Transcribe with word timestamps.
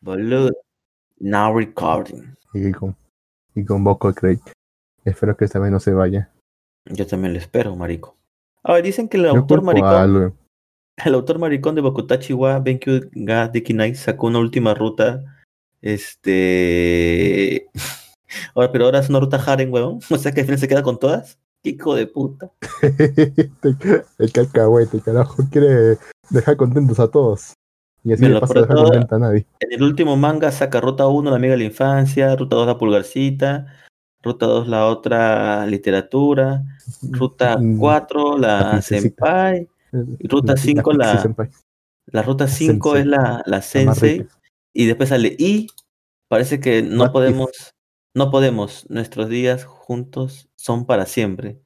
Boludo. 0.00 0.52
Now 1.18 1.56
recording. 1.56 2.36
Y 2.52 2.72
con, 2.72 2.96
y 3.54 3.64
con 3.64 3.84
Boco 3.84 4.12
Craig. 4.12 4.40
Espero 5.04 5.36
que 5.36 5.44
esta 5.44 5.58
vez 5.58 5.70
no 5.70 5.80
se 5.80 5.92
vaya. 5.92 6.30
Yo 6.86 7.06
también 7.06 7.32
lo 7.32 7.38
espero, 7.38 7.74
marico. 7.76 8.16
A 8.62 8.74
ver, 8.74 8.84
dicen 8.84 9.08
que 9.08 9.16
el 9.16 9.24
Yo 9.24 9.30
autor 9.30 9.62
maricón, 9.62 10.34
el 11.04 11.14
autor 11.14 11.38
maricón 11.38 11.74
de 11.74 11.80
Bokutachi 11.82 12.32
wa 12.32 12.58
Benkyu 12.58 13.10
ga 13.12 13.48
Dekinai 13.48 13.94
sacó 13.94 14.26
una 14.26 14.38
última 14.38 14.74
ruta. 14.74 15.24
Este. 15.82 17.68
Ahora, 18.54 18.72
pero 18.72 18.86
ahora 18.86 18.98
es 18.98 19.08
una 19.08 19.20
ruta 19.20 19.36
Haren, 19.36 19.72
weón. 19.72 20.00
O 20.10 20.18
sea 20.18 20.32
que 20.32 20.40
al 20.40 20.46
final 20.46 20.58
se 20.58 20.68
queda 20.68 20.82
con 20.82 20.98
todas. 20.98 21.38
Qué 21.62 21.70
hijo 21.70 21.94
de 21.94 22.06
puta. 22.06 22.50
el 24.18 24.32
cacahuete, 24.32 25.00
carajo, 25.00 25.44
quiere 25.50 25.98
dejar 26.30 26.56
contentos 26.56 26.98
a 26.98 27.08
todos. 27.08 27.54
Y 28.06 28.12
así 28.12 28.24
le 28.28 28.38
pasa 28.38 28.66
todo- 28.68 28.92
a 29.10 29.18
nadie. 29.18 29.46
En 29.58 29.72
el 29.72 29.82
último 29.82 30.16
manga 30.16 30.52
saca 30.52 30.80
ruta 30.80 31.08
1, 31.08 31.30
la 31.30 31.36
amiga 31.36 31.52
de 31.54 31.58
la 31.58 31.64
infancia, 31.64 32.36
ruta 32.36 32.54
2, 32.54 32.66
la 32.68 32.78
pulgarcita, 32.78 33.66
ruta 34.22 34.46
2, 34.46 34.68
la 34.68 34.86
otra 34.86 35.66
literatura, 35.66 36.62
ruta 37.10 37.58
Mm, 37.58 37.78
4, 37.78 38.38
la, 38.38 38.74
la 38.74 38.82
senpai, 38.82 39.68
y 40.20 40.28
ruta 40.28 40.52
La- 40.52 40.56
cinco, 40.56 40.90
Pixie 40.92 41.14
la- 41.14 41.20
Senpai, 41.22 41.50
la 42.06 42.22
ruta 42.22 42.46
5 42.46 42.92
sensei. 42.94 43.00
es 43.00 43.06
la, 43.08 43.42
la 43.44 43.60
sensei, 43.62 44.26
y 44.72 44.86
después 44.86 45.08
sale 45.08 45.34
y 45.36 45.66
parece 46.28 46.60
que 46.60 46.82
no 46.82 47.00
What 47.02 47.08
if? 47.08 47.12
podemos, 47.12 47.50
no 48.14 48.30
podemos, 48.30 48.86
nuestros 48.88 49.28
días 49.28 49.64
juntos 49.64 50.48
son 50.54 50.86
para 50.86 51.06
siempre. 51.06 51.58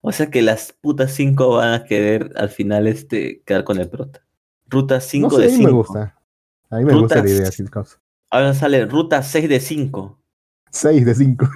O 0.00 0.12
sea 0.12 0.30
que 0.30 0.42
las 0.42 0.72
putas 0.80 1.10
5 1.12 1.56
van 1.56 1.74
a 1.74 1.84
querer 1.84 2.32
al 2.36 2.50
final 2.50 2.86
este 2.86 3.42
quedar 3.44 3.64
con 3.64 3.80
el 3.80 3.88
prota. 3.90 4.24
Ruta 4.68 5.00
5 5.00 5.28
No 5.28 5.36
sé, 5.36 5.42
de 5.42 5.48
a 5.48 5.50
mí 5.50 5.56
5. 5.56 5.68
me 5.70 5.74
gusta. 5.76 6.18
A 6.70 6.76
mí 6.78 6.84
me 6.84 6.94
gusta 7.00 7.22
la 7.22 7.28
idea, 7.30 7.50
causa. 7.70 7.98
Ahora 8.30 8.52
sale 8.54 8.84
ruta 8.86 9.22
6 9.22 9.48
de 9.48 9.60
5. 9.60 10.18
6 10.70 11.04
de 11.06 11.14
5. 11.14 11.48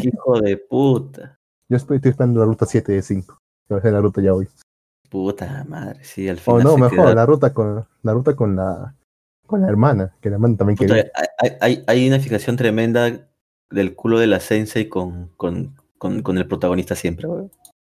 Qué 0.00 0.08
hijo 0.08 0.40
de 0.40 0.56
puta. 0.56 1.38
Yo 1.68 1.76
estoy, 1.76 1.96
estoy 1.96 2.10
esperando 2.12 2.40
la 2.40 2.46
ruta 2.46 2.64
7 2.66 2.92
de 2.92 3.02
5. 3.02 3.38
Que 3.68 3.74
va 3.74 3.80
a 3.80 3.82
ser 3.82 3.92
la 3.92 4.00
ruta 4.00 4.22
ya 4.22 4.32
hoy. 4.32 4.48
Puta 5.10 5.64
madre, 5.68 6.02
sí, 6.02 6.28
al 6.28 6.36
O 6.38 6.40
final. 6.40 6.64
no, 6.64 6.76
mejor, 6.78 6.90
queda- 7.06 7.14
la 7.14 7.26
ruta 7.26 7.52
con 7.54 7.86
la 8.02 8.12
ruta 8.12 8.34
con 8.34 8.56
la 8.56 8.94
con 9.46 9.60
la 9.60 9.68
hermana, 9.68 10.12
que 10.20 10.28
la 10.28 10.36
hermana 10.36 10.56
también 10.56 10.76
Puta, 10.76 10.94
quería. 10.96 11.12
hay, 11.38 11.50
hay, 11.60 11.84
hay 11.86 12.08
una 12.08 12.18
fijación 12.18 12.56
tremenda 12.56 13.28
del 13.70 13.94
culo 13.94 14.18
de 14.18 14.26
la 14.26 14.40
Sensei 14.40 14.88
con, 14.88 15.28
con, 15.36 15.76
con, 15.98 16.22
con 16.22 16.36
el 16.38 16.48
protagonista 16.48 16.96
siempre, 16.96 17.28
weón. 17.28 17.52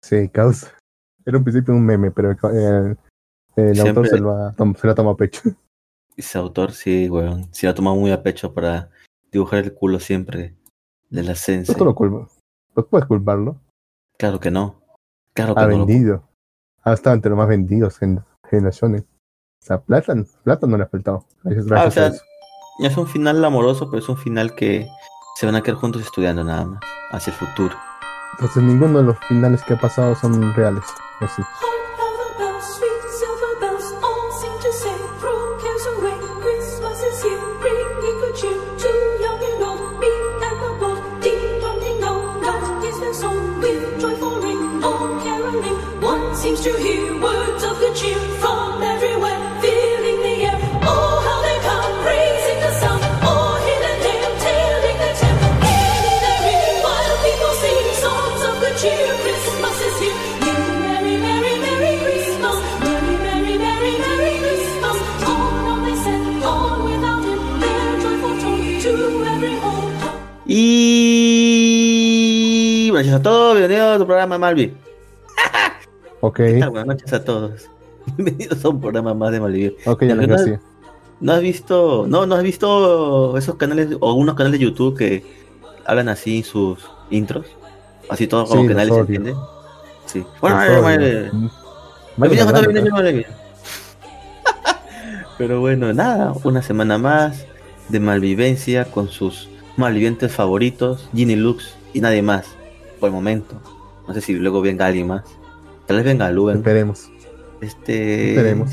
Sí, 0.03 0.27
causa. 0.27 0.73
Era 1.25 1.37
un 1.37 1.43
principio 1.45 1.73
un 1.73 1.85
meme, 1.85 2.11
pero 2.11 2.31
eh, 2.31 2.95
el 3.57 3.75
Siempre- 3.75 3.89
autor 4.03 4.07
se 4.07 4.17
lo, 4.19 4.31
ha, 4.31 4.55
se 4.79 4.87
lo 4.87 4.95
toma 4.95 5.11
a 5.11 5.15
pecho. 5.17 5.41
Ese 6.17 6.37
autor, 6.37 6.71
sí, 6.71 7.09
weón. 7.09 7.47
Se 7.53 7.67
lo 7.67 7.71
ha 7.71 7.75
tomado 7.75 7.95
muy 7.95 8.11
a 8.11 8.23
pecho 8.23 8.53
para 8.53 8.89
dibujar 9.31 9.59
el 9.59 9.73
culo 9.73 9.99
siempre 9.99 10.55
de 11.09 11.23
la 11.23 11.35
Sensei. 11.35 11.73
Esto 11.73 11.85
lo 11.85 11.93
culpa. 11.93 12.27
Pues 12.73 12.87
puedes 12.89 13.07
culparlo. 13.07 13.59
Claro 14.17 14.39
que 14.39 14.49
no. 14.49 14.81
Claro 15.33 15.53
que 15.53 15.61
Ha 15.61 15.67
no. 15.67 15.77
lo- 15.77 15.85
vendido. 15.85 16.23
Ha 16.83 16.93
estado 16.93 17.15
entre 17.15 17.29
los 17.29 17.37
más 17.37 17.47
vendidos 17.47 18.01
en 18.01 18.23
generaciones. 18.49 19.01
O 19.03 19.65
sea, 19.65 19.81
plata, 19.81 20.15
plata 20.43 20.65
no 20.67 20.77
le 20.77 20.83
ha 20.83 20.87
faltado. 20.87 21.25
Ah, 21.75 21.85
o 21.85 21.91
sea, 21.91 22.11
es 22.79 22.97
un 22.97 23.07
final 23.07 23.43
amoroso, 23.43 23.89
pero 23.91 24.01
es 24.01 24.07
un 24.09 24.17
final 24.17 24.55
que 24.55 24.87
se 25.35 25.45
van 25.45 25.55
a 25.55 25.61
quedar 25.61 25.77
juntos 25.79 26.01
estudiando 26.01 26.43
nada 26.43 26.65
más. 26.65 26.79
Hacia 27.11 27.31
el 27.31 27.37
futuro. 27.37 27.75
Entonces 28.33 28.63
ninguno 28.63 28.99
de 28.99 29.03
los 29.05 29.19
finales 29.27 29.61
que 29.63 29.73
ha 29.73 29.79
pasado 29.79 30.15
son 30.15 30.53
reales. 30.55 30.83
¿o 31.21 31.76
noches 72.97 73.13
a 73.13 73.21
todos, 73.21 73.55
bienvenidos 73.57 73.95
a 73.95 73.99
tu 73.99 74.05
programa 74.05 74.37
Malvi. 74.37 74.73
Ok. 76.19 76.39
Buenas 76.71 76.87
noches 76.87 77.13
a 77.13 77.23
todos. 77.23 77.69
Bienvenidos 78.17 78.65
a 78.65 78.69
un 78.69 78.81
programa 78.81 79.13
más 79.13 79.31
de 79.31 79.39
Malvivir. 79.39 79.77
ok, 79.85 80.03
ya. 80.03 80.15
¿No 81.19 81.33
has 81.33 81.41
visto, 81.41 82.05
no, 82.07 82.25
no 82.25 82.33
has 82.35 82.41
visto 82.41 83.37
esos 83.37 83.53
canales 83.55 83.89
o 83.99 84.09
algunos 84.09 84.33
canales 84.33 84.59
de 84.59 84.65
YouTube 84.65 84.97
que 84.97 85.23
hablan 85.85 86.09
así 86.09 86.41
sus 86.41 86.79
intros? 87.11 87.45
Así 88.09 88.25
todo 88.27 88.45
como 88.47 88.63
Sí, 88.63 88.67
que 88.69 88.73
nadie 88.73 88.87
los 88.87 88.97
se 88.97 89.03
odio. 89.03 89.15
entiende. 89.15 89.39
Sí. 90.07 90.25
Bueno, 90.41 90.57
todos. 90.65 91.31
Pero 95.37 95.59
bueno, 95.59 95.93
nada, 95.93 96.33
una 96.43 96.63
semana 96.63 96.97
más 96.97 97.45
de 97.89 97.99
malvivencia 97.99 98.85
con 98.85 99.07
sus 99.09 99.49
malvivientes 99.75 100.31
favoritos, 100.31 101.07
Ginny 101.13 101.35
Lux 101.35 101.75
y 101.93 102.01
nadie 102.01 102.23
más, 102.23 102.47
por 102.97 103.07
el 103.09 103.13
momento. 103.15 103.55
No 104.07 104.13
sé 104.13 104.21
si 104.21 104.33
luego 104.33 104.61
venga 104.61 104.85
alguien 104.85 105.07
más. 105.07 105.23
Tal 105.85 105.97
vez 105.97 106.05
venga 106.05 106.29
Luben. 106.31 106.57
Esperemos. 106.57 107.09
Este. 107.61 108.29
Esperemos. 108.31 108.71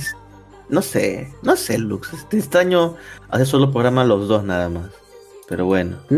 No 0.69 0.81
sé, 0.83 1.33
no 1.43 1.57
sé, 1.57 1.79
Lux. 1.79 2.13
Este 2.15 2.39
extraño 2.39 2.97
hacer 3.29 3.47
solo 3.47 3.71
programa 3.71 4.03
los 4.05 4.29
dos 4.29 4.45
nada 4.45 4.69
más. 4.69 4.91
Pero 5.49 5.67
bueno, 5.67 5.99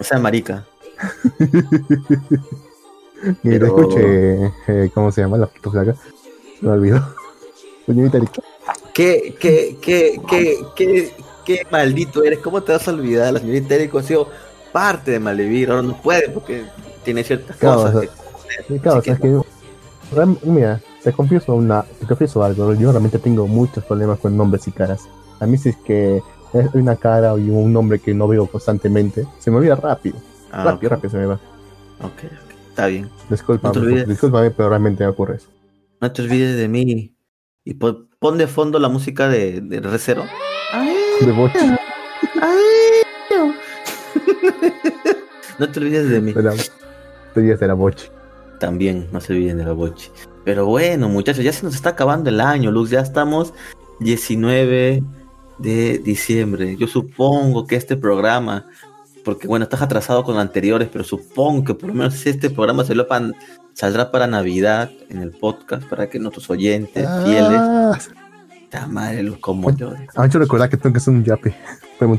o 0.00 0.04
sea, 0.04 0.18
marica. 0.18 0.64
Y 3.42 3.48
te 3.50 3.58
Pero- 3.58 3.66
escuche, 3.66 4.52
eh, 4.68 4.90
¿cómo 4.94 5.10
se 5.12 5.20
llama 5.20 5.36
la 5.36 5.46
foto 5.46 5.70
flaca? 5.70 5.94
Me 6.60 6.70
olvidó. 6.70 7.06
Señorita. 7.86 8.18
¿Qué, 8.94 9.36
qué, 9.38 9.76
qué, 9.80 10.20
qué, 10.28 10.56
qué, 10.74 11.12
qué 11.44 11.66
maldito 11.70 12.24
eres? 12.24 12.38
¿Cómo 12.40 12.62
te 12.62 12.72
vas 12.72 12.88
a 12.88 12.92
olvidar? 12.92 13.32
La 13.32 13.40
señorita 13.40 13.74
Erika 13.74 13.98
ha 13.98 14.02
sido 14.02 14.28
parte 14.76 15.10
de 15.12 15.20
Malvivir. 15.20 15.70
Ahora 15.70 15.80
no 15.82 15.96
puede 16.02 16.28
porque 16.28 16.64
tiene 17.02 17.24
ciertas 17.24 17.56
Claro, 17.56 17.76
cosas. 17.82 17.96
o 17.96 18.00
que- 18.02 18.10
Sí, 18.68 18.78
claro, 18.78 18.98
Así 18.98 19.10
o 19.10 19.14
sea, 19.14 19.22
que- 19.22 19.28
es 19.36 19.42
que, 19.42 20.14
real- 20.16 20.38
mira, 20.44 20.80
te 21.02 21.12
confieso 21.12 21.54
una, 21.54 21.82
te 21.82 22.06
confieso 22.06 22.44
algo, 22.44 22.74
yo 22.74 22.90
realmente 22.90 23.18
tengo 23.18 23.46
muchos 23.46 23.82
problemas 23.84 24.18
con 24.18 24.36
nombres 24.36 24.68
y 24.68 24.72
caras. 24.72 25.08
A 25.40 25.46
mí 25.46 25.56
si 25.56 25.70
es 25.70 25.76
que 25.78 26.20
es 26.52 26.74
una 26.74 26.96
cara 26.96 27.34
y 27.38 27.48
un 27.48 27.72
nombre 27.72 27.98
que 28.00 28.12
no 28.12 28.28
veo 28.28 28.46
constantemente, 28.46 29.26
se 29.38 29.50
me 29.50 29.56
olvida 29.58 29.76
rápido, 29.76 30.16
Ah, 30.52 30.64
rápido, 30.64 30.90
rápido 30.90 31.10
se 31.10 31.16
me 31.16 31.26
va. 31.26 31.34
ok, 32.02 32.30
está 32.70 32.86
bien. 32.86 33.08
Discúlpame, 33.30 33.68
No 33.68 33.72
te 33.80 33.86
olvides. 33.86 34.08
discúlpame, 34.08 34.50
pero 34.50 34.68
realmente 34.68 35.04
me 35.04 35.10
ocurre 35.10 35.36
eso. 35.36 35.48
No 36.00 36.12
te 36.12 36.20
olvides 36.22 36.56
de 36.56 36.68
mí. 36.68 37.16
Y 37.64 37.74
pon, 37.74 38.08
de 38.38 38.46
fondo 38.46 38.78
la 38.78 38.88
música 38.88 39.28
de, 39.28 39.60
de 39.62 39.80
Recero. 39.80 40.24
De 41.20 41.32
boche, 41.32 41.58
No 45.58 45.68
te 45.68 45.80
olvides 45.80 46.08
de 46.08 46.20
mí. 46.20 46.32
te 47.34 47.40
digas 47.40 47.60
de 47.60 47.66
la 47.66 47.74
boche. 47.74 48.10
También 48.60 49.08
no 49.12 49.20
se 49.20 49.32
olviden 49.32 49.58
de 49.58 49.64
la 49.64 49.72
boche. 49.72 50.10
Pero 50.44 50.66
bueno, 50.66 51.08
muchachos, 51.08 51.44
ya 51.44 51.52
se 51.52 51.64
nos 51.64 51.74
está 51.74 51.90
acabando 51.90 52.30
el 52.30 52.40
año, 52.40 52.70
Luz. 52.70 52.90
Ya 52.90 53.00
estamos 53.00 53.52
19 54.00 55.02
de 55.58 55.98
diciembre. 55.98 56.76
Yo 56.76 56.86
supongo 56.86 57.66
que 57.66 57.76
este 57.76 57.96
programa, 57.96 58.66
porque 59.24 59.46
bueno, 59.46 59.64
estás 59.64 59.82
atrasado 59.82 60.24
con 60.24 60.34
los 60.34 60.42
anteriores, 60.42 60.88
pero 60.90 61.04
supongo 61.04 61.64
que 61.64 61.74
por 61.74 61.88
lo 61.88 61.94
menos 61.94 62.26
este 62.26 62.50
programa 62.50 62.84
salió 62.84 63.06
saldrá 63.72 64.10
para 64.10 64.26
Navidad 64.26 64.90
en 65.10 65.20
el 65.20 65.32
podcast 65.32 65.82
para 65.84 66.08
que 66.08 66.18
nuestros 66.18 66.48
oyentes 66.50 67.06
fieles. 67.24 67.60
Ah, 67.60 67.98
Ta 68.70 68.86
madre, 68.86 69.22
Luz, 69.22 69.38
como 69.38 69.70
yo. 69.70 69.92
a 70.16 70.26
hecho 70.26 70.38
recordar 70.38 70.68
que 70.68 70.76
tengo 70.76 70.94
que 70.94 70.98
hacer 70.98 71.14
un 71.14 71.24
yape. 71.24 71.54
Fue 71.98 72.06
un 72.06 72.18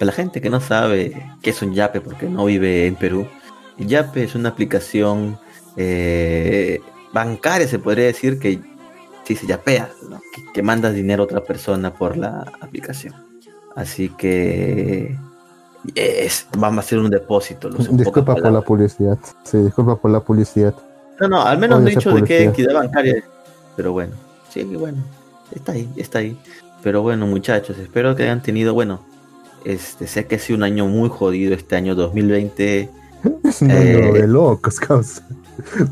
Que 0.00 0.06
la 0.06 0.12
gente 0.12 0.40
que 0.40 0.48
no 0.48 0.60
sabe 0.60 1.30
qué 1.42 1.50
es 1.50 1.60
un 1.60 1.74
Yape 1.74 2.00
porque 2.00 2.26
no 2.26 2.46
vive 2.46 2.86
en 2.86 2.96
Perú, 2.96 3.26
Yape 3.76 4.24
es 4.24 4.34
una 4.34 4.48
aplicación 4.48 5.38
eh, 5.76 6.80
bancaria, 7.12 7.68
se 7.68 7.78
podría 7.78 8.06
decir, 8.06 8.38
que 8.38 8.60
si 9.24 9.36
se 9.36 9.46
yapea, 9.46 9.90
¿no? 10.08 10.18
que, 10.34 10.52
que 10.54 10.62
mandas 10.62 10.94
dinero 10.94 11.22
a 11.22 11.26
otra 11.26 11.44
persona 11.44 11.92
por 11.92 12.16
la 12.16 12.50
aplicación. 12.62 13.14
Así 13.76 14.08
que 14.08 15.18
es, 15.94 16.46
vamos 16.56 16.78
a 16.78 16.80
hacer 16.80 16.98
un 16.98 17.10
depósito. 17.10 17.68
Disculpa 17.68 18.34
por 18.34 18.52
la 18.52 18.62
publicidad. 18.62 19.18
Sí, 19.44 19.58
disculpa 19.58 19.96
por 19.96 20.10
la 20.10 20.20
publicidad. 20.20 20.74
No, 21.20 21.28
no, 21.28 21.42
al 21.42 21.58
menos 21.58 21.78
no 21.78 21.88
he 21.88 21.90
dicho 21.90 22.10
de 22.10 22.24
qué 22.24 22.44
entidad 22.44 22.72
bancaria. 22.72 23.22
Pero 23.76 23.92
bueno, 23.92 24.14
sí, 24.48 24.64
bueno. 24.64 24.96
está 25.54 25.72
ahí, 25.72 25.86
está 25.96 26.20
ahí. 26.20 26.38
Pero 26.82 27.02
bueno, 27.02 27.26
muchachos, 27.26 27.76
espero 27.76 28.16
que 28.16 28.22
hayan 28.22 28.42
tenido, 28.42 28.72
bueno, 28.72 29.00
este, 29.64 30.06
sé 30.06 30.26
que 30.26 30.36
ha 30.36 30.38
sido 30.38 30.56
un 30.58 30.62
año 30.64 30.86
muy 30.86 31.08
jodido 31.08 31.54
este 31.54 31.76
año 31.76 31.94
2020. 31.94 32.90
Es 33.44 33.62
un 33.62 33.70
Eh, 33.70 34.02
año 34.04 34.12
de 34.14 34.26
locos, 34.26 34.78
causa. 34.80 35.26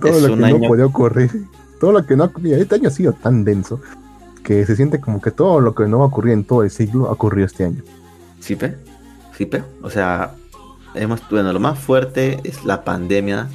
Todo 0.00 0.20
lo 0.20 0.36
que 0.36 0.44
año- 0.44 0.58
no 0.58 0.68
podía 0.68 0.86
ocurrir. 0.86 1.30
Todo 1.80 1.92
lo 1.92 2.04
que 2.06 2.16
no 2.16 2.30
mira, 2.40 2.56
este 2.58 2.74
año 2.76 2.88
ha 2.88 2.92
sido 2.92 3.12
tan 3.12 3.44
denso 3.44 3.80
que 4.42 4.64
se 4.66 4.74
siente 4.76 5.00
como 5.00 5.20
que 5.20 5.30
todo 5.30 5.60
lo 5.60 5.74
que 5.74 5.86
no 5.86 5.98
va 5.98 6.04
a 6.04 6.08
ocurrir 6.08 6.32
en 6.32 6.44
todo 6.44 6.62
el 6.62 6.70
siglo 6.70 7.06
ha 7.08 7.12
ocurrido 7.12 7.46
este 7.46 7.64
año. 7.66 7.82
¿Sí, 8.40 8.56
pe? 8.56 8.76
¿Sí, 9.36 9.44
pe? 9.46 9.62
O 9.82 9.90
sea, 9.90 10.34
hemos, 10.94 11.20
bueno, 11.30 11.52
lo 11.52 11.60
más 11.60 11.78
fuerte 11.78 12.40
es 12.44 12.64
la 12.64 12.82
pandemia 12.82 13.48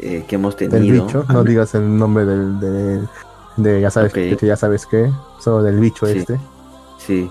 eh, 0.00 0.24
que 0.26 0.34
hemos 0.34 0.56
Del 0.56 0.70
tenido. 0.70 1.06
bicho, 1.06 1.24
no 1.32 1.44
digas 1.44 1.74
el 1.76 1.96
nombre 1.96 2.24
del, 2.26 2.58
del- 2.60 3.08
de, 3.56 3.80
ya 3.80 3.90
sabes, 3.90 4.12
que 4.12 4.36
ya 4.42 4.56
sabes 4.56 4.84
qué, 4.86 5.08
solo 5.40 5.62
del 5.62 5.78
bicho 5.78 6.06
Sí. 6.06 6.18
este. 6.18 6.40
Sí, 6.98 7.30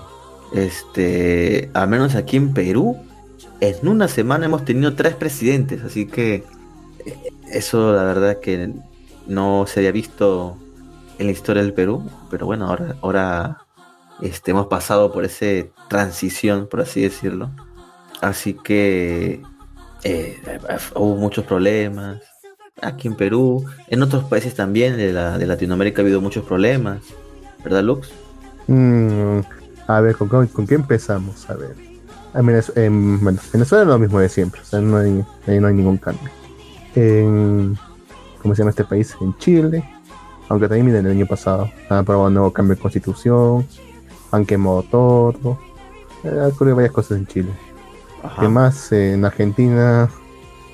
este, 0.54 1.70
al 1.74 1.88
menos 1.88 2.14
aquí 2.14 2.36
en 2.36 2.54
Perú, 2.54 2.96
en 3.60 3.88
una 3.88 4.08
semana 4.08 4.46
hemos 4.46 4.64
tenido 4.64 4.94
tres 4.94 5.14
presidentes, 5.14 5.82
así 5.82 6.06
que 6.06 6.44
eh, 7.04 7.32
eso 7.50 7.92
la 7.92 8.04
verdad 8.04 8.40
que 8.40 8.72
no 9.26 9.66
se 9.66 9.80
había 9.80 9.92
visto 9.92 10.56
en 11.18 11.26
la 11.26 11.32
historia 11.32 11.62
del 11.62 11.72
Perú, 11.72 12.08
pero 12.30 12.46
bueno, 12.46 12.66
ahora, 12.66 12.96
ahora 13.02 13.58
este, 14.20 14.52
hemos 14.52 14.66
pasado 14.66 15.12
por 15.12 15.24
esa 15.24 15.46
transición, 15.88 16.68
por 16.70 16.80
así 16.80 17.02
decirlo. 17.02 17.50
Así 18.20 18.54
que 18.54 19.42
eh, 20.04 20.40
hubo 20.94 21.16
muchos 21.16 21.44
problemas 21.44 22.20
aquí 22.80 23.08
en 23.08 23.16
Perú, 23.16 23.64
en 23.88 24.02
otros 24.02 24.24
países 24.24 24.54
también 24.54 24.96
de, 24.96 25.12
la, 25.12 25.38
de 25.38 25.46
Latinoamérica 25.46 26.02
ha 26.02 26.04
habido 26.04 26.20
muchos 26.20 26.44
problemas, 26.44 27.00
¿verdad, 27.62 27.82
Lux? 27.82 28.10
Mm, 28.66 29.40
a 29.86 30.00
ver, 30.00 30.16
¿con, 30.16 30.28
con, 30.28 30.46
con 30.48 30.66
qué 30.66 30.74
empezamos? 30.76 31.48
A 31.50 31.54
ver. 31.54 31.74
En 32.34 32.46
Venez- 32.46 32.72
en- 32.76 33.22
bueno, 33.22 33.38
Venezuela 33.52 33.82
es 33.82 33.88
lo 33.88 33.98
mismo 33.98 34.18
de 34.18 34.28
siempre, 34.28 34.60
o 34.60 34.64
sea, 34.64 34.80
no 34.80 34.96
hay, 34.96 35.24
ahí 35.46 35.60
no 35.60 35.68
hay 35.68 35.74
ningún 35.74 35.98
cambio. 35.98 36.30
En, 36.94 37.76
¿Cómo 38.42 38.54
se 38.54 38.60
llama 38.62 38.70
este 38.70 38.84
país? 38.84 39.16
En 39.20 39.36
Chile, 39.38 39.84
aunque 40.48 40.68
también 40.68 40.86
miren 40.86 41.06
el 41.06 41.12
año 41.12 41.26
pasado, 41.26 41.70
han 41.88 41.98
aprobado 41.98 42.28
un 42.28 42.34
nuevo 42.34 42.52
cambio 42.52 42.74
de 42.76 42.82
constitución, 42.82 43.66
han 44.30 44.44
quemado 44.44 44.82
todo. 44.82 45.58
Eh, 46.24 46.28
Han 46.28 46.50
ocurrido 46.52 46.76
varias 46.76 46.92
cosas 46.92 47.18
en 47.18 47.26
Chile. 47.26 47.50
Ajá. 48.22 48.40
que 48.42 48.48
más 48.48 48.90
eh, 48.92 49.12
en 49.12 49.24
Argentina 49.26 50.08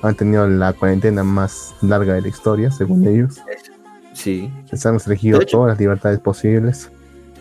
han 0.01 0.15
tenido 0.15 0.47
la 0.47 0.71
cuarentena 0.73 1.21
más 1.23 1.75
larga 1.81 2.13
de 2.13 2.21
la 2.21 2.27
historia, 2.29 2.71
según 2.71 3.05
ellos. 3.05 3.39
Sí. 4.13 4.51
Se 4.73 4.87
han 4.87 4.93
restringido 4.95 5.39
todas 5.41 5.69
las 5.69 5.79
libertades 5.79 6.19
posibles. 6.19 6.89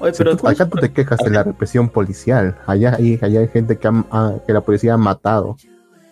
Oye, 0.01 0.13
Si 0.15 0.19
pero 0.19 0.37
tú- 0.37 0.49
acá 0.49 0.67
tú 0.69 0.79
te 0.79 0.93
quejas 0.93 1.19
de 1.19 1.31
la 1.31 1.43
represión 1.43 1.89
policial. 1.89 2.57
Allá 2.67 2.95
hay, 2.97 3.19
allá 3.21 3.41
hay 3.41 3.49
gente 3.49 3.79
que, 3.79 3.89
ah, 4.11 4.35
que 4.47 4.53
la 4.53 4.61
policía 4.63 4.95
ha 4.95 4.99
matado 4.99 5.57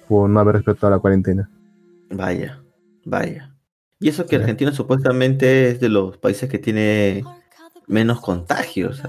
por 0.08 0.28
no 0.28 0.40
haber 0.40 0.56
respetado 0.56 0.90
la 0.90 0.98
cuarentena. 0.98 1.50
Vaya, 2.10 2.60
vaya. 3.04 3.54
Y 4.00 4.08
eso 4.08 4.26
que. 4.26 4.36
Argentina 4.36 4.72
supuestamente 4.72 5.70
es 5.70 5.80
de 5.80 5.88
los 5.88 6.16
países 6.18 6.48
que 6.48 6.58
tiene 6.58 7.24
menos 7.86 8.20
contagios. 8.20 9.02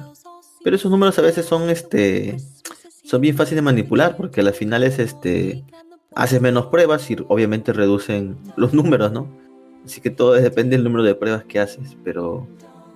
Pero 0.64 0.76
esos 0.76 0.92
números 0.92 1.18
a 1.20 1.22
veces 1.22 1.46
son 1.46 1.70
este 1.70 2.38
son 3.04 3.22
bien 3.22 3.36
fáciles 3.36 3.58
de 3.58 3.62
manipular 3.64 4.16
porque 4.18 4.42
a 4.42 4.44
las 4.44 4.56
finales 4.58 5.00
este 5.00 5.64
haces 6.16 6.42
menos 6.42 6.68
pruebas 6.68 7.10
y 7.10 7.18
obviamente 7.28 7.72
reducen 7.74 8.38
los 8.56 8.74
números, 8.74 9.12
¿no? 9.12 9.28
Así 9.86 10.02
que 10.02 10.10
todo 10.10 10.34
depende 10.34 10.76
del 10.76 10.84
número 10.84 11.04
de 11.04 11.16
pruebas 11.16 11.44
que 11.46 11.60
haces, 11.60 11.98
pero 12.04 12.48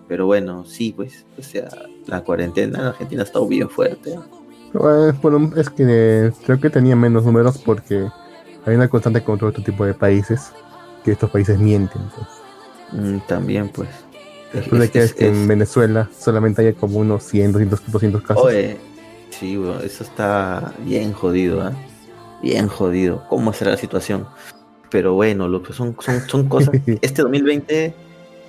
pero 0.08 0.26
bueno, 0.26 0.66
sí, 0.66 0.94
pues, 0.96 1.26
o 1.38 1.42
sea, 1.44 1.70
la 2.08 2.22
cuarentena 2.22 2.80
en 2.80 2.86
Argentina 2.86 3.22
ha 3.22 3.26
estado 3.26 3.48
bien 3.48 3.70
fuerte. 3.70 4.12
Eh, 4.14 5.14
bueno, 5.22 5.52
es 5.56 5.70
que 5.70 5.86
eh, 5.88 6.32
creo 6.46 6.60
que 6.60 6.70
tenía 6.70 6.96
menos 6.96 7.26
números 7.26 7.58
porque 7.60 8.08
hay 8.66 8.76
una 8.76 8.88
constante 8.88 9.24
contra 9.24 9.48
otro 9.50 9.64
tipo 9.64 9.86
de 9.86 9.94
países 9.94 10.52
que 11.04 11.12
estos 11.12 11.30
países 11.30 11.60
mienten. 11.60 12.02
pues. 12.16 12.28
Mm, 13.02 13.20
también, 13.28 13.70
pues. 13.70 13.90
Es- 14.54 14.70
¿Tú 14.70 14.76
es- 14.78 14.84
es- 14.96 15.14
que 15.14 15.26
es- 15.26 15.36
en 15.36 15.48
Venezuela 15.48 16.10
solamente 16.18 16.62
haya 16.62 16.74
como 16.74 17.00
unos 17.00 17.24
100, 17.24 17.52
200, 17.52 17.82
200 17.92 18.22
casos? 18.22 18.44
Oye, 18.46 18.78
sí, 19.32 19.58
weón, 19.58 19.84
eso 19.84 20.04
está 20.04 20.74
bien 20.86 21.12
jodido, 21.14 21.62
¿ah? 21.62 21.74
Bien 22.42 22.68
jodido. 22.68 23.24
¿Cómo 23.30 23.52
será 23.54 23.72
la 23.72 23.78
situación? 23.78 24.28
Pero 24.90 25.14
bueno, 25.14 25.48
lo 25.48 25.64
que 25.64 25.74
son, 25.74 25.96
son, 26.00 26.22
son 26.30 26.48
cosas. 26.50 26.70
Este 27.02 27.22
2020 27.24 27.94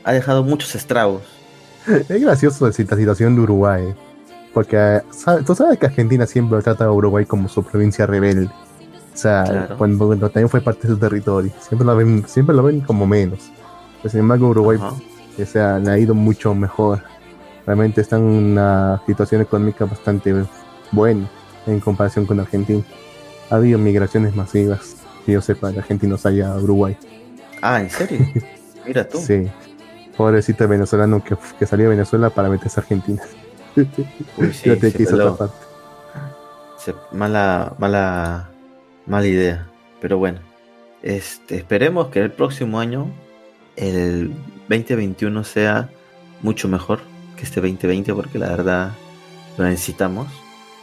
ha 0.04 0.12
dejado 0.12 0.42
muchos 0.42 0.74
estragos. 0.74 1.22
Es 1.86 2.20
gracioso 2.22 2.66
esta 2.68 2.96
situación 2.96 3.34
de 3.36 3.42
Uruguay. 3.42 3.94
Porque 4.52 5.00
tú 5.44 5.54
sabes 5.54 5.78
que 5.78 5.86
Argentina 5.86 6.26
siempre 6.26 6.60
trata 6.62 6.84
a 6.84 6.92
Uruguay 6.92 7.24
como 7.26 7.48
su 7.48 7.62
provincia 7.64 8.06
rebelde. 8.06 8.46
O 8.46 9.16
sea, 9.16 9.44
Claro. 9.44 9.76
cuando, 9.78 10.06
cuando 10.06 10.28
también 10.30 10.48
fue 10.48 10.60
parte 10.60 10.86
de 10.88 10.94
su 10.94 10.98
territorio. 11.00 11.52
Siempre 11.60 11.84
lo 11.86 11.96
ven, 11.96 12.24
siempre 12.26 12.54
lo 12.54 12.62
ven 12.62 12.80
como 12.80 13.06
menos. 13.06 13.50
Pero 14.02 14.10
sin 14.10 14.20
embargo, 14.20 14.48
Uruguay 14.48 14.78
Ajá. 14.80 14.94
o 15.42 15.46
sea, 15.46 15.78
le 15.78 15.90
ha 15.90 15.98
ido 15.98 16.14
mucho 16.14 16.54
mejor. 16.54 17.02
Realmente 17.66 18.00
está 18.00 18.16
en 18.16 18.22
una 18.22 19.00
situación 19.06 19.40
económica 19.40 19.84
bastante 19.86 20.34
buena 20.92 21.28
en 21.66 21.80
comparación 21.80 22.26
con 22.26 22.38
Argentina. 22.40 22.82
Ha 23.50 23.56
habido 23.56 23.78
migraciones 23.78 24.34
masivas, 24.36 24.96
que 25.24 25.32
yo 25.32 25.40
sepa, 25.40 25.70
de 25.70 25.78
argentinos 25.78 26.26
allá 26.26 26.52
a 26.52 26.56
Uruguay. 26.58 26.96
Ah, 27.62 27.80
¿en 27.80 27.90
serio? 27.90 28.20
Mira 28.86 29.08
tú. 29.08 29.18
Sí. 29.18 29.48
Pobrecito 30.16 30.64
el 30.64 30.70
venezolano 30.70 31.22
que, 31.24 31.36
que 31.58 31.66
salió 31.66 31.84
de 31.86 31.96
Venezuela 31.96 32.30
para 32.30 32.48
meterse 32.48 32.80
a 32.80 32.82
Argentina. 32.82 33.22
Uy, 33.76 33.88
sí, 34.52 34.68
Yo 34.68 34.78
te 34.78 34.90
se 34.90 34.96
quise 34.96 35.10
peló. 35.12 35.32
otra 35.32 35.46
parte. 35.48 35.64
Se- 36.78 36.94
mala, 37.12 37.74
mala, 37.78 38.50
mala 39.06 39.26
idea. 39.26 39.66
Pero 40.00 40.18
bueno, 40.18 40.38
este, 41.02 41.56
esperemos 41.56 42.08
que 42.08 42.20
el 42.20 42.30
próximo 42.30 42.78
año, 42.78 43.06
el 43.76 44.32
2021, 44.68 45.42
sea 45.44 45.88
mucho 46.42 46.68
mejor 46.68 47.00
que 47.36 47.42
este 47.44 47.60
2020, 47.60 48.14
porque 48.14 48.38
la 48.38 48.50
verdad 48.50 48.92
lo 49.58 49.64
necesitamos. 49.64 50.28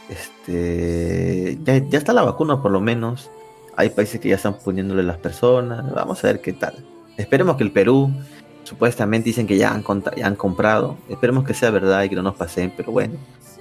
Este, 0.08 1.58
ya, 1.64 1.78
ya 1.78 1.98
está 1.98 2.12
la 2.12 2.22
vacuna 2.22 2.60
por 2.60 2.70
lo 2.70 2.80
menos. 2.80 3.30
Hay 3.76 3.88
países 3.90 4.20
que 4.20 4.28
ya 4.28 4.34
están 4.36 4.54
poniéndole 4.54 5.02
las 5.02 5.16
personas. 5.18 5.90
Vamos 5.94 6.22
a 6.22 6.26
ver 6.28 6.40
qué 6.40 6.52
tal. 6.52 6.84
Esperemos 7.16 7.56
que 7.56 7.64
el 7.64 7.70
Perú, 7.72 8.12
supuestamente 8.64 9.28
dicen 9.28 9.46
que 9.46 9.56
ya 9.56 9.72
han, 9.72 9.84
ya 10.16 10.26
han 10.26 10.36
comprado. 10.36 10.96
Esperemos 11.08 11.44
que 11.44 11.54
sea 11.54 11.70
verdad 11.70 12.02
y 12.04 12.08
que 12.08 12.16
no 12.16 12.22
nos 12.22 12.36
pasen, 12.36 12.72
pero 12.76 12.92
bueno. 12.92 13.14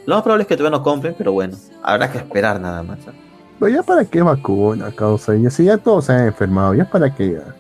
Lo 0.06 0.16
más 0.16 0.24
probable 0.24 0.44
es 0.44 0.48
que 0.48 0.58
todavía 0.58 0.78
no 0.78 0.84
compren, 0.84 1.16
pero 1.18 1.32
bueno, 1.32 1.56
habrá 1.84 2.12
que 2.12 2.18
esperar 2.18 2.60
nada 2.60 2.82
más. 2.82 3.00
¿ah? 3.08 3.14
Pero 3.60 3.72
ya 3.72 3.84
para 3.84 4.04
qué 4.06 4.22
vacuna, 4.22 4.92
causa. 4.92 5.36
Ya 5.36 5.50
si 5.52 5.66
ya 5.66 5.78
todos 5.78 6.06
se 6.06 6.14
han 6.14 6.26
enfermado, 6.28 6.74
ya 6.74 6.90
para 6.90 7.14
qué. 7.14 7.34
Ya 7.34 7.56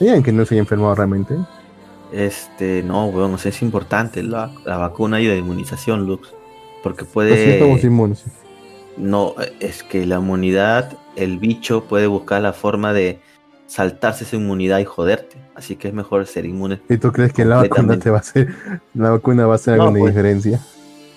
Digan 0.00 0.22
que 0.22 0.32
no 0.32 0.44
se 0.44 0.54
haya 0.54 0.62
enfermado 0.62 0.94
realmente. 0.94 1.36
Este, 2.10 2.82
no, 2.82 3.06
weón, 3.06 3.34
o 3.34 3.38
sea, 3.38 3.50
es 3.50 3.62
importante 3.62 4.22
la, 4.22 4.50
la 4.64 4.78
vacuna 4.78 5.20
y 5.20 5.26
la 5.26 5.36
inmunización, 5.36 6.06
Lux. 6.06 6.32
Porque 6.82 7.04
puede. 7.04 7.54
estamos 7.54 7.84
inmunes. 7.84 8.24
No, 8.96 9.34
es 9.60 9.82
que 9.82 10.06
la 10.06 10.16
inmunidad, 10.16 10.98
el 11.16 11.38
bicho 11.38 11.84
puede 11.84 12.06
buscar 12.06 12.42
la 12.42 12.52
forma 12.52 12.92
de 12.92 13.20
saltarse 13.72 14.24
esa 14.24 14.36
inmunidad 14.36 14.78
y 14.80 14.84
joderte. 14.84 15.36
Así 15.54 15.76
que 15.76 15.88
es 15.88 15.94
mejor 15.94 16.26
ser 16.26 16.44
inmune. 16.44 16.80
¿Y 16.90 16.98
tú 16.98 17.10
crees 17.10 17.32
que 17.32 17.44
la 17.46 17.56
vacuna 17.56 17.98
te 17.98 18.10
va 18.10 18.18
a 18.18 18.20
hacer, 18.20 18.48
la 18.94 19.10
vacuna 19.10 19.46
va 19.46 19.54
a 19.54 19.56
hacer 19.56 19.76
No, 19.78 19.84
alguna 19.84 20.00
pues. 20.00 20.14
diferencia? 20.14 20.60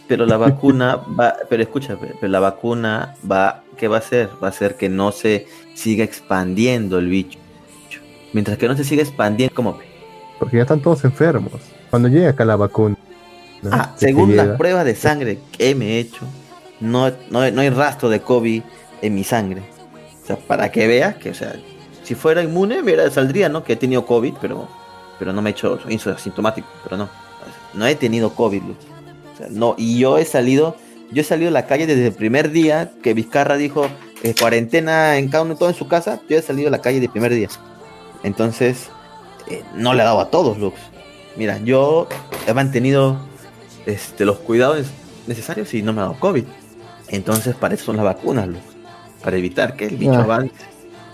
Pero 0.08 0.26
la 0.26 0.38
vacuna 0.48 0.96
va, 1.20 1.36
pero 1.50 1.64
escucha, 1.64 1.98
pe- 2.00 2.16
pero 2.20 2.32
la 2.32 2.40
vacuna 2.40 3.16
va, 3.30 3.64
¿qué 3.78 3.88
va 3.90 3.98
a 3.98 4.00
hacer? 4.00 4.30
Va 4.42 4.48
a 4.48 4.50
hacer 4.52 4.76
que 4.76 4.88
no 4.88 5.12
se 5.12 5.48
siga 5.74 6.04
expandiendo 6.06 6.98
el 7.00 7.10
bicho. 7.10 7.40
Mientras 8.32 8.58
que 8.58 8.68
no 8.70 8.78
se 8.78 8.84
siga 8.86 9.02
expandiendo, 9.04 9.54
como 9.54 9.78
Porque 10.40 10.58
ya 10.58 10.64
están 10.64 10.82
todos 10.82 11.04
enfermos. 11.04 11.54
Cuando 11.90 12.08
llegue 12.08 12.28
acá 12.28 12.46
la 12.46 12.56
vacuna. 12.56 12.96
¿no? 13.64 13.70
Ah, 13.74 13.94
que 14.00 14.06
según 14.08 14.30
llega, 14.30 14.46
las 14.46 14.58
pruebas 14.58 14.86
de 14.86 14.96
sangre 14.96 15.40
que 15.58 15.74
me 15.76 15.94
he 15.96 16.00
hecho, 16.00 16.26
no, 16.80 17.10
no, 17.32 17.50
no 17.52 17.62
hay 17.62 17.70
rastro 17.70 18.10
de 18.10 18.20
COVID 18.22 18.62
en 19.02 19.16
mi 19.16 19.24
sangre. 19.26 19.62
O 20.24 20.26
sea, 20.28 20.36
para 20.38 20.72
que 20.72 20.88
veas 20.88 21.16
que, 21.16 21.30
o 21.32 21.34
sea, 21.34 21.54
si 22.06 22.16
fuera 22.16 22.42
inmune, 22.44 22.82
mira, 22.82 23.10
saldría, 23.10 23.50
¿no? 23.50 23.64
Que 23.64 23.74
he 23.74 23.76
tenido 23.76 24.06
COVID, 24.06 24.36
pero, 24.40 24.68
pero 25.20 25.34
no 25.34 25.42
me 25.42 25.50
he 25.50 25.54
hecho 25.54 25.80
asintomático, 26.16 26.68
pero 26.84 26.98
no. 26.98 27.10
No 27.74 27.86
he 27.86 27.96
tenido 27.96 28.34
COVID. 28.34 28.62
O 28.64 29.38
sea, 29.38 29.48
no, 29.50 29.76
y 29.78 30.00
yo 30.00 30.18
he 30.18 30.26
salido, 30.26 30.78
yo 31.12 31.22
he 31.22 31.26
salido 31.26 31.50
a 31.50 31.52
la 31.52 31.66
calle 31.68 31.88
desde 31.88 32.08
el 32.08 32.14
primer 32.14 32.52
día 32.52 32.92
que 33.04 33.14
Vizcarra 33.14 33.58
dijo 33.58 33.88
eh, 34.24 34.34
cuarentena 34.40 35.18
en 35.18 35.28
cada 35.30 35.44
uno 35.44 35.56
todo 35.56 35.70
en 35.70 35.76
su 35.76 35.88
casa, 35.88 36.22
yo 36.30 36.38
he 36.38 36.42
salido 36.42 36.70
a 36.70 36.72
la 36.72 36.80
calle 36.82 37.00
del 37.00 37.10
primer 37.10 37.34
día. 37.34 37.50
Entonces, 38.24 38.90
eh, 39.50 39.64
no 39.76 39.94
le 39.94 40.02
ha 40.02 40.06
dado 40.06 40.22
a 40.22 40.30
todos, 40.30 40.58
Lux. 40.58 40.78
Mira, 41.36 41.60
yo 41.60 42.08
he 42.48 42.54
mantenido 42.54 43.18
este, 43.86 44.26
los 44.26 44.38
cuidados 44.38 44.88
necesarios 45.28 45.74
y 45.74 45.82
no 45.82 45.92
me 45.92 46.00
ha 46.02 46.06
dado 46.06 46.20
COVID. 46.20 46.46
Entonces, 47.10 47.56
para 47.56 47.76
eso 47.76 47.86
son 47.86 47.98
las 47.98 48.06
vacunas, 48.06 48.48
Lux. 48.48 48.62
Para 49.22 49.38
evitar 49.38 49.76
que 49.76 49.86
el 49.88 49.98
bicho 49.98 50.14
Ah. 50.14 50.24
avance. 50.24 50.54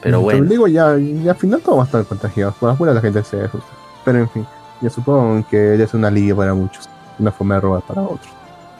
Pero 0.01 0.17
Pero 0.17 0.21
bueno, 0.21 0.45
digo, 0.45 0.67
ya, 0.67 0.97
ya 0.97 1.31
al 1.31 1.37
final 1.37 1.61
todos 1.61 1.77
van 1.77 1.83
a 1.83 1.85
estar 1.85 2.05
contagiados. 2.05 2.55
Por 2.55 2.69
afuera 2.69 2.93
la 2.93 3.01
gente 3.01 3.23
se 3.23 3.41
asusta. 3.41 3.67
Pero 4.03 4.19
en 4.19 4.29
fin, 4.29 4.45
yo 4.81 4.89
supongo 4.89 5.45
que 5.49 5.75
es 5.81 5.93
un 5.93 6.05
alivio 6.05 6.35
para 6.35 6.53
muchos. 6.53 6.89
Una 7.19 7.31
forma 7.31 7.55
de 7.55 7.61
robar 7.61 7.81
para 7.83 8.01
otros. 8.01 8.29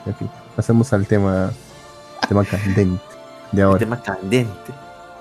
En 0.04 0.14
fin, 0.16 0.28
pasemos 0.56 0.92
al 0.92 1.06
tema, 1.06 1.52
tema 2.28 2.44
candente 2.44 3.00
de 3.52 3.62
El 3.62 3.66
ahora. 3.68 3.78
tema 3.78 4.02
candente. 4.02 4.72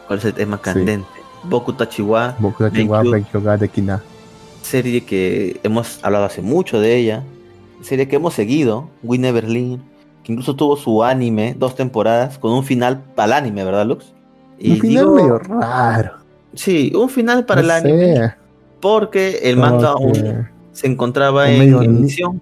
¿Cuál 0.08 0.20
es 0.20 0.26
el 0.26 0.34
tema 0.34 0.58
candente? 0.60 1.08
Boku 1.44 1.74
Tachiwa, 1.74 2.36
Boku 2.40 2.64
no 2.64 2.70
Chihuahua, 2.70 3.04
Benkyu. 3.04 3.12
Benkyo 3.12 3.42
ga 3.42 3.58
Dekina. 3.58 4.02
serie 4.62 5.06
que 5.06 5.60
hemos 5.64 6.00
hablado 6.04 6.26
hace 6.26 6.42
mucho 6.42 6.80
de 6.80 6.96
ella, 6.98 7.24
serie 7.82 8.08
que 8.08 8.16
hemos 8.18 8.34
seguido, 8.34 8.90
Never 9.04 9.48
Leave, 9.48 9.80
que 10.24 10.32
incluso 10.32 10.56
tuvo 10.56 10.78
su 10.78 11.04
anime, 11.04 11.56
dos 11.58 11.76
temporadas, 11.76 12.38
con 12.38 12.52
un 12.54 12.64
final 12.64 13.04
para 13.16 13.26
el 13.26 13.34
anime, 13.34 13.64
¿verdad, 13.64 13.86
Lux? 13.86 14.14
Un 14.64 14.78
final 14.78 15.04
digo- 15.06 15.16
medio 15.16 15.40
raro. 15.40 16.12
Sí, 16.54 16.92
un 16.96 17.10
final 17.10 17.46
para 17.46 17.62
no 17.62 17.66
el 17.66 17.72
anime, 17.72 18.16
sé, 18.16 18.34
porque 18.82 19.40
el 19.44 19.58
manga 19.58 19.90
aún 19.92 20.48
se 20.74 20.88
encontraba 20.88 21.50
en 21.50 21.74
emisión. 21.84 22.42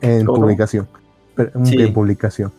en 0.00 0.26
¿Cómo? 0.26 0.40
publicación. 0.40 0.88
Pero, 1.34 1.64
Sí. 1.64 1.80
En 1.80 1.92
publicación. 1.92 2.52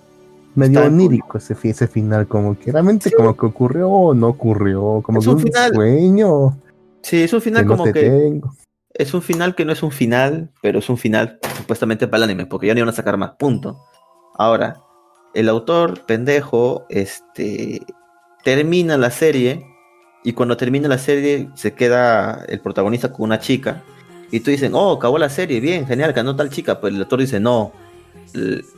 Medio 0.56 0.80
Está 0.80 0.88
en 0.88 0.94
onírico 0.96 1.38
ese, 1.38 1.56
ese 1.64 1.88
final, 1.88 2.26
como 2.28 2.58
que 2.58 2.72
realmente 2.72 3.12
como 3.12 3.36
que 3.36 3.46
ocurrió 3.46 3.90
o 3.90 4.14
no 4.14 4.28
ocurrió, 4.30 5.02
como 5.04 5.20
Es 5.20 5.26
que 5.26 5.32
un 5.32 5.40
final 5.40 5.74
sueño 5.74 6.58
Sí, 7.04 7.22
es 7.24 7.34
un 7.34 7.42
final 7.42 7.64
que 7.64 7.68
no 7.70 7.78
como 7.78 7.84
te 7.86 7.94
que 7.94 8.10
tengo. 8.10 8.54
es 8.94 9.14
un 9.14 9.22
final 9.22 9.54
que 9.56 9.66
no 9.66 9.72
es 9.74 9.84
un 9.84 9.92
final, 9.92 10.50
pero 10.62 10.80
es 10.80 10.90
un 10.90 10.98
final 10.98 11.40
supuestamente 11.58 12.08
para 12.08 12.18
el 12.24 12.30
anime, 12.32 12.46
porque 12.48 12.68
ya 12.68 12.74
no 12.74 12.80
iban 12.80 12.90
a 12.90 12.94
sacar 12.94 13.18
más, 13.18 13.32
punto. 13.38 13.80
Ahora, 14.38 14.78
el 15.34 15.48
autor 15.50 16.06
pendejo, 16.06 16.86
este, 16.90 17.82
termina 18.48 18.96
la 18.96 19.12
serie 19.12 19.68
y 20.24 20.32
cuando 20.32 20.56
termina 20.56 20.88
la 20.88 20.98
serie 20.98 21.50
se 21.56 21.74
queda 21.74 22.46
el 22.48 22.62
protagonista 22.62 23.12
con 23.12 23.26
una 23.26 23.40
chica 23.40 23.84
y 24.32 24.40
tú 24.40 24.52
dicen, 24.52 24.72
oh, 24.74 24.94
acabó 24.94 25.18
la 25.18 25.28
serie, 25.28 25.60
bien, 25.60 25.86
genial, 25.86 26.14
ganó 26.14 26.34
tal 26.34 26.50
chica, 26.50 26.80
pues 26.80 26.94
el 26.94 27.02
autor 27.02 27.20
dice, 27.20 27.42
no, 27.42 27.74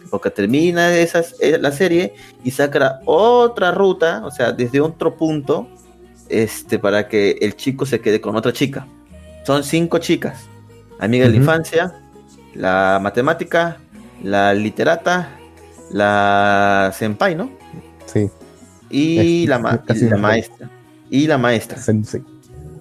porque 0.10 0.32
termina 0.32 0.98
esas, 0.98 1.36
eh, 1.40 1.60
la 1.62 1.72
serie 1.72 2.16
y 2.44 2.50
saca 2.50 3.00
otra 3.06 3.70
ruta, 3.70 4.24
o 4.26 4.32
sea, 4.32 4.52
desde 4.54 4.82
otro 4.82 5.16
punto, 5.16 5.68
este, 6.30 6.80
para 6.80 7.08
que 7.08 7.38
el 7.40 7.56
chico 7.56 7.86
se 7.86 8.02
quede 8.02 8.20
con 8.20 8.36
otra 8.36 8.52
chica. 8.52 8.88
Son 9.46 9.64
cinco 9.64 10.00
chicas. 10.00 10.48
Amiga 10.98 11.26
de 11.26 11.32
la 11.34 11.38
infancia, 11.38 11.94
la 12.56 12.98
matemática, 13.00 13.78
la 14.24 14.52
literata, 14.56 15.30
la 15.92 16.92
senpai, 16.92 17.36
¿no? 17.36 17.52
Sí, 18.08 18.32
Y 18.90 19.44
Es- 19.44 19.50
la, 19.50 19.60
ma- 19.60 19.84
y 19.88 20.00
la 20.06 20.18
maestra. 20.18 20.70
Y 21.10 21.28
la 21.28 21.38
maestra, 21.38 21.78
sensei. 21.82 22.24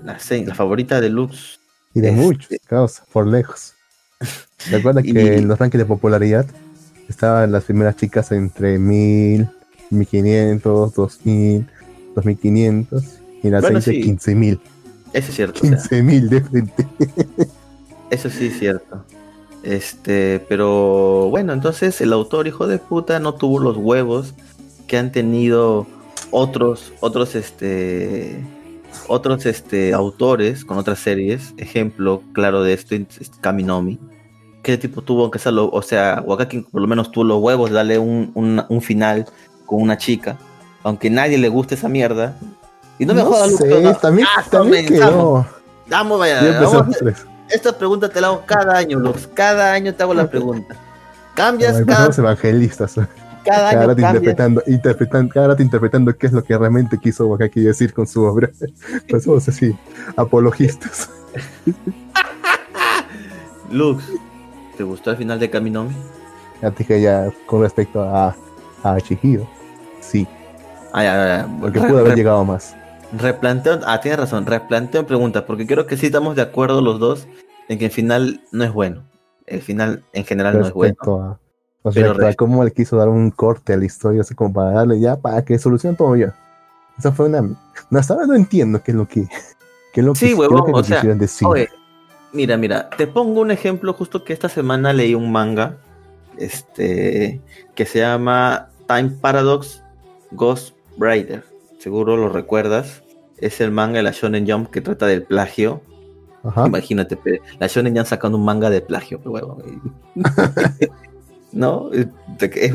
la, 0.05 0.19
sen- 0.19 0.47
la 0.47 0.55
favorita 0.55 1.01
de 1.01 1.09
Lux. 1.11 1.61
Y 1.95 2.01
de 2.01 2.09
Este- 2.11 2.21
muchos, 2.21 2.49
causa, 2.67 3.05
por 3.13 3.27
lejos. 3.27 3.75
Recuerda 4.71 5.01
Y- 5.03 5.13
que 5.13 5.37
en 5.39 5.49
los 5.49 5.59
rankings 5.59 5.81
de 5.83 5.87
popularidad 5.87 6.47
estaban 7.09 7.53
las 7.53 7.65
primeras 7.65 7.97
chicas 7.97 8.31
entre 8.33 8.79
1000, 8.79 9.49
1500, 9.91 10.95
2000, 10.95 11.67
2500 12.15 13.05
y 13.43 13.51
las 13.51 13.63
Bueno, 13.63 13.81
sí. 13.81 14.03
15000. 14.03 14.61
Eso 15.15 15.31
es 15.31 15.37
cierto. 15.37 15.61
o 15.63 15.67
sea, 15.67 15.79
15000 15.79 16.29
de 16.29 16.41
frente. 16.43 16.87
eso 18.11 18.29
sí 18.29 18.47
es 18.49 18.59
cierto. 18.59 19.05
Este, 19.63 20.45
pero 20.49 21.29
bueno, 21.31 21.53
entonces 21.53 22.01
el 22.01 22.13
autor, 22.13 22.47
hijo 22.47 22.67
de 22.67 22.79
puta, 22.79 23.19
no 23.21 23.35
tuvo 23.35 23.59
los 23.59 23.77
huevos 23.77 24.35
que 24.87 24.99
han 24.99 25.11
tenido 25.13 25.87
otros, 26.31 26.93
otros, 27.01 27.35
este, 27.35 28.45
otros, 29.07 29.47
este, 29.47 29.93
autores 29.95 30.65
con 30.65 30.79
otras 30.79 30.99
series. 30.99 31.55
Ejemplo 31.57 32.23
claro 32.33 32.63
de 32.63 32.73
esto 32.75 32.95
es 32.95 33.31
Kaminomi. 33.41 33.99
Que 34.63 34.73
el 34.75 34.79
tipo 34.79 35.03
tuvo 35.03 35.31
que 35.31 35.39
hacerlo, 35.39 35.71
o 35.73 35.83
sea, 35.83 36.23
Wakaki 36.27 36.61
por 36.63 36.81
lo 36.81 36.87
menos 36.87 37.11
tuvo 37.13 37.25
los 37.25 37.41
huevos 37.41 37.71
de 37.71 37.77
darle 37.77 37.99
un, 37.99 38.31
un- 38.35 38.65
un 38.69 38.83
final 38.83 39.27
con 39.67 39.81
una 39.83 39.97
chica. 39.97 40.37
Aunque 40.83 41.11
nadie 41.11 41.39
le 41.39 41.49
guste 41.49 41.75
esa 41.75 41.89
mierda. 41.89 42.37
Y 42.99 43.07
no 43.07 43.15
me 43.15 43.23
No 43.23 43.29
jodas, 43.31 43.55
sé, 43.57 43.81
no. 43.81 43.95
también, 43.95 44.27
Ah, 44.37 44.45
también 44.51 44.87
quedó. 44.87 45.47
Vamos, 45.89 46.19
vaya, 46.19 46.43
Ya 46.43 46.61
vamos. 46.61 46.73
empezamos 46.75 46.97
tres. 46.99 47.27
Esta 47.49 47.77
pregunta 47.79 48.09
te 48.09 48.21
la 48.21 48.27
hago 48.27 48.43
cada 48.45 48.77
año, 48.77 48.99
Lux. 48.99 49.27
Cada 49.33 49.73
año 49.73 49.95
te 49.95 50.03
hago 50.03 50.13
la 50.15 50.29
pregunta. 50.31 50.75
Cambias 51.35 51.77
Ay, 51.77 51.85
cada, 51.87 52.11
evangelistas. 52.15 52.97
Cada 53.49 53.71
Cada 53.71 53.81
año, 53.83 53.89
rato 53.89 54.01
interpretando, 54.01 54.63
interpretando, 54.67 55.33
cada 55.35 55.49
rato 55.49 55.63
interpretando 55.63 56.17
qué 56.17 56.27
es 56.27 56.33
lo 56.33 56.45
que 56.45 56.57
realmente 56.57 56.99
quiso 56.99 57.27
Wakaki 57.27 57.61
decir 57.61 57.93
con 57.93 58.07
su 58.07 58.23
obra. 58.23 58.51
Pues 59.09 59.25
somos 59.25 59.49
así, 59.49 59.77
apologistas. 60.17 61.11
Lux, 63.71 64.05
¿te 64.77 64.83
gustó 64.83 65.11
el 65.11 65.17
final 65.17 65.39
de 65.39 65.51
Kaminomi? 65.51 65.95
Ya 66.63 66.71
te 66.71 66.79
dije 66.79 67.01
ya 67.01 67.31
con 67.47 67.63
respecto 67.63 68.03
a, 68.03 68.35
a 68.83 69.01
Chihiro. 69.01 69.49
Sí, 70.01 70.27
Ah, 70.93 71.03
ya, 71.03 71.15
ya. 71.27 71.49
porque 71.61 71.81
pudo 71.81 71.99
haber 71.99 72.17
llegado 72.17 72.45
más. 72.45 72.75
Replanteo, 73.13 73.81
ah, 73.87 74.01
tienes 74.01 74.21
razón, 74.21 74.47
replanteo 74.47 75.07
pregunta, 75.07 75.47
porque 75.47 75.67
creo 75.67 75.87
que 75.87 75.97
sí 75.97 76.07
estamos 76.07 76.37
de 76.37 76.43
acuerdo 76.43 76.81
los 76.81 76.99
dos 76.99 77.27
en 77.69 77.79
que 77.79 77.87
el 77.87 77.91
final 77.91 78.41
no 78.53 78.65
es 78.65 78.73
bueno. 78.73 79.05
El 79.47 79.63
final 79.63 80.03
en 80.13 80.25
general 80.25 80.59
no 80.59 80.67
es 80.67 80.73
bueno. 80.73 80.95
Respecto 80.99 81.23
a, 81.23 81.39
Pero 81.95 82.09
respecto 82.09 82.25
a 82.25 82.29
res- 82.29 82.37
cómo 82.37 82.65
le 82.65 82.73
quiso 82.73 82.97
dar 82.97 83.09
un 83.09 83.31
corte 83.31 83.73
a 83.73 83.77
la 83.77 83.85
historia, 83.85 84.21
así 84.23 84.35
como 84.35 84.53
para 84.53 84.73
darle 84.73 85.01
ya, 85.01 85.17
para 85.17 85.45
que 85.45 85.59
solucione 85.59 85.97
todo 85.97 86.17
ya. 86.17 86.35
Eso 86.99 87.13
fue 87.13 87.27
una. 87.27 87.43
No, 87.43 87.99
hasta 87.99 88.15
ahora 88.15 88.27
no 88.27 88.35
entiendo 88.35 88.83
qué 88.83 88.91
es 88.93 88.97
lo 88.97 89.07
que. 89.07 89.27
Qué 89.93 90.01
es 90.01 90.07
lo 90.07 90.13
que, 90.13 90.19
Sí, 90.19 90.35
huevón, 90.35 90.67
que 90.67 90.73
o 90.73 90.85
sea, 90.85 91.03
decir. 91.03 91.49
Oye, 91.49 91.69
mira, 92.33 92.59
mira, 92.59 92.91
te 92.91 93.07
pongo 93.07 93.41
un 93.41 93.51
ejemplo 93.51 93.95
justo 93.95 94.23
que 94.23 94.35
esta 94.35 94.51
semana 94.51 94.93
leí 94.93 95.15
un 95.15 95.33
manga 95.33 95.79
este 96.37 97.41
que 97.75 97.87
se 97.87 98.01
llama 98.01 98.69
Time 98.87 99.11
Paradox 99.21 99.83
Ghost 100.33 100.75
Rider. 100.99 101.45
Seguro 101.79 102.17
lo 102.17 102.29
recuerdas. 102.29 103.03
Es 103.39 103.61
el 103.61 103.71
manga 103.71 103.97
de 103.99 104.03
la 104.03 104.11
Shonen 104.11 104.49
Jump 104.49 104.71
que 104.71 104.81
trata 104.81 105.07
del 105.07 105.23
plagio. 105.23 105.81
Ajá. 106.45 106.67
Imagínate, 106.67 107.19
la 107.59 107.67
Shonen 107.67 107.97
Jump 107.97 108.07
sacando 108.07 108.37
un 108.37 108.45
manga 108.45 108.69
de 108.71 108.81
plagio, 108.81 109.21
pe, 109.21 109.29
huevón. 109.29 109.63
no, 111.53 111.91
es, 111.93 112.07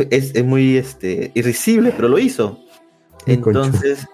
es- 0.10 0.36
es 0.36 0.44
muy 0.46 0.77
este, 0.77 1.32
irrisible, 1.34 1.92
pero 1.96 2.08
lo 2.08 2.20
hizo. 2.20 2.60
Entonces, 3.25 4.06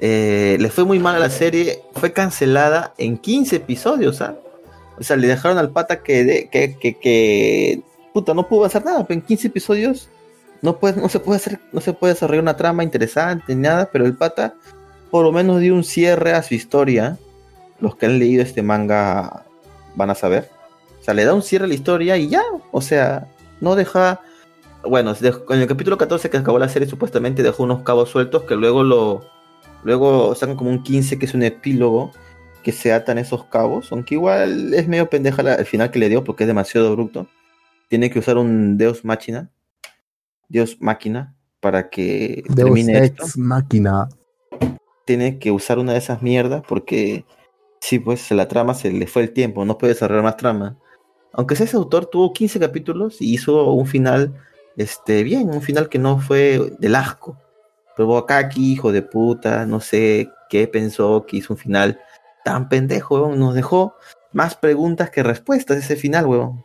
eh, 0.00 0.56
le 0.60 0.68
fue 0.70 0.84
muy 0.84 0.98
mal 0.98 1.16
a 1.16 1.20
la 1.20 1.30
serie. 1.30 1.80
Fue 1.94 2.12
cancelada 2.12 2.92
en 2.98 3.16
15 3.18 3.56
episodios, 3.56 4.20
¿ah? 4.20 4.36
O 4.98 5.02
sea, 5.02 5.16
le 5.16 5.26
dejaron 5.26 5.58
al 5.58 5.70
pata 5.70 6.02
que, 6.02 6.24
de- 6.24 6.48
que, 6.50 6.76
que, 6.78 6.98
que- 6.98 7.82
puta, 8.12 8.34
no 8.34 8.48
pudo 8.48 8.64
hacer 8.64 8.84
nada. 8.84 9.06
Pero 9.06 9.20
en 9.20 9.26
15 9.26 9.46
episodios 9.48 10.08
no, 10.60 10.78
puede, 10.78 11.00
no, 11.00 11.08
se 11.08 11.18
puede 11.20 11.36
hacer, 11.38 11.60
no 11.72 11.80
se 11.80 11.92
puede 11.92 12.14
desarrollar 12.14 12.42
una 12.42 12.56
trama 12.56 12.82
interesante 12.84 13.54
ni 13.54 13.62
nada. 13.62 13.88
Pero 13.92 14.04
el 14.04 14.14
pata 14.16 14.54
por 15.10 15.24
lo 15.24 15.32
menos 15.32 15.60
dio 15.60 15.74
un 15.74 15.84
cierre 15.84 16.32
a 16.32 16.42
su 16.42 16.54
historia. 16.54 17.18
Los 17.80 17.96
que 17.96 18.06
han 18.06 18.18
leído 18.18 18.42
este 18.42 18.62
manga 18.62 19.44
van 19.96 20.10
a 20.10 20.14
saber. 20.14 20.48
O 21.00 21.04
sea, 21.04 21.14
le 21.14 21.24
da 21.24 21.34
un 21.34 21.42
cierre 21.42 21.64
a 21.64 21.68
la 21.68 21.74
historia 21.74 22.16
y 22.16 22.28
ya. 22.28 22.42
O 22.70 22.80
sea, 22.80 23.26
no 23.62 23.74
deja. 23.76 24.20
Bueno, 24.84 25.14
en 25.20 25.60
el 25.60 25.66
capítulo 25.68 25.96
14 25.96 26.28
que 26.28 26.36
acabó 26.36 26.58
la 26.58 26.68
serie, 26.68 26.88
supuestamente 26.88 27.42
dejó 27.42 27.62
unos 27.62 27.82
cabos 27.82 28.10
sueltos 28.10 28.42
que 28.42 28.56
luego 28.56 28.82
lo. 28.82 29.22
Luego 29.84 30.34
sacan 30.34 30.56
como 30.56 30.70
un 30.70 30.82
15 30.82 31.18
que 31.18 31.26
es 31.26 31.34
un 31.34 31.42
epílogo 31.42 32.12
que 32.62 32.72
se 32.72 32.92
atan 32.92 33.18
esos 33.18 33.44
cabos. 33.44 33.90
Aunque 33.92 34.14
igual 34.16 34.74
es 34.74 34.86
medio 34.88 35.08
pendeja 35.08 35.42
la- 35.42 35.54
el 35.54 35.66
final 35.66 35.90
que 35.90 35.98
le 35.98 36.08
dio 36.08 36.22
porque 36.24 36.44
es 36.44 36.48
demasiado 36.48 36.88
abrupto. 36.88 37.26
Tiene 37.88 38.10
que 38.10 38.18
usar 38.18 38.36
un 38.38 38.76
Deus 38.76 39.04
Máquina. 39.04 39.50
Deus 40.48 40.76
Máquina 40.80 41.34
para 41.60 41.88
que 41.88 42.42
Deus 42.48 42.56
termine 42.56 42.98
esto 43.04 43.24
Máquina. 43.36 44.08
tiene 45.04 45.38
que 45.38 45.50
usar 45.50 45.78
una 45.78 45.92
de 45.92 45.98
esas 45.98 46.22
mierdas 46.22 46.62
porque 46.66 47.24
sí, 47.80 47.98
pues 47.98 48.30
la 48.32 48.48
trama 48.48 48.74
se 48.74 48.92
le 48.92 49.06
fue 49.06 49.22
el 49.22 49.32
tiempo, 49.32 49.64
no 49.64 49.78
puede 49.78 49.94
desarrollar 49.94 50.24
más 50.24 50.36
trama. 50.36 50.76
Aunque 51.32 51.54
ese 51.54 51.76
autor 51.76 52.06
tuvo 52.06 52.32
15 52.32 52.60
capítulos 52.60 53.20
y 53.20 53.34
hizo 53.34 53.72
un 53.72 53.86
final 53.86 54.32
este 54.76 55.22
bien, 55.22 55.50
un 55.50 55.62
final 55.62 55.88
que 55.88 55.98
no 55.98 56.18
fue 56.18 56.72
del 56.78 56.94
asco. 56.94 57.36
Pero 57.96 58.16
Akaki, 58.16 58.72
hijo 58.72 58.92
de 58.92 59.02
puta, 59.02 59.66
no 59.66 59.80
sé 59.80 60.30
qué 60.48 60.66
pensó 60.66 61.24
que 61.26 61.38
hizo 61.38 61.52
un 61.54 61.58
final 61.58 62.00
tan 62.44 62.68
pendejo, 62.68 63.16
weón. 63.16 63.38
Nos 63.38 63.54
dejó 63.54 63.94
más 64.32 64.54
preguntas 64.54 65.10
que 65.10 65.22
respuestas 65.22 65.78
ese 65.78 65.96
final, 65.96 66.26
weón. 66.26 66.64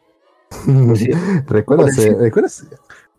Sí. 0.95 1.09
¿Recuerdas? 1.47 1.97
Eh, 1.99 2.15
¿recuerdas? 2.19 2.65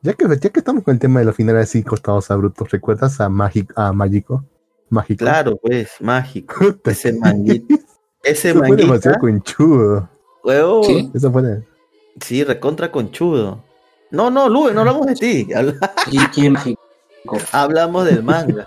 Ya 0.03 0.13
que, 0.15 0.27
ya 0.29 0.51
que 0.51 0.61
estamos 0.61 0.85
con 0.85 0.95
el 0.95 1.01
tema 1.01 1.21
de 1.21 1.27
los 1.27 1.35
finales 1.35 1.65
así 1.69 1.83
costados 1.83 2.31
a 2.31 2.37
brutos, 2.37 2.71
¿recuerdas 2.71 3.21
a, 3.21 3.29
Magi- 3.29 3.69
a 3.75 3.93
Mágico? 3.93 4.45
Mágico. 4.91 5.19
Claro, 5.25 5.57
pues, 5.57 5.91
mágico. 6.01 6.55
Ese 6.85 7.13
manguita. 7.13 7.75
Ese 8.23 8.55
demasiado 8.55 9.19
conchudo. 9.19 10.09
Weón. 10.45 10.83
¿Qué? 10.87 11.09
Eso 11.15 11.31
fue 11.33 11.43
de- 11.43 11.63
Sí, 12.21 12.43
recontra 12.45 12.91
conchudo. 12.91 13.63
No, 14.11 14.31
no, 14.31 14.49
Lube, 14.49 14.73
no 14.73 14.81
hablamos 14.81 15.07
de 15.07 15.15
ti. 15.15 15.49
habla- 15.55 15.75
¿Y 16.11 16.19
quién 16.29 16.53
mágico? 16.55 16.81
Hablamos 17.53 18.07
del 18.07 18.23
manga. 18.23 18.67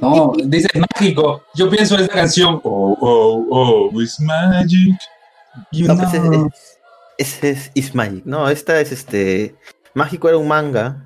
No, 0.00 0.32
dice 0.44 0.68
mágico. 0.80 1.42
Yo 1.54 1.68
pienso 1.70 1.94
en 1.94 2.00
esa 2.02 2.12
canción. 2.12 2.60
Oh, 2.64 2.96
oh, 3.00 3.46
oh, 3.50 4.00
it's 4.00 4.18
magic. 4.20 4.96
You 5.70 5.86
No, 5.86 5.96
pues, 5.96 6.10
know. 6.12 6.48
es- 6.48 6.78
Ese 7.18 7.50
es 7.50 7.70
Is 7.74 7.94
Magic. 7.94 8.24
No, 8.24 8.48
esta 8.48 8.80
es 8.80 8.92
este. 8.92 9.54
Mágico 9.94 10.28
era 10.28 10.38
un 10.38 10.48
manga 10.48 11.04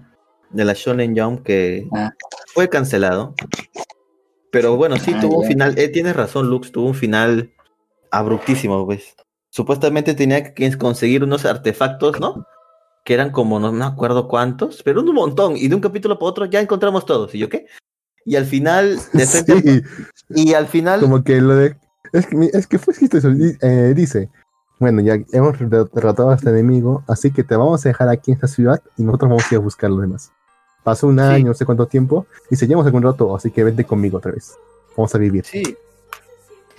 de 0.51 0.65
la 0.65 0.73
Shonen 0.75 1.19
Jump 1.19 1.43
que 1.45 1.89
Ah. 1.93 2.13
fue 2.55 2.69
cancelado. 2.69 3.35
Pero 4.53 4.77
bueno, 4.77 4.97
sí 4.97 5.13
Ah, 5.17 5.21
tuvo 5.21 5.41
un 5.41 5.47
final. 5.49 5.77
Eh, 5.77 5.89
tienes 5.89 6.15
razón, 6.15 6.49
Lux, 6.49 6.71
tuvo 6.71 6.87
un 6.87 6.95
final 6.95 7.51
abruptísimo, 8.13 8.87
pues. 8.87 9.17
Supuestamente 9.55 10.15
tenía 10.15 10.53
que 10.53 10.77
conseguir 10.77 11.23
unos 11.23 11.45
artefactos, 11.45 12.19
¿no? 12.19 12.45
Que 13.05 13.15
eran 13.15 13.31
como, 13.31 13.61
no 13.61 13.71
me 13.71 13.85
acuerdo 13.85 14.27
cuántos, 14.27 14.83
pero 14.83 15.01
un 15.01 15.15
montón. 15.15 15.57
Y 15.57 15.69
de 15.69 15.77
un 15.77 15.81
capítulo 15.81 16.19
para 16.19 16.29
otro 16.31 16.45
ya 16.47 16.61
encontramos 16.61 17.07
todos. 17.07 17.33
¿Y 17.37 17.39
yo 17.39 17.49
qué? 17.49 17.67
Y 18.25 18.35
al 18.35 18.47
final, 18.47 18.99
de 19.13 19.27
frente- 19.27 19.63
Sí, 19.63 20.49
y 20.49 20.55
al 20.55 20.67
final, 20.67 20.99
como 21.01 21.23
que 21.23 21.41
lo 21.41 21.55
de. 21.55 21.77
Es 22.13 22.27
que, 22.27 22.51
es 22.53 22.67
que 22.67 22.81
fue 22.81 22.95
escrito 22.95 23.19
eso. 23.19 23.29
eh, 23.31 23.93
dice: 23.95 24.29
Bueno, 24.81 25.03
ya 25.03 25.19
hemos 25.33 25.57
derrot- 25.57 25.89
derrotado 25.93 26.31
a 26.31 26.35
este 26.35 26.51
enemigo, 26.51 27.05
así 27.07 27.31
que 27.31 27.45
te 27.45 27.55
vamos 27.55 27.87
a 27.87 27.91
dejar 27.91 28.09
aquí 28.09 28.33
en 28.33 28.37
esta 28.37 28.49
ciudad 28.49 28.83
y 28.97 29.05
nosotros 29.05 29.29
vamos 29.29 29.45
a 29.45 29.55
ir 29.55 29.61
a 29.61 29.63
buscar 29.63 29.89
los 29.91 30.01
demás. 30.01 30.33
Pasó 30.83 31.07
un 31.07 31.21
año, 31.21 31.47
no 31.47 31.55
sé 31.55 31.65
cuánto 31.65 31.87
tiempo, 31.87 32.27
y 32.51 32.57
se 32.57 32.67
ya 32.67 32.73
hemos 32.73 32.87
encontrado 32.89 33.15
todo, 33.15 33.37
así 33.37 33.53
que 33.53 33.63
vente 33.63 33.85
conmigo 33.85 34.19
otra 34.19 34.33
vez. 34.33 34.57
Vamos 34.97 35.15
a 35.15 35.19
vivir. 35.19 35.45
sí, 35.45 35.63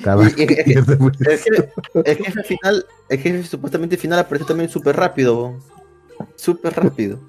Cada- 0.04 0.24
Y- 0.24 0.34
y- 0.38 0.42
y- 0.44 0.74
el 0.74 0.86
jefe, 1.38 1.70
el 2.04 2.18
jefe 2.18 2.44
final, 2.44 2.86
el 3.10 3.20
jefe 3.20 3.44
supuestamente 3.44 3.98
final 3.98 4.20
apareció 4.20 4.46
también 4.48 4.70
súper 4.70 4.96
rápido. 4.96 5.54
Súper 6.36 6.74
rápido. 6.74 7.20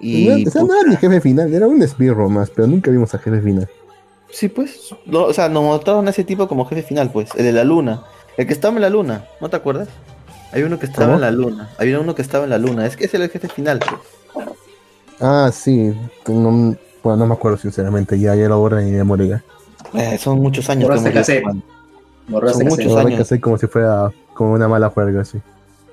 Y 0.00 0.26
No, 0.26 0.48
o 0.48 0.50
sea, 0.50 0.62
no 0.62 0.74
era 0.80 0.88
ni 0.90 0.96
jefe 0.96 1.20
final, 1.20 1.52
era 1.54 1.66
un 1.66 1.80
esbirro 1.82 2.28
más, 2.28 2.50
pero 2.50 2.66
nunca 2.66 2.90
vimos 2.90 3.14
a 3.14 3.18
jefe 3.18 3.40
final. 3.40 3.68
sí, 4.30 4.48
pues, 4.48 4.90
no, 5.06 5.24
o 5.24 5.32
sea, 5.32 5.48
nos 5.48 5.62
mostraron 5.62 6.06
a 6.08 6.10
ese 6.10 6.24
tipo 6.24 6.48
como 6.48 6.64
jefe 6.66 6.82
final, 6.82 7.10
pues, 7.12 7.30
el 7.36 7.44
de 7.44 7.52
la 7.52 7.62
luna. 7.64 8.02
El 8.36 8.46
que 8.48 8.52
estaba 8.52 8.74
en 8.74 8.82
la 8.82 8.90
luna, 8.90 9.26
¿no 9.40 9.48
te 9.48 9.56
acuerdas? 9.56 9.88
Hay 10.52 10.62
uno 10.64 10.78
que 10.78 10.86
estaba 10.86 11.06
¿Cómo? 11.06 11.14
en 11.16 11.20
la 11.22 11.30
luna. 11.30 11.70
Había 11.78 12.00
uno 12.00 12.14
que 12.16 12.22
estaba 12.22 12.44
en 12.44 12.50
la 12.50 12.58
luna. 12.58 12.84
Es 12.86 12.96
que 12.96 13.04
ese 13.06 13.16
era 13.16 13.26
el 13.26 13.30
jefe 13.30 13.48
final, 13.48 13.78
pues. 13.78 14.46
Ah, 15.20 15.50
sí. 15.52 15.92
No, 16.28 16.76
bueno, 17.02 17.16
no 17.18 17.26
me 17.26 17.34
acuerdo 17.34 17.58
sinceramente, 17.58 18.18
ya, 18.18 18.34
ya 18.34 18.48
la 18.48 18.56
hora 18.56 18.82
y 18.82 18.90
de 18.90 19.04
morir. 19.04 19.40
Eh, 19.94 20.18
son 20.18 20.40
muchos 20.40 20.68
años 20.70 20.90
Son 22.28 22.64
muchos 22.66 22.86
Lo 22.86 22.98
hay 22.98 23.06
años. 23.06 23.16
que 23.16 23.22
hacer 23.22 23.40
como 23.40 23.58
si 23.58 23.66
fuera 23.66 24.10
como 24.34 24.52
una 24.52 24.66
mala 24.68 24.90
juerga, 24.90 25.20
así. 25.22 25.38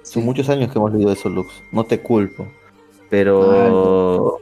Son 0.03 0.23
muchos 0.23 0.49
años 0.49 0.71
que 0.71 0.79
hemos 0.79 0.91
leído 0.93 1.11
eso, 1.11 1.29
Lux. 1.29 1.49
No 1.71 1.83
te 1.83 2.01
culpo. 2.01 2.47
Pero. 3.09 4.39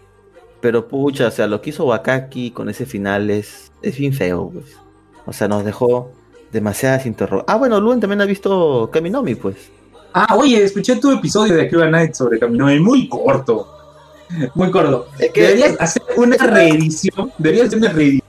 Pero 0.62 0.88
pucha, 0.88 1.28
o 1.28 1.32
sea, 1.32 1.48
lo 1.48 1.62
que 1.62 1.70
hizo 1.70 1.86
Wakaki 1.86 2.52
con 2.52 2.70
ese 2.70 2.86
final 2.86 3.30
es, 3.30 3.72
es 3.82 3.98
bien 3.98 4.14
feo, 4.14 4.50
pues. 4.54 4.66
O 5.26 5.32
sea, 5.34 5.48
nos 5.48 5.64
dejó 5.64 6.12
demasiadas 6.52 7.06
interrogantes. 7.06 7.54
Ah, 7.54 7.58
bueno, 7.58 7.80
Luen 7.80 8.00
también 8.00 8.20
ha 8.22 8.26
visto 8.26 8.90
Kaminomi, 8.92 9.36
pues. 9.36 9.56
Ah, 10.14 10.36
oye, 10.38 10.64
escuché 10.64 10.96
tu 10.98 11.12
episodio 11.12 11.56
de 11.56 11.62
Akiba 11.64 11.86
Night 11.90 12.14
sobre 12.14 12.40
Camino 12.40 12.72
y 12.74 12.80
muy 12.80 13.08
corto. 13.08 13.68
Muy 14.56 14.70
corto. 14.70 15.08
Es 15.18 15.32
que- 15.32 15.42
Deberías 15.42 15.76
hacer 15.80 16.02
una 16.18 16.36
reedición. 16.38 17.32
Deberías 17.38 17.68
hacer 17.68 17.80
una 17.80 17.90
reedición 17.90 18.29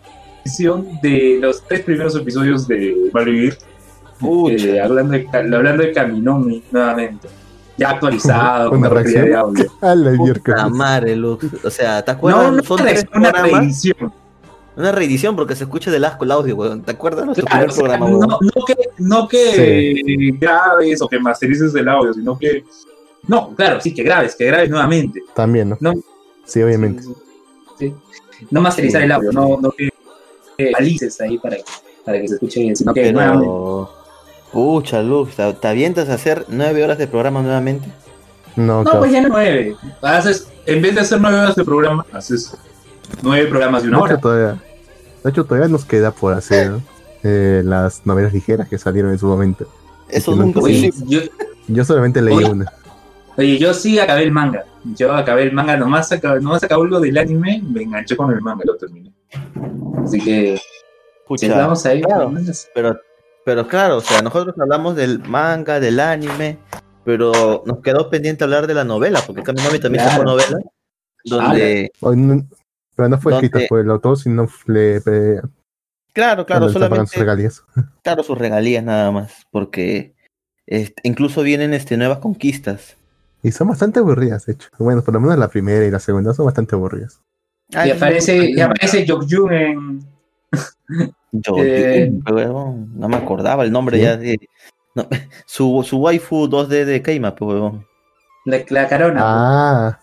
de 1.02 1.38
los 1.40 1.62
tres 1.66 1.80
primeros 1.80 2.16
episodios 2.16 2.66
de 2.68 3.10
Malvivir. 3.12 3.56
Eh, 4.50 4.80
hablando, 4.80 5.12
de, 5.14 5.26
hablando 5.32 5.82
de 5.82 5.92
Kaminomi 5.92 6.62
nuevamente. 6.70 7.28
Ya 7.78 7.90
actualizado, 7.90 8.68
con 8.70 8.78
Una 8.80 8.90
mejor 8.90 9.04
calidad 9.04 9.22
de 9.22 9.28
reacción. 9.28 9.46
audio. 9.46 9.72
A 9.80 9.94
la 9.94 10.16
Puta 10.16 10.68
madre, 10.68 11.16
Lux. 11.16 11.46
O 11.64 11.70
sea, 11.70 12.04
¿te 12.04 12.10
acuerdas? 12.10 12.42
No, 12.44 12.50
no, 12.52 12.62
Son 12.62 12.80
una, 12.80 12.90
tres 12.90 13.06
una 13.14 13.30
programas. 13.32 13.60
reedición. 13.60 14.12
Una 14.76 14.92
reedición 14.92 15.36
porque 15.36 15.56
se 15.56 15.64
escucha 15.64 15.90
del 15.90 16.04
asco 16.04 16.24
el 16.24 16.30
audio, 16.32 16.56
weón. 16.56 16.82
¿Te 16.82 16.90
acuerdas 16.92 17.20
de 17.20 17.26
nuestro 17.26 17.46
Claro, 17.46 17.66
primer 17.66 17.70
o 17.70 17.72
sea, 17.72 17.98
programa, 17.98 18.10
no, 18.10 18.38
no 18.40 18.64
que, 18.66 18.74
no 18.98 19.28
que 19.28 20.36
grabes 20.38 21.00
o 21.02 21.08
que 21.08 21.18
masterices 21.18 21.74
el 21.74 21.88
audio, 21.88 22.12
sino 22.12 22.38
que. 22.38 22.64
No, 23.26 23.54
claro, 23.54 23.80
sí, 23.80 23.94
que 23.94 24.02
grabes, 24.02 24.34
que 24.36 24.44
grabes 24.46 24.68
nuevamente. 24.70 25.22
También, 25.34 25.70
¿no? 25.70 25.76
No. 25.80 25.94
Sí, 26.44 26.62
obviamente. 26.62 27.02
Sí. 27.78 27.94
No 28.50 28.60
masterizar 28.60 29.02
el 29.02 29.12
audio, 29.12 29.32
no, 29.32 29.58
no 29.60 29.70
que 29.72 29.90
que 30.68 30.72
alices 30.76 31.20
ahí 31.20 31.38
para, 31.38 31.56
para 32.04 32.20
que 32.20 32.28
se 32.28 32.34
escuche 32.34 32.60
bien, 32.60 32.76
sino 32.76 32.92
que 32.94 33.12
nuevamente. 33.12 33.46
Pero. 33.46 33.90
Pucha, 34.52 35.02
Lux, 35.02 35.36
¿te 35.36 35.52
te 35.54 35.68
avientas 35.68 36.08
a 36.08 36.14
hacer 36.14 36.44
nueve 36.48 36.82
horas 36.82 36.98
de 36.98 37.06
programa 37.06 37.40
nuevamente? 37.42 37.88
No, 38.56 38.82
No, 38.82 38.98
pues 38.98 39.12
ya 39.12 39.22
no 39.22 39.28
nueve. 39.28 39.76
Haces, 40.02 40.48
en 40.66 40.82
vez 40.82 40.94
de 40.96 41.02
hacer 41.02 41.20
nueve 41.20 41.38
horas 41.38 41.54
de 41.54 41.64
programa, 41.64 42.04
haces 42.12 42.56
nueve 43.22 43.46
programas 43.46 43.82
de 43.84 43.88
una 43.90 43.98
de, 43.98 44.04
hecho, 44.04 44.12
hora. 44.14 44.20
todavía, 44.20 44.62
de 45.22 45.30
hecho, 45.30 45.44
todavía 45.44 45.68
nos 45.68 45.84
queda 45.84 46.10
por 46.10 46.32
hacer 46.32 46.72
eh, 47.22 47.62
las 47.64 48.04
novelas 48.06 48.32
ligeras 48.32 48.68
que 48.68 48.76
salieron 48.78 49.12
en 49.12 49.18
su 49.20 49.26
momento. 49.26 49.68
Eso 50.08 50.32
que 50.32 50.38
no 50.38 50.44
nunca 50.46 50.60
se 50.60 50.66
Oye, 50.66 50.86
hizo. 50.88 51.04
yo, 51.06 51.20
Yo 51.68 51.84
solamente 51.84 52.20
leí 52.20 52.34
Oye. 52.34 52.50
una. 52.50 52.72
oye, 53.36 53.56
yo 53.58 53.72
sí 53.72 54.00
acabé 54.00 54.24
el 54.24 54.32
manga. 54.32 54.64
Yo 54.96 55.14
acabé 55.14 55.44
el 55.44 55.52
manga, 55.52 55.76
nomás 55.76 56.10
acabé, 56.10 56.40
nomás 56.40 56.64
acabó 56.64 56.84
lo 56.86 56.98
del 56.98 57.16
anime, 57.18 57.62
me 57.70 57.82
enganché 57.84 58.16
con 58.16 58.32
el 58.32 58.40
manga, 58.40 58.64
lo 58.66 58.76
terminé. 58.76 59.12
Así 60.04 60.20
que, 60.22 60.56
si 60.56 60.62
Pucha, 61.26 61.46
estamos 61.46 61.86
ahí, 61.86 62.00
claro. 62.02 62.32
Pero, 62.74 63.00
pero 63.44 63.68
claro, 63.68 63.96
o 63.98 64.00
sea, 64.00 64.20
nosotros 64.22 64.54
hablamos 64.58 64.96
del 64.96 65.20
manga, 65.20 65.78
del 65.80 66.00
anime, 66.00 66.58
pero 67.04 67.62
nos 67.66 67.80
quedó 67.80 68.10
pendiente 68.10 68.44
hablar 68.44 68.66
de 68.66 68.74
la 68.74 68.84
novela, 68.84 69.20
porque 69.26 69.42
Kaminomi 69.42 69.78
también 69.78 70.04
Claro. 70.04 70.18
sacó 70.18 70.24
novela, 70.24 70.58
donde, 71.24 71.90
Hoy 72.00 72.16
no- 72.16 72.46
pero 72.96 73.08
no 73.08 73.18
fue 73.18 73.32
¿Dónde? 73.32 73.46
escrita 73.46 73.68
por 73.68 73.80
el 73.80 73.90
autor, 73.90 74.18
sino 74.18 74.46
le 74.66 75.00
claro, 75.02 75.42
claro, 76.12 76.44
pagando 76.46 76.68
sus 76.68 76.72
solamente, 76.74 77.18
regalías. 77.18 77.64
claro, 78.02 78.22
sus 78.22 78.36
regalías 78.36 78.84
nada 78.84 79.10
más, 79.10 79.46
porque 79.50 80.14
este, 80.66 81.00
incluso 81.08 81.42
vienen 81.42 81.72
este, 81.74 81.96
nuevas 81.96 82.18
conquistas. 82.18 82.96
Y 83.42 83.52
son 83.52 83.68
bastante 83.68 84.00
aburridas, 84.00 84.44
de 84.46 84.52
hecho. 84.52 84.68
Bueno, 84.78 85.02
por 85.02 85.14
lo 85.14 85.20
menos 85.20 85.38
la 85.38 85.48
primera 85.48 85.84
y 85.86 85.90
la 85.90 85.98
segunda 85.98 86.34
son 86.34 86.44
bastante 86.44 86.74
aburridas. 86.74 87.20
Ah, 87.74 87.86
y 87.86 87.90
aparece, 87.90 88.36
no- 88.38 88.44
y 88.44 88.60
aparece 88.60 89.06
Jokjun 89.06 89.52
en. 89.52 90.00
Yo, 91.32 91.54
eh, 91.58 92.12
huevón, 92.28 92.90
no 92.98 93.08
me 93.08 93.16
acordaba 93.16 93.62
el 93.64 93.70
nombre 93.70 93.98
¿Sí? 93.98 94.02
ya 94.02 94.16
de... 94.16 94.36
no, 94.96 95.06
su, 95.46 95.84
su 95.86 95.98
waifu 95.98 96.48
2D 96.48 96.84
de 96.84 97.02
Keima, 97.02 97.34
pues, 97.34 97.52
huevón. 97.52 97.86
La, 98.44 98.58
la 98.68 98.88
carona. 98.88 99.20
Ah, 99.22 99.98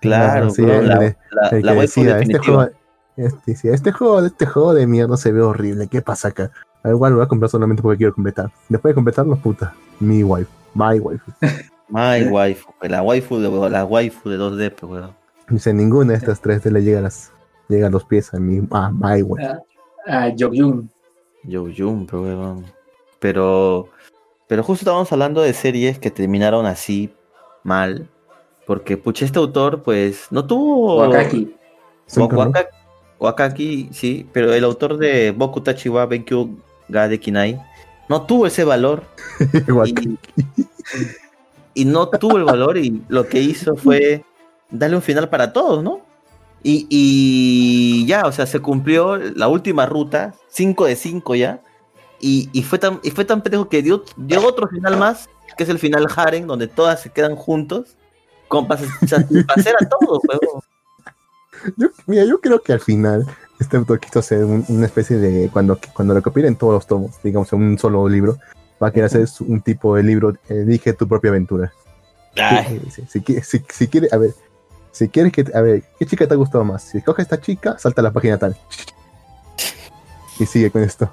Claro, 0.00 0.50
sí, 0.50 0.62
huevón, 0.62 0.82
el 0.84 0.88
la, 0.88 0.98
de- 0.98 1.16
la, 1.30 1.48
el 1.50 1.66
la 1.66 1.72
waifu 1.74 2.00
decía, 2.02 2.18
este 2.18 2.32
definitiva. 2.32 2.54
juego, 2.54 2.70
este, 3.16 3.40
decía, 3.52 3.74
este 3.74 3.92
juego, 3.92 4.24
este 4.24 4.46
juego 4.46 4.74
de 4.74 4.86
mierda 4.86 5.16
se 5.18 5.30
ve 5.32 5.42
horrible, 5.42 5.86
¿qué 5.88 6.00
pasa 6.00 6.28
acá? 6.28 6.50
Al 6.82 6.92
igual 6.92 7.12
lo 7.12 7.18
voy 7.18 7.26
a 7.26 7.28
comprar 7.28 7.50
solamente 7.50 7.82
porque 7.82 7.98
quiero 7.98 8.14
completar. 8.14 8.50
Después 8.68 8.90
de 8.90 8.94
completarlo, 8.96 9.36
puta, 9.36 9.74
mi 10.00 10.24
wife, 10.24 10.50
my 10.74 10.98
wife. 10.98 11.22
My 11.88 12.22
waifu, 12.24 12.72
pues, 12.78 12.90
la 12.90 13.02
waifu 13.02 13.38
de, 13.38 13.70
la 13.70 13.84
waifu 13.84 14.30
de 14.30 14.38
2D, 14.38 14.70
pues, 14.70 14.90
huevón. 14.90 15.14
Dice, 15.52 15.74
ninguna 15.74 16.12
de 16.12 16.18
estas 16.18 16.40
tres 16.40 16.64
le 16.64 16.82
llega 16.82 17.00
a, 17.00 17.02
las, 17.02 17.30
llega 17.68 17.88
a 17.88 17.90
los 17.90 18.04
pies 18.04 18.32
a 18.32 18.38
mi, 18.38 18.66
a 18.70 18.90
my 18.90 19.20
Jun, 21.76 22.06
pero. 22.06 22.62
Pero, 23.18 23.88
pero 24.48 24.62
justo 24.62 24.82
estábamos 24.82 25.12
hablando 25.12 25.42
de 25.42 25.52
series 25.52 25.98
que 25.98 26.10
terminaron 26.10 26.64
así 26.66 27.12
mal. 27.64 28.08
Porque, 28.66 28.96
pucha, 28.96 29.26
este 29.26 29.38
autor, 29.38 29.82
pues, 29.82 30.28
no 30.30 30.46
tuvo. 30.46 30.96
Wakaki. 31.00 31.54
Cinco, 32.06 32.32
¿no? 32.36 32.38
Waka- 32.50 32.68
Wakaki, 33.18 33.90
sí, 33.92 34.26
pero 34.32 34.52
el 34.54 34.64
autor 34.64 34.96
de 34.96 35.30
Boku 35.32 35.60
Tachiwa 35.60 36.06
Benkyu 36.06 36.58
ga 36.88 37.06
de 37.08 37.20
Kinai 37.20 37.60
no 38.08 38.22
tuvo 38.22 38.46
ese 38.46 38.64
valor. 38.64 39.04
Wakaki. 39.68 40.18
y, 41.74 41.82
y 41.82 41.84
no 41.84 42.08
tuvo 42.08 42.38
el 42.38 42.44
valor 42.44 42.78
y 42.78 43.02
lo 43.08 43.28
que 43.28 43.40
hizo 43.40 43.76
fue 43.76 44.24
darle 44.72 44.96
un 44.96 45.02
final 45.02 45.28
para 45.28 45.52
todos, 45.52 45.84
¿no? 45.84 46.00
Y, 46.64 46.86
y 46.90 48.06
ya, 48.06 48.22
o 48.26 48.32
sea, 48.32 48.46
se 48.46 48.58
cumplió 48.60 49.16
la 49.16 49.48
última 49.48 49.86
ruta, 49.86 50.34
5 50.48 50.86
de 50.86 50.96
5 50.96 51.34
ya, 51.34 51.60
y, 52.20 52.48
y 52.52 52.62
fue 52.62 52.78
tan 52.78 53.00
y 53.02 53.10
fue 53.10 53.24
tan 53.24 53.42
pendejo 53.42 53.68
que 53.68 53.82
dio, 53.82 54.04
dio 54.16 54.46
otro 54.46 54.68
final 54.68 54.96
más, 54.96 55.28
que 55.56 55.64
es 55.64 55.68
el 55.68 55.78
final 55.78 56.06
Haren, 56.14 56.46
donde 56.46 56.68
todas 56.68 57.00
se 57.02 57.10
quedan 57.10 57.34
juntos, 57.36 57.96
con 58.48 58.66
para 58.68 58.80
satisfacer 59.06 59.74
a 59.80 59.88
todos, 59.88 60.20
huevón. 60.28 60.62
Yo, 61.76 61.88
mira, 62.06 62.24
yo 62.24 62.40
creo 62.40 62.60
que 62.62 62.72
al 62.72 62.80
final 62.80 63.26
este 63.60 63.76
autor 63.76 64.00
quiso 64.00 64.18
hacer 64.20 64.44
un- 64.44 64.64
una 64.68 64.86
especie 64.86 65.16
de. 65.18 65.48
Cuando, 65.52 65.78
cuando 65.94 66.14
recopilen 66.14 66.56
todos 66.56 66.74
los 66.74 66.86
tomos, 66.86 67.12
digamos, 67.22 67.52
en 67.52 67.62
un 67.62 67.78
solo 67.78 68.08
libro, 68.08 68.38
va 68.82 68.88
a 68.88 68.92
querer 68.92 69.06
hacer 69.06 69.26
un 69.46 69.60
tipo 69.60 69.96
de 69.96 70.02
libro, 70.02 70.34
elige 70.48 70.92
tu 70.92 71.06
propia 71.08 71.30
aventura. 71.30 71.72
Si, 73.06 73.20
si, 73.20 73.40
si, 73.42 73.64
si 73.68 73.88
quiere, 73.88 74.08
a 74.10 74.16
ver, 74.16 74.30
si 74.92 75.08
quieres 75.08 75.32
que, 75.32 75.44
a 75.52 75.60
ver, 75.60 75.82
¿qué 75.98 76.06
chica 76.06 76.26
te 76.28 76.34
ha 76.34 76.36
gustado 76.36 76.64
más? 76.64 76.82
Si 76.84 76.98
escoges 76.98 77.24
esta 77.24 77.40
chica, 77.40 77.76
salta 77.78 78.00
a 78.00 78.04
la 78.04 78.10
página 78.12 78.38
tal. 78.38 78.56
Y 80.38 80.46
sigue 80.46 80.70
con 80.70 80.82
esto. 80.82 81.12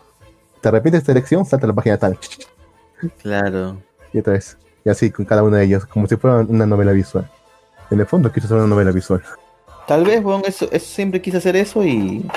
¿Te 0.61 0.67
arrepientes 0.69 0.99
de 0.99 1.03
esta 1.03 1.11
elección? 1.13 1.45
Salta 1.45 1.65
a 1.65 1.69
la 1.69 1.73
página 1.73 1.97
tal. 1.97 2.17
claro. 3.21 3.77
Y 4.13 4.19
otra 4.19 4.33
vez. 4.33 4.57
Y 4.85 4.89
así 4.89 5.11
con 5.11 5.25
cada 5.25 5.43
una 5.43 5.57
de 5.57 5.65
ellas, 5.65 5.85
como 5.85 6.07
si 6.07 6.15
fuera 6.15 6.37
una 6.37 6.65
novela 6.65 6.91
visual. 6.91 7.29
En 7.91 7.99
el 7.99 8.05
fondo 8.05 8.31
quiso 8.31 8.45
hacer 8.45 8.57
una 8.57 8.67
novela 8.67 8.91
visual. 8.91 9.21
Tal 9.87 10.05
vez, 10.05 10.23
weón, 10.23 10.43
eso, 10.45 10.67
eso 10.71 10.85
siempre 10.85 11.21
quise 11.21 11.37
hacer 11.37 11.55
eso 11.55 11.83
y, 11.83 12.29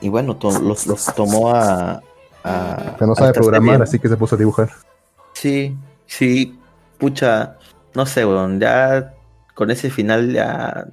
y 0.00 0.08
bueno, 0.08 0.36
to- 0.36 0.58
los, 0.60 0.86
los 0.86 1.04
tomó 1.14 1.50
a... 1.54 2.00
a 2.44 2.94
Pero 2.98 3.06
no 3.08 3.14
sabe 3.14 3.32
programar, 3.32 3.82
así 3.82 3.98
que 3.98 4.08
se 4.08 4.16
puso 4.16 4.36
a 4.36 4.38
dibujar. 4.38 4.70
Sí, 5.32 5.76
sí, 6.06 6.58
pucha, 6.98 7.56
no 7.94 8.06
sé, 8.06 8.24
weón, 8.24 8.60
ya 8.60 9.12
con 9.56 9.70
ese 9.72 9.90
final 9.90 10.32
ya 10.32 10.86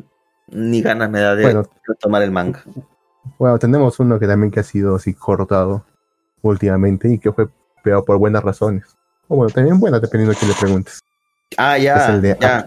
ni 0.48 0.82
ganas 0.82 1.10
me 1.12 1.20
da 1.20 1.36
de 1.36 1.44
Bueno. 1.44 1.64
tomar 2.00 2.24
el 2.24 2.32
manga. 2.32 2.64
Bueno, 3.38 3.60
tenemos 3.60 4.00
uno 4.00 4.18
que 4.20 4.26
también 4.28 4.50
que 4.52 4.62
ha 4.62 4.64
sido 4.64 4.96
así 4.96 5.14
cortado 5.14 5.86
últimamente 6.42 7.08
y 7.10 7.20
que 7.20 7.32
fue 7.32 7.48
peor 7.84 8.04
por 8.06 8.18
buenas 8.18 8.44
razones. 8.44 8.86
O 9.28 9.36
bueno, 9.36 9.52
también 9.54 9.80
buenas 9.80 10.02
dependiendo 10.02 10.32
de 10.34 10.40
quién 10.40 10.50
le 10.52 10.58
preguntes. 10.58 11.00
Ah, 11.58 11.78
es 11.78 11.84
ya, 11.84 12.16
el 12.16 12.22
de 12.22 12.38
ya. 12.40 12.66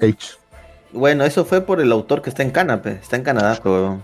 Bueno, 0.93 1.25
eso 1.25 1.45
fue 1.45 1.61
por 1.63 1.81
el 1.81 1.91
autor 1.93 2.23
que 2.23 2.31
está 2.31 2.43
en 2.43 2.51
Cana, 2.51 2.81
pe. 2.83 2.93
está 2.93 3.17
en 3.17 3.23
Canadá, 3.23 3.59
pero. 3.63 4.01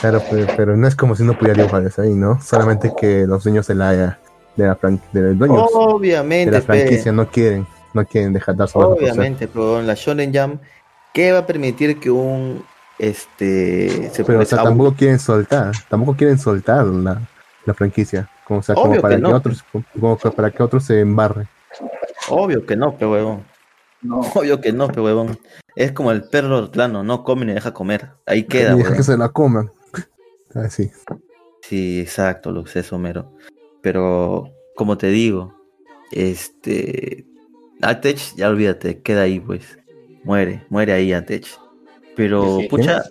Claro, 0.00 0.22
pero, 0.30 0.46
pero 0.56 0.76
no 0.76 0.86
es 0.86 0.94
como 0.94 1.16
si 1.16 1.22
no 1.24 1.36
pudiera 1.38 1.56
dibujar 1.62 1.82
eso 1.86 2.02
ahí, 2.02 2.14
¿no? 2.14 2.40
Solamente 2.40 2.92
que 2.98 3.26
los 3.26 3.42
dueños 3.44 3.66
de 3.66 3.74
la 3.74 3.90
de 4.56 4.66
la 4.66 4.76
fran- 4.78 5.00
de 5.12 5.20
los 5.22 5.38
dueños 5.38 5.68
de 6.00 6.46
la 6.50 6.60
pe. 6.60 6.62
franquicia 6.62 7.12
no 7.12 7.28
quieren, 7.28 7.66
no 7.94 8.04
quieren 8.04 8.32
dejar 8.32 8.56
dar 8.56 8.68
su 8.68 8.78
brazo 8.78 8.92
a 8.92 8.96
torcer. 8.96 9.12
Obviamente, 9.12 9.48
pero 9.48 9.80
en 9.80 9.86
la 9.86 9.94
Shonen 9.94 10.32
Jam, 10.32 10.60
¿qué 11.12 11.32
va 11.32 11.38
a 11.38 11.46
permitir 11.46 11.98
que 11.98 12.10
un 12.10 12.64
este 12.98 14.10
se 14.12 14.24
Pero 14.24 14.40
o 14.40 14.44
sea, 14.44 14.62
tampoco 14.62 14.94
quieren 14.94 15.18
soltar, 15.18 15.72
tampoco 15.88 16.16
quieren 16.16 16.38
soltar 16.38 16.86
la, 16.86 17.20
la 17.64 17.74
franquicia, 17.74 18.28
como, 18.46 18.60
o 18.60 18.62
sea, 18.62 18.74
como 18.74 19.00
para 19.00 19.16
que 19.16 19.22
que, 19.22 19.28
no. 19.28 19.36
otros, 19.36 19.64
como 19.98 20.18
que 20.18 20.30
para 20.30 20.50
que 20.50 20.62
otros 20.62 20.84
se 20.84 21.00
embarren. 21.00 21.48
Obvio 22.28 22.64
que 22.64 22.76
no, 22.76 22.96
pe 22.96 23.06
huevón. 23.06 23.44
No. 24.02 24.20
Obvio 24.34 24.60
que 24.60 24.72
no, 24.72 24.88
pe 24.88 25.00
huevón. 25.00 25.38
Es 25.74 25.92
como 25.92 26.12
el 26.12 26.24
perro 26.24 26.58
hortelano, 26.58 27.02
no 27.02 27.24
come 27.24 27.46
ni 27.46 27.54
deja 27.54 27.72
comer. 27.72 28.10
Ahí 28.26 28.40
y 28.40 28.44
queda, 28.44 28.74
deja 28.74 28.76
huevón. 28.76 28.96
que 28.96 29.02
se 29.02 29.16
la 29.16 29.28
coman. 29.30 29.70
Así. 30.54 30.90
Sí, 31.62 32.00
exacto, 32.00 32.52
lo 32.52 32.66
sé, 32.66 32.84
Homero. 32.92 33.32
Pero, 33.82 34.50
como 34.76 34.96
te 34.98 35.08
digo, 35.08 35.54
este. 36.12 37.26
Atech, 37.88 38.34
ya 38.36 38.48
olvídate, 38.48 39.00
queda 39.00 39.22
ahí, 39.22 39.40
pues. 39.40 39.78
Muere, 40.24 40.64
muere 40.70 40.92
ahí 40.92 41.12
Atech. 41.12 41.46
Pero, 42.16 42.58
pucha, 42.70 43.02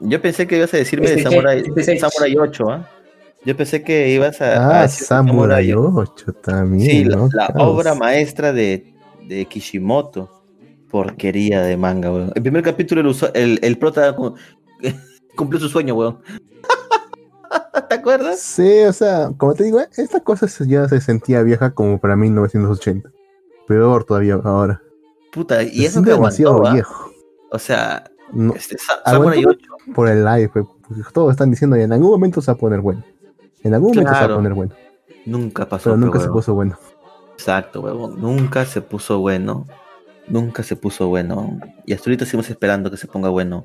yo 0.00 0.20
pensé 0.22 0.46
que 0.46 0.56
ibas 0.56 0.72
a 0.74 0.76
decirme 0.78 1.10
de 1.10 1.22
Samurai. 1.22 1.62
Samurai 1.98 2.36
8, 2.38 2.70
¿ah? 2.70 2.88
Yo 3.44 3.56
pensé 3.56 3.82
que 3.82 4.08
ibas 4.10 4.40
a. 4.40 4.56
a 4.56 4.78
Ah, 4.80 4.82
decir 4.82 5.06
Samurai 5.06 5.72
8 5.72 6.32
también. 6.42 6.90
Sí, 6.90 7.04
la, 7.04 7.16
¿no? 7.16 7.28
la 7.32 7.46
Caos. 7.48 7.62
obra 7.78 7.94
maestra 7.94 8.52
de, 8.52 8.92
de 9.26 9.44
Kishimoto. 9.46 10.30
Porquería 10.90 11.60
de 11.62 11.76
manga, 11.76 12.10
weón. 12.10 12.32
El 12.34 12.42
primer 12.42 12.62
capítulo 12.62 13.02
el, 13.02 13.08
uso- 13.08 13.30
el, 13.34 13.58
el 13.62 13.76
prota 13.78 14.16
cu- 14.16 14.34
cumplió 15.36 15.60
su 15.60 15.68
sueño, 15.68 15.94
weón. 15.94 16.18
¿Te 17.88 17.94
acuerdas? 17.94 18.40
Sí, 18.40 18.80
o 18.88 18.92
sea, 18.92 19.30
como 19.36 19.54
te 19.54 19.64
digo, 19.64 19.80
esta 19.96 20.20
cosa 20.20 20.46
ya 20.66 20.88
se 20.88 21.00
sentía 21.00 21.42
vieja 21.42 21.70
como 21.74 21.98
para 21.98 22.16
1980. 22.16 23.10
Peor 23.68 24.04
todavía 24.04 24.34
ahora. 24.42 24.82
Puta, 25.32 25.62
y 25.62 25.84
eso 25.84 26.02
que 26.02 26.10
demasiado 26.10 26.66
¿ah? 26.66 26.72
viejo. 26.72 27.12
O 27.52 27.58
sea, 27.58 28.10
No, 28.32 28.54
este, 28.54 28.76
Sa- 28.78 28.94
Aguantó 29.04 29.40
Samurai 29.40 29.44
8. 29.46 29.94
por 29.94 30.08
el 30.08 30.24
live, 30.24 30.48
porque 30.48 30.68
todos 31.12 31.30
están 31.32 31.50
diciendo 31.50 31.76
en 31.76 31.92
algún 31.92 32.10
momento 32.10 32.40
se 32.40 32.50
va 32.50 32.56
a 32.56 32.58
poner 32.58 32.80
bueno. 32.80 33.04
En 33.62 33.74
algún 33.74 33.90
momento 33.90 34.12
se 34.14 34.20
va 34.26 34.32
a 34.32 34.36
poner 34.36 34.54
bueno. 34.54 34.74
Nunca 35.26 35.68
pasó. 35.68 35.84
Pero 35.90 35.96
pe, 35.96 36.00
nunca 36.06 36.20
se 36.20 36.28
puso 36.28 36.54
bueno. 36.54 36.78
Exacto, 37.34 37.80
huevón. 37.82 38.20
Nunca 38.20 38.64
se 38.64 38.80
puso 38.80 39.20
bueno. 39.20 39.66
Nunca 40.26 40.62
se 40.62 40.76
puso 40.76 41.08
bueno. 41.08 41.58
Y 41.86 41.92
hasta 41.92 42.08
ahorita 42.10 42.24
seguimos 42.24 42.50
esperando 42.50 42.90
que 42.90 42.96
se 42.96 43.06
ponga 43.06 43.28
bueno. 43.28 43.64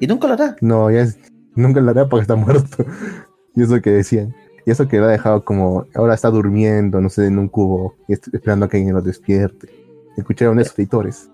Y 0.00 0.06
nunca 0.06 0.26
lo 0.26 0.34
hará. 0.34 0.56
No, 0.60 0.90
ya 0.90 1.02
es, 1.02 1.18
nunca 1.54 1.80
lo 1.80 1.90
hará 1.90 2.08
porque 2.08 2.22
está 2.22 2.34
muerto. 2.34 2.84
y 3.54 3.62
eso 3.62 3.80
que 3.80 3.90
decían. 3.90 4.34
Y 4.66 4.70
eso 4.70 4.88
que 4.88 4.98
lo 4.98 5.04
ha 5.04 5.10
dejado 5.10 5.44
como, 5.44 5.86
ahora 5.94 6.14
está 6.14 6.30
durmiendo, 6.30 7.00
no 7.00 7.10
sé, 7.10 7.26
en 7.26 7.38
un 7.38 7.48
cubo, 7.48 7.96
esperando 8.08 8.66
a 8.66 8.68
que 8.68 8.78
alguien 8.78 8.94
lo 8.94 9.02
despierte. 9.02 9.68
Escucharon 10.16 10.58
esos 10.60 10.78
editores. 10.78 11.28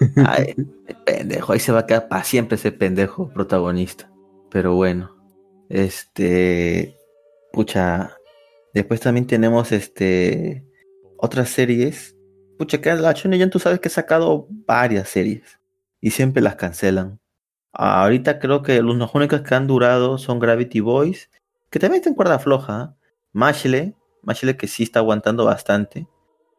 Ay, 0.26 0.54
pendejo. 1.04 1.52
Ahí 1.52 1.60
se 1.60 1.72
va 1.72 1.80
a 1.80 1.86
quedar 1.86 2.08
para 2.08 2.24
siempre 2.24 2.56
ese 2.56 2.72
pendejo 2.72 3.28
protagonista. 3.32 4.10
Pero 4.50 4.74
bueno. 4.74 5.16
Este. 5.68 6.96
Pucha. 7.52 8.16
Después 8.72 9.00
también 9.00 9.26
tenemos 9.26 9.72
este. 9.72 10.64
Otras 11.16 11.50
series. 11.50 12.16
Pucha, 12.58 12.80
que 12.80 12.94
la 12.94 13.12
Shonen 13.12 13.50
tú 13.50 13.58
sabes 13.58 13.80
que 13.80 13.88
ha 13.88 13.92
sacado 13.92 14.46
varias 14.66 15.08
series. 15.08 15.60
Y 16.00 16.10
siempre 16.10 16.42
las 16.42 16.56
cancelan. 16.56 17.20
Ahorita 17.72 18.38
creo 18.38 18.62
que 18.62 18.82
los 18.82 19.14
únicos 19.14 19.40
que 19.40 19.54
han 19.54 19.66
durado 19.66 20.18
son 20.18 20.38
Gravity 20.38 20.80
Boys. 20.80 21.30
Que 21.74 21.80
también 21.80 21.98
está 21.98 22.08
en 22.08 22.14
cuerda 22.14 22.38
floja. 22.38 22.94
Mashle. 23.32 23.96
Mashle 24.22 24.56
que 24.56 24.68
sí 24.68 24.84
está 24.84 25.00
aguantando 25.00 25.44
bastante. 25.44 26.06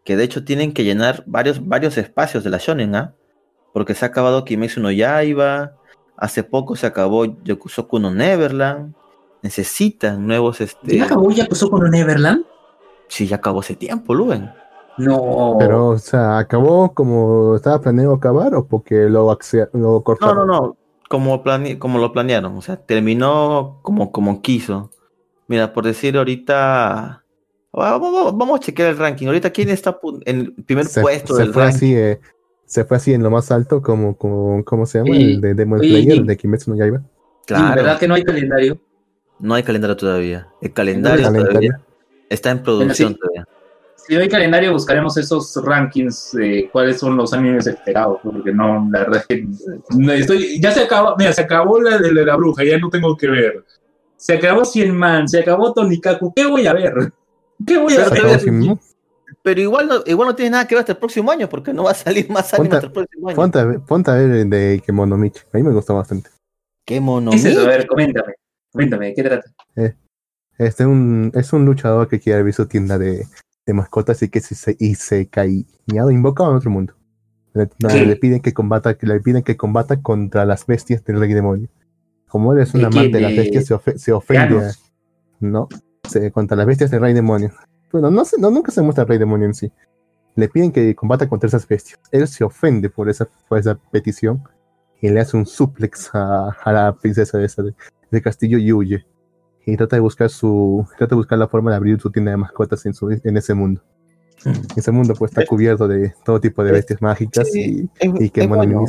Que 0.03 0.17
de 0.17 0.25
hecho 0.25 0.43
tienen 0.43 0.73
que 0.73 0.83
llenar 0.83 1.23
varios, 1.25 1.65
varios 1.65 1.97
espacios 1.97 2.43
de 2.43 2.49
la 2.49 2.57
Shonen, 2.57 2.93
¿ah? 2.95 3.13
Porque 3.73 3.93
se 3.93 4.03
ha 4.03 4.09
acabado 4.09 4.43
Kimetsu 4.43 4.81
no 4.81 4.91
Yaiba. 4.91 5.77
Hace 6.17 6.43
poco 6.43 6.75
se 6.75 6.85
acabó 6.85 7.23
Yokusoku 7.45 7.97
no 7.97 8.11
Neverland. 8.11 8.93
Necesitan 9.41 10.27
nuevos 10.27 10.59
este. 10.59 10.97
¿Ya 10.97 11.05
acabó 11.05 11.29
con 11.71 11.83
un 11.85 11.91
Neverland? 11.91 12.43
Sí, 13.07 13.25
ya 13.25 13.37
acabó 13.37 13.61
hace 13.61 13.77
tiempo, 13.77 14.13
Luven. 14.13 14.51
No. 14.97 15.55
Pero, 15.59 15.91
o 15.91 15.97
sea, 15.97 16.39
¿acabó 16.39 16.93
como 16.93 17.55
estaba 17.55 17.79
planeado 17.79 18.15
acabar 18.15 18.53
o 18.53 18.67
porque 18.67 19.07
lo, 19.09 19.29
lo 19.31 19.69
No, 19.71 20.03
cortaron? 20.03 20.45
no, 20.45 20.45
no. 20.45 20.77
Como, 21.07 21.41
plane- 21.41 21.79
como 21.79 21.99
lo 21.99 22.11
planearon. 22.11 22.57
O 22.57 22.61
sea, 22.61 22.75
terminó 22.75 23.79
como, 23.81 24.11
como 24.11 24.41
quiso. 24.41 24.91
Mira, 25.47 25.73
por 25.73 25.85
decir 25.85 26.17
ahorita. 26.17 27.23
Vamos, 27.71 28.13
vamos- 28.13 28.37
vamos 28.37 28.59
a 28.59 28.63
chequear 28.63 28.89
el 28.91 28.97
ranking. 28.97 29.27
Ahorita, 29.27 29.49
¿quién 29.51 29.69
está 29.69 29.99
en 30.25 30.39
el 30.39 30.53
primer 30.53 30.85
se, 30.85 31.01
puesto 31.01 31.35
se 31.35 31.43
del 31.43 31.53
fue 31.53 31.63
ranking? 31.63 31.75
así, 31.77 31.95
eh, 31.95 32.19
se 32.65 32.85
fue 32.85 32.97
así 32.97 33.13
en 33.13 33.21
lo 33.21 33.29
más 33.29 33.51
alto 33.51 33.81
como, 33.81 34.15
como 34.17 34.63
¿cómo 34.63 34.85
se 34.85 34.99
llama? 34.99 35.11
Oye, 35.11 35.33
el 35.33 35.41
de 35.41 35.53
Demon 35.53 35.79
Slayer, 35.79 36.15
y- 36.15 36.17
el 36.19 36.25
de 36.25 36.37
Kimetsu 36.37 36.71
no 36.71 36.77
Yaiba. 36.77 37.01
Claro, 37.45 37.75
¿Verdad 37.75 37.99
que 37.99 38.07
no 38.07 38.15
hay 38.15 38.23
calendario? 38.23 38.79
no 39.39 39.53
hay 39.53 39.63
calendario 39.63 39.97
todavía. 39.97 40.47
El 40.61 40.71
calendario, 40.71 41.25
Calendario. 41.25 41.49
todavía 41.49 41.81
está 42.29 42.51
en 42.51 42.63
producción 42.63 43.13
sí. 43.13 43.19
todavía. 43.19 43.45
Si 43.97 44.15
no 44.15 44.21
hay 44.21 44.29
calendario, 44.29 44.71
buscaremos 44.71 45.17
esos 45.17 45.55
rankings 45.63 46.31
de 46.33 46.69
cuáles 46.71 46.99
son 46.99 47.17
los 47.17 47.33
animes 47.33 47.67
esperados, 47.67 48.19
porque 48.23 48.51
no, 48.53 48.87
la 48.91 48.99
verdad 48.99 49.17
es 49.21 49.25
que 49.27 49.47
no 49.97 50.11
estoy, 50.13 50.61
ya 50.61 50.71
se 50.71 50.83
acabó, 50.83 51.15
mira, 51.17 51.33
se 51.33 51.41
acabó 51.41 51.81
la 51.81 51.97
de 51.97 52.11
la 52.13 52.35
bruja, 52.35 52.63
ya 52.63 52.77
no 52.77 52.89
tengo 52.89 53.17
que 53.17 53.27
ver. 53.27 53.65
Se 54.17 54.33
acabó 54.33 54.65
Cien 54.65 54.95
Man, 54.95 55.27
se 55.27 55.39
acabó 55.39 55.73
Tonikaku, 55.73 56.33
¿qué 56.33 56.45
voy 56.45 56.67
a 56.67 56.73
ver? 56.73 57.13
¿Qué 57.65 57.77
voy 57.77 57.95
a 57.95 58.09
ver? 58.09 58.41
Pero 59.41 59.61
igual 59.61 59.87
no, 59.87 59.95
igual 60.05 60.29
no 60.29 60.35
tiene 60.35 60.51
nada 60.51 60.67
que 60.67 60.75
ver 60.75 60.79
hasta 60.81 60.93
el 60.93 60.97
próximo 60.97 61.31
año, 61.31 61.47
porque 61.47 61.73
no 61.73 61.83
va 61.83 61.91
a 61.91 61.95
salir 61.95 62.29
más 62.29 62.53
anime 62.53 62.75
hasta 62.75 62.87
el 62.87 62.93
próximo 62.93 63.29
año. 63.29 63.35
Ponte 63.35 63.59
a 63.59 63.63
ver, 63.65 63.79
ponte 63.81 64.11
a 64.11 64.15
ver 64.15 64.31
el 64.31 64.49
de 64.49 64.81
Kemonomichi. 64.85 65.41
A 65.53 65.57
mí 65.57 65.63
me 65.63 65.71
gustó 65.71 65.95
bastante. 65.95 66.29
Qué 66.83 66.99
mono. 66.99 67.31
¿Qué 67.31 67.37
es? 67.37 67.57
A 67.57 67.67
ver, 67.67 67.85
coméntame, 67.85 68.33
coméntame, 68.71 69.07
¿de 69.07 69.13
qué 69.13 69.23
trata? 69.23 69.51
Este 70.57 70.83
es 70.83 70.87
un, 70.87 71.31
es 71.35 71.53
un 71.53 71.65
luchador 71.65 72.07
que 72.07 72.19
quiere 72.19 72.39
abrir 72.39 72.53
su 72.53 72.65
tienda 72.65 72.97
de, 72.97 73.27
de 73.65 73.73
mascotas 73.73 74.23
y 74.23 74.29
que 74.29 74.39
se, 74.39 74.55
se, 74.55 74.75
y 74.79 74.95
se 74.95 75.27
cae 75.27 75.65
invocado 75.87 76.51
en 76.51 76.57
otro 76.57 76.71
mundo. 76.71 76.93
Le, 77.53 77.69
le 78.05 78.15
piden 78.15 78.41
que 78.41 78.53
combata, 78.53 78.97
que 78.97 79.05
le 79.05 79.19
piden 79.19 79.43
que 79.43 79.57
combata 79.57 80.01
contra 80.01 80.45
las 80.45 80.65
bestias 80.65 81.03
del 81.03 81.19
rey 81.19 81.33
demonio. 81.33 81.67
Como 82.35 82.51
él 82.51 82.59
es 82.59 82.73
un 82.73 82.81
¿De 82.81 82.87
amante 82.87 83.11
de 83.13 83.21
las 83.21 83.31
¿De 83.31 83.37
bestias, 83.43 83.65
se, 83.65 83.73
ofe- 83.75 83.97
se 83.97 84.11
ofende. 84.11 84.59
No, 85.39 85.69
se- 86.03 86.31
contra 86.33 86.57
las 86.57 86.65
bestias 86.65 86.91
del 86.91 86.99
rey 86.99 87.13
demonio. 87.13 87.53
Bueno, 87.93 88.11
no, 88.11 88.25
se- 88.25 88.37
no 88.41 88.51
nunca 88.51 88.73
se 88.73 88.81
muestra 88.81 89.03
el 89.03 89.07
rey 89.07 89.17
demonio 89.17 89.45
en 89.45 89.53
sí. 89.53 89.71
Le 90.35 90.49
piden 90.49 90.73
que 90.73 90.93
combata 90.95 91.29
contra 91.29 91.47
esas 91.47 91.65
bestias. 91.65 91.97
Él 92.11 92.27
se 92.27 92.43
ofende 92.43 92.89
por 92.89 93.07
esa, 93.09 93.29
por 93.47 93.57
esa 93.57 93.75
petición 93.89 94.43
y 94.99 95.07
le 95.07 95.21
hace 95.21 95.37
un 95.37 95.45
suplex 95.45 96.09
a, 96.13 96.49
a 96.61 96.73
la 96.73 96.93
princesa 96.93 97.37
de 97.37 97.45
esa 97.45 97.63
de- 97.63 97.73
del 98.11 98.21
castillo 98.21 98.57
y 98.57 98.73
huye 98.73 99.05
y 99.65 99.77
trata 99.77 99.95
de 99.95 100.01
buscar 100.01 100.29
su 100.29 100.85
trata 100.97 101.11
de 101.11 101.15
buscar 101.15 101.39
la 101.39 101.47
forma 101.47 101.71
de 101.71 101.77
abrir 101.77 102.01
su 102.01 102.11
tienda 102.11 102.31
de 102.31 102.37
mascotas 102.37 102.85
en 102.85 102.93
su 102.93 103.09
en 103.11 103.37
ese 103.37 103.53
mundo 103.53 103.81
ese 104.75 104.91
mundo 104.91 105.13
pues 105.17 105.31
está 105.31 105.45
cubierto 105.45 105.87
de 105.87 106.13
todo 106.25 106.39
tipo 106.41 106.63
de 106.65 106.71
bestias 106.73 107.01
mágicas 107.01 107.49
Sí, 107.51 107.89
y, 108.01 108.05
es, 108.07 108.21
y 108.21 108.29
que 108.29 108.41
es 108.41 108.47
bueno, 108.49 108.83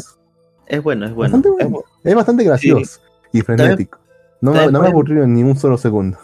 es 0.66 0.82
bueno, 0.82 1.06
es 1.06 1.14
bueno. 1.14 1.32
Bastante 1.38 1.48
es 1.48 1.54
bueno. 1.70 1.78
bu- 1.78 1.84
es 2.04 2.14
bastante 2.16 2.44
gracioso 2.44 3.00
y 3.38 3.42
frenético 3.42 3.98
no, 4.40 4.52
me- 4.52 4.56
también 4.58 4.72
no 4.72 4.80
me 4.80 4.88
aburrió 4.88 5.26
ni 5.26 5.42
un 5.42 5.56
solo 5.56 5.78
segundo 5.78 6.18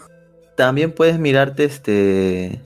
También 0.55 0.91
puedes 0.93 1.19
mirarte 1.19 1.65
este 1.65 2.61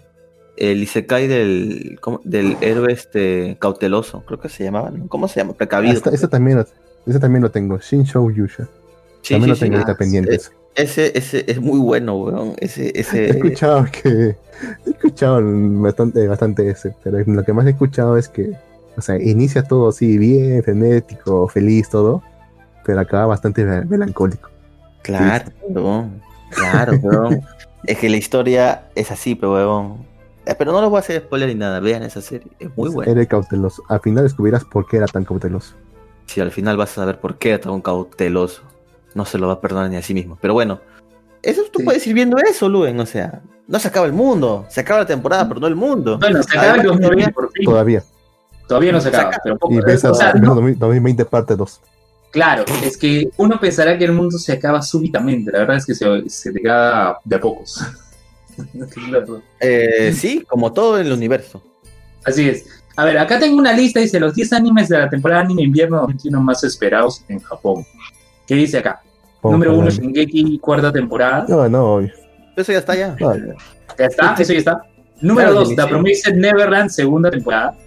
el 0.58 0.82
Isekai 0.84 1.28
del, 1.28 2.00
del 2.24 2.58
héroe 2.62 2.92
este 2.92 3.58
cauteloso, 3.60 4.24
creo 4.26 4.40
que 4.40 4.50
se 4.50 4.64
llamaba, 4.64 4.90
¿no? 4.90 5.08
¿Cómo 5.08 5.28
se 5.28 5.40
llama? 5.40 5.54
Precavido. 5.54 6.02
Ese 6.12 6.28
también 6.28 6.58
lo, 6.58 6.66
ese 7.06 7.20
también 7.20 7.44
lo 7.44 7.52
tengo 7.52 7.78
Shinshou 7.80 8.32
Yusha 8.32 8.68
Sí, 9.22 9.34
también 9.34 9.44
sí, 9.44 9.50
lo 9.50 9.58
tengo 9.58 9.74
sí. 9.74 9.76
ahorita 9.76 9.92
Ah, 9.92 9.98
pendiente 9.98 10.36
ese. 10.36 10.52
Ese, 10.76 11.12
es 11.52 11.60
muy 11.62 11.80
bueno, 11.80 12.16
weón. 12.18 12.54
Ese, 12.60 12.88
he 12.88 13.00
ese. 13.00 13.30
escuchado 13.30 13.86
que 13.92 14.10
he 14.86 14.90
escuchado 14.90 15.42
bastante 15.44 16.28
bastante 16.28 16.70
ese 16.70 16.96
pero 17.04 17.20
lo 17.26 17.44
que 17.44 17.54
más 17.54 17.66
he 17.68 17.72
escuchado 17.72 18.18
es 18.18 18.28
que 18.30 18.52
o 18.98 19.02
sea 19.02 19.18
inicia 19.22 19.64
todo 19.64 19.90
así 19.90 20.18
bien 20.18 20.64
frenético 20.64 21.48
feliz 21.48 21.90
todo 21.90 22.24
pero 22.88 23.00
acaba 23.02 23.28
bastante 23.28 23.64
me- 23.64 23.86
melancólico 23.86 24.50
Claro, 25.04 25.52
weón. 25.68 26.22
Claro, 26.50 26.94
weón. 27.04 27.42
es 27.86 27.98
que 28.00 28.10
la 28.10 28.18
historia 28.18 28.88
es 28.96 29.12
así, 29.12 29.36
pero 29.36 29.54
weón. 29.54 30.08
Eh, 30.46 30.56
Pero 30.58 30.72
no 30.72 30.80
les 30.82 30.90
voy 30.90 30.98
a 30.98 31.00
hacer 31.02 31.22
spoiler 31.22 31.50
ni 31.50 31.56
nada. 31.56 31.80
Vean 31.82 32.04
esa 32.04 32.22
serie. 32.22 32.48
Es 32.58 32.70
muy 32.78 32.90
buena. 32.90 33.12
Era 33.12 33.26
cauteloso. 33.26 33.84
Al 33.90 34.00
final 34.00 34.24
descubrirás 34.24 34.64
por 34.64 34.88
qué 34.88 34.96
era 34.98 35.06
tan 35.06 35.26
cauteloso. 35.26 35.76
Si 36.26 36.40
al 36.42 36.52
final 36.52 36.78
vas 36.78 36.92
a 36.92 36.96
saber 36.96 37.20
por 37.20 37.38
qué 37.38 37.50
era 37.50 37.60
tan 37.62 37.82
cauteloso. 37.82 38.62
No 39.14 39.26
se 39.26 39.38
lo 39.38 39.48
va 39.48 39.54
a 39.54 39.62
perdonar 39.62 39.90
ni 39.90 39.98
a 39.98 40.02
sí 40.02 40.14
mismo. 40.14 40.38
Pero 40.42 40.54
bueno, 40.54 40.80
eso 41.42 41.64
tú 41.72 41.80
Sí. 41.80 41.86
puedes 41.86 42.08
ir 42.08 42.14
viendo 42.14 42.38
eso, 42.38 42.70
Luen. 42.70 42.98
O 43.02 43.06
sea, 43.06 43.42
no 43.68 43.78
se 43.80 43.90
acaba 43.90 44.06
el 44.06 44.14
mundo. 44.14 44.66
Se 44.70 44.80
acaba 44.82 45.02
la 45.02 45.06
temporada, 45.06 45.48
pero 45.50 45.60
no 45.60 45.68
el 45.68 45.76
mundo. 45.76 46.18
Bueno, 46.18 46.42
se 46.44 46.58
acaba 46.58 46.76
el 46.78 46.84
2020 46.84 47.32
por 47.34 47.52
fin. 47.52 47.66
Todavía. 47.66 48.04
Todavía 48.70 48.92
no 48.94 49.02
se 49.02 49.10
Se 49.12 49.18
acaba, 49.18 49.38
pero 49.44 49.58
poco. 49.58 49.74
Y 49.74 49.80
ves 49.82 50.04
o 50.06 50.14
sea, 50.14 50.28
hasta 50.28 50.40
no, 50.40 50.56
2020 50.56 51.26
parte 51.26 51.56
2. 51.58 51.82
Claro, 52.32 52.66
es 52.84 52.98
que 52.98 53.30
uno 53.38 53.60
pensará 53.60 53.98
que 53.98 54.06
el 54.06 54.14
mundo 54.14 54.38
se 54.38 54.54
acaba 54.54 54.82
súbitamente. 54.82 55.52
La 55.52 55.60
verdad 55.60 55.78
es 55.78 55.86
que 55.86 55.96
se, 55.96 56.30
se 56.30 56.52
te 56.52 56.62
queda 56.62 57.18
de 57.24 57.36
a 57.36 57.40
pocos. 57.42 57.84
Claro. 58.94 59.42
Eh, 59.60 60.14
sí, 60.14 60.44
como 60.48 60.74
todo 60.74 61.00
en 61.00 61.08
el 61.08 61.14
universo. 61.14 61.62
Así 62.26 62.50
es. 62.50 62.66
A 62.96 63.06
ver, 63.06 63.18
acá 63.20 63.40
tengo 63.40 63.58
una 63.58 63.72
lista, 63.74 64.00
dice 64.00 64.20
los 64.20 64.34
10 64.34 64.54
animes 64.54 64.90
de 64.90 64.98
la 64.98 65.10
temporada 65.10 65.42
anime 65.42 65.62
invierno 65.62 65.98
2021 65.98 66.42
más 66.42 66.64
esperados 66.64 67.24
en 67.28 67.40
Japón. 67.40 67.86
¿Qué 68.48 68.56
dice 68.56 68.80
acá? 68.80 69.02
Número 69.44 69.78
1, 69.78 69.90
Shingeki, 69.92 70.58
cuarta 70.60 70.92
temporada. 70.92 71.46
No, 71.48 71.70
no, 71.70 71.96
obvio. 71.96 72.12
Eso 72.56 72.72
ya 72.72 72.80
está 72.80 72.96
ya. 72.96 73.16
No, 73.20 73.36
Ya 73.36 74.06
está, 74.06 74.36
eso 74.40 74.52
ya 74.52 74.60
está. 74.60 74.82
Número 75.22 75.50
Claro, 75.50 75.60
2, 75.60 75.70
sí, 75.70 75.76
The. 75.76 75.88
Promised 75.88 76.36
Neverland, 76.36 76.90
segunda 76.90 77.30
temporada. 77.30 77.78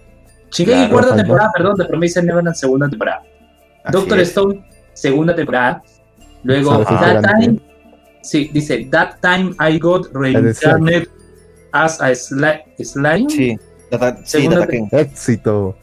Shingeki, 0.53 0.79
Claro, 0.79 0.93
cuarta 0.93 1.17
temporada, 1.17 1.51
perdón, 1.57 1.77
The 1.77 1.85
Promised 1.87 2.23
Neverland, 2.25 2.57
segunda 2.57 2.89
temporada. 2.89 3.23
Así 3.85 3.93
Doctor 3.93 4.21
es. 4.21 4.29
Stone, 4.29 4.69
segunda 4.93 5.35
temporada. 5.35 5.83
Luego, 6.43 6.85
That. 6.85 7.23
Time, 7.23 7.61
sí, 8.23 8.51
dice, 8.53 8.89
That 8.91 9.17
Time 9.21 9.55
I 9.61 9.79
Got 9.79 10.09
Reincarnated 10.15 11.09
as 11.73 12.01
a 12.01 12.11
sli- 12.11 12.63
Slime. 12.83 13.29
Sí, 13.31 13.57
sí. 14.25 14.49
Éxito. 14.93 15.77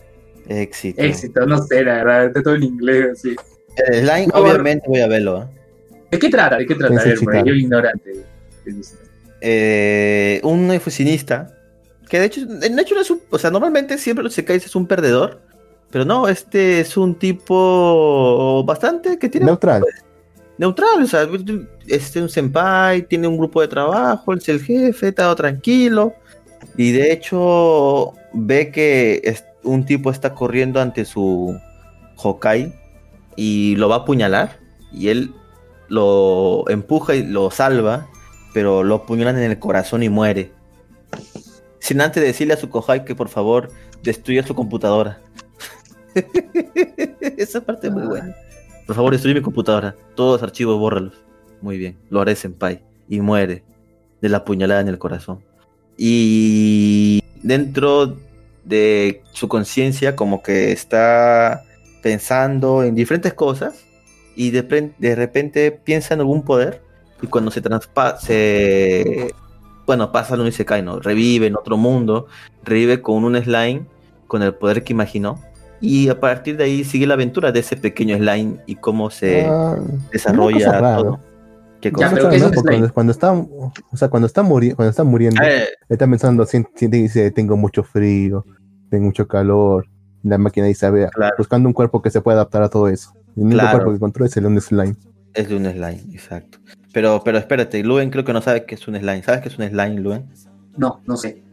Éxito. 0.48 1.02
Éxito, 1.02 1.46
no 1.46 1.62
sé, 1.64 1.84
la 1.84 2.04
verdad, 2.04 2.32
de 2.34 2.42
todo 2.42 2.56
en 2.56 2.64
inglés, 2.64 3.08
así. 3.14 3.36
El 3.88 4.08
slime, 4.08 4.28
No, 4.28 4.40
obviamente 4.40 4.86
voy 4.88 5.02
a 5.02 5.08
verlo. 5.08 5.44
¿eh? 5.44 5.48
¿De 6.12 6.20
qué 6.20 6.30
trata? 6.30 6.58
¿De 6.58 6.66
qué 6.66 6.76
trata? 6.76 7.04
Ver, 7.04 7.44
yo 7.46 7.54
ignorante. 7.54 8.12
Eh, 9.42 10.40
un 10.44 10.72
oficinista 10.72 11.54
que 12.10 12.20
de 12.20 12.26
hecho, 12.26 12.46
de 12.46 12.68
hecho 12.68 12.96
no 12.96 13.02
es 13.02 13.12
un, 13.12 13.22
o 13.30 13.38
sea, 13.38 13.52
normalmente 13.52 13.98
siempre 13.98 14.24
los 14.24 14.34
sekais 14.34 14.66
es 14.66 14.76
un 14.76 14.88
perdedor, 14.88 15.42
pero 15.92 16.06
no, 16.06 16.28
este 16.28 16.80
es 16.82 16.98
un 16.98 17.16
tipo 17.16 18.64
bastante 18.66 19.18
que 19.18 19.30
tiene 19.30 19.46
Neutral. 19.46 19.84
neutral, 20.58 21.04
o 21.04 21.08
sea, 21.08 21.28
este 21.88 22.20
es 22.20 22.24
un 22.24 22.30
senpai, 22.30 23.08
tiene 23.08 23.28
un 23.28 23.38
grupo 23.38 23.62
de 23.62 23.68
trabajo, 23.68 24.34
él 24.34 24.40
es 24.40 24.50
el 24.50 24.62
jefe, 24.62 25.10
está 25.10 25.24
todo 25.24 25.36
tranquilo, 25.36 26.14
y 26.76 26.92
de 26.92 27.12
hecho 27.12 28.14
ve 28.34 28.72
que 28.72 29.22
es- 29.24 29.46
un 29.64 29.86
tipo 29.86 30.12
está 30.12 30.34
corriendo 30.34 30.80
ante 30.82 31.04
su 31.06 31.58
Hokai 32.18 32.74
y 33.36 33.76
lo 33.76 33.90
va 33.90 33.96
a 33.96 34.00
apuñalar, 34.00 34.60
y 34.92 35.10
él 35.10 35.34
lo 35.90 36.66
empuja 36.70 37.16
y 37.16 37.24
lo 37.24 37.50
salva, 37.52 38.08
pero 38.54 38.84
lo 38.84 38.96
apuñalan 38.96 39.38
en 39.38 39.52
el 39.52 39.60
corazón 39.60 40.04
y 40.04 40.10
muere. 40.10 40.52
Sin 41.80 42.02
antes 42.02 42.24
decirle 42.24 42.54
a 42.54 42.58
su 42.58 42.68
Hokai 42.72 43.06
que 43.06 43.16
por 43.16 43.30
favor 43.30 43.70
destruya 44.04 44.44
su 44.46 44.56
computadora. 44.56 45.20
Esa 47.38 47.62
parte 47.62 47.88
es 47.88 47.94
muy 47.94 48.08
buena. 48.08 48.36
Por 48.86 48.96
favor, 48.96 49.12
destruye 49.12 49.36
mi 49.36 49.42
computadora. 49.42 49.96
Todos 50.16 50.42
los 50.42 50.44
archivos, 50.44 50.80
bórralos. 50.80 51.14
Muy 51.62 51.78
bien. 51.78 51.98
Lo 52.10 52.22
haré, 52.22 52.36
Senpai. 52.36 52.82
Y 53.10 53.20
muere 53.20 53.64
de 54.22 54.30
la 54.30 54.46
puñalada 54.46 54.82
en 54.82 54.88
el 54.88 54.98
corazón. 54.98 55.44
Y 55.98 57.22
dentro 57.44 58.18
de 58.64 59.24
su 59.32 59.48
conciencia, 59.48 60.16
como 60.16 60.42
que 60.42 60.72
está 60.72 61.64
pensando 62.02 62.84
en 62.84 62.96
diferentes 62.96 63.34
cosas. 63.34 63.84
Y 64.36 64.52
de, 64.52 65.16
repente 65.16 65.72
piensa 65.72 66.14
en 66.14 66.22
algún 66.22 66.44
poder. 66.44 66.82
Y 67.22 67.28
cuando 67.28 67.52
se 67.52 67.62
traspasa, 67.62 68.20
se. 68.20 69.34
Bueno, 69.86 70.12
pasa 70.12 70.36
lo 70.36 70.48
Isekai, 70.48 70.84
¿no? 70.84 71.00
Revive 71.00 71.48
en 71.48 71.58
otro 71.58 71.76
mundo. 71.76 72.28
Revive 72.64 73.02
con 73.02 73.24
un 73.24 73.36
slime. 73.42 73.86
Con 74.28 74.44
el 74.44 74.54
poder 74.54 74.84
que 74.84 74.94
imaginó. 74.94 75.42
Y 75.80 76.10
a 76.10 76.20
partir 76.20 76.58
de 76.58 76.64
ahí 76.64 76.84
sigue 76.84 77.06
la 77.08 77.14
aventura 77.14 77.52
de 77.52 77.60
ese 77.60 77.78
pequeño 77.78 78.18
slime 78.18 78.58
y 78.66 78.76
cómo 78.76 79.10
se 79.10 79.46
Ah, 79.46 79.78
desarrolla 80.12 80.58
una 80.58 80.66
cosa 80.66 80.82
rara. 80.82 80.98
todo. 80.98 81.20
Cuando, 81.94 82.94
cuando 82.94 83.12
está, 83.12 83.32
o 83.34 83.72
sea, 83.96 84.10
cuando 84.10 84.26
está, 84.26 84.42
muri- 84.44 84.74
cuando 84.74 84.90
está 84.90 85.04
muriendo, 85.04 85.42
Eh, 85.44 85.68
está 85.88 86.08
pensando, 86.08 86.46
siente, 86.46 86.88
dice, 86.88 87.30
tengo 87.32 87.56
mucho 87.56 87.84
frío, 87.84 88.44
tengo 88.90 89.06
mucho 89.06 89.28
calor. 89.28 89.86
La 90.24 90.38
máquina 90.40 90.66
dice, 90.66 90.88
a 90.88 90.90
ver, 90.90 91.10
Claro. 91.12 91.36
buscando 91.38 91.70
un 91.70 91.74
cuerpo 91.74 92.02
que 92.02 92.10
se 92.10 92.20
pueda 92.22 92.38
adaptar 92.38 92.64
a 92.64 92.70
todo 92.70 92.88
eso. 92.88 93.14
El 93.36 93.44
único 93.44 93.60
Claro. 93.62 93.78
cuerpo 93.78 93.94
que 93.94 94.00
controla 94.00 94.28
es 94.28 94.38
el 94.38 94.46
un 94.48 94.60
slime. 94.60 94.96
es 95.36 95.48
de 95.50 95.56
un 95.56 95.66
slime, 95.66 96.02
exacto. 96.14 96.58
Pero, 96.92 97.22
pero 97.24 97.38
espérate, 97.38 97.84
Luen 97.84 98.10
creo 98.10 98.26
que 98.26 98.34
no 98.34 98.42
sabe 98.42 98.66
qué 98.66 98.74
es 98.74 98.88
un 98.88 98.96
slime. 98.96 99.22
¿Sabes 99.22 99.42
qué 99.42 99.50
es 99.50 99.60
un 99.60 99.68
slime, 99.68 100.00
Luen? 100.02 100.26
No, 100.76 101.02
no 101.06 101.16
sé. 101.16 101.44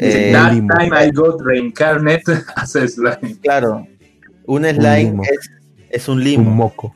Eh, 0.00 0.30
That 0.32 0.52
limbo. 0.52 0.74
time 0.76 0.92
I 0.94 1.10
got 1.10 1.40
reincarnated 1.40 2.44
as 2.56 2.76
a 2.76 2.86
slime. 2.88 3.36
claro, 3.42 3.86
un 4.46 4.64
slime 4.64 5.22
es, 5.24 5.50
es 5.90 6.08
un 6.08 6.22
limo. 6.22 6.50
Un 6.50 6.56
moco. 6.56 6.94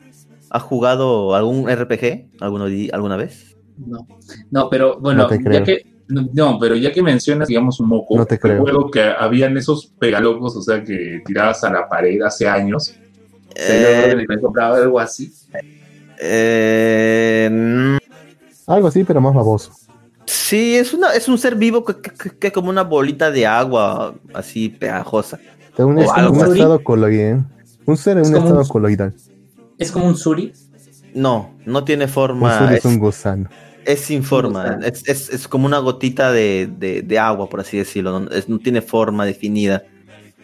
¿Has 0.49 0.61
jugado 0.63 1.35
algún 1.35 1.69
RPG 1.69 2.29
alguno 2.39 2.65
alguna 2.93 3.17
vez? 3.17 3.55
No, 3.77 4.07
no, 4.51 4.69
pero 4.69 4.99
bueno, 4.99 5.23
No 5.23 5.27
te 5.27 5.37
ya 5.37 5.43
creo. 5.43 5.63
que 5.63 5.81
no, 6.07 6.59
pero 6.59 6.75
ya 6.75 6.91
que 6.91 7.01
mencionas, 7.01 7.47
digamos, 7.47 7.79
un 7.79 7.87
moco, 7.89 8.15
No 8.17 8.25
te 8.25 8.37
creo. 8.37 8.57
recuerdo 8.57 8.91
que 8.91 9.01
habían 9.01 9.57
esos 9.57 9.87
pegalocos, 9.97 10.55
o 10.55 10.61
sea, 10.61 10.83
que 10.83 11.21
tirabas 11.25 11.63
a 11.63 11.71
la 11.71 11.89
pared 11.89 12.21
hace 12.21 12.47
años. 12.47 12.93
Yo 12.93 12.99
Eh, 13.55 14.05
creo 14.05 14.17
que 14.19 14.27
me 14.27 14.39
compraba 14.39 14.77
algo 14.77 14.99
así. 14.99 15.31
eh, 16.19 17.49
mm, 17.51 17.97
Algo 18.67 18.87
así, 18.87 19.03
pero 19.03 19.19
más 19.21 19.33
baboso. 19.33 19.71
Sí, 20.25 20.75
es, 20.75 20.93
una, 20.93 21.13
es 21.13 21.27
un 21.27 21.37
ser 21.37 21.55
vivo 21.55 21.83
que, 21.85 21.95
que- 21.95 22.37
que 22.37 22.47
es 22.47 22.53
como 22.53 22.69
una 22.69 22.83
bolita 22.83 23.31
de 23.31 23.45
agua 23.45 24.15
así 24.33 24.69
pegajosa. 24.69 25.39
Un, 25.77 25.99
algo 25.99 26.33
un 26.33 26.51
estado 26.53 26.83
coloidal. 26.83 27.45
Un 27.85 27.97
ser 27.97 28.17
en 28.17 28.23
Es 28.23 28.29
un 28.29 28.35
estado 28.37 28.61
un- 28.61 28.67
coloidal. 28.67 29.13
Es 29.79 29.91
como 29.91 30.05
un 30.07 30.15
suri. 30.17 30.53
No, 31.13 31.53
no 31.65 31.83
tiene 31.83 32.05
Un 32.05 32.09
forma. 32.11 32.59
ser 32.59 32.71
es 32.73 32.79
es- 32.79 32.85
un 32.85 32.99
gusano. 32.99 33.49
Es 33.85 33.99
sin 33.99 34.23
forma, 34.23 34.79
es, 34.83 35.03
es- 35.09 35.29
es 35.29 35.47
como 35.47 35.65
una 35.65 35.79
gotita 35.79 36.31
de, 36.31 36.69
de- 36.79 37.01
de 37.01 37.19
agua, 37.19 37.49
por 37.49 37.59
así 37.59 37.77
decirlo. 37.77 38.17
No, 38.19 38.29
Es- 38.31 38.47
no 38.47 38.57
tiene 38.59 38.81
forma 38.81 39.25
definida. 39.25 39.83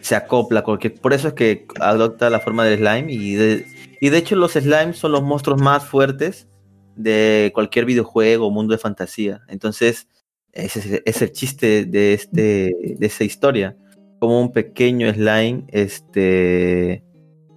Se 0.02 0.14
acopla 0.14 0.62
cualquier. 0.62 0.94
Por 1.00 1.12
eso 1.14 1.28
es 1.28 1.34
que 1.34 1.66
adopta 1.80 2.28
la 2.30 2.40
forma 2.40 2.64
del 2.64 2.78
slime. 2.80 3.12
Y 3.12 3.34
de, 3.34 3.66
y 4.00 4.08
de 4.10 4.18
hecho, 4.18 4.36
los 4.36 4.52
slimes 4.52 4.98
son 4.98 5.12
los 5.12 5.22
monstruos 5.22 5.60
más 5.60 5.84
fuertes 5.84 6.48
de 6.96 7.50
cualquier 7.54 7.84
videojuego 7.84 8.46
o 8.46 8.50
mundo 8.50 8.72
de 8.72 8.78
fantasía. 8.78 9.40
Entonces, 9.48 10.08
ese 10.52 11.02
es, 11.04 11.22
el 11.22 11.32
chiste 11.32 11.84
de, 11.84 12.14
este, 12.14 12.74
de 12.98 13.06
esa 13.06 13.24
historia. 13.24 13.76
Como 14.18 14.40
un 14.40 14.52
pequeño 14.52 15.10
slime 15.12 15.64
este, 15.68 17.02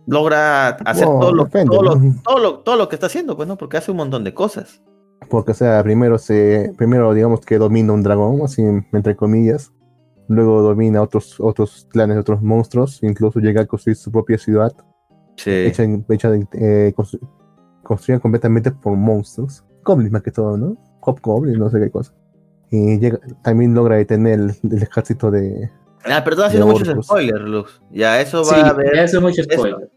logra 0.08 0.70
hacer 0.70 1.06
Bueno, 1.08 1.20
todo, 1.20 1.34
lo, 1.34 1.46
todo, 1.48 1.82
lo, 1.84 2.16
todo, 2.24 2.40
lo, 2.40 2.60
todo 2.60 2.76
lo 2.78 2.90
que 2.90 2.96
está 2.96 3.08
haciendo, 3.08 3.36
pues, 3.36 3.48
¿no? 3.48 3.58
Porque 3.58 3.78
hace 3.78 3.92
un 3.92 3.98
montón 3.98 4.24
de 4.24 4.34
cosas. 4.34 4.82
Porque, 5.30 5.52
o 5.52 5.56
sea, 5.56 5.82
primero 5.84 6.18
se, 6.18 6.72
primero 6.78 7.14
digamos 7.14 7.42
que 7.42 7.58
domina 7.58 7.94
un 7.94 8.04
dragón, 8.04 8.42
así 8.44 8.62
entre 8.62 9.16
comillas. 9.16 9.72
Luego 10.30 10.62
domina 10.62 11.02
otros, 11.02 11.38
otros 11.40 11.88
clanes, 11.90 12.18
otros 12.18 12.42
monstruos. 12.42 13.00
Incluso 13.04 13.40
llega 13.40 13.62
a 13.62 13.66
construir 13.66 13.98
su 13.98 14.12
propia 14.12 14.38
ciudad. 14.38 14.74
Sí. 15.36 15.52
Hecha, 15.52 15.84
en- 15.84 16.06
hecha 16.10 16.30
de- 16.30 16.48
eh, 16.54 16.94
construida 17.84 18.20
completamente 18.20 18.72
por 18.72 18.96
monstruos. 18.98 19.64
Goblins 19.84 20.12
más 20.12 20.24
que 20.24 20.32
todo, 20.32 20.58
¿no? 20.58 20.78
Hobgoblin, 21.02 21.60
no 21.60 21.70
sé 21.70 21.80
qué 21.80 21.92
cosa. 21.92 22.14
Y 22.72 22.98
llega, 23.00 23.20
también 23.44 23.74
logra 23.76 23.98
detener 23.98 24.40
el, 24.40 24.56
el 24.72 24.82
ejército 24.84 25.30
de... 25.30 25.70
Ah, 26.06 26.22
pero 26.24 26.36
estás 26.36 26.48
haciendo 26.48 26.68
muchos 26.68 27.06
spoilers, 27.06 27.44
Luz. 27.46 27.82
Ya, 27.92 28.20
eso 28.20 28.40
va 28.40 28.46
Sí, 28.46 28.56
a 28.56 28.68
haber. 28.70 28.96
ya 28.96 29.04
hace 29.04 29.20
mucho 29.20 29.42
eso. 29.42 29.50
spoiler. 29.52 29.92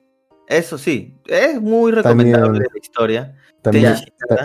Eso 0.48 0.78
sí, 0.78 1.18
es 1.26 1.60
muy 1.60 1.90
recomendable 1.92 2.40
También- 2.44 2.66
la 2.72 2.78
historia. 2.80 3.34
También, 3.62 3.94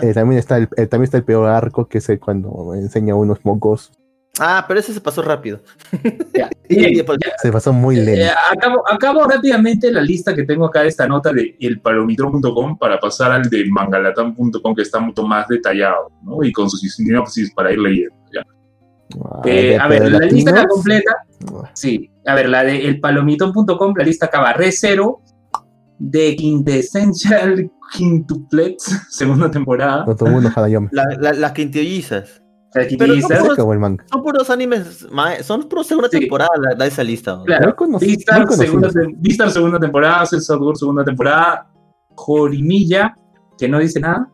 eh, 0.02 0.12
también, 0.14 0.38
está 0.40 0.56
el, 0.56 0.68
eh, 0.76 0.86
también 0.86 1.04
está 1.04 1.16
el 1.18 1.22
peor 1.24 1.48
arco, 1.48 1.86
que 1.86 1.98
es 1.98 2.08
el 2.08 2.18
cuando 2.18 2.74
enseña 2.74 3.14
unos 3.14 3.44
mocos. 3.44 3.92
Ah, 4.40 4.64
pero 4.66 4.80
ese 4.80 4.94
se 4.94 5.00
pasó 5.00 5.22
rápido. 5.22 5.60
Ya. 6.34 6.48
Y- 6.68 6.76
Bien, 6.76 6.92
y- 6.94 6.96
ya. 6.96 7.32
Se 7.42 7.52
pasó 7.52 7.72
muy 7.72 7.98
Eh, 7.98 8.04
lento. 8.04 8.32
acabo, 8.50 8.82
acabo 8.90 9.24
rápidamente 9.24 9.92
la 9.92 10.00
lista 10.00 10.34
que 10.34 10.44
tengo 10.44 10.64
acá 10.66 10.80
de 10.82 10.88
esta 10.88 11.06
nota 11.06 11.30
de 11.32 11.54
elpalomitro.com 11.60 12.78
para 12.78 12.98
pasar 12.98 13.30
al 13.32 13.42
de 13.50 13.66
mangalatan.com 13.70 14.74
que 14.74 14.82
está 14.82 14.98
mucho 14.98 15.26
más 15.26 15.46
detallado 15.48 16.10
¿no? 16.22 16.42
y 16.42 16.50
con 16.52 16.70
sus 16.70 16.80
sinopsis 16.94 17.52
para 17.54 17.72
ir 17.72 17.78
leyendo. 17.78 18.14
¿ya? 18.32 18.42
Ah, 19.22 19.42
Eh, 19.44 19.76
a 19.78 19.86
ver, 19.88 20.10
la 20.10 20.18
lista 20.20 20.50
está 20.50 20.52
latinos, 20.62 20.74
completa. 20.74 21.12
ah, 21.54 21.70
Sí, 21.74 22.10
a 22.24 22.34
ver, 22.34 22.48
la 22.48 22.64
de 22.64 22.86
elpalomitón.com, 22.88 23.92
la 23.98 24.04
lista 24.04 24.26
acaba 24.26 24.54
Re 24.54 24.72
Zero, 24.72 25.20
de 25.98 26.34
Quintessential 26.36 27.70
Quintuplex, 27.92 28.76
segunda 29.10 29.50
temporada. 29.50 30.04
No 30.06 30.14
la- 30.92 31.04
la- 31.20 31.32
las 31.34 31.52
quintillizas. 31.52 32.41
Son 34.10 34.22
puros 34.22 34.48
animes, 34.50 35.06
son 35.42 35.68
puros 35.68 35.86
segunda 35.86 36.08
Sí. 36.10 36.20
temporada 36.20 36.50
la- 36.58 36.74
de 36.74 36.88
esa 36.88 37.02
lista. 37.04 37.36
¿no? 37.36 37.44
Claro, 37.44 37.76
conocidos. 37.76 38.24
segunda, 38.56 38.90
Beastars, 39.18 39.52
segunda 39.52 39.78
temporada, 39.78 40.24
segunda 40.26 41.04
temporada, 41.04 41.70
Jorimilla, 42.14 43.16
que 43.58 43.68
no 43.68 43.78
dice 43.78 44.00
nada, 44.00 44.30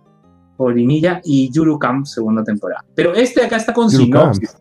Jorimilla 0.56 1.20
y 1.24 1.50
Yurukam, 1.52 2.04
segunda 2.04 2.42
temporada. 2.44 2.84
Pero 2.94 3.14
este 3.14 3.44
acá 3.44 3.56
está 3.56 3.72
con 3.72 3.90
sinopsis. 3.90 4.56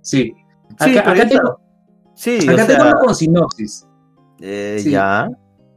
Sí. 0.00 0.32
Sí, 0.80 0.96
Acá, 0.98 1.02
pero 1.04 1.10
acá 1.10 1.28
tengo, 1.28 1.60
Sí, 2.14 2.38
acá 2.48 2.66
tengo 2.66 2.82
sea, 2.82 2.90
uno 2.92 3.00
con 3.00 3.14
sinopsis. 3.14 3.86
eh, 4.40 4.78
sí. 4.80 4.90
ya. 4.90 5.28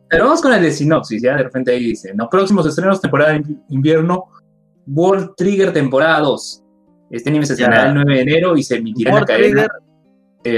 Pero 0.10 0.24
vamos 0.26 0.42
con 0.42 0.54
el 0.54 0.62
de 0.62 0.72
sinopsis, 0.72 1.22
ya 1.22 1.36
de 1.36 1.44
repente 1.44 1.72
ahí 1.72 1.84
dice, 1.84 2.14
los 2.16 2.28
próximos 2.30 2.66
estrenos, 2.66 3.02
temporada 3.02 3.34
de 3.34 3.42
inv- 3.42 3.62
invierno, 3.70 4.26
World 4.88 5.32
Trigger 5.36 5.74
temporada 5.74 6.22
2. 6.22 6.64
Este 7.10 7.30
anime 7.30 7.46
se 7.46 7.54
estrenará 7.54 7.88
el 7.90 7.94
9 7.96 8.14
de 8.16 8.22
enero 8.22 8.58
y 8.58 8.64
se 8.64 8.78
emitirá 8.78 9.12
en 9.12 9.16
la 9.16 9.26
cadena. 9.26 9.68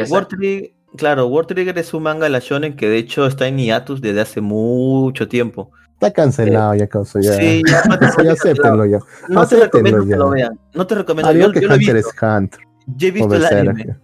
World 0.09 0.27
Trigger, 0.27 0.71
claro, 0.97 1.27
World 1.27 1.47
Trigger 1.49 1.77
es 1.77 1.93
un 1.93 2.03
manga 2.03 2.25
de 2.25 2.29
la 2.29 2.39
shonen 2.39 2.75
que 2.75 2.87
de 2.89 2.97
hecho 2.97 3.25
está 3.25 3.47
en 3.47 3.57
hiatus 3.57 4.01
desde 4.01 4.21
hace 4.21 4.41
mucho 4.41 5.27
tiempo. 5.27 5.71
Está 5.93 6.11
cancelado 6.11 6.75
ya, 6.75 6.87
causa. 6.87 7.19
Ya, 7.21 7.33
Sí, 7.33 7.61
ya, 7.67 7.83
no 7.89 7.99
te, 7.99 8.05
ya 8.23 8.31
acéptenlo 8.31 8.85
ya. 8.85 8.99
no 9.27 9.45
te 9.47 9.55
recomiendo 9.57 10.07
que 10.07 10.15
lo 10.15 10.29
vean. 10.29 10.59
No 10.73 10.87
te 10.87 10.95
recomiendo. 10.95 11.31
Yo, 11.33 11.51
que 11.51 11.61
yo 11.61 11.67
lo 11.67 11.73
he 11.73 11.77
Hunter 11.77 11.95
visto. 11.95 12.09
es 12.09 12.23
Hunter. 12.23 12.59
Yo 12.95 13.07
he 13.07 13.11
visto 13.11 13.35
el 13.35 13.45
anime. 13.45 13.97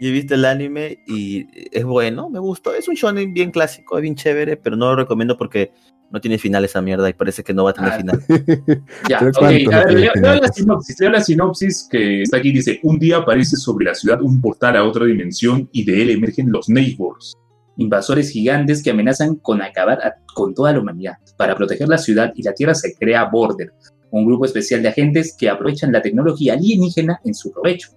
Yo 0.00 0.08
he 0.08 0.12
visto 0.12 0.34
el 0.34 0.44
anime 0.44 0.98
y 1.06 1.46
es 1.70 1.84
bueno, 1.84 2.28
me 2.30 2.38
gustó. 2.40 2.74
Es 2.74 2.88
un 2.88 2.94
shonen 2.94 3.32
bien 3.34 3.50
clásico, 3.50 3.96
es 3.98 4.02
bien 4.02 4.14
chévere, 4.16 4.56
pero 4.56 4.76
no 4.76 4.86
lo 4.86 4.96
recomiendo 4.96 5.36
porque 5.36 5.72
no 6.10 6.20
tiene 6.20 6.38
final 6.38 6.64
esa 6.64 6.80
mierda 6.80 7.08
y 7.08 7.12
parece 7.12 7.42
que 7.44 7.52
no 7.52 7.64
va 7.64 7.70
a 7.70 7.74
tener 7.74 7.92
Ah, 7.92 7.96
final. 7.98 8.22
Ya, 9.08 9.18
Pero 9.18 9.30
ok, 9.30 9.38
¿cuánto 9.38 9.70
a 9.70 9.74
no 9.80 9.84
ver, 9.84 9.94
leo, 10.00 10.12
leo 10.14 10.34
la 10.40 10.48
sinopsis, 10.48 11.00
leo 11.00 11.10
la 11.10 11.20
sinopsis 11.20 11.88
que 11.90 12.22
está 12.22 12.38
aquí, 12.38 12.50
dice, 12.52 12.80
un 12.82 12.98
día 12.98 13.18
aparece 13.18 13.56
sobre 13.56 13.84
la 13.86 13.94
ciudad 13.94 14.22
un 14.22 14.40
portal 14.40 14.76
a 14.76 14.84
otra 14.84 15.04
dimensión 15.04 15.68
y 15.72 15.84
de 15.84 16.02
él 16.02 16.10
emergen 16.10 16.50
los 16.50 16.68
Neighbors, 16.68 17.34
invasores 17.76 18.30
gigantes 18.30 18.82
que 18.82 18.90
amenazan 18.90 19.36
con 19.36 19.60
acabar 19.62 19.98
a- 20.02 20.14
con 20.34 20.54
toda 20.54 20.72
la 20.72 20.80
humanidad. 20.80 21.14
Para 21.36 21.54
proteger 21.54 21.88
la 21.88 21.98
ciudad 21.98 22.32
y 22.34 22.42
la 22.42 22.52
Tierra 22.54 22.74
se 22.74 22.94
crea 22.94 23.24
Border, 23.30 23.72
un 24.10 24.24
grupo 24.24 24.46
especial 24.46 24.82
de 24.82 24.88
agentes 24.88 25.36
que 25.38 25.50
aprovechan 25.50 25.92
la 25.92 26.00
tecnología 26.00 26.54
alienígena 26.54 27.20
en 27.24 27.34
su 27.34 27.52
provecho. 27.52 27.90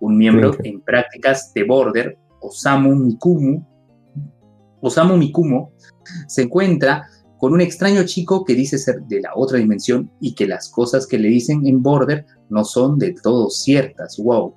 Un 0.00 0.18
miembro 0.18 0.50
Ok. 0.50 0.60
en 0.64 0.82
prácticas 0.82 1.50
de 1.54 1.64
Border, 1.64 2.18
Osamu 2.42 2.94
Mikumu, 2.94 3.64
Osamu 4.82 5.16
Mikumo, 5.16 5.72
se 6.28 6.42
encuentra 6.42 7.08
con 7.38 7.52
un 7.52 7.60
extraño 7.60 8.04
chico 8.04 8.44
que 8.44 8.54
dice 8.54 8.78
ser 8.78 9.02
de 9.02 9.20
la 9.20 9.30
otra 9.34 9.58
dimensión 9.58 10.10
y 10.20 10.34
que 10.34 10.46
las 10.46 10.68
cosas 10.68 11.06
que 11.06 11.18
le 11.18 11.28
dicen 11.28 11.66
en 11.66 11.82
Border 11.82 12.24
no 12.48 12.64
son 12.64 12.98
del 12.98 13.20
todo 13.20 13.50
ciertas. 13.50 14.18
Wow. 14.18 14.54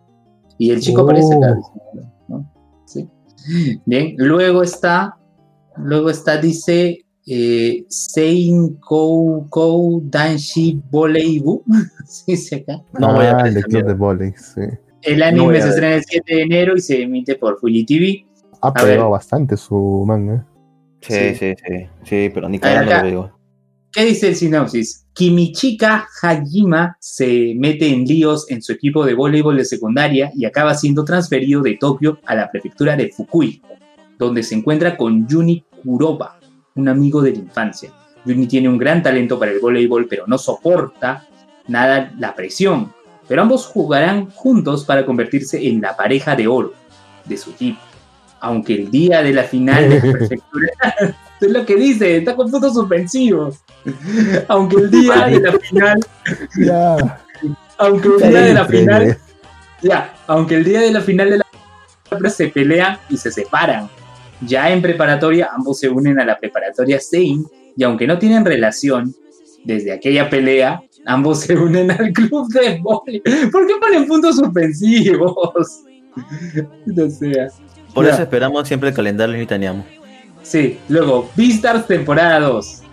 Y 0.57 0.71
el 0.71 0.79
chico 0.79 1.01
Oh. 1.01 1.03
aparece 1.03 1.35
acá. 1.35 1.57
¿no? 2.27 2.51
Sí. 2.85 3.07
Bien, 3.85 4.15
luego 4.17 4.63
está, 4.63 5.17
luego 5.77 6.09
está, 6.09 6.37
dice 6.37 7.05
eh, 7.27 7.85
Sein 7.89 8.75
Kou 8.75 9.47
Kou 9.49 10.01
Danshi 10.05 10.81
Boleibu. 10.89 11.63
Sí, 12.07 12.23
dice 12.27 12.55
acá. 12.55 12.81
No 12.97 13.13
voy 13.15 13.25
a 13.25 13.37
ah, 13.37 13.47
el 13.49 13.61
club 13.65 13.85
de 13.85 13.93
volei, 13.93 14.33
sí. 14.37 14.61
El 15.01 15.21
anime 15.21 15.61
se 15.61 15.67
estrena 15.67 15.95
el 15.95 16.03
7 16.05 16.35
de 16.35 16.41
enero 16.41 16.73
y 16.77 16.79
se 16.79 17.03
emite 17.03 17.35
por 17.35 17.59
Fuji 17.59 17.85
TV. 17.85 18.25
Ha 18.61 18.71
ver. 18.71 18.83
pegado 18.83 19.09
bastante 19.09 19.57
su 19.57 20.05
manga. 20.07 20.45
Sí, 21.01 21.13
Sí. 21.35 21.35
sí, 21.35 21.53
sí. 22.03 22.31
Pero 22.33 22.49
ni 22.49 22.57
A 22.57 22.61
ver, 22.61 22.73
cagando 22.73 22.91
acá. 22.91 23.01
lo 23.03 23.07
digo. 23.07 23.31
¿Qué 23.91 24.05
dice 24.05 24.27
el 24.27 24.35
sinopsis? 24.35 25.05
Kimichika 25.13 26.07
Hajima 26.21 26.97
se 26.99 27.53
mete 27.57 27.87
en 27.87 28.05
líos 28.05 28.49
en 28.51 28.61
su 28.61 28.73
equipo 28.73 29.05
de 29.05 29.15
voleibol 29.15 29.57
de 29.57 29.65
secundaria 29.65 30.31
y 30.35 30.45
acaba 30.45 30.75
siendo 30.75 31.03
transferido 31.03 31.61
de 31.61 31.77
Tokio 31.79 32.19
a 32.25 32.35
la 32.35 32.51
prefectura 32.51 32.95
de 32.95 33.09
Fukui, 33.09 33.61
donde 34.19 34.43
se 34.43 34.53
encuentra 34.55 34.95
con 34.97 35.27
Juni 35.27 35.65
Kuroba, 35.83 36.39
un 36.75 36.87
amigo 36.89 37.21
de 37.21 37.31
la 37.31 37.39
infancia. 37.39 37.91
Juni 38.25 38.45
tiene 38.45 38.69
un 38.69 38.77
gran 38.77 39.01
talento 39.01 39.39
para 39.39 39.51
el 39.51 39.59
voleibol, 39.59 40.07
pero 40.07 40.25
no 40.27 40.37
soporta 40.37 41.25
nada 41.67 42.13
la 42.19 42.35
presión. 42.35 42.93
Pero 43.27 43.41
ambos 43.41 43.65
jugarán 43.65 44.29
juntos 44.29 44.85
para 44.85 45.05
convertirse 45.05 45.67
en 45.67 45.81
la 45.81 45.95
pareja 45.97 46.35
de 46.35 46.47
oro 46.47 46.73
de 47.25 47.37
su 47.37 47.51
equipo. 47.51 47.79
Aunque 48.39 48.75
el 48.75 48.91
día 48.91 49.23
de 49.23 49.33
la 49.33 49.43
final 49.43 49.89
de 49.89 49.95
la 49.95 50.01
prefectura 50.11 50.71
es 51.41 51.51
lo 51.51 51.65
que 51.65 51.75
dice, 51.75 52.17
está 52.17 52.35
con 52.35 52.49
puntos 52.49 52.73
suspensivos. 52.73 53.59
Aunque 54.47 54.77
el 54.77 54.91
día 54.91 55.25
de 55.27 55.39
la 55.39 55.59
final, 55.59 55.99
Ya. 56.57 57.21
aunque 57.77 58.07
el 58.07 58.29
día 58.29 58.41
de 58.41 58.53
la 58.53 58.65
final, 58.65 59.17
ya, 59.81 60.13
aunque 60.25 60.55
el 60.55 60.63
día 60.63 60.81
de 60.81 60.91
la 60.91 61.01
final 61.01 61.29
de 61.29 61.37
la 61.37 62.29
se 62.29 62.47
pelean 62.47 62.97
y 63.09 63.17
se 63.17 63.31
separan. 63.31 63.89
Ya 64.41 64.71
en 64.71 64.81
preparatoria, 64.81 65.49
ambos 65.53 65.79
se 65.79 65.89
unen 65.89 66.19
a 66.19 66.25
la 66.25 66.37
preparatoria 66.37 66.99
Sein 66.99 67.45
y 67.75 67.83
aunque 67.83 68.07
no 68.07 68.17
tienen 68.17 68.45
relación, 68.45 69.13
desde 69.63 69.91
aquella 69.91 70.29
pelea, 70.29 70.81
ambos 71.05 71.41
se 71.41 71.55
unen 71.55 71.91
al 71.91 72.13
club 72.13 72.47
de 72.53 72.79
vóley. 72.81 73.21
¿Por 73.51 73.67
qué 73.67 73.73
ponen 73.79 74.07
puntos 74.07 74.37
suspensivos? 74.37 75.83
No 76.85 77.09
sea. 77.09 77.47
Por 77.97 78.05
Ya. 78.05 78.13
eso 78.13 78.21
esperamos 78.21 78.67
siempre 78.67 78.89
el 78.89 78.95
calendario 78.95 79.35
Nitaniamo. 79.35 79.83
Sí, 80.43 80.77
luego, 80.87 81.31
Beastars 81.35 81.87
temporada 81.87 82.39
2. 82.41 82.83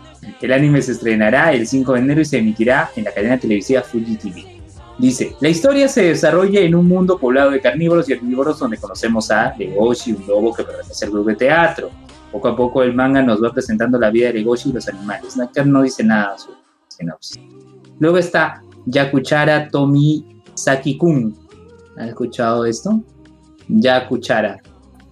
El 0.40 0.53
anime 0.55 0.81
se 0.81 0.93
estrenará 0.93 1.53
el 1.53 1.67
5 1.67 1.93
de 1.93 1.99
enero 1.99 2.21
y 2.23 2.25
se 2.25 2.38
emitirá 2.38 2.90
en 2.97 3.05
la 3.05 3.12
cadena 3.12 3.38
televisiva 3.38 3.83
Fuji 3.83 4.17
TV. 4.17 4.47
Dice, 4.99 5.37
la 5.40 5.51
historia 5.51 5.88
se 5.88 6.05
desarrolla 6.05 6.61
en 6.61 6.75
un 6.75 6.88
mundo 6.88 7.19
poblado 7.19 7.51
de 7.51 7.61
carnívoros 7.61 8.09
y 8.09 8.14
herbívoros 8.14 8.59
donde 8.59 8.79
conocemos 8.79 9.31
a 9.31 9.55
Legoshi, 9.59 10.12
un 10.12 10.27
lobo 10.27 10.55
que 10.55 10.62
pertenece 10.64 11.05
al 11.05 11.11
grupo 11.11 11.29
de 11.29 11.37
teatro. 11.37 11.90
Poco 12.33 12.49
a 12.49 12.57
poco 12.57 12.83
el 12.83 12.95
manga 12.95 13.21
nos 13.21 13.43
va 13.45 13.53
presentando 13.53 13.99
la 13.99 14.09
vida 14.09 14.29
de 14.29 14.35
Legoshi 14.38 14.71
y 14.71 14.73
los 14.73 14.88
animales. 14.88 15.38
Acá 15.38 15.67
no 15.67 15.83
dice 15.83 16.03
nada 16.03 16.38
su 16.38 16.51
sinopsis. 16.88 17.38
Luego 17.99 18.17
está 18.17 18.62
Yakuchara 18.87 19.69
Tomi 19.69 20.43
Saki-kun. 20.55 21.37
¿Has 21.99 22.09
escuchado 22.09 22.64
esto? 22.64 23.03
Yakuchara. 23.69 24.61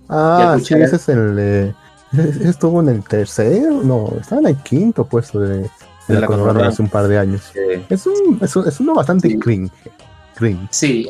Ah, 0.08 0.58
sí, 0.62 0.74
ese 0.74 0.96
es 0.96 1.08
el. 1.08 1.36
Eh, 1.38 1.74
estuvo 2.44 2.80
en 2.82 2.88
el 2.88 3.02
tercero, 3.04 3.82
no, 3.82 4.12
estaba 4.20 4.40
en 4.42 4.48
el 4.48 4.56
quinto 4.62 5.04
puesto 5.04 5.40
de, 5.40 5.58
de 5.58 5.70
De 6.08 6.20
la 6.20 6.26
la 6.28 6.66
hace 6.68 6.82
un 6.82 6.88
par 6.88 7.08
de 7.08 7.18
años. 7.18 7.42
Es, 7.88 8.06
un, 8.06 8.38
es, 8.40 8.54
un- 8.56 8.68
es 8.68 8.80
uno 8.80 8.94
bastante 8.94 9.28
Sí. 9.28 9.38
cringe. 9.38 9.72
Cringe. 10.34 10.68
Sí, 10.70 11.08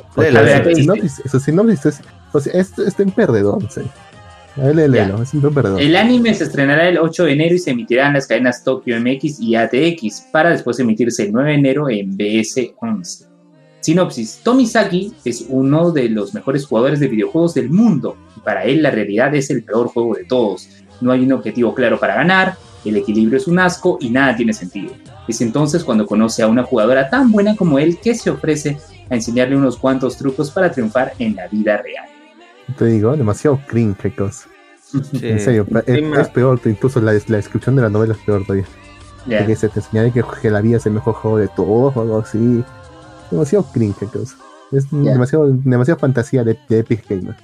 su 1.31 1.41
sinopsis 1.41 1.87
es, 1.87 2.01
o 2.33 2.41
sea, 2.41 2.53
es, 2.55 2.79
es 2.79 2.99
en 3.01 3.11
perdedor, 3.11 3.63
sí. 3.71 3.81
Un 4.55 5.55
perdedor. 5.55 5.81
El 5.81 5.97
anime 5.97 6.35
se 6.35 6.45
estrenará 6.45 6.87
el 6.87 6.99
8 6.99 7.25
de 7.25 7.33
enero 7.33 7.55
y 7.55 7.59
se 7.59 7.71
emitirá 7.71 8.09
en 8.09 8.13
las 8.15 8.27
cadenas 8.27 8.63
Tokyo 8.63 8.95
MX 9.01 9.41
y 9.41 9.55
ATX 9.55 10.27
para 10.31 10.51
después 10.51 10.79
emitirse 10.79 11.25
el 11.25 11.33
9 11.33 11.51
de 11.53 11.57
enero 11.57 11.89
en 11.89 12.17
BS11. 12.19 13.27
Sinopsis: 13.81 14.41
Tomisaki 14.43 15.15
es 15.25 15.47
uno 15.49 15.91
de 15.91 16.09
los 16.11 16.35
mejores 16.35 16.67
jugadores 16.67 17.01
de 17.01 17.09
videojuegos 17.09 17.55
del 17.55 17.71
mundo 17.71 18.17
para 18.45 18.65
él 18.65 18.83
la 18.83 18.91
realidad 18.91 19.35
es 19.35 19.51
el 19.51 19.63
peor 19.63 19.89
juego 19.89 20.15
de 20.15 20.25
todos. 20.25 20.69
No 21.01 21.13
hay 21.13 21.25
un 21.25 21.33
objetivo 21.33 21.75
claro 21.75 21.99
para 21.99 22.15
ganar, 22.15 22.57
el 22.85 22.97
equilibrio 22.97 23.39
es 23.39 23.47
un 23.47 23.59
asco 23.59 23.99
y 24.01 24.11
nada 24.11 24.37
tiene 24.37 24.53
sentido. 24.53 24.93
Es 25.29 25.41
entonces 25.41 25.85
cuando 25.85 26.07
conoce 26.07 26.43
a 26.43 26.49
una 26.49 26.65
jugadora 26.65 27.09
tan 27.09 27.31
buena 27.31 27.57
como 27.57 27.79
él 27.79 27.99
que 28.03 28.15
se 28.15 28.31
ofrece 28.31 28.77
a 29.11 29.15
enseñarle 29.15 29.57
unos 29.57 29.77
cuantos 29.77 30.17
trucos 30.17 30.51
para 30.51 30.71
triunfar 30.71 31.13
en 31.19 31.37
la 31.37 31.47
vida 31.49 31.77
real. 31.77 32.07
Te 32.79 32.87
digo, 32.87 33.17
demasiado 33.17 33.61
cringe, 33.67 33.97
qué 33.99 34.15
cosa. 34.15 34.49
Sí. 34.85 35.01
En 35.23 35.41
serio, 35.41 35.67
es, 35.87 36.29
peor, 36.29 36.61
incluso 36.65 37.01
la, 37.01 37.13
la 37.13 37.37
descripción 37.37 37.77
de 37.77 37.83
la 37.83 37.89
novela 37.89 38.13
es 38.15 38.19
peor 38.21 38.43
todavía. 38.45 38.67
Que 39.27 39.55
se 39.55 39.69
te 39.69 39.79
enseña 39.81 40.13
que, 40.13 40.25
que 40.41 40.51
la 40.51 40.61
vida 40.61 40.79
es 40.79 40.87
el 40.87 40.93
mejor 40.93 41.15
juego 41.15 41.39
de 41.39 41.49
todos 41.49 41.97
o 41.97 42.01
algo 42.01 42.19
así. 42.19 42.65
Demasiado 43.31 43.65
cringe, 43.73 43.97
qué 44.01 44.07
cosa. 44.07 44.37
Es 44.73 44.87
Ya. 44.91 45.13
demasiado, 45.13 45.49
demasiado 45.49 46.01
fantasía 46.01 46.43
de, 46.45 46.59
de 46.69 46.81
Epic 46.81 47.09
Gamer. 47.09 47.37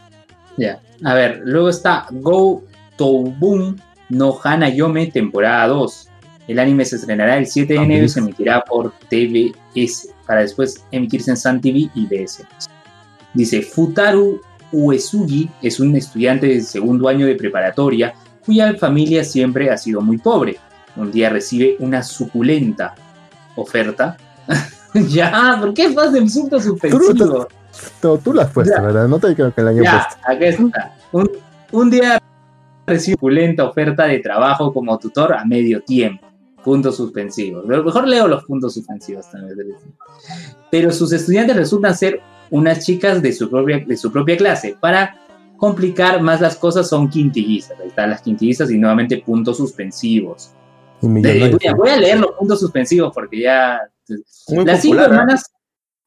Ya, 0.59 0.81
a 1.04 1.15
ver, 1.15 1.40
luego 1.44 1.69
está 1.69 2.06
Go 2.11 2.65
Toubun 2.96 3.81
no 4.09 4.38
Hanayome 4.42 5.06
temporada 5.06 5.67
2. 5.69 6.09
El 6.48 6.59
anime 6.59 6.85
se 6.85 6.96
estrenará 6.96 7.37
el 7.37 7.46
7 7.46 7.73
de 7.73 7.79
Ah, 7.79 7.83
enero 7.85 8.04
y 8.06 8.09
se 8.09 8.21
emitirá 8.21 8.65
por 8.65 8.92
TBS 9.09 10.09
para 10.27 10.40
después 10.40 10.85
emitirse 10.90 11.31
en 11.31 11.37
Sun 11.37 11.61
TV 11.61 11.90
y 11.94 12.06
BS. 12.06 12.44
Dice 13.35 13.63
Futaru 13.63 14.40
Uesugi 14.73 15.48
es 15.63 15.79
un 15.81 15.94
estudiante 15.94 16.46
de 16.46 16.61
segundo 16.61 17.09
año 17.09 17.27
de 17.27 17.37
preparatoria 17.37 18.15
cuya 18.44 18.75
familia 18.75 19.25
siempre 19.25 19.71
ha 19.71 19.77
sido 19.77 20.00
muy 20.00 20.19
pobre. 20.19 20.56
Un 20.96 21.13
día 21.13 21.29
recibe 21.29 21.77
una 21.81 22.02
suculenta 22.02 22.94
oferta. 23.56 24.17
ya, 25.09 25.59
¿por 25.61 25.75
qué 25.75 25.90
más 25.90 26.13
de 26.13 26.21
insultos 26.21 26.67
suspensivos? 27.79 28.22
Tú, 28.22 28.31
tú 28.31 28.35
las 28.35 28.50
puesto, 28.50 28.74
Ya. 28.74 28.83
¿verdad? 28.83 29.08
No 29.08 29.18
te 29.18 29.35
creo 29.35 29.54
que 29.54 29.60
el 29.60 29.68
año 29.68 29.83
Ya, 29.83 30.06
puesto. 30.06 30.20
acá 30.24 30.46
está. 30.46 30.96
Un, 31.12 31.31
un 31.72 31.90
día 31.90 32.18
recibe 32.87 33.14
opulenta 33.16 33.64
oferta 33.64 34.06
de 34.06 34.18
trabajo 34.18 34.72
como 34.72 34.98
tutor 34.98 35.35
a 35.35 35.44
medio 35.44 35.83
tiempo. 35.83 36.26
Puntos 36.64 36.96
suspensivos. 36.96 37.64
Lo 37.64 37.85
mejor 37.85 38.08
leo 38.08 38.26
los 38.26 38.44
puntos 38.44 38.74
suspensivos 38.74 39.31
también. 39.31 39.56
Pero 40.70 40.90
sus 40.90 41.12
estudiantes 41.12 41.56
resultan 41.56 41.94
ser 41.94 42.20
unas 42.50 42.85
chicas 42.85 43.22
de 43.22 43.33
su 43.33 43.48
propia, 43.48 43.79
de 43.87 43.96
su 43.96 44.10
propia 44.10 44.37
clase. 44.37 44.76
Para 44.81 45.16
complicar 45.56 46.20
más 46.20 46.40
las 46.40 46.56
cosas 46.56 46.88
son 46.88 47.08
quintillizas. 47.08 47.79
Ahí 47.81 47.88
están 47.88 48.10
las 48.10 48.22
quintillizas 48.22 48.70
y 48.70 48.79
nuevamente 48.79 49.18
puntos 49.18 49.56
suspensivos. 49.58 50.52
Eh, 51.02 51.74
voy, 51.76 51.90
a, 51.90 51.96
leer 51.96 52.18
los 52.18 52.33
puntos 52.33 52.60
suspensivos 52.60 53.12
porque 53.14 53.40
ya... 53.40 53.81
Muy 54.48 54.64
las 54.64 54.81
cinco 54.83 55.02
popular, 55.02 55.29
¿eh? 55.31 55.35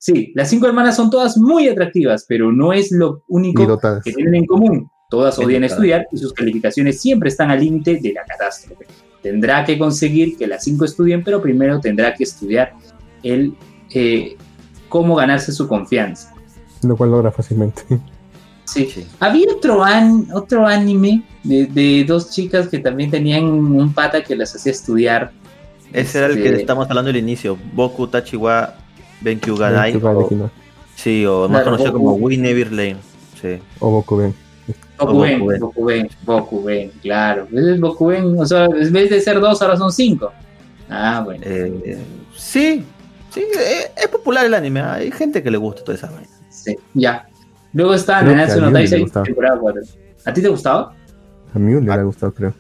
Sí, 0.04 0.32
las 0.34 0.50
cinco 0.50 0.66
hermanas 0.66 0.96
son 0.96 1.12
todas 1.12 1.38
muy 1.38 1.70
atractivas, 1.70 2.26
pero 2.28 2.52
no 2.52 2.74
es 2.74 2.92
lo 2.92 3.22
único 3.28 3.80
que 4.04 4.12
tienen 4.14 4.34
en 4.34 4.46
común. 4.48 4.90
Todas 5.12 5.38
odian 5.38 5.64
estudiar 5.64 6.08
y 6.12 6.18
sus 6.18 6.34
calificaciones 6.34 7.00
siempre 7.00 7.30
están 7.30 7.52
al 7.52 7.60
límite 7.60 7.98
de 8.02 8.12
la 8.14 8.24
catástrofe. 8.26 8.88
Tendrá 9.22 9.64
que 9.64 9.78
conseguir 9.78 10.38
que 10.38 10.48
las 10.48 10.64
cinco 10.64 10.86
estudien, 10.86 11.24
pero 11.24 11.40
primero 11.40 11.80
tendrá 11.80 12.16
que 12.16 12.24
estudiar 12.24 12.74
el 13.22 13.54
eh, 13.94 14.38
cómo 14.90 15.16
ganarse 15.16 15.52
su 15.52 15.68
confianza. 15.68 16.34
Lo 16.82 16.98
cual 16.98 17.12
logra 17.12 17.32
fácilmente. 17.32 17.84
Sí. 18.66 18.86
Sí. 18.92 19.06
Había 19.20 19.52
otro, 19.54 19.84
an- 19.84 20.30
otro 20.34 20.66
anime 20.66 21.22
de, 21.44 21.68
de 21.68 22.06
dos 22.08 22.32
chicas 22.32 22.68
que 22.70 22.80
también 22.80 23.12
tenían 23.12 23.44
un 23.44 23.94
pata 23.94 24.24
que 24.24 24.36
las 24.36 24.56
hacía 24.56 24.72
estudiar. 24.72 25.32
Ese 25.94 26.18
era 26.18 26.28
el 26.28 26.36
que 26.42 26.48
Este, 26.48 26.62
estamos 26.62 26.90
hablando 26.90 27.12
al 27.12 27.18
inicio. 27.18 27.56
Boku 27.76 28.08
Tachiwa 28.08 28.78
Benkyu 29.22 29.56
Ganai. 29.58 29.96
O- 29.96 30.50
Sí, 30.96 31.26
o 31.26 31.48
más 31.50 31.64
Claro, 31.64 31.66
conocido 31.78 31.92
Boku. 31.94 32.06
como 32.06 32.16
We 32.26 32.38
Never 32.38 32.72
Lane. 32.72 32.98
Sí. 33.42 33.58
O 33.80 33.90
Bokuben. 33.90 34.36
Bokuben, 35.00 35.40
Bokuben. 35.40 35.60
Bokuben, 35.60 36.10
Bokuben, 36.26 36.92
claro. 37.02 37.48
Es 37.52 37.80
Bokuben, 37.80 38.38
o 38.40 38.46
sea, 38.46 38.66
en 38.66 38.94
vez 38.94 39.10
de 39.10 39.20
ser 39.20 39.40
dos, 39.40 39.60
ahora 39.62 39.78
son 39.78 39.92
cinco. 39.92 40.32
Ah, 40.90 41.22
bueno. 41.26 41.42
Eh, 41.44 41.98
sí, 42.38 42.86
sí, 43.34 43.40
eh, 43.40 43.92
es 43.98 44.08
popular 44.10 44.46
el 44.46 44.54
anime. 44.54 44.82
Hay 44.82 45.12
gente 45.12 45.42
que 45.42 45.50
le 45.50 45.58
gusta 45.58 45.84
toda 45.84 45.98
esa 45.98 46.12
vaina. 46.12 46.28
Sí, 46.50 46.76
ya. 46.94 47.28
Luego 47.74 47.96
está 47.96 48.22
Nanatsu 48.22 48.60
a 48.60 48.62
no 48.62 48.72
Taisei, 48.72 49.02
gustaba. 49.02 49.26
temporada 49.26 49.58
4. 49.60 49.82
¿A 50.26 50.34
ti 50.34 50.42
te 50.42 50.50
gustaba? 50.50 50.94
A 51.56 51.58
mí 51.58 51.74
me 51.82 51.92
ha 51.94 52.04
gustado, 52.04 52.32
creo. 52.34 52.54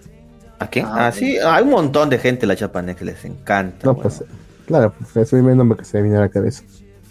¿A 0.57 0.67
qué? 0.67 0.81
Ah, 0.81 1.07
Ah, 1.07 1.11
sí, 1.11 1.37
hay 1.37 1.63
un 1.63 1.69
montón 1.69 2.09
de 2.09 2.17
gente 2.17 2.45
en 2.45 2.47
la 2.49 2.55
Chapanex 2.55 2.97
que 2.97 3.05
les 3.05 3.23
encanta. 3.25 3.85
No, 3.85 3.93
bueno. 3.93 4.09
pues, 4.09 4.23
claro, 4.71 4.93
pues, 4.97 5.15
es 5.17 5.33
el 5.33 5.43
nombre 5.57 5.77
que 5.77 5.85
se 5.85 5.97
me 5.97 6.03
viene 6.03 6.17
a 6.17 6.21
la 6.21 6.29
cabeza. 6.29 6.63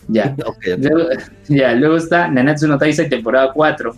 Ya. 0.09 0.35
Luego, 0.79 1.09
ya, 1.49 1.73
luego 1.75 1.97
está 1.97 2.29
Nanatsu 2.29 2.67
no 2.67 2.77
Taisei, 2.79 3.09
temporada 3.09 3.53
4. 3.53 3.95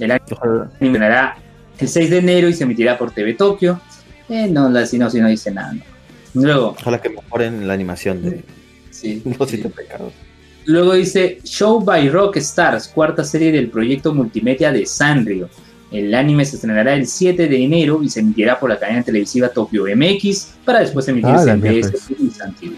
El 0.00 0.10
anime 0.10 0.26
Ojalá. 0.32 0.70
terminará 0.78 1.36
el 1.78 1.88
6 1.88 2.10
de 2.10 2.18
enero 2.18 2.48
y 2.48 2.52
se 2.52 2.64
emitirá 2.64 2.98
por 2.98 3.10
TV 3.12 3.34
Tokio. 3.34 3.80
Eh, 4.28 4.46
no, 4.48 4.68
la 4.68 4.84
sinopsis 4.84 5.22
no 5.22 5.28
dice 5.28 5.50
nada. 5.50 5.72
¿no? 5.72 6.42
Luego, 6.42 6.76
Ojalá 6.78 7.00
que 7.00 7.08
mejoren 7.08 7.66
la 7.66 7.72
animación 7.74 8.22
de 8.22 8.44
sí, 8.90 9.22
Los 9.38 9.50
sí. 9.50 9.56
Pecados. 9.58 10.12
Luego 10.66 10.92
dice 10.92 11.38
Show 11.44 11.80
by 11.82 12.10
Rock 12.10 12.36
Stars, 12.36 12.88
cuarta 12.88 13.24
serie 13.24 13.50
del 13.50 13.70
proyecto 13.70 14.12
multimedia 14.12 14.70
de 14.70 14.84
Sanrio. 14.84 15.48
El 15.90 16.14
anime 16.14 16.44
se 16.44 16.56
estrenará 16.56 16.92
el 16.94 17.06
7 17.06 17.48
de 17.48 17.64
enero 17.64 18.02
y 18.02 18.10
se 18.10 18.20
emitirá 18.20 18.60
por 18.60 18.68
la 18.68 18.78
cadena 18.78 19.02
televisiva 19.02 19.48
Tokyo 19.48 19.84
MX 19.96 20.56
para 20.66 20.80
después 20.80 21.08
emitirse 21.08 21.50
Ah, 21.50 21.54
en 21.54 21.60
DS 21.62 22.10
y 22.10 22.30
Sun 22.30 22.54
TV. 22.60 22.76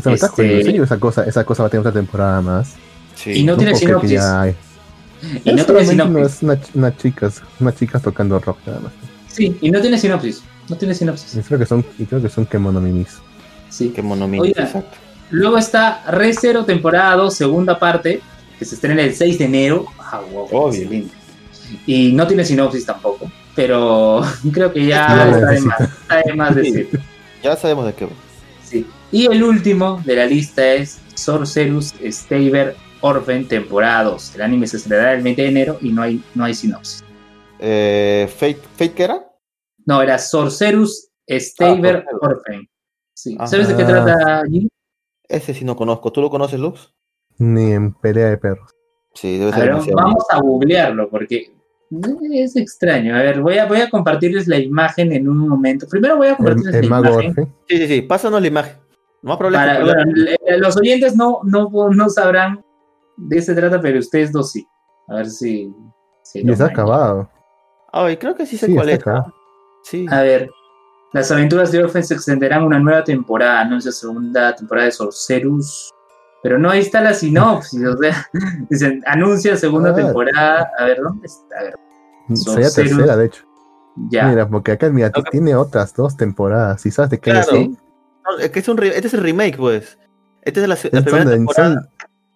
O 0.00 0.02
sea, 0.02 0.10
me 0.10 0.14
estás 0.16 0.30
Este- 0.30 0.42
jodiendo, 0.42 0.58
¿en 0.60 0.64
serio 0.66 0.84
esa 0.84 0.98
cosa, 0.98 1.24
esa 1.24 1.44
cosa 1.44 1.62
va 1.62 1.66
a 1.68 1.70
tener 1.70 1.80
otra 1.86 1.92
temporada 2.00 2.40
más. 2.40 2.74
Sí. 3.14 3.32
Y 3.32 3.42
no 3.44 3.56
tiene 3.56 3.74
sinopsis. 3.76 4.10
ya 4.10 4.40
hay. 4.42 4.54
Y 5.44 5.52
no 5.52 5.60
Es 5.60 5.66
tiene 5.66 5.84
sinopsis. 5.86 6.42
unas 6.42 6.42
una, 6.42 6.58
una 6.74 6.96
chicas, 6.96 7.42
unas 7.60 7.76
chicas 7.76 8.00
tocando 8.02 8.38
rock 8.38 8.58
nada 8.66 8.80
más. 8.80 8.92
Sí, 9.28 9.56
y 9.60 9.70
no 9.70 9.80
tiene 9.80 9.98
sinopsis. 9.98 10.42
No 10.68 10.76
tiene 10.76 10.94
sinopsis. 10.94 11.34
Y 11.36 11.40
creo 11.40 11.58
que 11.58 11.66
son, 11.66 11.84
y 11.98 12.04
creo 12.06 12.22
que 12.22 12.28
son 12.28 12.46
Kemono 12.46 12.80
Minis. 12.80 13.18
Sí. 13.68 13.90
Qué 13.94 14.02
monomini, 14.02 14.40
Oiga. 14.48 14.64
exacto. 14.64 14.96
Luego 15.30 15.58
está 15.58 16.02
Re 16.10 16.32
Zero, 16.34 16.64
temporada 16.64 17.14
2, 17.16 17.32
segunda 17.34 17.78
parte, 17.78 18.20
que 18.58 18.64
se 18.64 18.74
estrena 18.74 19.02
el 19.02 19.14
6 19.14 19.38
de 19.38 19.44
enero. 19.44 19.86
Ah, 19.98 20.20
wow, 20.32 20.48
Obvio. 20.50 20.82
excelente. 20.82 21.14
Y 21.86 22.12
no 22.12 22.26
tiene 22.26 22.44
sinopsis 22.44 22.84
tampoco, 22.86 23.30
pero 23.54 24.22
creo 24.52 24.72
que 24.72 24.86
ya 24.86 25.14
No 25.26 25.36
está 25.36 25.50
de 25.50 25.60
más, 25.60 25.80
está 25.80 26.22
de 26.26 26.34
más 26.34 26.54
Sí. 26.54 26.60
decir. 26.60 27.00
Ya 27.42 27.56
sabemos 27.56 27.86
de 27.86 27.94
qué 27.94 28.04
va. 28.04 28.10
Y 29.12 29.26
el 29.26 29.42
último 29.42 30.00
de 30.04 30.16
la 30.16 30.26
lista 30.26 30.72
es 30.74 31.00
Sorcerus 31.14 31.94
Staver 32.04 32.76
Orphan, 33.00 33.46
temporada 33.46 34.04
2. 34.04 34.36
El 34.36 34.42
anime 34.42 34.66
se 34.66 34.76
estrenará 34.76 35.14
el 35.14 35.22
20 35.22 35.42
de 35.42 35.48
enero 35.48 35.78
y 35.80 35.90
no 35.92 36.02
hay, 36.02 36.22
no 36.34 36.44
hay 36.44 36.54
sinopsis. 36.54 37.02
Eh, 37.58 38.28
¿Fate 38.36 38.92
qué 38.94 39.02
era? 39.04 39.26
No, 39.86 40.00
era 40.02 40.18
Sorcerus 40.18 41.08
Staver 41.28 42.04
Ah, 42.06 42.16
Orphan. 42.20 42.68
Sí. 43.14 43.34
Ajá. 43.38 43.48
¿Sabes 43.48 43.68
de 43.68 43.76
qué 43.76 43.84
trata 43.84 44.40
allí? 44.42 44.68
Ese 45.28 45.54
sí 45.54 45.64
no 45.64 45.76
conozco. 45.76 46.12
¿Tú 46.12 46.20
lo 46.20 46.30
conoces, 46.30 46.58
Lux? 46.60 46.92
Ni 47.38 47.72
en 47.72 47.92
pelea 47.94 48.30
de 48.30 48.38
perros. 48.38 48.70
Sí, 49.14 49.38
debe 49.38 49.50
A 49.50 49.54
ser 49.54 49.60
ver, 49.62 49.70
demasiado. 49.72 49.96
vamos 49.96 50.24
a 50.30 50.38
googlearlo 50.40 51.10
porque 51.10 51.52
es 52.32 52.54
extraño. 52.56 53.16
A 53.16 53.18
ver, 53.22 53.40
voy 53.40 53.58
a, 53.58 53.66
voy 53.66 53.80
a 53.80 53.90
compartirles 53.90 54.46
la 54.46 54.58
imagen 54.58 55.12
en 55.12 55.28
un 55.28 55.48
momento. 55.48 55.86
Primero 55.88 56.16
voy 56.16 56.28
a 56.28 56.30
El, 56.30 56.36
compartirles 56.36 56.74
el 56.76 56.82
la 56.82 56.88
mago 56.90 57.08
imagen. 57.20 57.30
Orfe. 57.30 57.52
Sí, 57.68 57.76
sí, 57.78 57.88
sí. 57.88 58.02
Pásanos 58.02 58.40
la 58.40 58.46
imagen. 58.48 58.76
No. 59.22 59.38
Para, 59.38 59.80
bueno, 59.84 60.12
le- 60.14 60.38
los 60.58 60.76
oyentes 60.76 61.14
no, 61.16 61.40
no, 61.44 61.68
no 61.90 62.08
sabrán 62.08 62.64
de 63.16 63.36
qué 63.36 63.42
se 63.42 63.54
trata, 63.54 63.80
pero 63.80 63.98
ustedes 63.98 64.32
dos 64.32 64.50
sí. 64.52 64.66
A 65.08 65.16
ver 65.16 65.26
si. 65.26 65.74
si 66.22 66.42
está 66.52 66.66
acabado. 66.66 67.28
Ay, 67.92 68.16
creo 68.16 68.34
que 68.34 68.46
sí 68.46 68.56
sé 68.56 68.66
Sí. 68.66 68.72
Sí. 69.84 70.06
A 70.10 70.22
ver. 70.22 70.50
Las 71.12 71.30
aventuras 71.32 71.72
de 71.72 71.82
Orphan 71.82 72.04
se 72.04 72.14
extenderán 72.14 72.62
una 72.62 72.78
nueva 72.78 73.02
temporada, 73.02 73.64
no 73.64 73.76
la 73.84 73.92
segunda 73.92 74.54
temporada 74.54 74.86
de 74.86 74.92
Sorcerus. 74.92 75.90
Pero 76.42 76.56
no, 76.58 76.70
ahí 76.70 76.80
está 76.80 77.00
la 77.02 77.12
sinopsis, 77.12 77.84
o 77.84 77.96
sea, 77.98 78.26
dicen, 78.70 79.02
anuncia 79.06 79.56
segunda 79.56 79.90
Ah. 79.90 79.94
temporada. 79.94 80.70
A 80.78 80.84
ver, 80.84 81.00
¿dónde 81.02 81.26
está? 81.26 81.58
A 81.58 81.62
ver, 81.64 81.74
Sería 82.34 82.68
Sorcerus. 82.68 82.96
tercera, 82.96 83.16
de 83.16 83.26
hecho. 83.26 83.44
ya. 84.08 84.28
Mira, 84.28 84.48
porque 84.48 84.72
acá, 84.72 84.88
mira, 84.88 85.10
que- 85.10 85.22
tiene 85.30 85.54
otras 85.56 85.92
dos 85.94 86.16
temporadas. 86.16 86.86
¿Y 86.86 86.90
sabes 86.92 87.10
de 87.10 87.18
qué 87.18 87.32
Claro. 87.32 87.46
No, 88.30 88.38
es 88.38 88.50
que 88.50 88.58
es 88.60 88.68
un 88.68 88.76
re- 88.76 88.94
este 88.96 89.08
es 89.08 89.14
el 89.14 89.20
remake, 89.22 89.56
pues. 89.56 89.98
Este 90.42 90.60
es 90.62 90.68
la, 90.68 90.74
la 90.74 90.80
Son, 90.80 91.04
primera 91.04 91.24
de- 91.24 91.36
temporada. 91.36 91.74
son- 91.74 91.88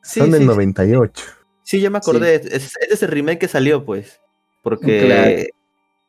Sí, 0.02 0.20
son 0.20 0.30
del 0.32 0.40
sí, 0.42 0.46
98. 0.46 1.24
Sí, 1.62 1.80
ya 1.80 1.88
me 1.90 1.96
acordé. 1.98 2.34
Es- 2.34 2.76
este 2.76 2.92
es 2.94 3.02
el 3.02 3.10
remake 3.10 3.38
que 3.38 3.48
salió, 3.48 3.84
pues. 3.86 4.20
Porque 4.62 5.06
Claro. 5.06 5.42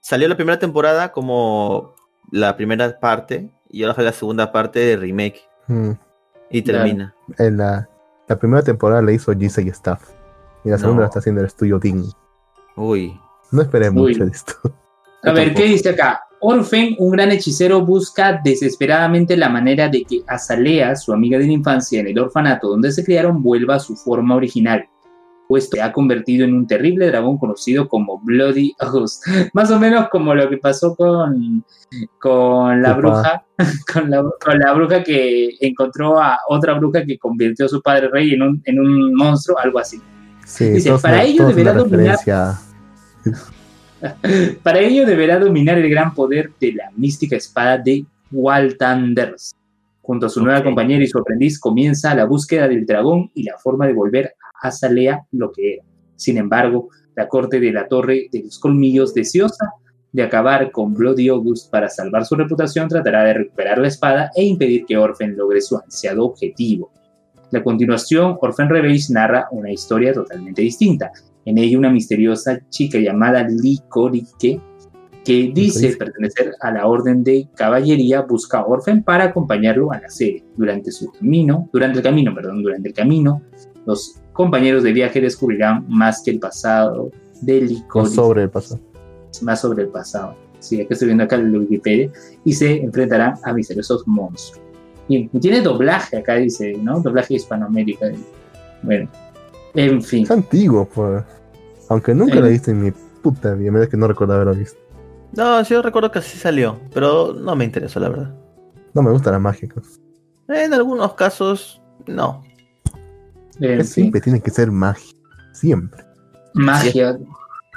salió 0.01 0.27
la 0.27 0.35
primera 0.35 0.59
temporada 0.59 1.11
como 1.13 1.95
la 2.31 2.55
primera 2.57 2.99
parte 2.99 3.49
y 3.69 3.83
ahora 3.83 3.95
sale 3.95 4.05
la 4.07 4.13
segunda 4.13 4.51
parte 4.51 4.79
de 4.79 4.97
remake 4.97 5.41
Mm. 5.67 5.91
y 6.49 6.63
Claro. 6.63 6.79
termina. 6.83 7.15
En 7.37 7.57
la, 7.57 7.89
la 8.27 8.35
primera 8.37 8.63
temporada 8.63 9.01
la 9.01 9.11
hizo 9.13 9.31
Gisei 9.33 9.69
Staff. 9.69 10.09
Y 10.65 10.69
la 10.69 10.77
segunda 10.77 10.95
No. 10.97 11.01
la 11.01 11.07
está 11.07 11.19
haciendo 11.19 11.41
el 11.41 11.47
estudio 11.47 11.79
Ding. 11.79 12.03
Uy. 12.75 13.17
No 13.51 13.61
esperé 13.61 13.89
Uy. 13.89 13.93
mucho 13.95 14.25
de 14.25 14.31
esto. 14.31 14.53
A 15.23 15.31
ver. 15.31 15.53
¿qué 15.53 15.63
dice 15.65 15.89
acá? 15.89 16.21
Orfen, 16.47 16.95
un 16.99 17.11
gran 17.11 17.31
hechicero, 17.31 17.85
busca 17.85 18.39
desesperadamente 18.43 19.35
la 19.35 19.49
manera 19.49 19.89
de 19.89 20.03
que 20.03 20.21
Azalea, 20.27 20.95
su 20.95 21.11
amiga 21.11 21.37
de 21.39 21.47
la 21.47 21.53
infancia 21.53 21.99
en 21.99 22.07
el 22.07 22.19
orfanato 22.19 22.67
donde 22.69 22.91
se 22.91 23.03
criaron, 23.03 23.41
vuelva 23.41 23.75
a 23.75 23.79
su 23.79 23.95
forma 23.95 24.35
original, 24.35 24.85
puesto 25.47 25.75
que 25.75 25.81
ha 25.81 25.91
convertido 25.91 26.45
en 26.45 26.53
un 26.53 26.67
terrible 26.67 27.07
dragón 27.07 27.37
conocido 27.37 27.87
como 27.87 28.19
Bloody 28.19 28.73
Ghost. 28.79 29.23
Más 29.53 29.71
o 29.71 29.79
menos 29.79 30.07
como 30.09 30.35
lo 30.35 30.47
que 30.49 30.57
pasó 30.57 30.95
con, 30.95 31.63
con 32.19 32.81
la 32.81 32.93
bruja, 32.93 33.43
con 33.93 34.09
la, 34.09 34.23
con 34.43 34.59
la 34.59 34.73
bruja 34.73 35.03
que 35.03 35.57
encontró 35.61 36.19
a 36.21 36.37
otra 36.49 36.73
bruja 36.73 37.03
que 37.05 37.17
convirtió 37.17 37.65
a 37.65 37.69
su 37.69 37.81
padre 37.81 38.09
rey 38.09 38.33
en 38.33 38.41
un, 38.43 38.61
en 38.65 38.79
un 38.79 39.13
monstruo, 39.15 39.57
algo 39.59 39.79
así. 39.79 40.01
Sí, 40.45 40.69
Dice, 40.69 40.91
para 41.01 41.15
una- 41.15 41.23
ello 41.23 41.37
todos 41.37 41.55
deberá 41.55 41.73
dominar-. 41.73 42.19
Para 44.63 44.79
ello 44.79 45.05
deberá 45.05 45.39
dominar 45.39 45.77
el 45.77 45.89
gran 45.89 46.13
poder 46.13 46.51
de 46.59 46.73
la 46.73 46.91
mística 46.95 47.35
espada 47.35 47.77
de 47.77 48.05
Waltanders. 48.31 49.55
Junto 50.01 50.27
a 50.27 50.29
su 50.29 50.43
nueva 50.43 50.63
compañera 50.63 51.03
y 51.03 51.07
su 51.07 51.17
aprendiz 51.17 51.59
comienza 51.59 52.13
la 52.13 52.25
búsqueda 52.25 52.67
del 52.67 52.85
dragón 52.85 53.31
y 53.33 53.43
la 53.43 53.57
forma 53.57 53.87
de 53.87 53.93
volver 53.93 54.35
a 54.61 54.67
Azalea 54.67 55.25
lo 55.31 55.51
que 55.51 55.75
era. 55.75 55.83
Sin 56.15 56.37
embargo, 56.37 56.89
la 57.15 57.27
corte 57.27 57.59
de 57.59 57.71
la 57.71 57.87
Torre 57.87 58.27
de 58.31 58.43
los 58.43 58.59
Colmillos, 58.59 59.13
deseosa 59.13 59.71
de 60.11 60.23
acabar 60.23 60.71
con 60.71 60.93
Bloody 60.93 61.27
August 61.29 61.71
para 61.71 61.89
salvar 61.89 62.25
su 62.25 62.35
reputación, 62.35 62.87
tratará 62.87 63.23
de 63.23 63.33
recuperar 63.33 63.79
la 63.79 63.87
espada 63.87 64.31
e 64.35 64.43
impedir 64.43 64.85
que 64.85 64.97
Orphan 64.97 65.35
logre 65.35 65.61
su 65.61 65.77
ansiado 65.77 66.25
objetivo. 66.25 66.91
A 67.53 67.63
continuación, 67.63 68.37
Orphan 68.41 68.69
Revenge 68.69 69.11
narra 69.11 69.47
una 69.51 69.71
historia 69.71 70.13
totalmente 70.13 70.61
distinta. 70.61 71.11
En 71.45 71.57
ella, 71.57 71.77
una 71.77 71.91
misteriosa 71.91 72.59
chica 72.69 72.97
llamada 72.97 73.47
Licorice, 73.47 74.59
que 75.23 75.51
dice 75.53 75.95
pertenecer 75.97 76.53
a 76.61 76.71
la 76.71 76.85
Orden 76.87 77.23
de 77.23 77.47
Caballería, 77.55 78.21
busca 78.21 78.59
a 78.59 78.65
Orphan 78.65 79.03
para 79.03 79.25
acompañarlo 79.25 79.91
a 79.91 79.99
la 79.99 80.09
serie. 80.09 80.43
Durante 80.55 80.91
su 80.91 81.11
camino, 81.11 81.69
durante 81.71 81.99
el 81.99 82.03
camino, 82.03 82.33
perdón, 82.33 82.61
durante 82.61 82.89
el 82.89 82.93
camino, 82.93 83.41
los 83.85 84.21
compañeros 84.33 84.83
de 84.83 84.93
viaje 84.93 85.21
descubrirán 85.21 85.85
más 85.87 86.21
que 86.23 86.31
el 86.31 86.39
pasado 86.39 87.11
de 87.41 87.61
Licorice 87.61 88.15
sobre 88.15 88.43
el 88.43 88.49
pasado. 88.49 88.81
más 89.41 89.61
sobre 89.61 89.83
el 89.83 89.89
pasado. 89.89 90.35
Sí, 90.59 90.81
aquí 90.81 90.93
estoy 90.93 91.07
viendo 91.07 91.23
acá 91.23 91.35
en 91.35 91.51
la 91.51 91.59
Wikipedia. 91.59 92.11
Y 92.43 92.53
se 92.53 92.81
enfrentarán 92.81 93.35
a 93.43 93.53
misteriosos 93.53 94.07
monstruos. 94.07 94.61
Y 95.07 95.27
tiene 95.39 95.61
doblaje 95.61 96.17
acá, 96.17 96.35
dice, 96.35 96.73
¿no? 96.81 96.99
Doblaje 96.99 97.35
Hispanoamérica. 97.35 98.11
Bueno, 98.81 99.09
En 99.75 100.01
fin. 100.01 100.23
Es 100.23 100.31
antiguo, 100.31 100.85
pues. 100.85 101.23
Aunque 101.89 102.13
nunca 102.15 102.35
Eh. 102.35 102.41
lo 102.41 102.47
viste 102.47 102.71
en 102.71 102.83
mi 102.83 102.91
puta 102.91 103.53
vida, 103.53 103.71
me 103.71 103.79
da 103.79 103.87
que 103.87 103.97
no 103.97 104.07
recuerdo 104.07 104.33
haberlo 104.33 104.53
visto. 104.55 104.79
No, 105.33 105.63
sí, 105.65 105.73
yo 105.73 105.81
recuerdo 105.81 106.11
que 106.11 106.19
así 106.19 106.37
salió, 106.37 106.79
pero 106.93 107.33
no 107.33 107.55
me 107.55 107.65
interesó, 107.65 107.99
la 107.99 108.09
verdad. 108.09 108.33
No 108.93 109.01
me 109.01 109.11
gustan 109.11 109.33
las 109.33 109.41
mágicas. 109.41 109.99
En 110.47 110.73
algunos 110.73 111.13
casos, 111.15 111.81
no. 112.07 112.43
En 113.59 113.83
siempre 113.85 114.21
tiene 114.21 114.39
que 114.41 114.51
ser 114.51 114.71
magia. 114.71 115.13
Siempre. 115.53 116.03
Magia. 116.53 117.17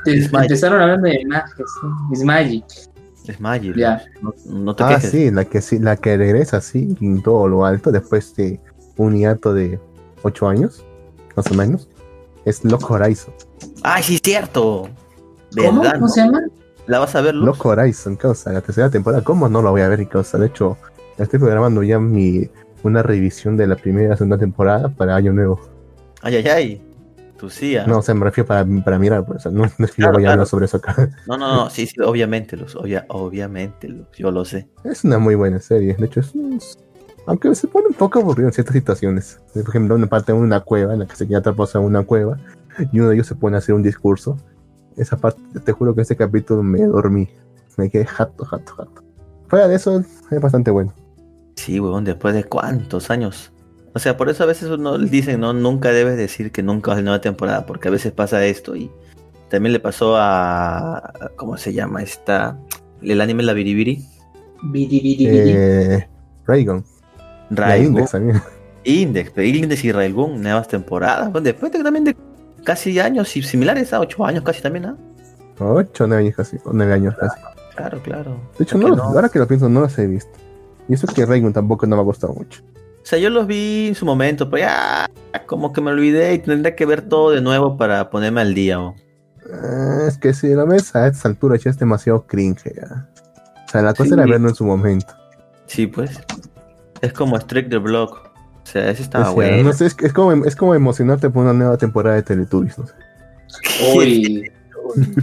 Te- 0.05 0.19
Es. 0.19 0.33
Empezaron 0.33 0.81
hablando 0.81 1.09
de 1.09 1.19
magia, 1.27 1.55
sí. 1.57 1.87
Es 2.13 2.25
magic. 2.25 2.65
Es 3.27 3.41
Magic. 3.41 3.77
Ya. 3.77 4.03
No, 4.23 4.33
no 4.47 4.75
te 4.75 4.85
Ah, 4.85 4.89
quejes. 4.95 5.11
sí, 5.11 5.31
la 5.31 5.45
que 5.45 5.61
sí, 5.61 5.79
la 5.79 5.97
que 5.97 6.17
regresa 6.17 6.59
así 6.59 6.97
en 7.01 7.23
todo 7.23 7.47
lo 7.47 7.65
alto 7.67 7.93
después 7.93 8.35
de 8.37 8.59
un 8.97 9.17
hiato 9.19 9.53
de 9.53 9.79
8 10.23 10.49
años, 10.49 10.83
más 11.39 11.51
o 11.51 11.55
menos. 11.55 11.89
Es 12.45 12.65
Lock 12.65 12.91
Horizon. 12.91 13.35
¡Ay, 13.83 14.03
sí, 14.03 14.15
es 14.17 14.21
cierto! 14.23 14.89
¿Cómo? 15.57 15.81
¿Verdad, 15.81 15.95
¿Cómo 15.95 16.07
no? 16.07 16.09
se 16.13 16.21
llama? 16.21 16.43
¿La 16.87 16.99
vas 17.01 17.15
a 17.15 17.21
ver, 17.21 17.35
Luz? 17.35 17.47
Lock 17.47 17.67
Horizon, 17.67 18.17
causa, 18.17 18.53
la 18.53 18.61
tercera 18.61 18.89
temporada. 18.91 19.23
¿Cómo 19.25 19.49
no 19.49 19.61
la 19.63 19.71
voy 19.71 19.81
a 19.83 19.89
ver, 19.89 20.07
causa? 20.09 20.39
De 20.39 20.47
hecho, 20.47 20.77
estoy 21.19 21.39
programando 21.39 21.83
ya 21.83 21.99
mi 21.99 22.49
una 22.83 23.03
revisión 23.03 23.57
de 23.57 23.67
la 23.67 23.77
primera 23.77 24.15
y 24.15 24.17
segunda 24.17 24.39
temporada 24.39 24.89
para 24.89 25.17
año 25.17 25.33
nuevo. 25.33 25.61
Ay, 26.23 26.37
ay, 26.37 26.47
ay. 26.49 26.83
Tú 27.37 27.49
sí, 27.51 27.77
ah. 27.77 27.85
No, 27.87 27.99
o 27.99 28.03
sea, 28.03 28.15
me 28.15 28.25
refiero 28.25 28.47
para, 28.49 28.67
para 28.85 28.99
mirar, 28.99 29.25
pues, 29.25 29.39
o 29.39 29.41
sea, 29.43 29.53
no, 29.53 29.65
no 29.79 29.85
es 29.85 29.91
que 29.93 29.97
Claro, 30.03 30.13
yo 30.13 30.17
vaya 30.17 30.29
a 30.31 30.33
hablar 30.33 30.47
sobre 30.47 30.65
eso 30.65 30.79
acá. 30.79 31.09
no, 31.27 31.37
no, 31.37 31.55
no, 31.55 31.71
sí, 31.71 31.87
sí, 31.87 32.01
obviamente, 32.01 32.57
Luz. 32.57 32.75
obvia- 32.75 33.05
obviamente, 33.09 33.89
Luz. 33.89 34.07
Yo 34.17 34.31
lo 34.31 34.45
sé. 34.45 34.69
Es 34.85 35.05
una 35.05 35.19
muy 35.19 35.35
buena 35.37 35.61
serie. 35.61 35.95
De 35.95 36.07
hecho, 36.07 36.21
es, 36.21 36.33
es- 36.57 36.79
aunque 37.29 37.55
se 37.55 37.69
pone 37.69 37.89
un 37.89 37.95
poco 37.95 38.21
aburrido 38.21 38.49
en 38.49 38.55
ciertas 38.55 38.75
situaciones. 38.75 39.39
Por 39.53 39.69
ejemplo, 39.69 39.95
una 39.95 40.07
parte 40.07 40.33
de 40.33 40.39
una 40.39 40.61
cueva 40.61 40.95
en 40.95 41.01
la 41.01 41.07
que 41.07 41.15
se 41.15 41.29
queda 41.29 41.39
atrapados 41.39 41.75
en 41.75 41.83
una 41.83 42.03
cueva 42.03 42.39
y 42.91 43.01
uno 43.01 43.11
de 43.11 43.17
ellos 43.17 43.27
se 43.27 43.35
pone 43.35 43.57
a 43.57 43.59
hacer 43.59 43.75
un 43.75 43.83
discurso. 43.83 44.39
Esa 44.97 45.19
parte, 45.19 45.41
te 45.61 45.73
juro 45.73 45.95
que 45.95 46.01
este 46.01 46.17
capítulo 46.17 46.63
me 46.63 46.81
dormí. 46.81 47.29
Me 47.77 47.91
quedé 47.91 48.07
jato, 48.07 48.47
jato, 48.47 48.73
jato. 48.73 49.03
Fuera 49.47 49.69
de 49.69 49.77
eso, 49.77 50.03
es 50.31 50.41
bastante 50.41 50.71
bueno. 50.71 50.95
Sí, 51.57 51.79
huevón, 51.79 52.05
después 52.05 52.35
de 52.35 52.45
cuántos 52.45 53.11
años. 53.11 53.53
O 53.93 53.99
sea, 53.99 54.17
por 54.17 54.31
eso 54.31 54.45
a 54.45 54.47
veces 54.47 54.71
uno 54.71 54.97
dicen, 54.97 55.41
no, 55.41 55.53
nunca 55.53 55.91
debes 55.91 56.17
decir 56.17 56.51
que 56.51 56.63
nunca 56.63 56.93
va 56.93 56.99
a 56.99 57.03
nueva 57.03 57.21
temporada, 57.21 57.67
porque 57.67 57.89
a 57.89 57.91
veces 57.91 58.11
pasa 58.11 58.43
esto 58.47 58.75
y 58.75 58.91
también 59.51 59.75
le 59.75 59.81
pasó 59.81 60.17
a, 60.17 61.13
¿cómo 61.37 61.59
se 61.59 61.75
llama? 61.75 62.03
Esta, 62.03 62.59
el 63.03 63.21
anime 63.21 63.43
La 63.43 63.53
Biribiri, 63.53 64.03
Biri, 64.63 65.01
biri, 65.01 65.27
biri. 65.27 65.53
Eh, 65.55 66.09
Raygon. 66.47 66.85
Railgun, 67.51 67.87
Index 67.97 68.11
también. 68.11 68.43
Index, 68.85 69.31
pero 69.35 69.47
Index 69.47 69.85
y 69.85 69.93
Railgun, 69.93 70.43
nuevas 70.43 70.69
temporadas, 70.69 71.31
bueno, 71.33 71.45
después 71.45 71.73
de, 71.73 71.83
también 71.83 72.05
de 72.05 72.17
casi 72.65 72.99
años 73.01 73.37
y 73.37 73.43
similares 73.43 73.93
a 73.93 74.01
ocho 74.01 74.25
años 74.25 74.43
casi 74.45 74.63
también, 74.63 74.87
¿ah? 74.87 74.97
8 75.61 76.05
o 76.05 76.07
9 76.07 76.23
años 76.23 76.37
casi. 76.37 76.57
o 76.65 76.73
9 76.73 76.93
años 76.93 77.15
casi. 77.19 77.41
Claro, 77.75 78.01
claro. 78.03 78.41
De 78.59 78.65
hecho, 78.65 78.79
¿Por 78.79 78.97
no, 78.97 79.03
ahora 79.03 79.29
que 79.29 79.39
lo 79.39 79.47
pienso, 79.49 79.69
no 79.69 79.81
las 79.81 79.99
he 79.99 80.07
visto. 80.07 80.31
Y 80.89 80.95
eso 80.95 81.07
que 81.09 81.27
Raygon 81.27 81.53
tampoco 81.53 81.87
no 81.87 81.97
me 81.97 82.03
ha 82.03 82.05
gustado 82.05 82.33
mucho. 82.33 82.63
O 83.03 83.05
sea, 83.11 83.19
yo 83.19 83.31
los 83.31 83.47
vi 83.47 83.89
en 83.89 83.95
su 83.95 84.05
momento, 84.07 84.49
pero 84.51 84.63
ya 84.67 85.11
como 85.47 85.73
que 85.73 85.81
me 85.81 85.91
olvidé 85.91 86.35
y 86.35 86.39
tendría 86.39 86.77
que 86.77 86.87
ver 86.87 87.03
todo 87.03 87.31
de 87.31 87.41
nuevo 87.41 87.77
para 87.77 88.11
ponerme 88.11 88.41
al 88.41 88.55
día. 88.55 88.81
¿o? 88.81 88.95
Eh, 89.47 90.07
es 90.09 90.19
que 90.19 90.33
si 90.35 90.49
lo 90.55 90.67
ves 90.67 90.95
a 90.95 91.07
esta 91.07 91.29
altura 91.29 91.57
ya 91.57 91.71
es 91.71 91.79
demasiado 91.79 92.27
cringe 92.27 92.73
ya. 92.75 93.09
O 93.67 93.71
sea, 93.71 93.83
la 93.83 93.95
cosa 93.95 94.11
Sí. 94.11 94.15
era 94.15 94.27
verlo 94.27 94.49
en 94.49 94.55
su 94.55 94.65
momento. 94.65 95.13
Sí, 95.67 95.87
pues. 95.87 96.21
Es 97.01 97.13
como 97.13 97.37
Strike 97.37 97.71
the 97.71 97.79
Block. 97.79 98.31
O 98.63 98.67
sea, 98.71 98.91
ese 98.91 99.03
O 99.03 99.05
estaba 99.05 99.25
sea, 99.27 99.35
bueno. 99.35 99.63
no 99.63 99.73
sé, 99.73 99.87
es, 99.87 99.97
es 100.03 100.13
como, 100.13 100.45
es 100.45 100.57
como 100.57 100.75
emocionarte 100.75 101.31
por 101.31 101.45
una 101.45 101.53
nueva 101.53 101.79
temporada 101.79 102.17
de 102.17 102.23
Teletubbies, 102.23 102.79
no 102.79 102.87
sé. 102.87 102.95
Uy. 103.97 104.45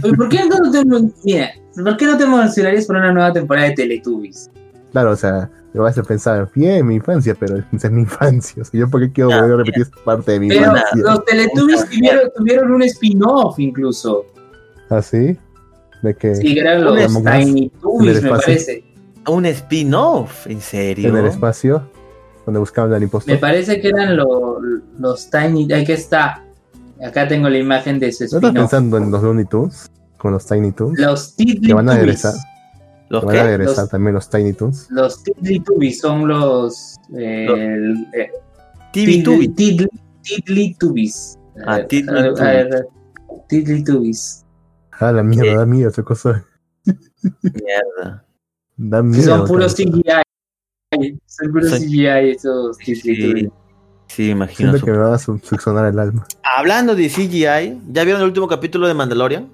Uy, 0.02 0.16
¿Por 0.16 0.28
qué 0.28 0.40
no 0.48 0.70
te, 0.70 0.84
mira, 1.24 1.50
¿por 1.74 1.96
qué 1.96 2.06
no 2.06 2.16
te 2.16 2.24
emocionarías 2.24 2.86
por 2.86 2.96
una 2.96 3.12
nueva 3.12 3.32
temporada 3.32 3.68
de 3.68 3.74
Teletubbies? 3.74 4.48
Claro, 4.92 5.10
o 5.10 5.16
sea, 5.16 5.50
te 5.72 5.78
vas 5.80 5.98
a 5.98 6.02
pensar, 6.02 6.48
bien, 6.54 6.86
mi 6.86 6.94
infancia, 6.94 7.36
pero 7.38 7.56
es 7.72 7.90
mi 7.90 8.02
infancia. 8.02 8.62
O 8.62 8.64
sea, 8.64 8.80
yo 8.80 8.88
por 8.88 9.00
qué 9.00 9.12
quiero 9.12 9.30
volver 9.30 9.52
a 9.52 9.56
repetir 9.58 9.82
esta 9.82 10.04
parte 10.04 10.32
de 10.32 10.40
mi 10.40 10.48
Pero 10.48 10.60
infancia. 10.70 11.02
los 11.02 11.24
Teletubbies 11.24 11.84
tuvieron, 11.90 12.30
tuvieron 12.36 12.72
un 12.72 12.82
spin-off 12.84 13.58
incluso. 13.58 14.24
¿Así? 14.88 15.36
¿De 16.02 16.14
que 16.14 16.34
Sí, 16.36 16.54
que 16.54 16.60
eran 16.60 16.84
los 16.84 16.96
Tiny 17.24 17.70
Tubbies, 17.80 18.22
me 18.22 18.30
parece. 18.30 18.84
Un 19.28 19.46
spin-off, 19.46 20.46
¿en 20.46 20.60
serio? 20.60 21.08
en 21.10 21.16
el 21.16 21.26
espacio, 21.26 21.90
donde 22.44 22.60
buscaban 22.60 22.92
al 22.92 23.02
impostor. 23.02 23.34
Me 23.34 23.38
parece 23.40 23.80
que 23.80 23.88
eran 23.88 24.16
lo- 24.16 24.58
los 24.98 25.30
Tiny. 25.30 25.72
Aquí 25.72 25.92
está. 25.92 26.42
Acá 27.04 27.26
tengo 27.28 27.48
la 27.48 27.58
imagen 27.58 27.98
de 27.98 28.08
ese 28.08 28.24
¿No 28.24 28.26
estás 28.26 28.42
spin-off. 28.42 28.70
pensando 28.70 28.96
en 28.98 29.10
los 29.10 29.22
Looney 29.22 29.44
Tunes? 29.46 29.90
Con 30.16 30.32
los 30.32 30.46
Tiny 30.46 30.72
Toons. 30.72 30.98
Los 30.98 31.36
Tiddly 31.36 31.66
Que 31.68 31.74
van 31.74 31.88
a 31.90 31.94
regresar. 31.96 32.32
¿Los 33.10 33.20
Que 33.20 33.26
van 33.26 33.36
a 33.36 33.42
regresar 33.44 33.76
Los- 33.84 33.90
también 33.90 34.14
los 34.14 34.30
Tiny 34.30 34.52
Toons. 34.54 34.90
Los 34.90 35.22
Tiddly 35.22 35.60
Tubbies 35.60 36.00
son 36.00 36.26
los. 36.26 36.96
eh, 37.16 37.46
Los- 37.48 37.98
eh, 38.14 38.30
TV 38.92 39.22
Tubi. 39.22 39.48
Tiddly, 39.48 39.88
Tiddly 40.22 40.74
Tubbies. 40.78 41.38
Ah, 41.66 41.74
A 41.74 41.76
ver, 41.78 41.88
Tiddly 41.88 42.12
ver, 42.12 42.86
Tiddly. 43.48 44.12
Ah, 44.98 45.12
la 45.12 45.22
mierda, 45.22 45.52
Eh. 45.52 45.56
da 45.56 45.66
miedo 45.66 45.90
esa 45.90 46.02
cosa. 46.02 46.44
Mierda. 47.42 48.24
Da 48.76 49.00
Sí, 49.00 49.06
miedo. 49.06 49.22
son 49.22 49.46
puros. 49.46 49.74
CGI. 49.74 51.18
Son 51.26 51.52
puros 51.52 51.70
Son- 51.70 51.78
CGI 51.80 52.30
esos 52.30 52.78
Tiddly 52.78 53.16
Sí, 53.16 53.50
sí, 54.08 54.30
imagino. 54.30 54.70
Siento 54.70 54.86
que 54.86 54.92
me 54.92 54.98
va 54.98 55.14
a 55.14 55.18
su- 55.18 55.38
succionar 55.38 55.86
el 55.92 55.98
alma. 55.98 56.26
Hablando 56.42 56.94
de 56.94 57.08
CGI, 57.08 57.80
¿ya 57.90 58.04
vieron 58.04 58.20
el 58.22 58.28
último 58.28 58.46
capítulo 58.46 58.86
de 58.86 58.94
Mandalorian? 58.94 59.48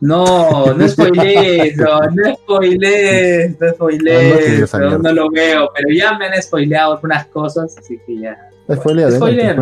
No, 0.00 0.74
no 0.76 0.88
spoilees, 0.88 1.76
no, 1.76 2.00
no 2.00 2.34
spoilees, 2.34 3.60
no 3.60 3.66
no 3.68 3.72
spoilees, 3.74 4.74
no, 4.74 4.98
no 4.98 5.12
lo 5.12 5.30
veo, 5.30 5.70
pero 5.74 5.88
ya 5.94 6.18
me 6.18 6.26
han 6.26 6.42
spoileado 6.42 6.94
algunas 6.94 7.26
cosas, 7.28 7.76
así 7.78 7.96
que 8.04 8.18
ya. 8.18 8.36
Spoilea. 8.74 9.10
spoilea. 9.12 9.54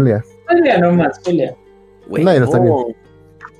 Spoilea 0.44 0.78
nomás, 0.78 1.16
spoilea. 1.16 1.54
Nadie 2.08 2.38
lo 2.40 2.44
está 2.46 2.58
viendo. 2.58 2.86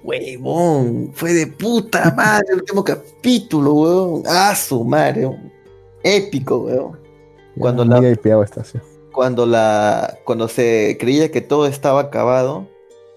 Huevón. 0.02 0.44
Huevón, 0.44 1.10
fue 1.14 1.32
de 1.32 1.46
puta 1.46 2.12
madre 2.16 2.46
el 2.50 2.56
último 2.60 2.82
capítulo, 2.84 3.72
weón. 3.74 4.22
Ah, 4.26 4.54
su 4.56 4.84
madre. 4.84 5.26
weón. 5.26 5.52
Épico, 6.02 6.58
weón. 6.58 6.98
Cuando 7.58 7.84
la- 7.84 7.98
está, 8.08 8.64
sí. 8.64 8.78
Cuando 9.12 9.44
la. 9.46 10.18
Cuando 10.24 10.48
se 10.48 10.96
creía 10.98 11.30
que 11.30 11.40
todo 11.40 11.66
estaba 11.66 12.00
acabado, 12.00 12.66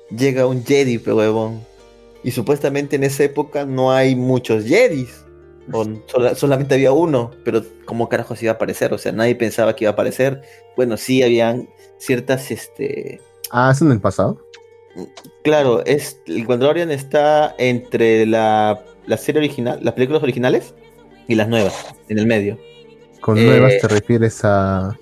llega 0.09 0.47
un 0.47 0.63
Jedi, 0.65 0.97
huevón. 0.97 1.61
Y 2.23 2.31
supuestamente 2.31 2.95
en 2.95 3.03
esa 3.03 3.23
época 3.23 3.65
no 3.65 3.91
hay 3.91 4.15
muchos 4.15 4.63
Jedis. 4.65 5.23
O 5.71 5.85
sola- 6.07 6.35
solamente 6.35 6.75
había 6.75 6.91
uno, 6.91 7.31
pero 7.45 7.61
¿cómo 7.85 8.09
carajos 8.09 8.41
iba 8.43 8.51
a 8.51 8.55
aparecer? 8.55 8.93
O 8.93 8.97
sea, 8.97 9.13
nadie 9.13 9.35
pensaba 9.35 9.75
que 9.75 9.85
iba 9.85 9.91
a 9.91 9.93
aparecer. 9.93 10.41
Bueno, 10.75 10.97
sí 10.97 11.23
habían 11.23 11.69
ciertas, 11.99 12.51
este, 12.51 13.21
Ah, 13.49 13.69
¿es 13.73 13.81
en 13.81 13.91
el 13.91 14.01
pasado? 14.01 14.37
Claro, 15.43 15.83
es, 15.85 16.19
el 16.27 16.47
Mandalorian 16.47 16.91
está 16.91 17.55
entre 17.57 18.25
la, 18.25 18.83
la 19.07 19.17
serie 19.17 19.39
original, 19.39 19.79
las 19.81 19.93
películas 19.95 20.21
originales 20.23 20.73
y 21.27 21.35
las 21.35 21.47
nuevas, 21.47 21.95
en 22.09 22.19
el 22.19 22.27
medio. 22.27 22.59
Con 23.21 23.37
Eh, 23.37 23.45
nuevas 23.45 23.73
te 23.81 23.87
refieres 23.87 24.43
a 24.43 24.97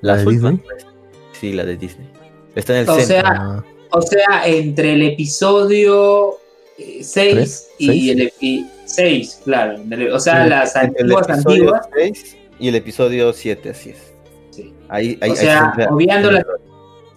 la 0.00 0.14
Las 0.14 0.24
de 0.24 0.30
Disney. 0.32 0.56
pues. 0.58 0.86
Sí, 1.32 1.52
la 1.52 1.64
de 1.64 1.76
Disney. 1.76 2.08
Está 2.54 2.72
en 2.74 2.78
el 2.80 2.88
O 2.88 2.94
centro. 2.94 3.06
sea, 3.06 3.22
Ah, 3.26 3.64
O 3.90 4.02
sea, 4.02 4.46
entre 4.46 4.94
el 4.94 5.02
episodio 5.02 6.38
6 6.78 7.12
¿Tres? 7.12 7.70
y 7.78 7.86
¿Seis? 7.86 8.10
el 8.10 8.20
epi 8.22 8.70
6, 8.86 9.40
claro. 9.44 9.80
O 10.12 10.18
sea, 10.20 10.44
Sí, 10.44 10.50
las 10.50 10.76
Entre 10.76 11.02
el 11.04 11.12
antiguas, 11.12 11.28
episodio 11.28 11.74
antiguas. 11.74 11.88
6 11.94 12.36
y 12.58 12.68
el 12.68 12.74
episodio 12.76 13.32
7, 13.32 13.70
así 13.70 13.90
es. 13.90 14.12
Sí. 14.50 14.72
Ahí, 14.88 15.18
ahí, 15.20 15.30
O 15.30 15.32
ahí 15.32 15.36
sea, 15.38 15.58
se 15.76 15.82
entra- 15.82 15.94
obviando 15.94 16.30
la 16.30 16.44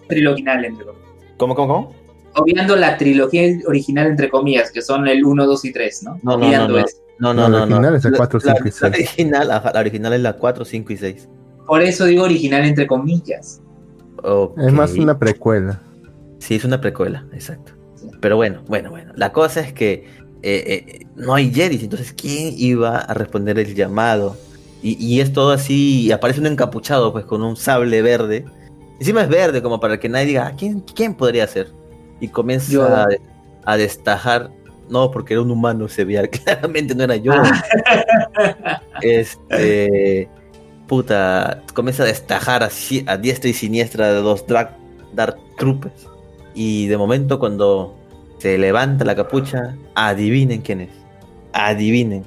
trilogía 0.08 0.30
original, 0.52 0.64
entre 0.64 0.84
comillas. 0.84 1.08
¿Cómo, 1.36 1.54
cómo, 1.54 1.72
cómo? 1.74 1.94
Obviando 2.40 2.76
la 2.76 2.96
trilogía 2.96 3.42
original, 3.66 4.06
entre 4.08 4.28
comillas, 4.28 4.70
que 4.70 4.82
son 4.82 5.06
el 5.08 5.24
1, 5.24 5.46
2 5.46 5.64
y 5.64 5.72
3, 5.72 6.02
¿no? 6.04 6.18
No, 6.22 6.36
no, 6.36 6.46
Obviando 6.46 6.68
no, 6.74 6.80
no. 6.80 6.84
eso. 6.86 6.96
No, 7.18 7.34
No, 7.34 7.48
no, 7.48 7.48
la 7.48 7.48
no. 7.48 7.66
no. 7.66 7.74
original 7.76 7.94
es 7.96 8.04
el 8.04 8.12
La- 8.12 8.16
4, 8.18 8.40
la- 8.44 8.54
5 8.54 8.68
y 8.68 8.70
La 8.70 8.72
6. 8.72 8.82
original, 8.94 9.50
ajá, 9.50 9.70
la 9.74 9.80
original 9.80 10.12
es 10.12 10.20
la 10.20 10.32
4, 10.34 10.64
5 10.64 10.92
y 10.92 10.96
6. 10.96 11.28
Por 11.66 11.82
eso 11.82 12.04
digo 12.06 12.24
original, 12.24 12.64
entre 12.64 12.86
comillas. 12.86 13.60
Es 14.56 14.72
más 14.72 14.92
una 14.94 15.18
precuela. 15.18 15.80
Sí, 16.38 16.54
es 16.56 16.64
una 16.64 16.80
precuela, 16.80 17.26
exacto. 17.32 17.72
Pero 18.20 18.36
bueno, 18.36 18.62
bueno, 18.68 18.90
bueno. 18.90 19.12
La 19.16 19.32
cosa 19.32 19.60
es 19.60 19.72
que 19.72 20.06
eh, 20.42 20.84
eh, 20.88 21.06
no 21.16 21.34
hay 21.34 21.52
Jedi, 21.52 21.76
entonces 21.84 22.12
¿quién 22.12 22.54
iba 22.56 22.98
a 22.98 23.14
responder 23.14 23.58
el 23.58 23.74
llamado? 23.74 24.36
Y, 24.82 24.96
y 25.04 25.20
es 25.20 25.32
todo 25.32 25.50
así, 25.50 26.02
y 26.06 26.12
aparece 26.12 26.40
un 26.40 26.46
encapuchado 26.46 27.12
pues 27.12 27.24
con 27.24 27.42
un 27.42 27.56
sable 27.56 28.00
verde. 28.02 28.44
Encima 29.00 29.22
es 29.22 29.28
verde, 29.28 29.62
como 29.62 29.80
para 29.80 29.98
que 30.00 30.08
nadie 30.08 30.26
diga, 30.26 30.46
"Ah, 30.46 30.54
¿quién, 30.56 30.80
quién 30.80 31.14
podría 31.14 31.46
ser? 31.48 31.68
Y 32.20 32.28
comienza 32.28 32.72
Yo. 32.72 32.86
a, 32.86 33.06
a 33.64 33.76
destajar, 33.76 34.50
no, 34.88 35.10
porque 35.10 35.34
era 35.34 35.42
un 35.42 35.50
humano, 35.50 35.88
se 35.88 36.04
veía, 36.04 36.26
claramente 36.28 36.94
no 36.94 37.04
era 37.04 37.16
yo. 37.16 37.32
este, 39.02 40.28
puta, 40.86 41.62
comienza 41.74 42.02
a 42.02 42.06
destajar 42.06 42.62
así 42.62 43.04
a 43.06 43.16
diestra 43.16 43.50
y 43.50 43.52
siniestra 43.52 44.12
de 44.12 44.20
dos 44.20 44.46
Dark, 44.46 44.70
Dark 45.12 45.36
Troopers. 45.58 46.06
y 46.54 46.86
de 46.86 46.96
momento 46.96 47.38
cuando 47.38 47.94
se 48.38 48.56
levanta 48.58 49.04
la 49.04 49.14
capucha, 49.16 49.76
adivinen 49.94 50.60
quién 50.62 50.82
es. 50.82 50.90
Adivinen. 51.52 52.24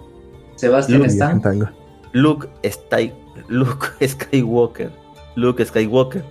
Sebastián 0.55 1.05
Stan. 1.05 1.41
Tango. 1.41 1.69
Luke, 2.11 2.47
Luke 3.47 3.87
Skywalker. 4.07 4.91
Luke 5.35 5.65
Skywalker. 5.65 6.23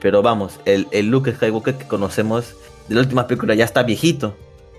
Pero 0.00 0.20
vamos, 0.20 0.58
el, 0.64 0.86
el 0.90 1.10
Luke 1.10 1.32
Skywalker 1.32 1.76
que 1.76 1.86
conocemos 1.86 2.54
de 2.88 2.94
la 2.94 3.00
última 3.00 3.26
película 3.26 3.54
ya 3.54 3.64
está 3.64 3.82
viejito. 3.82 4.36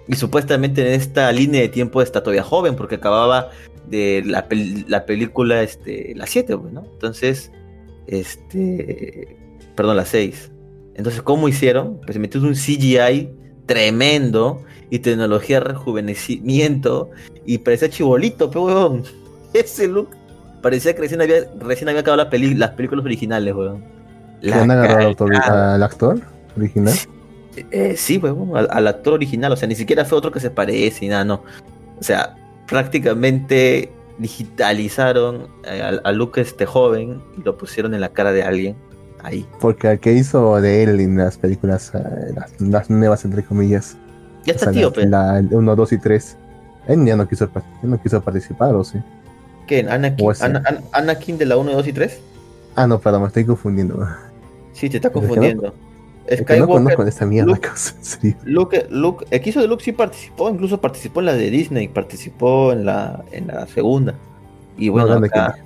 Y 0.08 0.16
supuestamente 0.16 0.82
en 0.82 0.94
esta 1.00 1.32
línea 1.32 1.62
de 1.62 1.70
tiempo 1.70 2.02
está 2.02 2.22
todavía 2.22 2.44
joven 2.44 2.76
porque 2.76 2.96
acababa 2.96 3.50
de 3.90 4.22
la, 4.26 4.48
pel- 4.48 4.86
la 4.88 5.06
película 5.06 5.64
este, 5.64 6.14
la 6.16 6.28
7, 6.28 6.58
pues, 6.58 6.74
¿no? 6.74 6.84
Entonces, 6.94 7.52
este... 8.08 9.38
Perdón, 9.76 9.98
la 9.98 10.06
6. 10.06 10.52
Entonces, 10.96 11.22
¿cómo 11.22 11.50
hicieron? 11.50 12.00
Pues 12.06 12.18
metieron 12.18 12.48
un 12.50 12.56
CGI 12.56 13.30
tremendo 13.66 14.62
y 14.90 15.00
tecnología 15.00 15.60
de 15.60 15.66
rejuvenecimiento 15.66 17.10
y 17.46 17.58
parecía 17.58 17.90
chibolito, 17.90 18.50
pero 18.50 18.66
weón. 18.66 19.04
Ese 19.54 19.88
look 19.88 20.10
parecía 20.62 20.94
que 20.94 21.02
recién 21.02 21.22
había, 21.22 21.50
recién 21.60 21.90
había 21.90 22.02
acabado 22.02 22.24
la 22.24 22.30
peli- 22.30 22.54
las 22.56 22.72
películas 22.72 23.04
originales, 23.06 23.54
weón. 23.56 23.84
¿Le 24.42 24.54
han 24.54 24.70
agarrado 24.72 25.00
al 25.00 25.06
actor 25.08 25.28
original? 25.32 25.54
Eh, 27.72 27.96
sí, 27.98 28.18
weón, 28.18 28.56
al, 28.58 28.68
al 28.72 28.88
actor 28.88 29.14
original, 29.14 29.52
o 29.52 29.56
sea, 29.56 29.68
ni 29.68 29.76
siquiera 29.76 30.04
fue 30.06 30.18
otro 30.18 30.32
que 30.32 30.40
se 30.40 30.50
parece 30.50 31.06
y 31.06 31.08
nada, 31.10 31.24
no. 31.26 31.44
O 32.00 32.04
sea, 32.04 32.36
prácticamente 32.68 33.92
digitalizaron 34.18 35.48
al, 35.68 36.02
al 36.04 36.16
Luke 36.18 36.40
este 36.42 36.66
joven 36.66 37.22
y 37.38 37.42
lo 37.44 37.58
pusieron 37.58 37.94
en 37.94 38.02
la 38.02 38.10
cara 38.10 38.32
de 38.32 38.44
alguien. 38.44 38.76
Ahí. 39.24 39.46
Porque 39.60 39.90
el 39.92 40.00
que 40.00 40.14
hizo 40.14 40.62
de 40.62 40.84
él 40.84 41.00
en 41.00 41.18
las 41.18 41.38
películas, 41.38 41.92
eh, 41.96 42.00
las, 42.36 42.62
las 42.62 42.90
nuevas 42.92 43.26
entre 43.26 43.44
comillas, 43.44 43.98
Ya 44.46 44.54
o 44.54 44.56
está 44.56 44.72
sea, 44.72 44.74
tío, 44.74 44.90
la- 44.90 44.94
pe. 44.94 45.06
la 45.50 45.58
1, 45.58 45.76
2 45.76 45.92
y 45.94 45.98
3, 45.98 46.38
él 46.88 47.06
ya 47.06 47.16
no 47.16 47.28
quiso, 47.28 47.50
no 47.82 47.98
participar, 48.22 48.76
¿o 48.76 48.84
sí? 48.84 49.00
¿Qué? 49.68 49.80
¿Anakin, 49.90 50.28
o. 50.28 50.34
Ana- 50.42 50.62
An- 50.68 50.84
Anakin 50.92 51.40
de 51.40 51.46
la 51.46 51.58
1, 51.58 51.72
2 51.72 51.88
y 51.88 51.94
3? 51.94 52.20
Ah, 52.76 52.86
no, 52.86 53.00
perdón, 53.00 53.22
me 53.24 53.28
estoy 53.30 53.46
confundiendo. 53.46 54.08
Sí, 54.74 54.90
te 54.90 54.98
está 54.98 55.10
confundiendo. 55.10 55.74
Es 56.28 56.42
que 56.42 56.58
no 56.58 56.68
conozco 56.68 57.04
esta 57.04 57.26
mierda, 57.26 57.48
Luke- 57.50 57.68
causa, 57.68 57.96
en 57.98 58.04
serio. 58.04 58.38
Luke, 58.44 58.88
Luke, 58.90 59.26
el 59.30 59.42
de 59.54 59.68
Luke 59.68 59.84
sí 59.84 59.92
participó, 59.92 60.50
incluso 60.50 60.82
participó 60.82 61.20
en 61.20 61.28
la 61.28 61.34
de 61.34 61.50
Disney, 61.50 61.88
participó 61.88 62.72
en 62.72 62.86
la, 62.86 63.24
en 63.32 63.48
la 63.48 63.68
segunda. 63.68 64.16
Y 64.78 64.90
bueno, 64.90 65.14
acá, 65.14 65.58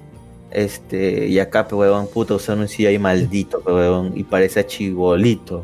este, 0.52 1.28
y 1.28 1.40
acá, 1.40 1.68
huevón, 1.72 2.08
puta, 2.08 2.34
usaron 2.36 2.62
un 2.62 2.68
CGI 2.68 3.00
maldito, 3.00 3.62
huevón, 3.66 4.14
y 4.16 4.24
parece 4.24 4.60
a 4.60 4.68
Chibolito 4.68 5.64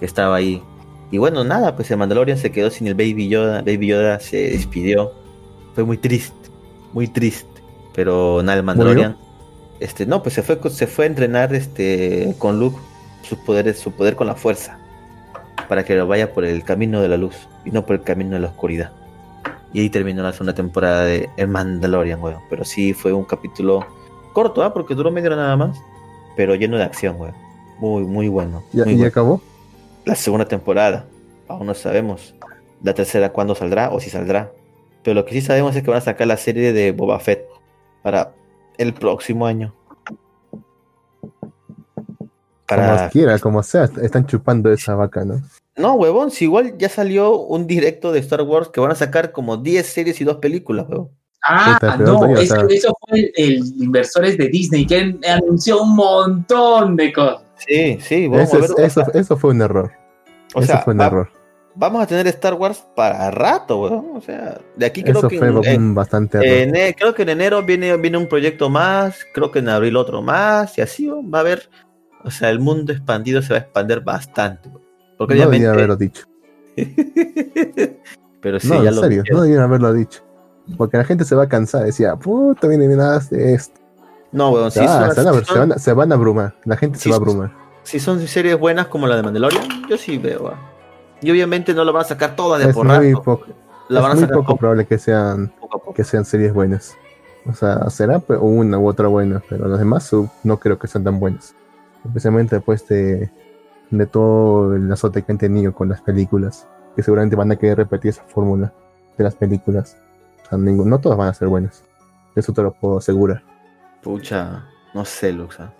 que 0.00 0.06
estaba 0.06 0.36
ahí. 0.36 0.62
Y 1.10 1.18
bueno, 1.18 1.44
nada, 1.44 1.76
pues 1.76 1.90
el 1.90 1.98
Mandalorian 1.98 2.38
se 2.38 2.50
quedó 2.50 2.70
sin 2.70 2.86
el 2.86 2.94
Baby 2.94 3.28
Yoda, 3.28 3.58
Baby 3.60 3.88
Yoda 3.88 4.18
se 4.18 4.50
despidió. 4.50 5.12
Fue 5.74 5.84
muy 5.84 5.98
triste, 5.98 6.48
muy 6.94 7.06
triste. 7.06 7.46
Pero 7.94 8.42
nada, 8.42 8.58
el 8.58 8.64
Mandalorian, 8.64 9.18
este, 9.78 10.06
no, 10.06 10.22
pues 10.22 10.34
se 10.34 10.42
fue, 10.42 10.58
se 10.70 10.86
fue 10.86 11.04
a 11.04 11.08
entrenar, 11.08 11.54
este, 11.54 12.34
con 12.38 12.58
Luke, 12.58 12.78
sus 13.22 13.38
poderes, 13.38 13.78
su 13.78 13.92
poder 13.92 14.16
con 14.16 14.26
la 14.26 14.34
fuerza 14.34 14.78
para 15.68 15.84
que 15.84 15.94
lo 15.94 16.06
vaya 16.06 16.32
por 16.32 16.44
el 16.44 16.64
camino 16.64 17.00
de 17.00 17.08
la 17.08 17.16
luz 17.16 17.48
y 17.64 17.70
no 17.70 17.86
por 17.86 17.96
el 17.96 18.02
camino 18.02 18.34
de 18.34 18.40
la 18.40 18.48
oscuridad. 18.48 18.92
Y 19.72 19.80
ahí 19.80 19.90
terminó 19.90 20.22
la 20.22 20.32
segunda 20.32 20.54
temporada 20.54 21.04
de 21.04 21.30
El 21.36 21.48
Mandalorian, 21.48 22.22
weón. 22.22 22.40
Pero 22.50 22.64
sí 22.64 22.92
fue 22.92 23.12
un 23.12 23.24
capítulo 23.24 23.86
corto, 24.32 24.62
¿ah? 24.62 24.74
Porque 24.74 24.94
duró 24.94 25.10
media 25.10 25.28
hora 25.28 25.36
nada 25.36 25.56
más, 25.56 25.78
pero 26.36 26.54
lleno 26.54 26.76
de 26.76 26.84
acción, 26.84 27.18
weón. 27.18 27.34
Muy, 27.78 28.04
muy 28.04 28.28
bueno. 28.28 28.62
¿Ya, 28.72 28.84
muy 28.84 28.92
¿y 28.92 28.96
bueno. 28.96 29.08
acabó? 29.08 29.40
La 30.04 30.14
segunda 30.14 30.44
temporada, 30.44 31.06
aún 31.48 31.66
no 31.66 31.74
sabemos. 31.74 32.34
La 32.82 32.92
tercera, 32.92 33.32
cuándo 33.32 33.54
saldrá 33.54 33.90
o 33.90 34.00
si 34.00 34.10
saldrá. 34.10 34.52
Pero 35.02 35.14
lo 35.14 35.24
que 35.24 35.32
sí 35.32 35.40
sabemos 35.40 35.74
es 35.74 35.82
que 35.82 35.90
van 35.90 35.98
a 35.98 36.02
sacar 36.02 36.26
la 36.26 36.36
serie 36.36 36.72
de 36.72 36.92
Boba 36.92 37.18
Fett 37.18 37.46
para 38.02 38.32
el 38.76 38.92
próximo 38.92 39.46
año. 39.46 39.72
Para 42.66 42.96
Como 42.96 43.10
quiera, 43.10 43.38
como 43.38 43.62
sea, 43.62 43.84
est- 43.84 43.98
están 43.98 44.26
chupando 44.26 44.70
esa 44.72 44.94
vaca, 44.94 45.24
¿no? 45.24 45.42
No, 45.76 45.94
huevón, 45.94 46.30
si 46.30 46.44
igual 46.44 46.76
ya 46.78 46.88
salió 46.88 47.36
un 47.38 47.66
directo 47.66 48.12
de 48.12 48.20
Star 48.20 48.42
Wars 48.42 48.68
que 48.68 48.80
van 48.80 48.90
a 48.92 48.94
sacar 48.94 49.32
como 49.32 49.56
10 49.56 49.86
series 49.86 50.20
y 50.20 50.24
2 50.24 50.36
películas, 50.36 50.86
huevón. 50.88 51.10
Ah, 51.44 51.96
no, 51.98 52.20
o 52.20 52.36
eso, 52.36 52.54
fue 53.08 53.18
el, 53.18 53.32
el 53.36 53.56
inversores 53.82 54.38
de 54.38 54.48
Disney 54.48 54.86
que 54.86 54.96
an- 55.00 55.20
anunció 55.28 55.82
un 55.82 55.96
montón 55.96 56.94
de 56.96 57.12
cosas. 57.12 57.42
Sí, 57.56 57.98
sí, 58.00 58.28
vamos 58.28 58.44
Eso, 58.48 58.56
a 58.56 58.60
ver. 58.60 58.70
es- 58.70 58.76
o 58.76 58.82
eso, 58.82 59.04
sea, 59.10 59.20
eso 59.20 59.36
fue 59.36 59.50
un 59.50 59.62
error. 59.62 59.90
o 60.54 60.60
eso 60.60 60.68
sea, 60.68 60.82
fue 60.82 60.92
un 60.94 61.00
va- 61.00 61.06
error. 61.06 61.30
vamos 61.74 62.00
a 62.02 62.06
tener 62.06 62.26
Star 62.28 62.54
Wars 62.54 62.84
para 62.94 63.30
rato, 63.32 63.80
huevón. 63.80 64.10
O 64.16 64.20
sea, 64.20 64.60
de 64.76 64.86
aquí 64.86 65.02
creo 65.02 65.18
Eso 65.18 65.28
que 65.28 65.38
fue 65.38 65.48
en, 65.48 65.64
en- 65.64 65.82
un 65.82 65.94
bastante 65.96 66.38
en 66.38 66.76
error. 66.76 66.76
e- 66.90 66.94
creo 66.94 67.14
que 67.14 67.22
en 67.22 67.30
enero 67.30 67.62
viene, 67.64 67.96
viene 67.96 68.18
un 68.18 68.28
proyecto 68.28 68.70
más, 68.70 69.16
creo 69.34 69.50
que 69.50 69.58
en 69.60 69.68
abril 69.68 69.96
otro 69.96 70.22
más, 70.22 70.78
y 70.78 70.80
así 70.82 71.08
va 71.08 71.38
a 71.38 71.40
haber, 71.40 71.68
o 72.24 72.30
sea, 72.30 72.50
el 72.50 72.58
mundo 72.60 72.92
expandido 72.92 73.42
se 73.42 73.50
va 73.54 73.58
a 73.58 73.62
expandir 73.62 74.00
bastante. 74.00 74.70
Porque 75.18 75.34
no 75.34 75.40
obviamente. 75.48 75.66
debería 75.66 75.70
haberlo 75.70 75.96
dicho. 75.96 76.24
Pero 78.40 78.58
sí, 78.58 78.68
no, 78.68 78.82
ya 78.82 78.88
en 78.90 78.96
lo 78.96 79.02
serio, 79.02 79.22
no 79.30 79.42
deberían 79.42 79.62
haberlo 79.64 79.92
dicho. 79.92 80.20
Porque 80.76 80.96
la 80.96 81.04
gente 81.04 81.24
se 81.24 81.34
va 81.34 81.44
a 81.44 81.48
cansar. 81.48 81.84
Decía, 81.84 82.16
puta, 82.16 82.66
viene 82.68 82.88
nada 82.88 83.20
de 83.30 83.54
esto. 83.54 83.80
No, 84.32 84.50
huevón, 84.50 84.70
sí, 84.70 84.80
Ah, 84.82 85.10
son- 85.14 85.24
se, 85.24 85.30
van 85.30 85.44
se 85.44 85.58
van 85.58 85.72
a- 85.72 85.78
se 85.78 85.92
van 85.92 86.12
a 86.12 86.14
abrumar. 86.14 86.54
La 86.64 86.76
gente 86.76 86.98
Sí, 86.98 87.04
se 87.04 87.08
va 87.10 87.16
a 87.16 87.18
abrumar. 87.18 87.52
si 87.82 88.00
son 88.00 88.20
series 88.26 88.58
buenas 88.58 88.86
como 88.86 89.06
la 89.06 89.16
de 89.16 89.22
Mandalorian, 89.22 89.86
yo 89.88 89.96
sí 89.98 90.18
veo. 90.18 90.48
ah. 90.48 90.58
Y 91.20 91.30
obviamente 91.30 91.74
no 91.74 91.84
la 91.84 91.92
van 91.92 92.02
a 92.02 92.04
sacar 92.04 92.34
todas 92.34 92.62
de 92.62 92.70
Es 92.70 92.74
por 92.74 92.86
muy, 92.86 93.12
rato. 93.12 93.22
poco, 93.22 93.46
La 93.88 94.00
es 94.00 94.02
van 94.02 94.12
a 94.12 94.14
muy 94.14 94.20
sacar 94.22 94.36
poco 94.36 94.46
poco, 94.46 94.58
probable 94.58 94.86
que 94.86 94.98
sean, 94.98 95.52
poco 95.60 95.76
a 95.76 95.80
poco. 95.80 95.94
que 95.94 96.02
sean 96.04 96.24
series 96.24 96.52
buenas. 96.52 96.96
O 97.46 97.52
sea, 97.52 97.90
será 97.90 98.22
una 98.40 98.78
u 98.78 98.86
otra 98.88 99.08
buena, 99.08 99.42
pero 99.48 99.68
las 99.68 99.78
demás 99.78 100.12
uh, 100.12 100.28
no 100.44 100.58
creo 100.58 100.78
que 100.78 100.86
sean 100.88 101.04
tan 101.04 101.20
buenas. 101.20 101.54
Especialmente 102.04 102.56
después 102.56 102.86
de, 102.88 103.30
de 103.90 104.06
todo 104.06 104.74
el 104.74 104.90
azote 104.90 105.22
que 105.22 105.32
han 105.32 105.38
tenido 105.38 105.72
con 105.72 105.88
las 105.88 106.00
películas, 106.00 106.66
que 106.96 107.02
seguramente 107.02 107.36
van 107.36 107.52
a 107.52 107.56
querer 107.56 107.78
repetir 107.78 108.10
esa 108.10 108.24
fórmula 108.24 108.72
de 109.16 109.24
las 109.24 109.34
películas. 109.34 109.96
O 110.44 110.48
sea, 110.48 110.58
ningún- 110.58 110.88
no 110.90 110.98
todas 110.98 111.16
van 111.18 111.28
a 111.28 111.34
ser 111.34 111.48
buenas. 111.48 111.84
Eso 112.34 112.52
te 112.52 112.62
lo 112.62 112.72
puedo 112.72 112.98
asegurar. 112.98 113.42
Pucha, 114.02 114.64
no 114.94 115.04
sé, 115.04 115.32
Luxa. 115.32 115.72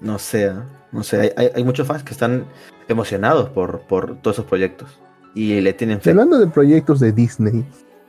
No 0.00 0.18
sé, 0.18 0.48
ah. 0.48 0.64
no 0.90 1.02
sé. 1.02 1.20
Hay, 1.20 1.30
hay- 1.36 1.50
hay 1.54 1.64
muchos 1.64 1.86
fans 1.86 2.02
que 2.02 2.12
están 2.12 2.44
emocionados 2.88 3.48
por, 3.50 3.82
por 3.86 4.16
todos 4.16 4.36
esos 4.36 4.46
proyectos. 4.46 4.98
Y 5.34 5.60
le 5.60 5.72
tienen 5.72 6.00
fe. 6.00 6.10
hablando 6.10 6.38
de 6.38 6.46
proyectos 6.48 7.00
de 7.00 7.12
Disney, 7.12 7.64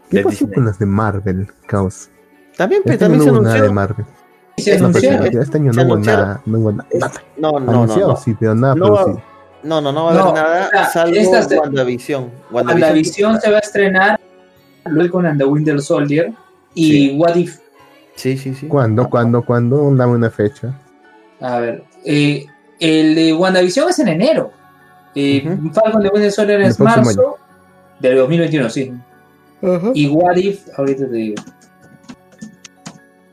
¿qué 0.10 0.18
De 0.18 0.24
pasó 0.24 0.40
Disney. 0.40 0.54
con 0.56 0.66
las 0.66 0.80
de 0.80 0.86
Marvel, 0.86 1.48
Caos? 1.68 2.10
También, 2.58 2.82
Este 2.84 2.98
también 2.98 3.20
no 3.20 3.26
se 3.26 3.32
nada 3.32 3.42
de 3.54 3.60
anunció. 3.60 3.74
Marvel. 3.74 4.06
Y 4.56 4.62
se 4.62 4.76
anunció- 4.76 5.12
este 5.24 5.58
año 5.58 5.72
no 5.72 5.84
hubo 5.84 5.98
nada, 5.98 6.42
no 6.46 6.60
hubo 6.60 6.72
nada. 6.72 6.88
No, 7.38 7.52
no, 7.54 7.60
no, 7.60 7.72
Anunciado 7.72 8.08
no. 8.10 8.16
sí, 8.18 8.36
pero 8.40 8.54
nada 8.56 8.76
No, 8.76 8.86
producido. 8.86 9.22
No, 9.64 9.82
no, 9.82 9.92
no 9.92 10.06
va 10.06 10.12
a 10.12 10.14
haber 10.14 10.26
No, 10.26 10.34
nada 10.34 10.68
o 10.68 10.70
sea, 10.72 10.86
salvo 10.90 11.16
esta 11.16 11.42
se- 11.44 11.58
WandaVision. 11.60 12.30
la 12.80 12.92
visión 12.92 13.40
se 13.42 13.50
va 13.50 13.58
a 13.58 13.60
estrenar 13.62 14.20
luego 14.86 15.14
con 15.14 15.26
And 15.26 15.40
the 15.40 15.46
Winter 15.46 15.82
Soldier 15.82 16.34
y 16.76 16.92
Sí. 17.10 17.16
What 17.18 17.36
If. 17.36 17.60
Sí, 18.16 18.38
sí, 18.38 18.54
sí. 18.54 18.68
¿Cuándo? 18.68 19.10
¿Cuándo? 19.10 19.42
¿Cuándo? 19.44 19.90
Dame 19.96 20.14
una 20.14 20.30
fecha. 20.30 20.74
A 21.40 21.60
ver, 21.60 21.84
eh, 22.06 22.46
el 22.80 23.16
de 23.16 23.34
WandaVision 23.34 23.90
es 23.90 24.00
en 24.00 24.10
enero. 24.10 24.52
Eh. 25.16 25.58
Falcon 25.74 26.04
de 26.04 26.10
Winter 26.10 26.32
Soldier 26.32 26.62
es 26.62 26.80
marzo 26.80 27.38
del 28.00 28.18
2021, 28.18 28.70
sí. 28.70 28.94
Y 29.94 30.08
What 30.10 30.36
If, 30.36 30.68
ahorita 30.78 31.06
te 31.08 31.12
digo. 31.16 31.42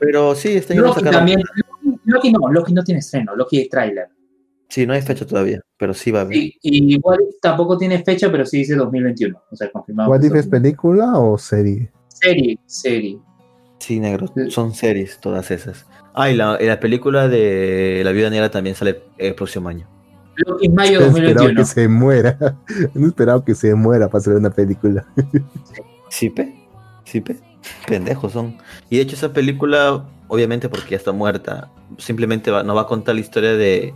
Pero 0.00 0.34
sí, 0.34 0.48
este 0.56 0.72
año 0.72 0.82
Loki 0.82 1.04
también. 1.04 1.40
Loki, 1.40 2.00
Loki 2.04 2.32
no, 2.32 2.50
Loki 2.50 2.72
no 2.72 2.82
tiene 2.82 2.98
estreno, 3.00 3.36
Loki 3.36 3.60
es 3.60 3.68
trailer. 3.68 4.08
Sí, 4.68 4.86
no 4.86 4.92
hay 4.94 5.02
fecha 5.02 5.26
todavía, 5.26 5.60
pero 5.76 5.92
sí 5.94 6.10
va 6.10 6.20
a 6.20 6.22
haber. 6.22 6.36
Y, 6.36 6.56
y 6.62 6.96
What 7.02 7.18
If 7.28 7.40
tampoco 7.42 7.76
tiene 7.76 8.02
fecha, 8.04 8.30
pero 8.30 8.46
sí 8.46 8.58
dice 8.58 8.76
2021. 8.76 9.40
O 9.50 9.56
sea, 9.56 9.70
confirmado. 9.70 10.10
¿What 10.10 10.22
If 10.22 10.34
es 10.34 10.46
película 10.46 11.18
o 11.18 11.36
serie? 11.38 11.90
Serie, 12.08 12.58
serie. 12.66 13.18
Sí, 13.78 13.98
negro, 13.98 14.26
Sí. 14.34 14.50
son 14.50 14.74
series 14.74 15.18
todas 15.20 15.50
esas. 15.50 15.86
Ah, 16.14 16.30
y 16.30 16.36
la, 16.36 16.56
y 16.60 16.66
la 16.66 16.78
película 16.80 17.28
de 17.28 18.02
La 18.04 18.12
Viuda 18.12 18.30
Negra 18.30 18.50
también 18.50 18.76
sale 18.76 19.02
el 19.18 19.34
próximo 19.34 19.68
año. 19.68 19.88
Loki 20.36 20.66
en 20.66 20.74
mayo 20.74 21.00
He 21.00 21.06
esperado 21.06 21.48
2021. 21.48 21.60
que 21.60 21.64
se 21.66 21.88
muera. 21.88 22.38
No 22.94 23.06
he 23.06 23.08
esperado 23.08 23.44
que 23.44 23.54
se 23.54 23.74
muera 23.74 24.06
para 24.08 24.18
hacer 24.20 24.34
una 24.34 24.50
película. 24.50 25.04
¿Sí, 26.10 26.30
pe? 26.30 26.54
¿Sí, 27.10 27.20
pe? 27.20 27.36
Pendejos 27.88 28.32
son. 28.32 28.56
Y 28.88 28.96
de 28.96 29.02
hecho 29.02 29.16
esa 29.16 29.32
película, 29.32 30.04
obviamente 30.28 30.68
porque 30.68 30.90
ya 30.90 30.96
está 30.96 31.10
muerta, 31.12 31.68
simplemente 31.98 32.50
va- 32.52 32.62
nos 32.62 32.76
va 32.76 32.82
a 32.82 32.86
contar 32.86 33.16
la 33.16 33.20
historia 33.20 33.54
de... 33.54 33.92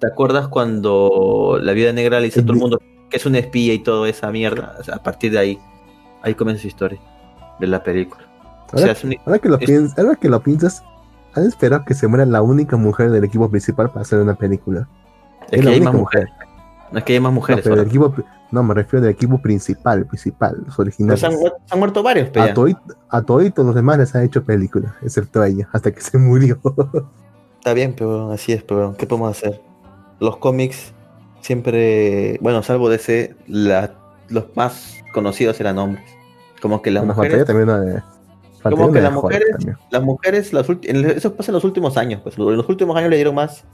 ¿Te 0.00 0.06
acuerdas 0.06 0.48
cuando 0.48 1.58
La 1.62 1.72
Viuda 1.72 1.92
Negra 1.92 2.18
le 2.20 2.26
dice 2.26 2.40
a 2.40 2.42
todo 2.42 2.52
el 2.52 2.58
mundo 2.58 2.78
que 3.08 3.16
es 3.16 3.24
una 3.24 3.38
espía 3.38 3.72
y 3.72 3.78
toda 3.78 4.06
esa 4.08 4.30
mierda? 4.30 4.76
O 4.78 4.84
sea, 4.84 4.96
a 4.96 5.02
partir 5.02 5.32
de 5.32 5.38
ahí, 5.38 5.58
ahí 6.22 6.34
comienza 6.34 6.62
su 6.62 6.68
historia 6.68 7.00
de 7.58 7.66
la 7.68 7.82
película. 7.82 8.22
O 8.72 8.76
sea, 8.78 8.80
Ahora, 8.88 8.92
es 8.92 9.04
un- 9.04 9.16
ahora 9.24 9.38
que 9.38 9.48
lo 9.48 9.58
es- 9.58 9.68
piens- 9.68 9.98
ahora 9.98 10.16
que 10.16 10.28
lo 10.28 10.42
piensas, 10.42 10.82
han 11.34 11.46
esperado 11.46 11.84
que 11.86 11.94
se 11.94 12.06
muera 12.06 12.26
la 12.26 12.42
única 12.42 12.76
mujer 12.76 13.10
del 13.10 13.24
equipo 13.24 13.48
principal 13.48 13.88
para 13.88 14.02
hacer 14.02 14.18
una 14.18 14.34
película. 14.34 14.86
es 15.50 15.58
la 15.58 15.62
que 15.64 15.68
hay 15.70 15.76
única 15.76 15.92
más 15.92 16.00
mujeres. 16.00 16.28
No 16.92 16.98
es 16.98 17.04
que 17.04 17.12
haya 17.14 17.20
más 17.22 17.30
No, 17.32 17.34
mujeres. 17.36 17.64
pero 17.64 17.80
equipo, 17.80 18.14
no, 18.52 18.62
me 18.62 18.74
refiero 18.74 19.04
del 19.04 19.12
equipo 19.14 19.38
principal, 19.40 20.06
principal, 20.06 20.56
los 20.66 20.76
Pero 20.76 20.82
originales. 20.86 21.20
se, 21.20 21.26
han, 21.26 21.78
muerto 21.78 22.02
varios, 22.02 22.28
pe, 22.28 22.40
A, 22.40 22.46
ya. 22.48 22.54
toit- 22.54 22.96
a 23.08 23.62
los 23.62 23.74
demás 23.74 23.98
les 23.98 24.14
han 24.14 24.22
hecho 24.24 24.44
películas, 24.44 24.92
excepto 25.02 25.40
a 25.42 25.48
ella, 25.48 25.68
hasta 25.72 25.90
que 25.90 26.00
se 26.00 26.18
murió. 26.18 26.60
Está 27.58 27.74
bien, 27.74 27.94
pero 27.96 28.30
así 28.32 28.52
es, 28.52 28.62
pero 28.62 28.94
¿qué 28.98 29.06
podemos 29.06 29.30
hacer? 29.30 29.60
Los 30.20 30.36
cómics 30.36 30.92
siempre, 31.40 32.38
bueno, 32.40 32.62
salvo 32.62 32.88
de 32.88 32.96
ese, 32.96 33.36
la- 33.46 33.94
los 34.28 34.44
más 34.56 34.98
conocidos 35.12 35.60
eran 35.60 35.78
hombres. 35.78 36.04
Como 36.60 36.80
que 36.82 36.90
las 36.90 37.04
Bueno, 37.04 37.14
mujeres, 37.14 37.44
también 37.44 37.68
una 37.68 37.80
de. 37.80 38.02
faltaría 38.62 38.76
como 38.78 38.92
que 38.92 39.00
las 39.00 39.12
mujeres, 39.12 39.48
las 39.90 40.02
mujeres, 40.02 40.52
las 40.52 40.68
en- 40.68 41.04
eso 41.10 41.34
pasa 41.34 41.50
en 41.50 41.54
los 41.54 41.64
últimos 41.64 41.96
años, 41.96 42.20
pues 42.22 42.36
en 42.38 42.56
los 42.56 42.68
últimos 42.68 42.96
años 42.96 43.10
le 43.10 43.16
dieron 43.16 43.34
más, 43.34 43.64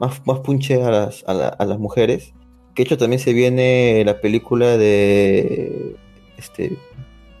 más, 0.00 0.20
más 0.26 0.40
punche 0.40 0.82
a 0.82 0.90
las, 0.90 1.24
a, 1.26 1.34
la- 1.34 1.48
a 1.48 1.64
las 1.66 1.78
mujeres. 1.78 2.32
Que 2.78 2.84
de 2.84 2.86
hecho 2.90 2.96
también 2.98 3.18
se 3.18 3.32
viene 3.32 4.04
la 4.06 4.20
película 4.20 4.76
de 4.76 5.96
este 6.36 6.76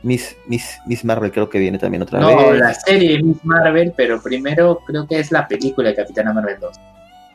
Miss, 0.02 0.36
Miss, 0.48 0.80
Miss 0.84 1.04
Marvel, 1.04 1.30
creo 1.30 1.48
que 1.48 1.60
viene 1.60 1.78
también 1.78 2.02
otra 2.02 2.18
No, 2.18 2.50
vez. 2.50 2.58
la 2.58 2.74
serie 2.74 3.12
de 3.18 3.22
Miss 3.22 3.44
Marvel, 3.44 3.92
pero 3.96 4.20
primero 4.20 4.80
creo 4.84 5.06
que 5.06 5.20
es 5.20 5.30
la 5.30 5.46
película 5.46 5.90
de 5.90 5.94
Capitana 5.94 6.32
Marvel 6.32 6.56
2. 6.60 6.76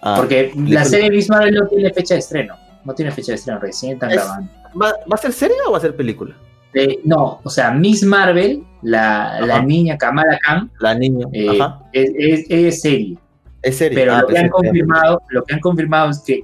Ah, 0.01 0.16
Porque 0.18 0.47
la 0.47 0.51
película. 0.54 0.84
serie 0.84 1.10
de 1.10 1.16
Miss 1.16 1.30
Marvel 1.30 1.54
no 1.56 1.66
tiene 1.68 1.93
fecha 1.93 2.16
de 2.16 2.20
estreno. 2.20 2.56
No 2.84 2.93
tiene 2.93 3.10
fecha 3.12 3.32
de 3.32 3.36
estreno, 3.36 3.58
recién 3.62 3.93
están 3.93 4.12
Es- 4.12 4.18
grabando. 4.18 4.51
¿Va, 4.82 4.88
¿Va 4.89 5.14
a 5.14 5.18
ser 5.18 5.32
serie 5.32 5.56
o 5.66 5.72
va 5.72 5.78
a 5.78 5.82
ser 5.82 5.95
película? 5.95 6.36
Eh, 6.74 6.99
no, 7.06 7.39
o 7.41 7.49
sea, 7.49 7.72
Miss 7.72 8.04
Marvel, 8.04 8.64
la, 8.82 9.39
la 9.45 9.62
niña 9.62 9.97
Kamala 9.97 10.38
Khan, 10.45 10.70
La 10.82 10.93
niña. 10.93 11.26
eh, 11.32 11.47
Ajá. 11.58 11.80
es, 11.93 12.12
es- 12.18 12.45
es 12.49 12.82
serie. 12.82 13.18
Es 13.62 13.78
serie. 13.78 13.97
Pero 13.97 14.14
Ah, 14.16 14.22
lo, 14.24 14.28
que 14.28 14.38
han 14.39 14.49
confirmado, 14.49 15.22
lo 15.30 15.43
que 15.45 15.54
han 15.54 15.62
confirmado 15.62 16.10
es 16.12 16.20
que 16.20 16.43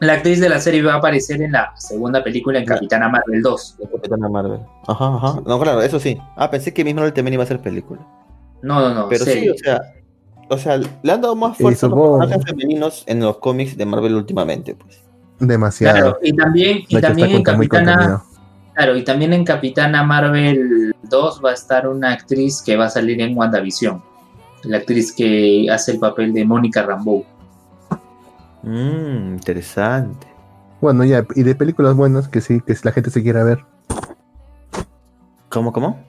la 0.00 0.12
actriz 0.14 0.40
de 0.40 0.48
la 0.48 0.60
serie 0.60 0.82
va 0.82 0.94
a 0.94 0.96
aparecer 0.96 1.42
en 1.42 1.52
la 1.52 1.72
segunda 1.76 2.22
película 2.22 2.58
en. 2.58 2.64
Capitana 2.64 3.08
Marvel 3.08 3.42
2. 3.42 3.76
de 3.78 3.88
Capitana 3.88 4.28
Marvel. 4.28 4.60
Ajá, 4.86 5.16
ajá. 5.16 5.42
No, 5.46 5.60
claro, 5.60 5.82
eso 5.82 5.98
sí. 5.98 6.18
Ah, 6.36 6.50
pensé 6.50 6.72
que 6.72 6.84
Marvel 6.94 7.12
también 7.12 7.34
iba 7.34 7.42
a 7.42 7.46
ser 7.46 7.60
película. 7.60 8.00
No, 8.62 8.80
no, 8.80 8.94
no, 8.94 9.08
Pero 9.08 9.24
sí, 9.24 9.48
o 9.48 9.56
sea, 9.56 9.80
o 10.48 10.58
sea, 10.58 10.78
le 10.78 11.12
han 11.12 11.20
dado 11.20 11.36
más 11.36 11.56
fuerza 11.56 11.86
a 11.86 11.90
los 11.90 11.98
personajes 11.98 12.44
femeninos 12.44 13.04
en 13.06 13.20
los 13.20 13.38
cómics 13.38 13.76
de 13.76 13.86
Marvel 13.86 14.14
últimamente, 14.14 14.74
pues. 14.74 15.02
Demasiado. 15.38 15.96
Claro, 15.96 16.18
y 16.22 16.32
también, 16.34 16.84
y 16.88 17.00
también 17.00 17.30
en 17.30 17.42
Capitana, 17.44 18.22
claro, 18.74 18.96
y 18.96 19.04
también 19.04 19.32
en 19.32 19.44
Capitana 19.44 20.02
Marvel 20.02 20.92
2 21.04 21.40
va 21.44 21.50
a 21.50 21.54
estar 21.54 21.86
una 21.86 22.12
actriz 22.12 22.60
que 22.62 22.76
va 22.76 22.86
a 22.86 22.90
salir 22.90 23.20
en 23.20 23.36
WandaVision. 23.36 24.02
La 24.64 24.78
actriz 24.78 25.12
que 25.12 25.66
hace 25.70 25.92
el 25.92 26.00
papel 26.00 26.32
de 26.32 26.44
Mónica 26.44 26.82
Rambeau. 26.82 27.24
Mmm, 28.68 29.32
interesante. 29.34 30.26
Bueno, 30.80 31.02
ya, 31.04 31.24
y 31.34 31.42
de 31.42 31.54
películas 31.54 31.96
buenas 31.96 32.28
que 32.28 32.40
sí, 32.42 32.60
que 32.60 32.74
la 32.84 32.92
gente 32.92 33.10
se 33.10 33.22
quiera 33.22 33.42
ver. 33.42 33.64
¿Cómo, 35.48 35.72
cómo? 35.72 36.04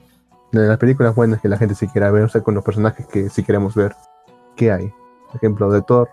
De 0.52 0.66
las 0.66 0.76
películas 0.78 1.14
buenas 1.14 1.40
que 1.40 1.48
la 1.48 1.56
gente 1.56 1.74
se 1.74 1.88
quiera 1.88 2.10
ver, 2.10 2.24
o 2.24 2.28
sea, 2.28 2.42
con 2.42 2.54
los 2.54 2.62
personajes 2.62 3.06
que 3.06 3.30
sí 3.30 3.42
queremos 3.42 3.74
ver. 3.74 3.94
¿Qué 4.56 4.70
hay? 4.70 4.92
Por 5.28 5.36
ejemplo, 5.36 5.70
de 5.70 5.80
Thor. 5.82 6.08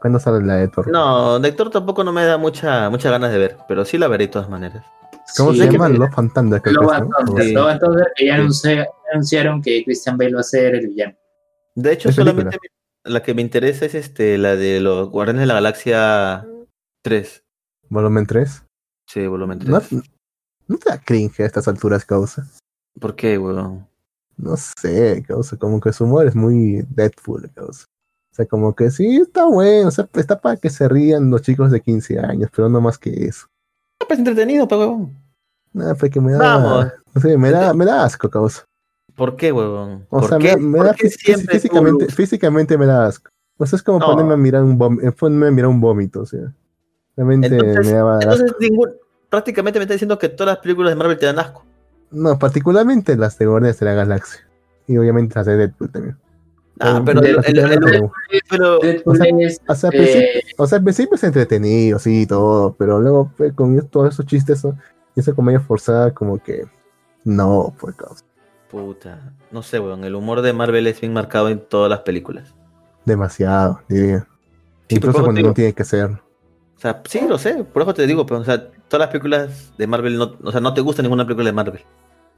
¿Cuándo 0.00 0.18
sale 0.20 0.44
la 0.46 0.54
de 0.56 0.68
Thor? 0.68 0.88
No, 0.88 1.38
Lector 1.38 1.70
tampoco 1.70 2.04
no 2.04 2.12
me 2.12 2.24
da 2.24 2.38
mucha, 2.38 2.88
muchas 2.88 3.10
ganas 3.10 3.32
de 3.32 3.38
ver, 3.38 3.56
pero 3.66 3.84
sí 3.84 3.98
la 3.98 4.06
veré 4.08 4.26
de 4.26 4.32
todas 4.32 4.48
maneras. 4.48 4.84
¿Cómo 5.36 5.52
Sí, 5.52 5.58
se 5.58 5.66
que 5.68 5.72
llama? 5.72 5.88
me- 5.88 5.98
Love 5.98 6.18
and 6.18 6.32
Thunder, 6.32 6.62
creo 6.62 6.88
que 8.16 8.26
ya 8.26 8.36
anunciaron 9.12 9.60
que 9.60 9.82
Christian 9.84 10.16
Bale 10.16 10.34
va 10.34 10.40
a 10.40 10.44
ser 10.44 10.76
el 10.76 10.86
villano. 10.86 11.14
De 11.74 11.92
hecho, 11.92 12.08
¿Es 12.08 12.14
solamente 12.14 12.56
me- 12.62 12.79
la 13.04 13.22
que 13.22 13.34
me 13.34 13.42
interesa 13.42 13.86
es 13.86 13.94
este, 13.94 14.38
la 14.38 14.56
de 14.56 14.80
los 14.80 15.10
Guardianes 15.10 15.40
de 15.40 15.46
la 15.46 15.54
Galaxia 15.54 16.46
3. 17.02 17.42
Volumen 17.88 18.26
3. 18.26 18.64
Sí, 19.08 19.26
volumen 19.26 19.58
3. 19.58 19.92
No, 19.92 20.02
no 20.68 20.78
te 20.78 20.90
da 20.90 21.00
cringe 21.00 21.40
a 21.40 21.46
estas 21.46 21.66
alturas, 21.68 22.04
causa. 22.04 22.46
¿Por 23.00 23.16
qué, 23.16 23.38
weón? 23.38 23.86
No 24.36 24.56
sé, 24.56 25.24
causa. 25.26 25.56
Como 25.56 25.80
que 25.80 25.92
su 25.92 26.04
humor 26.04 26.26
es 26.26 26.34
muy 26.34 26.84
Deadpool, 26.90 27.50
causa. 27.54 27.84
O 28.32 28.34
sea, 28.34 28.46
como 28.46 28.74
que 28.74 28.90
sí, 28.90 29.16
está 29.16 29.44
bueno. 29.46 29.88
O 29.88 29.90
sea, 29.90 30.08
está 30.14 30.40
para 30.40 30.56
que 30.56 30.70
se 30.70 30.88
rían 30.88 31.30
los 31.30 31.42
chicos 31.42 31.70
de 31.70 31.80
15 31.80 32.20
años, 32.20 32.50
pero 32.54 32.68
no 32.68 32.80
más 32.80 32.98
que 32.98 33.10
eso. 33.26 33.46
Ah, 34.00 34.04
pues 34.06 34.18
entretenido, 34.18 34.68
pues, 34.68 34.78
weón. 34.78 35.16
Nada, 35.72 35.94
porque 35.94 36.20
me 36.20 36.32
da. 36.32 36.38
Vamos. 36.38 36.92
No 37.14 37.20
sé, 37.20 37.36
me 37.36 37.50
da, 37.50 37.74
me 37.74 37.84
da 37.84 38.04
asco, 38.04 38.30
causa. 38.30 38.64
¿Por 39.20 39.36
qué, 39.36 39.52
weón? 39.52 40.06
O 40.08 40.20
¿Por 40.20 40.28
sea, 40.30 40.38
qué, 40.38 40.56
me, 40.56 40.62
me 40.62 40.78
por 40.78 40.86
da 40.86 40.94
físicamente, 40.94 42.06
tú- 42.06 42.14
físicamente 42.14 42.78
me 42.78 42.86
da 42.86 43.04
asco. 43.06 43.30
O 43.58 43.66
sea, 43.66 43.76
es 43.76 43.82
como 43.82 43.98
No. 43.98 44.06
ponerme 44.06 44.32
a 44.32 44.36
mirar 44.38 44.62
un 44.64 44.78
vómito, 44.78 45.12
ponerme 45.12 45.48
a 45.48 45.50
mirar 45.50 45.68
un 45.68 45.78
vómito, 45.82 46.22
o 46.22 46.26
sea. 46.26 46.54
Realmente 47.16 47.48
Entonces- 47.48 47.86
me 47.86 47.92
daba 47.92 48.16
asco. 48.16 48.30
Entonces, 48.32 48.56
ningún, 48.60 48.90
prácticamente 49.28 49.78
me 49.78 49.82
está 49.82 49.92
diciendo 49.92 50.18
que 50.18 50.30
todas 50.30 50.54
las 50.54 50.62
películas 50.62 50.92
de 50.92 50.96
Marvel 50.96 51.18
te 51.18 51.26
dan 51.26 51.38
asco. 51.38 51.66
No, 52.10 52.38
particularmente 52.38 53.14
las 53.16 53.36
de 53.38 53.44
Guardianes 53.46 53.78
de 53.78 53.86
la 53.86 53.92
Galaxia. 53.92 54.40
Y 54.86 54.96
obviamente 54.96 55.34
las 55.34 55.44
de 55.44 55.56
Deadpool 55.58 55.90
también. 55.90 56.16
Ah, 56.80 57.02
pero, 57.04 57.20
el- 57.20 57.42
de 57.42 57.50
el- 57.50 58.10
pero 58.48 58.78
o 59.04 59.14
sea, 59.14 59.26
es, 59.38 59.60
o 59.68 59.74
sea, 59.74 59.90
al 59.90 59.96
eh, 59.96 59.98
principio- 59.98 60.40
O 60.56 60.66
sea, 60.66 60.78
al 60.78 60.84
principio 60.84 61.14
es 61.16 61.24
entretenido, 61.24 61.98
sí, 61.98 62.26
todo, 62.26 62.74
pero 62.78 62.98
luego 63.00 63.30
pues, 63.36 63.52
con 63.52 63.78
todos 63.88 64.14
esos 64.14 64.24
chistes 64.24 64.60
eso- 64.60 64.74
y 65.14 65.20
esa 65.20 65.34
comedia 65.34 65.60
forzada, 65.60 66.14
como 66.14 66.42
que 66.42 66.64
no, 67.24 67.74
pues 67.78 67.94
causa. 67.96 68.24
Puta, 68.70 69.32
no 69.50 69.62
sé, 69.62 69.80
weón. 69.80 70.04
El 70.04 70.14
humor 70.14 70.42
de 70.42 70.52
Marvel 70.52 70.86
es 70.86 71.00
bien 71.00 71.12
marcado 71.12 71.48
en 71.48 71.58
todas 71.58 71.90
las 71.90 72.00
películas. 72.00 72.54
Demasiado, 73.04 73.80
diría. 73.88 74.26
Sí, 74.88 74.96
Incluso 74.96 75.22
cuando 75.24 75.40
no 75.42 75.54
tiene 75.54 75.72
que 75.72 75.84
ser. 75.84 76.06
O 76.10 76.20
sea, 76.80 77.02
sí, 77.08 77.20
lo 77.28 77.36
sé, 77.38 77.64
por 77.64 77.82
eso 77.82 77.94
te 77.94 78.06
digo, 78.06 78.24
pero, 78.24 78.40
o 78.40 78.44
sea, 78.44 78.68
todas 78.88 79.00
las 79.00 79.08
películas 79.08 79.72
de 79.76 79.86
Marvel, 79.86 80.16
no, 80.18 80.36
o 80.42 80.50
sea, 80.52 80.60
no 80.60 80.72
te 80.72 80.80
gusta 80.80 81.02
ninguna 81.02 81.24
película 81.24 81.46
de 81.46 81.52
Marvel. 81.52 81.80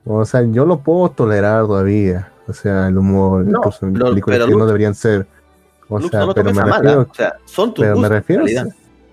O 0.04 0.24
sea, 0.24 0.42
yo 0.42 0.64
lo 0.66 0.78
puedo 0.80 1.10
tolerar 1.10 1.66
todavía. 1.66 2.32
O 2.48 2.52
sea, 2.52 2.88
el 2.88 2.98
humor, 2.98 3.44
No, 3.44 3.58
incluso 3.58 3.86
en 3.86 3.98
lo- 3.98 4.06
películas 4.06 4.38
pero 4.40 4.48
que 4.48 4.56
no 4.56 4.66
deberían 4.66 4.94
ser. 4.94 5.26
O 5.88 6.00
sea, 6.00 6.26
no 6.26 6.34
pero 6.34 6.52
me 6.52 6.60
a 6.60 6.64
mala, 6.64 6.76
refiero, 6.78 7.08
o 7.10 7.14
sea, 7.14 7.36
son 7.44 7.72
tus 7.74 7.84
pero 7.84 7.94
gustos, 7.94 8.10
refiero. 8.10 8.44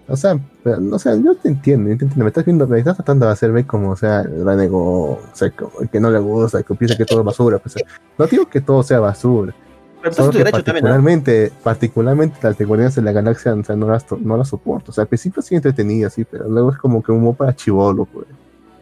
O 0.10 0.18
sea, 0.18 0.40
pero, 0.64 0.80
o 0.92 1.00
sea, 1.00 1.16
yo 1.16 1.36
te 1.36 1.50
entiendo, 1.50 1.90
yo 1.90 1.98
te 1.98 2.06
entiendo, 2.06 2.24
me 2.24 2.30
estás 2.30 2.46
viendo, 2.46 2.68
me 2.68 2.80
estás 2.80 2.98
tratando 2.98 3.26
de 3.26 3.32
hacer 3.32 3.52
ver 3.52 3.66
como, 3.66 3.92
o 3.92 3.96
sea, 3.96 4.22
el 4.22 4.44
renegó, 4.46 5.12
o 5.12 5.20
sea, 5.34 5.52
que 5.92 6.00
no 6.00 6.10
le 6.10 6.20
gusta, 6.20 6.64
que 6.64 6.74
piensa 6.76 6.98
que 6.98 7.06
todo 7.06 7.20
es 7.20 7.26
basura, 7.26 7.60
pues, 7.60 7.76
no 8.18 8.26
digo 8.28 8.50
que 8.50 8.62
todo 8.62 8.84
sea 8.84 9.00
basura, 9.00 9.54
Pero 10.02 10.14
solo 10.14 10.32
que 10.32 10.40
derecho 10.40 10.64
también, 10.64 10.86
¿no? 10.86 10.92
particularmente, 10.92 11.52
particularmente 11.64 12.38
las 12.42 12.58
de 12.58 12.66
Guardianes 12.66 12.96
de 12.96 13.02
la 13.02 13.12
Galaxia, 13.12 13.54
o 13.54 13.64
sea, 13.64 13.76
no 13.76 13.88
las, 13.88 14.06
no 14.12 14.38
las 14.38 14.50
soporto, 14.50 14.92
o 14.92 14.94
sea, 14.94 15.04
al 15.04 15.08
principio 15.08 15.42
sí 15.42 15.56
entretenida, 15.56 16.10
sí, 16.10 16.26
pero 16.26 16.50
luego 16.50 16.72
es 16.72 16.78
como 16.78 17.04
que 17.04 17.12
humor 17.12 17.36
para 17.36 17.56
chivolo, 17.56 18.06
pues, 18.06 18.28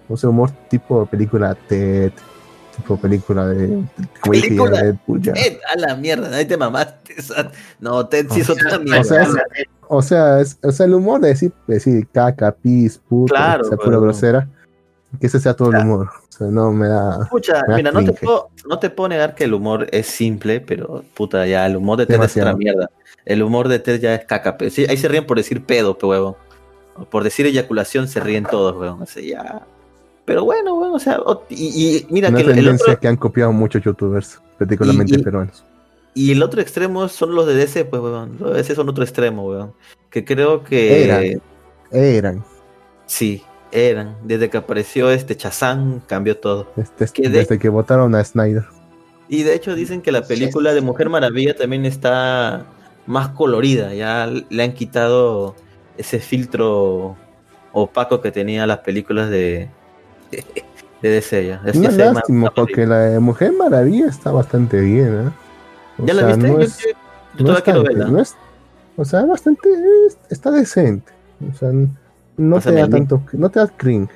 o 0.07 0.15
sea, 0.15 0.29
humor 0.29 0.51
tipo 0.69 1.05
película 1.05 1.55
TED, 1.55 2.13
tipo 2.77 2.97
película 2.97 3.47
de, 3.47 3.83
Película. 4.23 4.81
Ted, 5.33 5.57
a 5.75 5.77
la 5.79 5.95
mierda, 5.95 6.35
ahí 6.35 6.45
te 6.45 6.55
mamaste. 6.57 7.15
o 7.37 7.49
No, 7.79 8.07
Ted 8.07 8.27
sí 8.31 8.41
es 8.41 8.49
O 8.49 8.53
otra 8.53 8.77
O 8.77 8.79
mierda. 8.79 9.03
sea, 9.03 9.21
es- 9.23 9.67
O 9.89 10.01
sea, 10.01 10.41
es, 10.41 10.57
o 10.63 10.71
sea, 10.71 10.85
el 10.85 10.93
humor 10.93 11.21
de 11.21 11.29
decir, 11.29 11.51
decir 11.65 12.07
caca, 12.11 12.51
pis, 12.51 12.97
puto, 13.07 13.33
Claro, 13.33 13.65
o 13.65 13.69
sea, 13.69 13.77
pura 13.77 13.97
grosera, 13.99 14.47
que 15.19 15.27
ese 15.27 15.39
sea 15.39 15.53
todo 15.53 15.71
el 15.71 15.77
humor. 15.77 16.09
O 16.27 16.31
sea, 16.37 16.47
no 16.47 16.71
me 16.73 16.87
da. 16.89 17.19
Escucha, 17.23 17.61
me 17.67 17.71
da 17.71 17.77
mira, 17.77 17.91
no 17.93 18.03
te, 18.03 18.11
puedo, 18.13 18.49
no 18.69 18.79
te 18.79 18.89
puedo 18.89 19.07
negar 19.09 19.33
que 19.33 19.45
el 19.45 19.53
humor 19.53 19.87
es 19.91 20.07
simple, 20.07 20.59
pero 20.59 21.03
puta, 21.15 21.47
ya, 21.47 21.65
el 21.65 21.77
humor 21.77 21.97
de 21.99 22.05
Ted 22.05 22.15
Demasiado. 22.15 22.49
es 22.49 22.53
otra 22.55 22.57
mierda. 22.57 22.89
El 23.25 23.41
humor 23.43 23.69
de 23.69 23.79
Ted 23.79 23.99
ya 24.01 24.13
es 24.13 24.25
caca. 24.25 24.57
sí, 24.69 24.85
ahí 24.89 24.97
se 24.97 25.07
ríen 25.07 25.25
por 25.25 25.37
decir 25.37 25.63
pedo, 25.65 25.97
pe 25.97 26.05
huevo. 26.05 26.37
O 26.95 27.05
Por 27.05 27.23
decir 27.23 27.45
eyaculación 27.45 28.07
se 28.09 28.19
ríen 28.19 28.43
todos, 28.45 28.75
weón. 28.75 29.01
O 29.01 29.05
sea, 29.05 29.23
ya. 29.23 29.65
Pero 30.27 30.43
bueno, 30.43 30.75
weón, 30.75 30.93
o 30.93 30.99
sea, 30.99 31.19
y, 31.49 31.55
y 31.99 32.07
mira 32.09 32.27
Una 32.27 32.37
que 32.43 32.51
el, 32.51 32.67
otro, 32.67 32.99
que 32.99 33.07
han 33.07 33.15
copiado 33.15 33.53
muchos 33.53 33.81
youtubers, 33.81 34.41
particularmente 34.59 35.15
Y- 35.15 35.19
y- 35.19 35.23
peruanos. 35.23 35.63
y 36.13 36.31
el 36.33 36.43
otro 36.43 36.59
extremo 36.61 37.07
son 37.07 37.33
los 37.33 37.47
de 37.47 37.55
DC, 37.55 37.85
pues, 37.85 38.01
weón. 38.01 38.35
Los 38.37 38.51
de 38.51 38.57
DC 38.57 38.75
son 38.75 38.89
otro 38.89 39.05
extremo, 39.05 39.47
weón. 39.47 39.71
Que 40.09 40.25
creo 40.25 40.65
que. 40.65 41.05
Eran. 41.05 41.41
Eran. 41.91 42.43
Sí, 43.05 43.41
eran. 43.71 44.17
Desde 44.25 44.49
que 44.49 44.57
apareció 44.57 45.09
este 45.11 45.37
Chazán, 45.37 46.03
cambió 46.07 46.35
todo. 46.35 46.73
Este, 46.75 47.07
Que 47.07 47.29
de- 47.29 47.39
desde 47.39 47.57
que 47.57 47.69
votaron 47.69 48.13
a 48.13 48.21
Snyder. 48.23 48.65
Y 49.29 49.43
de 49.43 49.55
hecho 49.55 49.75
dicen 49.75 50.01
que 50.01 50.11
la 50.11 50.23
película 50.23 50.73
de 50.73 50.81
Mujer 50.81 51.09
Maravilla 51.09 51.55
también 51.55 51.85
está 51.85 52.65
más 53.05 53.29
colorida. 53.29 53.93
Ya 53.93 54.29
le 54.49 54.63
han 54.63 54.73
quitado 54.73 55.55
ese 55.97 56.19
filtro 56.19 57.15
opaco 57.71 58.19
que 58.21 58.31
tenía 58.31 58.67
las 58.67 58.79
películas 58.79 59.29
de, 59.29 59.69
de 61.01 61.09
DC. 61.09 61.45
Ya, 61.47 61.61
ve 61.63 61.73
más- 61.79 61.97
lástima, 61.97 62.51
porque 62.55 62.85
la 62.85 63.19
Mujer 63.19 63.53
Maravilla 63.53 64.07
está 64.07 64.31
bastante 64.31 64.79
bien, 64.81 65.27
¿eh? 65.27 65.31
O 65.99 66.05
¿Ya 66.05 66.13
la 66.13 66.25
viste? 66.27 66.47
no 66.49 66.59
es- 66.59 66.77
yo- 66.79 66.85
yo 67.37 67.45
no 67.45 67.61
todavía 67.61 67.73
es 67.75 67.83
verla. 67.97 68.07
no 68.11 68.19
es- 68.19 68.35
o 68.97 69.05
sea, 69.05 69.25
bastante, 69.25 69.69
es- 70.07 70.17
está 70.29 70.51
decente. 70.51 71.11
O 71.51 71.55
sea, 71.55 71.69
no 71.71 72.55
Pásame 72.55 72.75
te 72.75 72.81
da 72.81 72.87
link. 72.87 72.95
tanto, 73.09 73.21
no 73.33 73.49
te 73.49 73.59
da 73.59 73.67
cringe. 73.67 74.09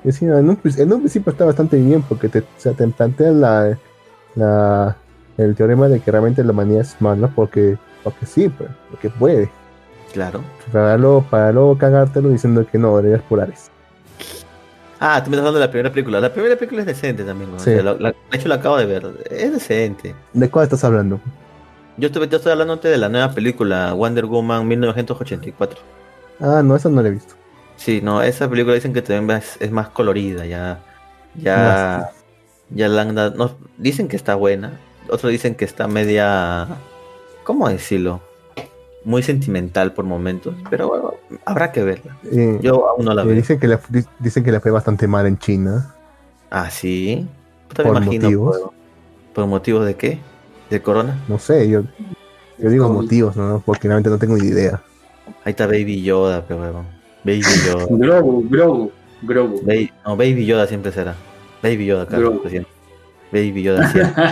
Es 0.00 0.14
decir, 0.14 0.30
en 0.30 0.48
un, 0.50 0.58
en 0.64 0.92
un 0.92 1.00
principio 1.00 1.32
está 1.32 1.44
bastante 1.44 1.76
bien 1.80 2.02
porque 2.02 2.28
te, 2.28 2.40
o 2.40 2.44
sea, 2.58 2.72
te 2.72 2.86
plantea 2.88 3.30
la, 3.32 3.78
la, 4.36 4.96
el 5.36 5.54
teorema 5.56 5.88
de 5.88 6.00
que 6.00 6.10
realmente 6.10 6.44
la 6.44 6.52
humanidad 6.52 6.82
es 6.82 6.96
mala 7.00 7.28
porque, 7.34 7.76
porque 8.04 8.24
sí, 8.26 8.48
pues, 8.48 8.70
porque 8.90 9.10
puede. 9.10 9.50
Claro. 10.12 10.40
Para 10.72 10.96
luego, 10.96 11.22
para 11.28 11.52
luego 11.52 11.76
cagártelo 11.76 12.28
diciendo 12.28 12.64
que 12.70 12.78
no, 12.78 12.96
deberías 12.96 13.22
por 13.28 13.40
Ares. 13.40 13.70
Ah, 14.98 15.22
tú 15.22 15.30
me 15.30 15.36
estás 15.36 15.46
hablando 15.46 15.58
de 15.60 15.66
la 15.66 15.70
primera 15.70 15.90
película. 15.92 16.20
La 16.20 16.32
primera 16.32 16.56
película 16.56 16.80
es 16.80 16.86
decente 16.86 17.22
también. 17.24 17.50
¿no? 17.50 17.56
O 17.56 17.60
Sí. 17.60 17.72
sea, 17.74 17.82
la- 17.82 17.94
la- 17.94 18.10
de 18.10 18.16
hecho, 18.36 18.48
la 18.48 18.54
acabo 18.56 18.76
de 18.78 18.86
ver. 18.86 19.06
Es 19.30 19.52
decente. 19.52 20.14
¿De 20.32 20.50
cuál 20.50 20.64
estás 20.64 20.84
hablando? 20.84 21.20
Yo 21.98 22.06
estoy, 22.08 22.28
yo 22.28 22.36
estoy 22.36 22.52
hablando 22.52 22.74
antes 22.74 22.90
de 22.90 22.98
la 22.98 23.08
nueva 23.08 23.32
película, 23.32 23.92
Wonder 23.94 24.26
Woman 24.26 24.66
1984. 24.68 25.80
Ah, 26.40 26.62
no, 26.64 26.76
esa 26.76 26.88
no 26.88 27.00
la 27.02 27.08
he 27.08 27.12
visto. 27.12 27.34
Sí, 27.76 28.00
no, 28.02 28.22
esa 28.22 28.48
película 28.48 28.74
dicen 28.74 28.92
que 28.92 29.02
también 29.02 29.38
es, 29.38 29.56
es 29.60 29.70
más 29.70 29.88
colorida, 29.88 30.44
ya. 30.46 30.80
Ya. 31.34 32.10
Ya 32.70 32.88
la 32.88 33.04
no, 33.04 33.56
dicen 33.78 34.08
que 34.08 34.16
está 34.16 34.34
buena. 34.34 34.72
Otros 35.08 35.30
dicen 35.30 35.54
que 35.54 35.64
está 35.64 35.86
media. 35.86 36.66
¿Cómo 37.44 37.68
decirlo? 37.68 38.20
Muy 39.06 39.22
sentimental 39.22 39.92
por 39.92 40.04
momentos. 40.04 40.54
Pero 40.68 40.88
bueno, 40.88 41.14
habrá 41.44 41.70
que 41.70 41.82
verla. 41.84 42.16
Eh, 42.24 42.58
Yo 42.60 42.88
aún 42.90 43.04
no 43.04 43.14
la 43.14 43.22
eh, 43.22 43.26
veo. 43.26 43.34
dicen, 43.36 43.58
que 43.60 43.68
la, 43.68 43.80
di- 43.88 44.04
dicen 44.18 44.42
que 44.42 44.50
la 44.50 44.60
fue 44.60 44.72
bastante 44.72 45.06
mal 45.06 45.26
en 45.26 45.38
China. 45.38 45.94
Ah, 46.50 46.68
sí. 46.70 47.26
Por 47.74 47.86
imagino, 47.86 48.24
motivos. 48.24 48.58
¿Por, 48.58 48.72
por 49.32 49.46
motivos 49.46 49.86
de 49.86 49.94
qué? 49.94 50.18
¿De 50.70 50.82
corona? 50.82 51.16
No 51.28 51.38
sé, 51.38 51.68
yo, 51.68 51.82
yo 52.58 52.68
digo 52.68 52.88
motivos, 52.88 53.36
¿no? 53.36 53.62
Porque 53.64 53.86
realmente 53.86 54.10
no 54.10 54.18
tengo 54.18 54.36
ni 54.36 54.48
idea. 54.48 54.82
Ahí 55.44 55.50
está 55.52 55.66
Baby 55.66 56.02
Yoda, 56.02 56.44
pero 56.46 56.60
huevón. 56.60 56.86
Baby 57.22 57.42
Yoda. 57.66 57.86
Grogu, 57.88 58.48
Grogu, 58.50 58.92
Grogu. 59.22 59.60
Baby- 59.64 59.92
no, 60.04 60.16
Baby 60.16 60.46
Yoda 60.46 60.66
siempre 60.66 60.90
será. 60.90 61.14
Baby 61.62 61.86
Yoda, 61.86 62.06
siento. 62.48 62.68
Baby 63.30 63.62
Yoda 63.62 63.88
siempre. 63.88 64.22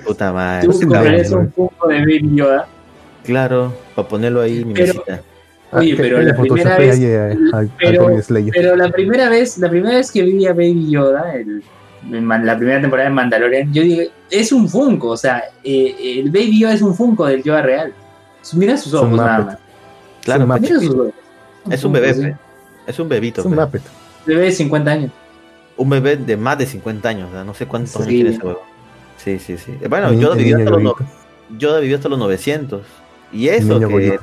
Puta 0.06 0.32
madre. 0.32 0.66
¿Tú 0.66 0.80
comprarías 0.80 1.30
un 1.32 1.50
poco 1.50 1.86
de 1.88 1.98
Baby 2.00 2.30
Yoda? 2.34 2.66
Claro, 3.26 3.74
para 3.94 4.08
ponerlo 4.08 4.40
ahí 4.40 4.64
mi 4.64 4.74
Pero- 4.74 4.94
mesita. 4.94 5.20
Oye, 5.72 5.92
Ah, 5.92 5.96
pero 5.98 6.22
la 6.22 6.36
primera 6.36 6.76
ahí, 6.76 7.04
eh, 7.04 7.18
al- 7.18 7.54
al 7.54 7.70
pero-. 7.76 8.06
Pero 8.52 8.76
la 8.76 8.88
primera 8.90 9.28
vez, 9.28 9.58
la 9.58 9.68
primera 9.68 9.96
vez 9.96 10.12
que 10.12 10.22
vi 10.22 10.46
a 10.46 10.52
Baby 10.52 10.90
Yoda, 10.90 11.34
el- 11.34 11.62
la 12.08 12.56
primera 12.56 12.80
temporada 12.80 13.08
de 13.08 13.14
Mandalorian, 13.14 13.72
yo 13.74 13.82
dije, 13.82 14.10
es 14.30 14.52
un 14.52 14.68
Funko, 14.68 15.08
o 15.08 15.16
sea, 15.16 15.42
eh, 15.64 16.20
el 16.20 16.30
Baby 16.30 16.60
Yoda 16.60 16.74
es 16.74 16.82
un 16.82 16.94
Funko 16.94 17.26
del 17.26 17.42
Yoda 17.42 17.62
real. 17.62 17.92
Mira 18.54 18.76
sus 18.76 18.94
ojos 18.94 19.10
nada 19.16 19.38
más. 19.40 19.58
Claro, 20.22 20.44
un 20.44 20.50
pues, 20.50 20.60
Mira 20.62 20.80
sus 20.80 20.90
ojos. 20.94 21.08
es 21.68 21.84
un 21.84 21.92
bebé, 21.92 22.14
Sí. 22.14 22.20
pe. 22.22 22.36
es 22.86 22.98
un 23.00 23.08
bebito. 23.08 23.40
Es 23.40 23.46
un 23.46 23.54
pe. 23.56 23.60
Muppet. 23.60 23.82
Bebé 24.24 24.42
de 24.44 24.52
50 24.52 24.90
años. 24.92 25.10
Un 25.76 25.90
bebé 25.90 26.16
de 26.16 26.36
más 26.36 26.56
de 26.58 26.66
50 26.66 27.08
años, 27.08 27.28
o 27.28 27.32
sea, 27.32 27.42
no 27.44 27.54
sé 27.54 27.66
cuántos 27.66 27.90
Sí. 27.90 27.98
años 27.98 28.08
tiene 28.08 28.30
ese 28.30 28.38
huevo. 28.40 28.62
Sí, 29.16 29.38
sí, 29.40 29.58
sí. 29.58 29.72
Bueno, 29.90 30.12
Yoda 30.12 30.36
vivió, 30.36 30.58
hasta 30.58 30.70
los, 30.70 30.94
Yoda 31.58 31.80
vivió 31.80 31.96
hasta 31.96 32.08
los 32.08 32.18
900. 32.20 32.82
Y 33.36 33.48
eso 33.48 33.78
niño 33.78 33.88
que... 33.88 34.18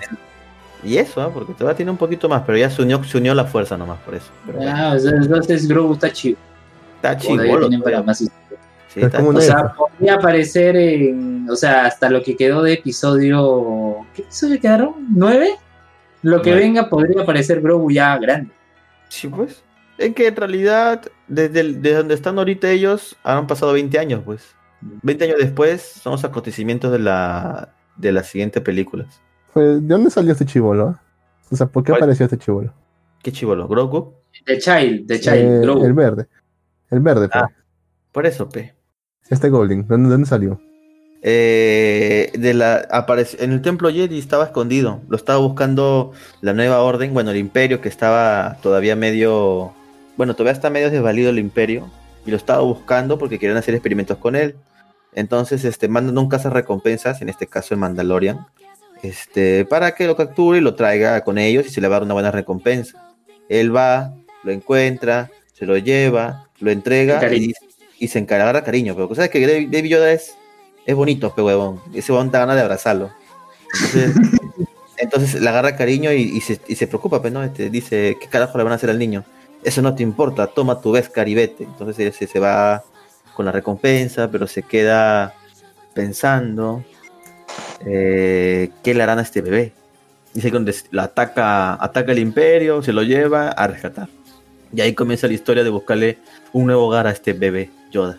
Y 0.83 0.97
eso, 0.97 1.21
¿ah? 1.21 1.29
porque 1.33 1.53
todavía 1.53 1.77
tiene 1.77 1.91
un 1.91 1.97
poquito 1.97 2.27
más, 2.27 2.43
pero 2.45 2.57
ya 2.57 2.69
se 2.69 2.81
unió, 2.81 3.01
se 3.05 3.17
unió 3.17 3.33
la 3.33 3.45
fuerza 3.45 3.77
nomás 3.77 3.99
por 3.99 4.15
eso. 4.15 4.29
Pero 4.45 4.59
Ah, 4.67 4.93
o 4.95 4.99
sea, 4.99 5.11
entonces 5.11 5.65
Grogu 5.67 5.93
está 5.93 6.11
chido. 6.11 6.37
está 6.95 7.17
historia. 8.25 8.59
Sí, 8.89 8.99
Es 8.99 9.05
está- 9.05 9.23
O 9.23 9.39
sea, 9.41 9.73
podría 9.73 10.15
aparecer 10.15 10.75
en. 10.75 11.47
O 11.49 11.55
sea, 11.55 11.85
hasta 11.85 12.09
lo 12.09 12.21
que 12.21 12.35
quedó 12.35 12.61
de 12.63 12.73
episodio. 12.73 14.05
¿Qué 14.13 14.23
episodio 14.23 14.59
quedaron? 14.59 14.93
¿Nueve? 15.15 15.51
Lo 16.21 16.41
que 16.41 16.49
Nueve. 16.51 16.65
venga 16.65 16.89
podría 16.89 17.21
aparecer 17.23 17.61
Grogu 17.61 17.89
ya 17.89 18.17
grande. 18.17 18.51
Sí, 19.09 19.27
pues. 19.29 19.63
Es 19.97 20.13
que 20.13 20.27
en 20.27 20.35
realidad, 20.35 21.01
desde, 21.27 21.61
el- 21.61 21.81
desde 21.81 21.97
donde 21.97 22.13
están 22.15 22.37
ahorita 22.37 22.69
ellos, 22.69 23.15
han 23.23 23.47
pasado 23.47 23.71
20 23.73 23.97
años, 23.99 24.21
pues. 24.25 24.53
20 24.81 25.23
años 25.25 25.37
después 25.39 25.81
son 25.81 26.11
los 26.13 26.23
acontecimientos 26.25 26.91
de 26.91 26.99
la 26.99 27.69
de 27.97 28.11
las 28.11 28.27
siguientes 28.27 28.61
películas. 28.63 29.21
Pues, 29.53 29.81
¿De 29.81 29.87
dónde 29.87 30.09
salió 30.09 30.31
este 30.31 30.45
chivolo? 30.45 30.97
O 31.51 31.55
sea, 31.55 31.67
¿por 31.67 31.83
qué 31.83 31.91
¿Cuál? 31.91 32.01
apareció 32.03 32.25
este 32.25 32.37
chivolo? 32.37 32.73
Qué 33.21 33.31
chivolo, 33.31 33.67
Grogu. 33.67 34.13
The 34.45 34.57
Child, 34.57 35.07
The 35.07 35.19
Child, 35.19 35.35
Eh, 35.37 35.59
Grogu. 35.61 35.85
el 35.85 35.93
verde. 35.93 36.27
El 36.89 36.99
verde, 37.01 37.29
pues. 37.29 37.43
Ah. 37.43 37.49
Por 38.11 38.25
eso, 38.25 38.49
pe. 38.49 38.73
Este 39.29 39.49
Goblin. 39.49 39.87
¿Dónde, 39.87 40.09
dónde 40.09 40.27
salió? 40.27 40.59
Eh, 41.25 42.31
de 42.37 42.53
la 42.53 42.85
apareció 42.91 43.39
en 43.39 43.53
el 43.53 43.61
templo 43.61 43.89
Jedi 43.89 44.19
estaba 44.19 44.43
escondido. 44.45 45.01
Lo 45.07 45.15
estaba 45.15 45.39
buscando 45.39 46.11
la 46.41 46.53
nueva 46.53 46.81
orden, 46.81 47.13
bueno, 47.13 47.31
el 47.31 47.37
imperio 47.37 47.79
que 47.79 47.87
estaba 47.87 48.57
todavía 48.61 48.95
medio, 48.97 49.71
bueno, 50.17 50.33
todavía 50.33 50.51
está 50.51 50.69
medio 50.69 50.89
desvalido 50.91 51.29
el 51.29 51.39
imperio 51.39 51.89
y 52.25 52.31
lo 52.31 52.35
estaba 52.37 52.61
buscando 52.61 53.17
porque 53.17 53.39
querían 53.39 53.57
hacer 53.57 53.73
experimentos 53.73 54.17
con 54.17 54.35
él. 54.35 54.55
Entonces, 55.15 55.63
este, 55.65 55.87
mandan 55.87 56.17
un 56.17 56.29
recompensas, 56.29 57.21
en 57.21 57.29
este 57.29 57.47
caso 57.47 57.73
el 57.73 57.79
Mandalorian, 57.79 58.45
este, 59.03 59.65
para 59.65 59.93
que 59.93 60.07
lo 60.07 60.15
capture 60.15 60.57
y 60.57 60.61
lo 60.61 60.75
traiga 60.75 61.23
con 61.23 61.37
ellos 61.37 61.65
y 61.67 61.69
se 61.69 61.81
le 61.81 61.87
va 61.87 61.97
a 61.97 61.99
dar 61.99 62.05
una 62.05 62.13
buena 62.13 62.31
recompensa. 62.31 63.11
Él 63.49 63.75
va, 63.75 64.13
lo 64.43 64.51
encuentra, 64.51 65.29
se 65.53 65.65
lo 65.65 65.77
lleva, 65.77 66.47
lo 66.59 66.71
entrega 66.71 67.21
y, 67.33 67.53
y 67.99 68.07
se 68.07 68.19
encargará 68.19 68.63
cariño. 68.63 68.95
Pero 68.95 69.13
sabes 69.13 69.29
que 69.29 69.67
Baby 69.69 69.89
Yoda 69.89 70.11
es, 70.11 70.35
es 70.85 70.95
bonito, 70.95 71.35
pe 71.35 71.41
huevón. 71.41 71.81
Ese 71.93 72.11
huevón 72.11 72.31
da 72.31 72.39
ganas 72.39 72.55
de 72.55 72.61
abrazarlo. 72.61 73.11
Entonces, 73.73 74.15
entonces 74.97 75.41
le 75.41 75.49
agarra 75.49 75.75
cariño 75.75 76.13
y, 76.13 76.21
y 76.21 76.41
se, 76.41 76.59
y 76.67 76.75
se 76.75 76.87
preocupa, 76.87 77.21
pues, 77.21 77.33
¿no? 77.33 77.43
Este, 77.43 77.69
dice, 77.69 78.17
¿qué 78.19 78.27
carajo 78.27 78.57
le 78.57 78.63
van 78.63 78.73
a 78.73 78.77
hacer 78.77 78.89
al 78.89 78.99
niño? 78.99 79.25
Eso 79.63 79.81
no 79.81 79.95
te 79.95 80.03
importa, 80.03 80.47
toma 80.47 80.81
tu 80.81 80.91
vez, 80.91 81.09
caribete. 81.09 81.65
Entonces 81.65 81.99
él 81.99 82.13
se, 82.13 82.27
se 82.27 82.39
va 82.39 82.83
con 83.35 83.45
la 83.45 83.51
recompensa, 83.51 84.29
pero 84.29 84.47
se 84.47 84.63
queda 84.63 85.33
pensando 85.93 86.83
eh, 87.85 88.69
qué 88.83 88.93
le 88.93 89.03
harán 89.03 89.19
a 89.19 89.23
este 89.23 89.41
bebé. 89.41 89.73
Dice 90.33 90.51
que 90.51 90.73
lo 90.91 91.01
ataca, 91.01 91.83
ataca 91.83 92.11
el 92.11 92.19
imperio, 92.19 92.81
se 92.81 92.93
lo 92.93 93.03
lleva 93.03 93.49
a 93.49 93.67
rescatar. 93.67 94.09
Y 94.75 94.81
ahí 94.81 94.93
comienza 94.93 95.27
la 95.27 95.33
historia 95.33 95.63
de 95.63 95.69
buscarle 95.69 96.17
un 96.51 96.65
nuevo 96.65 96.87
hogar 96.87 97.05
a 97.05 97.11
este 97.11 97.33
bebé, 97.33 97.69
Yoda. 97.91 98.17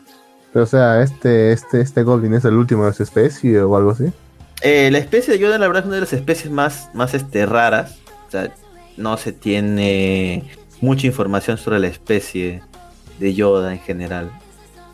Pero, 0.53 0.65
o 0.65 0.69
sea, 0.69 1.03
este, 1.03 1.53
este, 1.53 1.81
este 1.81 2.05
Goblin 2.05 2.35
es 2.35 2.45
el 2.45 2.55
último 2.55 2.87
de 2.87 2.93
su 2.93 3.03
especie 3.03 3.61
o 3.61 3.77
algo 3.77 3.91
así. 3.91 4.13
Eh, 4.63 4.89
la 4.93 4.99
especie 4.99 5.33
de 5.33 5.41
Yoda, 5.41 5.59
la 5.59 5.67
verdad, 5.67 5.83
es 5.83 5.87
una 5.87 5.97
de 5.97 6.03
las 6.03 6.13
especies 6.13 6.53
más, 6.53 6.91
más 6.95 7.13
este, 7.15 7.45
raras. 7.45 7.99
O 8.29 8.31
sea, 8.31 8.55
no 8.97 9.17
se 9.17 9.33
tiene 9.33 10.45
mucha 10.81 11.09
información 11.09 11.59
sobre 11.59 11.81
la 11.81 11.89
especie 11.89 12.63
de 13.19 13.35
Yoda 13.35 13.73
en 13.73 13.81
general. 13.81 14.31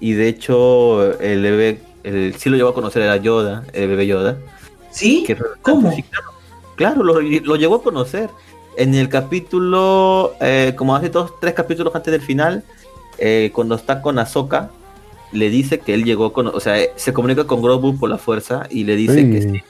Y 0.00 0.12
de 0.14 0.28
hecho, 0.28 1.18
el 1.20 1.42
bebé, 1.42 1.80
el, 2.04 2.34
sí 2.36 2.48
lo 2.50 2.56
llevó 2.56 2.70
a 2.70 2.74
conocer 2.74 3.02
era 3.02 3.16
Yoda, 3.16 3.64
el 3.72 3.88
bebé 3.88 4.06
Yoda. 4.06 4.38
¿Sí? 4.90 5.24
que- 5.26 5.36
¿Cómo? 5.62 5.92
Sí, 5.92 6.02
claro, 6.02 6.26
Claro, 6.76 7.02
lo, 7.04 7.20
lo 7.20 7.56
llegó 7.56 7.76
a 7.76 7.82
conocer. 7.82 8.30
En 8.78 8.94
el 8.94 9.08
capítulo, 9.10 10.32
eh, 10.40 10.72
como 10.76 10.96
hace 10.96 11.10
dos, 11.10 11.32
tres 11.40 11.52
capítulos 11.52 11.94
antes 11.94 12.10
del 12.12 12.22
final, 12.22 12.64
eh, 13.18 13.50
cuando 13.54 13.74
está 13.74 14.00
con 14.00 14.18
Ahsoka, 14.18 14.70
le 15.32 15.50
dice 15.50 15.78
que 15.80 15.92
él 15.92 16.04
llegó 16.04 16.32
con, 16.32 16.46
o 16.46 16.58
sea, 16.60 16.80
eh, 16.80 16.90
se 16.96 17.12
comunica 17.12 17.44
con 17.44 17.60
Grogu 17.60 17.98
por 17.98 18.08
la 18.08 18.16
fuerza 18.16 18.66
y 18.70 18.84
le 18.84 18.96
dice 18.96 19.28
que 19.30 19.42
Sí. 19.42 19.50
sí, 19.50 19.62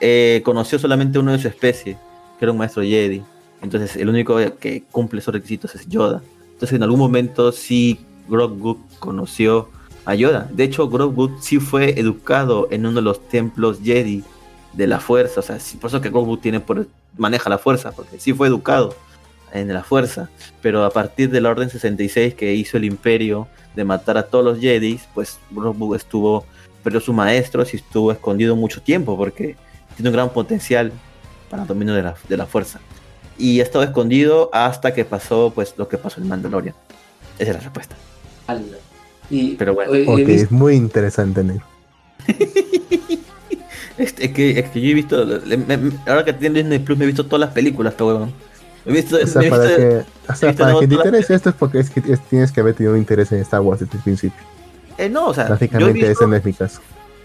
eh, 0.00 0.42
conoció 0.44 0.78
solamente 0.80 1.18
uno 1.20 1.30
de 1.32 1.38
su 1.38 1.46
especie, 1.48 1.96
que 2.38 2.44
era 2.44 2.50
un 2.52 2.58
maestro 2.58 2.82
Jedi. 2.82 3.22
Entonces, 3.62 3.94
el 3.96 4.08
único 4.08 4.36
que 4.58 4.82
cumple 4.90 5.20
esos 5.20 5.32
requisitos 5.32 5.74
es 5.76 5.86
Yoda. 5.88 6.22
Entonces, 6.54 6.74
en 6.76 6.82
algún 6.82 6.98
momento 6.98 7.52
sí 7.52 8.00
Grogu 8.28 8.78
conoció 8.98 9.68
a 10.04 10.14
Yoda. 10.14 10.48
De 10.52 10.64
hecho, 10.64 10.88
Grogu 10.88 11.38
sí 11.40 11.58
fue 11.60 11.98
educado 12.00 12.68
en 12.70 12.86
uno 12.86 12.96
de 12.96 13.02
los 13.02 13.28
templos 13.28 13.78
Jedi 13.82 14.24
de 14.72 14.86
la 14.86 15.00
fuerza. 15.00 15.40
O 15.40 15.42
sea, 15.42 15.60
sí, 15.60 15.76
por 15.76 15.88
eso 15.88 16.00
que 16.00 16.10
Grogu 16.10 16.36
tiene 16.38 16.60
por, 16.60 16.86
maneja 17.16 17.50
la 17.50 17.58
fuerza, 17.58 17.92
porque 17.92 18.18
sí 18.18 18.32
fue 18.32 18.48
educado 18.48 18.94
en 19.52 19.72
la 19.72 19.82
fuerza. 19.82 20.30
Pero 20.62 20.84
a 20.84 20.90
partir 20.90 21.30
de 21.30 21.40
la 21.40 21.50
Orden 21.50 21.70
66 21.70 22.34
que 22.34 22.54
hizo 22.54 22.76
el 22.76 22.84
Imperio 22.84 23.48
de 23.74 23.84
matar 23.84 24.16
a 24.18 24.24
todos 24.24 24.44
los 24.44 24.60
Jedi, 24.60 25.00
pues 25.14 25.38
Grogu 25.50 25.94
estuvo, 25.94 26.44
perdió 26.82 27.00
sus 27.00 27.14
maestros 27.14 27.74
y 27.74 27.76
estuvo 27.76 28.10
escondido 28.12 28.56
mucho 28.56 28.80
tiempo 28.80 29.16
porque 29.16 29.56
tiene 29.96 30.08
un 30.08 30.14
gran 30.14 30.30
potencial 30.30 30.92
para 31.50 31.62
el 31.62 31.68
dominio 31.68 31.94
de 31.94 32.02
la, 32.02 32.14
de 32.28 32.36
la 32.36 32.46
fuerza. 32.46 32.80
Y 33.36 33.60
ha 33.60 33.62
estado 33.62 33.84
escondido 33.84 34.50
hasta 34.52 34.94
que 34.94 35.04
pasó 35.04 35.52
pues 35.54 35.74
lo 35.76 35.88
que 35.88 35.98
pasó 35.98 36.20
en 36.20 36.28
Mandalorian. 36.28 36.74
Esa 37.38 37.50
es 37.50 37.56
la 37.56 37.62
respuesta. 37.62 37.94
Y, 39.30 39.56
Pero 39.56 39.74
bueno. 39.74 39.94
eh, 39.94 40.04
he 40.04 40.10
Ok, 40.10 40.16
visto- 40.18 40.32
es 40.32 40.50
muy 40.50 40.74
interesante, 40.74 41.44
negro. 41.44 41.64
Este, 43.98 44.26
es, 44.26 44.32
que, 44.32 44.58
es 44.60 44.70
que 44.70 44.80
yo 44.80 44.90
he 44.90 44.94
visto, 44.94 45.26
me- 45.44 45.76
me- 45.76 45.92
ahora 46.06 46.24
que 46.24 46.32
tiene 46.32 46.60
Disney 46.62 46.78
Plus 46.78 46.96
me 46.96 47.02
he 47.02 47.06
visto 47.08 47.26
todas 47.26 47.40
las 47.40 47.50
películas, 47.50 47.94
pero 47.94 48.06
huevón. 48.08 48.32
He 48.86 48.92
visto, 48.92 49.16
O 49.20 49.26
sea, 49.26 49.42
para 49.50 49.64
visto- 49.64 49.76
que, 49.76 50.04
o 50.28 50.34
sea, 50.36 50.52
para 50.54 50.78
que 50.78 50.86
te 50.86 50.94
interese 50.94 51.34
esto 51.34 51.48
es 51.50 51.56
porque 51.56 51.80
es 51.80 51.90
que 51.90 52.00
es- 52.12 52.20
tienes 52.28 52.52
que 52.52 52.60
haber 52.60 52.74
tenido 52.74 52.96
interés 52.96 53.32
en 53.32 53.40
Star 53.40 53.60
Wars 53.60 53.80
desde 53.80 53.96
el 53.96 54.02
principio. 54.04 54.38
eh, 54.98 55.08
no, 55.08 55.26
o 55.26 55.34
sea, 55.34 55.44
yo 55.44 55.48
he, 55.48 55.50
Básicamente 55.54 55.92
visto, 55.94 56.10
ese 56.12 56.26
no 56.28 56.36
es 56.36 56.44
mi 56.44 56.52
caso. 56.52 56.80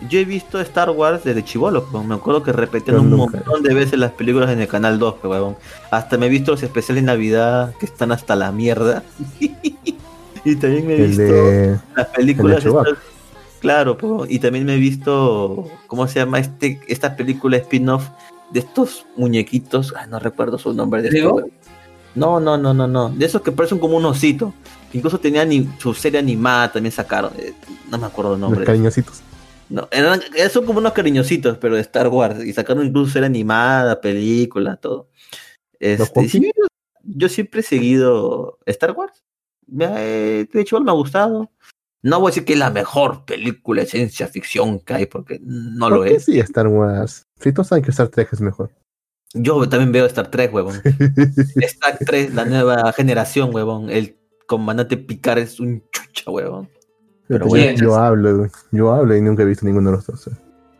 yo 0.09 0.17
he 0.19 0.25
visto 0.25 0.59
Star 0.61 0.89
Wars 0.89 1.23
desde 1.23 1.43
chivolo, 1.45 1.85
me 2.07 2.15
acuerdo 2.15 2.41
que 2.41 2.51
repetían 2.51 2.97
un 2.97 3.11
montón 3.17 3.61
de 3.61 3.73
veces 3.75 3.99
las 3.99 4.11
películas 4.13 4.49
en 4.49 4.59
el 4.59 4.67
canal 4.67 4.97
2, 4.97 5.15
pero 5.21 5.29
huevón. 5.29 5.55
Hasta 5.91 6.17
me 6.17 6.25
he 6.25 6.29
visto 6.29 6.49
los 6.53 6.63
especiales 6.63 7.03
de 7.03 7.05
Navidad 7.05 7.75
que 7.79 7.85
están 7.85 8.11
hasta 8.11 8.35
la 8.35 8.51
mierda. 8.51 9.03
y 10.45 10.55
también 10.55 10.87
me 10.87 10.93
he 10.95 11.01
El 11.03 11.07
visto 11.07 11.23
de... 11.23 11.79
las 11.95 12.07
películas 12.07 12.65
estas- 12.65 12.87
claro 13.59 13.97
po, 13.97 14.25
y 14.27 14.39
también 14.39 14.65
me 14.65 14.73
he 14.75 14.77
visto 14.79 15.69
cómo 15.87 16.07
se 16.07 16.19
llama 16.19 16.39
este 16.39 16.81
esta 16.87 17.15
película 17.15 17.57
spin-off 17.57 18.09
de 18.51 18.59
estos 18.59 19.05
muñequitos, 19.15 19.93
ay, 19.97 20.07
no 20.09 20.19
recuerdo 20.19 20.57
su 20.57 20.73
nombre 20.73 21.01
de. 21.01 21.09
No, 22.15 22.39
no, 22.39 22.57
no, 22.57 22.73
no, 22.75 22.87
no. 22.87 23.09
De 23.09 23.25
esos 23.25 23.41
que 23.41 23.51
parecen 23.51 23.79
como 23.79 23.97
un 23.97 24.05
osito. 24.05 24.53
que 24.91 24.99
Incluso 24.99 25.19
tenían 25.19 25.49
su 25.79 25.95
serie 25.95 26.19
animada, 26.19 26.71
también 26.71 26.91
sacaron. 26.91 27.31
eh, 27.39 27.53
no 27.89 27.97
me 27.97 28.05
acuerdo 28.05 28.35
el 28.35 28.41
Los 28.41 28.49
nombre. 28.51 28.65
cariñositos. 28.65 29.21
No, 29.69 29.87
eran, 29.89 30.21
eh, 30.35 30.47
son 30.49 30.65
como 30.67 30.77
unos 30.77 30.93
cariñositos, 30.93 31.57
pero 31.57 31.73
de 31.73 31.81
Star 31.81 32.09
Wars. 32.09 32.45
Y 32.45 32.53
sacaron 32.53 32.85
incluso 32.85 33.13
serie 33.13 33.25
animada, 33.25 33.99
película, 33.99 34.75
todo. 34.75 35.07
Este, 35.79 36.29
sí, 36.29 36.51
yo 37.03 37.27
siempre 37.29 37.61
he 37.61 37.63
seguido 37.63 38.59
Star 38.67 38.91
Wars. 38.91 39.23
Me 39.73 39.87
de 39.87 40.61
hecho, 40.61 40.79
me 40.79 40.91
ha 40.91 40.93
gustado. 40.93 41.49
No 42.01 42.19
voy 42.19 42.27
a 42.27 42.31
decir 42.31 42.45
que 42.45 42.53
es 42.53 42.59
la 42.59 42.69
mejor 42.69 43.23
película 43.25 43.81
de 43.81 43.87
ciencia 43.87 44.27
ficción 44.27 44.79
que 44.81 44.93
hay, 44.93 45.05
porque 45.05 45.39
no 45.41 45.89
lo 45.89 45.97
¿Por 45.97 46.07
qué 46.07 46.15
es. 46.15 46.25
sí 46.25 46.39
Star 46.39 46.67
Wars? 46.67 47.25
Si 47.39 47.51
todos 47.53 47.67
saben 47.67 47.83
que 47.83 47.91
Star 47.91 48.09
Trek 48.09 48.27
es 48.33 48.41
mejor. 48.41 48.71
Yo 49.33 49.67
también 49.67 49.91
veo 49.91 50.05
Star 50.05 50.29
Trek, 50.29 50.53
huevón. 50.53 50.81
Star 51.55 51.97
Trek, 51.99 52.33
la 52.33 52.45
nueva 52.45 52.91
generación, 52.93 53.53
huevón. 53.55 53.89
El 53.89 54.17
comandante 54.47 54.97
Picard 54.97 55.39
es 55.39 55.59
un 55.59 55.81
chucha, 55.91 56.29
huevón. 56.29 56.69
Pero 57.27 57.47
yo, 57.47 57.71
yo 57.71 57.95
hablo, 57.95 58.47
yo 58.71 58.91
hablo 58.93 59.15
y 59.15 59.21
nunca 59.21 59.43
he 59.43 59.45
visto 59.45 59.65
ninguno 59.65 59.89
de 59.91 59.95
los 59.95 60.05
dos. 60.05 60.27
eh. 60.27 60.31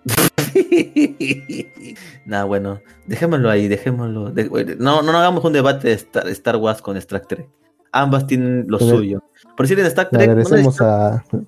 Nah, 2.26 2.44
bueno, 2.46 2.82
dejémoslo 3.08 3.50
ahí, 3.50 3.68
dejémoslo. 3.68 4.32
De- 4.32 4.76
no, 4.78 5.02
no 5.02 5.18
hagamos 5.18 5.44
un 5.44 5.54
debate 5.54 5.88
de 5.90 5.94
Star, 5.96 6.28
Star 6.30 6.58
Wars 6.58 6.82
con 6.82 6.98
Star 6.98 7.22
Trek. 7.22 7.48
Ambas 7.94 8.28
tienen 8.28 8.66
lo 8.68 8.78
ver. 8.80 8.88
suyo. 8.90 9.24
Por 9.56 9.66
decir 9.66 9.80
en 9.80 9.86
Star 9.86 10.10
Trek. 10.10 10.28
no 10.28 10.36
Regresemos 10.36 10.76
necesitan- 10.80 11.46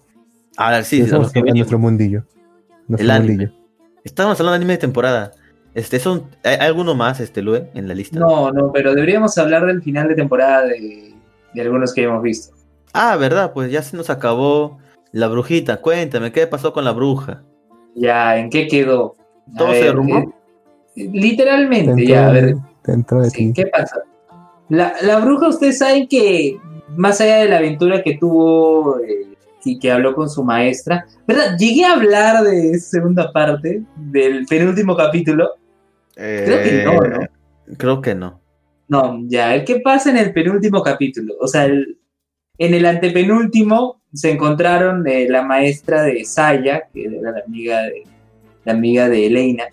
a, 0.58 0.66
A 0.68 0.72
ver, 0.72 0.84
sí, 0.86 0.96
a 0.96 1.00
regresemos 1.00 1.28
lo 1.36 1.44
que 1.44 1.50
a 1.50 1.54
nuestro 1.54 1.80
mundillo. 1.80 2.24
Nuestro 2.88 3.04
El 3.04 3.12
anime. 3.12 3.30
mundillo. 3.46 3.52
Estábamos 4.04 4.40
hablando 4.40 4.52
de 4.54 4.58
anime 4.58 4.74
de 4.74 4.78
temporada. 4.80 5.32
Este, 5.74 6.00
son, 6.00 6.24
¿hay, 6.44 6.56
alguno 6.56 6.96
más, 6.96 7.20
este, 7.20 7.42
Lue, 7.42 7.70
en 7.74 7.88
la 7.90 7.94
lista? 7.96 8.20
No, 8.20 8.52
no, 8.52 8.72
pero 8.72 8.94
deberíamos 8.96 9.38
hablar 9.38 9.66
del 9.66 9.82
final 9.82 10.08
de 10.08 10.16
temporada 10.16 10.66
de, 10.68 11.14
de 11.54 11.62
algunos 11.62 11.94
que 11.94 12.04
hemos 12.04 12.22
visto. 12.22 12.56
Ah, 12.94 13.18
verdad, 13.18 13.52
pues 13.52 13.72
ya 13.72 13.82
se 13.82 13.98
nos 13.98 14.10
acabó 14.10 14.78
la 15.12 15.28
brujita. 15.28 15.82
Cuéntame, 15.82 16.32
¿qué 16.32 16.48
pasó 16.48 16.72
con 16.72 16.86
la 16.86 16.92
bruja? 16.92 17.44
Ya, 17.96 18.38
¿en 18.38 18.50
qué 18.50 18.68
quedó? 18.68 19.16
A 19.54 19.58
¿Todo 19.58 19.68
se 19.70 19.74
ver, 19.74 19.84
derrumbó? 19.86 20.20
eh, 20.96 21.10
literalmente, 21.12 21.92
Dentro, 21.96 22.06
ya, 22.16 22.28
a 22.28 22.32
ver, 22.32 22.46
de- 22.56 22.62
dentro 22.86 23.22
de 23.22 23.30
sí, 23.32 23.52
ti. 23.52 23.54
¿qué 23.64 23.66
pasa? 23.68 23.98
La, 24.70 24.94
la 25.02 25.20
bruja, 25.20 25.50
ustedes 25.50 25.78
saben 25.78 26.08
que 26.08 26.58
más 26.98 27.22
allá 27.22 27.38
de 27.38 27.50
la 27.50 27.58
aventura 27.58 28.02
que 28.04 28.18
tuvo 28.18 29.00
eh, 29.00 29.28
y 29.64 29.80
que 29.80 29.92
habló 29.92 30.14
con 30.16 30.30
su 30.30 30.44
maestra, 30.44 31.06
¿verdad? 31.28 31.58
Llegué 31.58 31.86
a 31.86 31.94
hablar 31.94 32.44
de 32.44 32.78
segunda 32.80 33.32
parte 33.32 33.82
del 33.96 34.46
penúltimo 34.46 34.96
capítulo. 34.96 35.50
Creo 36.16 36.64
que 36.64 36.84
no, 36.84 36.94
¿no? 37.02 37.22
Eh, 37.24 37.30
Creo 37.78 38.02
que 38.02 38.16
no. 38.16 38.40
No, 38.88 39.20
ya, 39.28 39.64
¿qué 39.66 39.80
pasa 39.80 40.12
en 40.12 40.18
el 40.18 40.32
penúltimo 40.34 40.82
capítulo? 40.84 41.34
O 41.42 41.48
sea, 41.48 41.66
el- 41.66 41.98
en 42.58 42.74
el 42.74 42.86
antepenúltimo 42.86 44.02
se 44.14 44.32
encontraron 44.32 45.06
eh, 45.08 45.28
la 45.30 45.42
maestra 45.42 46.04
de 46.04 46.24
Saya, 46.24 46.84
que 46.94 47.06
era 47.06 47.32
la 47.32 47.42
amiga 47.46 47.82
de, 47.84 48.04
la 48.64 48.74
amiga 48.74 49.10
de 49.10 49.26
Elena, 49.28 49.64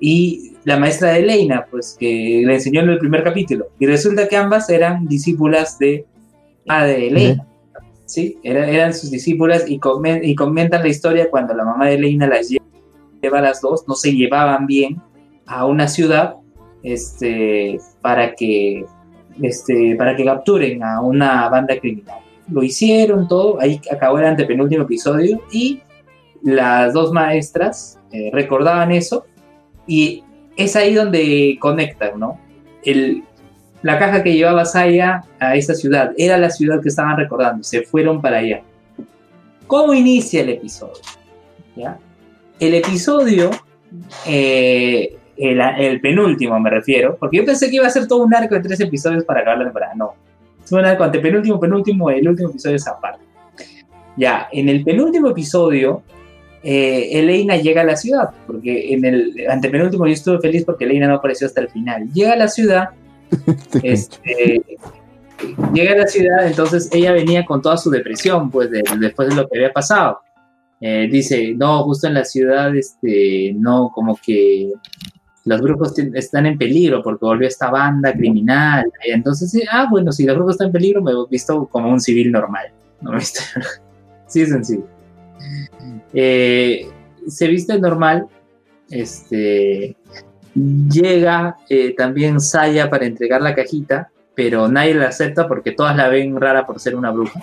y 0.00 0.51
la 0.64 0.78
maestra 0.78 1.10
de 1.12 1.20
Elena, 1.20 1.66
pues 1.70 1.96
que 1.98 2.42
le 2.46 2.54
enseñó 2.54 2.80
en 2.82 2.90
el 2.90 2.98
primer 2.98 3.22
capítulo. 3.24 3.66
Y 3.78 3.86
resulta 3.86 4.28
que 4.28 4.36
ambas 4.36 4.68
eran 4.70 5.06
discípulas 5.08 5.78
de, 5.78 6.04
ah, 6.68 6.84
de 6.84 7.08
Elena. 7.08 7.46
Sí, 8.04 8.38
Era- 8.42 8.68
eran 8.68 8.92
sus 8.94 9.10
discípulas 9.10 9.64
y, 9.66 9.78
comen- 9.78 10.20
y 10.22 10.34
comentan 10.34 10.82
la 10.82 10.88
historia 10.88 11.30
cuando 11.30 11.54
la 11.54 11.64
mamá 11.64 11.86
de 11.86 11.94
Elena 11.94 12.26
las 12.26 12.50
lle- 12.50 12.60
lleva 13.22 13.38
a 13.38 13.42
las 13.42 13.60
dos, 13.60 13.84
no 13.88 13.94
se 13.94 14.12
llevaban 14.14 14.66
bien 14.66 15.00
a 15.46 15.64
una 15.66 15.88
ciudad 15.88 16.34
este, 16.82 17.78
para 18.00 18.34
que 18.34 18.84
este, 19.40 19.96
para 19.96 20.14
que 20.14 20.24
capturen 20.26 20.82
a 20.82 21.00
una 21.00 21.48
banda 21.48 21.78
criminal. 21.80 22.18
Lo 22.50 22.62
hicieron 22.62 23.28
todo, 23.28 23.58
ahí 23.60 23.80
acabó 23.90 24.18
el 24.18 24.26
antepenúltimo 24.26 24.82
episodio 24.82 25.40
y 25.50 25.80
las 26.42 26.92
dos 26.92 27.12
maestras 27.12 27.98
eh, 28.12 28.28
recordaban 28.32 28.92
eso 28.92 29.24
y 29.86 30.22
es 30.56 30.76
ahí 30.76 30.94
donde 30.94 31.56
conectan, 31.60 32.18
¿no? 32.18 32.38
La 33.82 33.98
caja 33.98 34.22
que 34.22 34.34
llevaba 34.34 34.64
Saya 34.64 35.24
a 35.38 35.56
esa 35.56 35.74
ciudad 35.74 36.12
era 36.16 36.38
la 36.38 36.50
ciudad 36.50 36.80
que 36.80 36.88
estaban 36.88 37.16
recordando, 37.16 37.64
se 37.64 37.82
fueron 37.82 38.20
para 38.20 38.38
allá. 38.38 38.62
¿Cómo 39.66 39.94
inicia 39.94 40.42
el 40.42 40.50
episodio? 40.50 41.00
El 42.60 42.74
episodio, 42.74 43.50
eh, 44.26 45.16
el, 45.36 45.60
el 45.60 46.00
penúltimo 46.00 46.60
me 46.60 46.70
refiero, 46.70 47.16
porque 47.16 47.38
yo 47.38 47.44
pensé 47.44 47.70
que 47.70 47.76
iba 47.76 47.86
a 47.86 47.90
ser 47.90 48.06
todo 48.06 48.22
un 48.22 48.34
arco 48.34 48.54
de 48.54 48.60
tres 48.60 48.78
episodios 48.80 49.24
para 49.24 49.40
acabar 49.40 49.58
la 49.58 49.64
temporada, 49.64 49.94
no. 49.94 50.14
Es 50.62 50.70
un 50.70 50.84
arco 50.84 51.02
antepenúltimo, 51.02 51.58
penúltimo, 51.58 52.10
el 52.10 52.28
último 52.28 52.50
episodio 52.50 52.76
es 52.76 52.86
aparte. 52.86 53.24
Ya, 54.16 54.48
en 54.52 54.68
el 54.68 54.84
penúltimo 54.84 55.30
episodio, 55.30 56.02
eh, 56.64 57.08
Elena 57.18 57.56
llega 57.56 57.82
a 57.82 57.84
la 57.84 57.96
ciudad, 57.96 58.30
porque 58.46 58.92
en 58.92 59.04
el 59.04 59.34
antepenúltimo 59.48 60.06
yo 60.06 60.12
estuve 60.12 60.40
feliz 60.40 60.64
porque 60.64 60.84
Elena 60.84 61.08
no 61.08 61.14
apareció 61.16 61.46
hasta 61.46 61.60
el 61.60 61.68
final. 61.68 62.08
Llega 62.12 62.32
a 62.34 62.36
la 62.36 62.48
ciudad, 62.48 62.90
este, 63.82 64.62
llega 65.72 65.92
a 65.92 65.96
la 65.98 66.06
ciudad, 66.06 66.46
entonces 66.46 66.88
ella 66.92 67.12
venía 67.12 67.44
con 67.44 67.60
toda 67.62 67.76
su 67.76 67.90
depresión, 67.90 68.50
pues, 68.50 68.70
de- 68.70 68.82
después 69.00 69.28
de 69.28 69.34
lo 69.34 69.48
que 69.48 69.58
había 69.58 69.72
pasado. 69.72 70.20
Eh, 70.80 71.08
dice, 71.10 71.54
no, 71.56 71.84
justo 71.84 72.08
en 72.08 72.14
la 72.14 72.24
ciudad, 72.24 72.74
este, 72.76 73.54
no, 73.56 73.90
como 73.94 74.16
que 74.24 74.72
los 75.44 75.60
brujos 75.60 75.96
están 76.14 76.46
en 76.46 76.58
peligro 76.58 77.02
porque 77.02 77.24
volvió 77.24 77.46
esta 77.48 77.70
banda 77.70 78.12
criminal. 78.12 78.90
Entonces, 79.04 79.60
ah, 79.70 79.86
bueno, 79.90 80.10
si 80.12 80.24
los 80.24 80.34
brujos 80.36 80.54
están 80.54 80.68
en 80.68 80.72
peligro, 80.72 81.02
me 81.02 81.12
he 81.12 81.14
visto 81.30 81.66
como 81.66 81.88
un 81.88 82.00
civil 82.00 82.30
normal. 82.32 82.66
No 83.00 83.10
me 83.12 83.18
visto. 83.20 83.40
sí, 84.26 84.42
es 84.42 84.48
sencillo. 84.50 84.86
Eh, 86.12 86.88
se 87.26 87.48
viste 87.48 87.78
normal. 87.78 88.26
Este 88.90 89.96
llega 90.54 91.56
eh, 91.68 91.94
también 91.96 92.40
Saya 92.40 92.90
para 92.90 93.06
entregar 93.06 93.40
la 93.40 93.54
cajita, 93.54 94.10
pero 94.34 94.68
nadie 94.68 94.94
la 94.94 95.08
acepta 95.08 95.48
porque 95.48 95.72
todas 95.72 95.96
la 95.96 96.08
ven 96.08 96.38
rara 96.38 96.66
por 96.66 96.80
ser 96.80 96.96
una 96.96 97.10
bruja. 97.10 97.40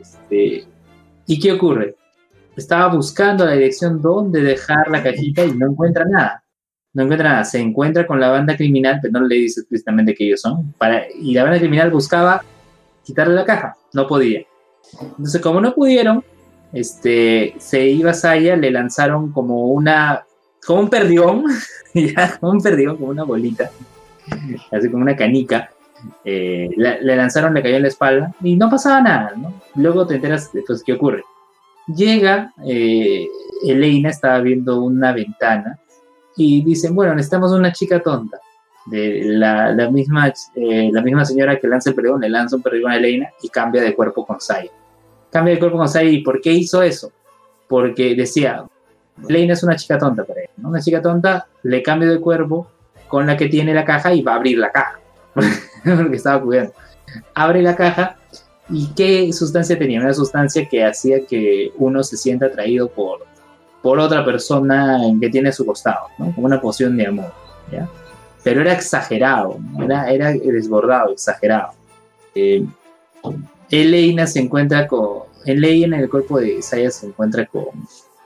Este, 0.00 0.64
¿Y 1.26 1.40
qué 1.40 1.52
ocurre? 1.52 1.96
Estaba 2.56 2.94
buscando 2.94 3.44
la 3.44 3.52
dirección 3.52 4.00
donde 4.00 4.40
dejar 4.40 4.88
la 4.88 5.02
cajita 5.02 5.44
y 5.44 5.52
no 5.52 5.70
encuentra 5.70 6.04
nada. 6.06 6.42
No 6.94 7.02
encuentra 7.02 7.30
nada. 7.30 7.44
Se 7.44 7.60
encuentra 7.60 8.06
con 8.06 8.18
la 8.18 8.30
banda 8.30 8.56
criminal, 8.56 8.98
pero 9.02 9.20
no 9.20 9.26
le 9.26 9.36
dice 9.36 9.60
explícitamente 9.60 10.14
que 10.14 10.24
ellos 10.24 10.40
son. 10.40 10.72
Para, 10.78 11.04
y 11.14 11.34
la 11.34 11.42
banda 11.42 11.58
criminal 11.58 11.90
buscaba 11.90 12.42
quitarle 13.04 13.34
la 13.34 13.44
caja. 13.44 13.76
No 13.92 14.06
podía. 14.06 14.42
Entonces, 15.00 15.42
como 15.42 15.60
no 15.60 15.74
pudieron, 15.74 16.24
este, 16.72 17.54
se 17.58 17.86
iba 17.86 18.14
Saya, 18.14 18.56
le 18.56 18.70
lanzaron 18.70 19.32
como 19.32 19.66
una, 19.68 20.24
como 20.66 20.80
un 20.80 20.90
perdigón, 20.90 21.44
ya, 21.94 22.36
como 22.38 22.52
un 22.52 22.62
perdigón, 22.62 22.96
como 22.96 23.10
una 23.10 23.24
bolita, 23.24 23.70
así 24.72 24.90
como 24.90 25.02
una 25.02 25.16
canica. 25.16 25.70
Eh, 26.24 26.68
le 26.76 27.16
lanzaron, 27.16 27.54
le 27.54 27.62
cayó 27.62 27.76
en 27.76 27.82
la 27.82 27.88
espalda 27.88 28.34
y 28.42 28.54
no 28.54 28.68
pasaba 28.68 29.00
nada, 29.00 29.32
¿no? 29.36 29.54
Luego 29.76 30.06
te 30.06 30.16
enteras 30.16 30.52
después 30.52 30.82
qué 30.84 30.92
ocurre. 30.92 31.24
Llega, 31.86 32.52
eh, 32.64 33.26
Elena 33.64 34.10
estaba 34.10 34.40
viendo 34.40 34.82
una 34.82 35.12
ventana 35.12 35.78
y 36.36 36.62
dicen, 36.62 36.94
bueno, 36.94 37.14
necesitamos 37.14 37.52
una 37.52 37.72
chica 37.72 38.00
tonta. 38.00 38.38
De 38.84 39.22
la, 39.24 39.72
la 39.72 39.90
misma, 39.90 40.32
eh, 40.54 40.90
la 40.92 41.02
misma 41.02 41.24
señora 41.24 41.58
que 41.58 41.66
lanza 41.66 41.90
el 41.90 41.96
perdigón, 41.96 42.20
le 42.20 42.28
lanza 42.28 42.54
un 42.54 42.62
perdigón 42.62 42.92
a 42.92 42.96
Elena 42.96 43.30
y 43.42 43.48
cambia 43.48 43.82
de 43.82 43.94
cuerpo 43.94 44.24
con 44.24 44.40
Saya. 44.40 44.70
Cambia 45.30 45.54
de 45.54 45.60
cuerpo 45.60 45.78
con 45.78 45.88
Saya 45.88 46.08
y 46.08 46.22
¿por 46.22 46.40
qué 46.40 46.52
hizo 46.52 46.82
eso? 46.82 47.12
Porque 47.68 48.14
decía, 48.14 48.64
Elena 49.28 49.54
es 49.54 49.62
una 49.62 49.76
chica 49.76 49.98
tonta 49.98 50.24
para 50.24 50.42
él, 50.42 50.50
¿no? 50.56 50.68
Una 50.68 50.80
chica 50.80 51.02
tonta 51.02 51.46
le 51.62 51.82
cambia 51.82 52.08
de 52.08 52.20
cuerpo 52.20 52.68
con 53.08 53.26
la 53.26 53.36
que 53.36 53.48
tiene 53.48 53.74
la 53.74 53.84
caja 53.84 54.12
y 54.12 54.22
va 54.22 54.32
a 54.32 54.36
abrir 54.36 54.58
la 54.58 54.70
caja. 54.70 55.00
Porque 55.84 56.16
estaba 56.16 56.42
cuidando. 56.42 56.72
Abre 57.34 57.62
la 57.62 57.76
caja 57.76 58.16
y 58.68 58.88
¿qué 58.94 59.32
sustancia 59.32 59.78
tenía? 59.78 60.00
Una 60.00 60.14
sustancia 60.14 60.68
que 60.68 60.84
hacía 60.84 61.24
que 61.26 61.72
uno 61.76 62.02
se 62.02 62.16
sienta 62.16 62.46
atraído 62.46 62.88
por, 62.88 63.20
por 63.82 63.98
otra 63.98 64.24
persona 64.24 64.98
que 65.20 65.30
tiene 65.30 65.50
a 65.50 65.52
su 65.52 65.64
costado, 65.64 66.08
¿no? 66.18 66.34
Como 66.34 66.46
una 66.46 66.60
poción 66.60 66.96
de 66.96 67.06
amor, 67.06 67.32
¿ya? 67.70 67.88
Pero 68.42 68.60
era 68.60 68.72
exagerado, 68.72 69.58
¿no? 69.72 69.84
era, 69.84 70.08
era 70.08 70.32
desbordado, 70.32 71.12
exagerado. 71.12 71.72
Eh, 72.34 72.64
Elena 73.70 74.26
se 74.26 74.40
encuentra 74.40 74.86
con. 74.86 75.24
Elena 75.44 75.96
en 75.96 76.02
el 76.02 76.10
cuerpo 76.10 76.40
de 76.40 76.60
Saya 76.60 76.90
se 76.90 77.06
encuentra 77.06 77.46
con, 77.46 77.66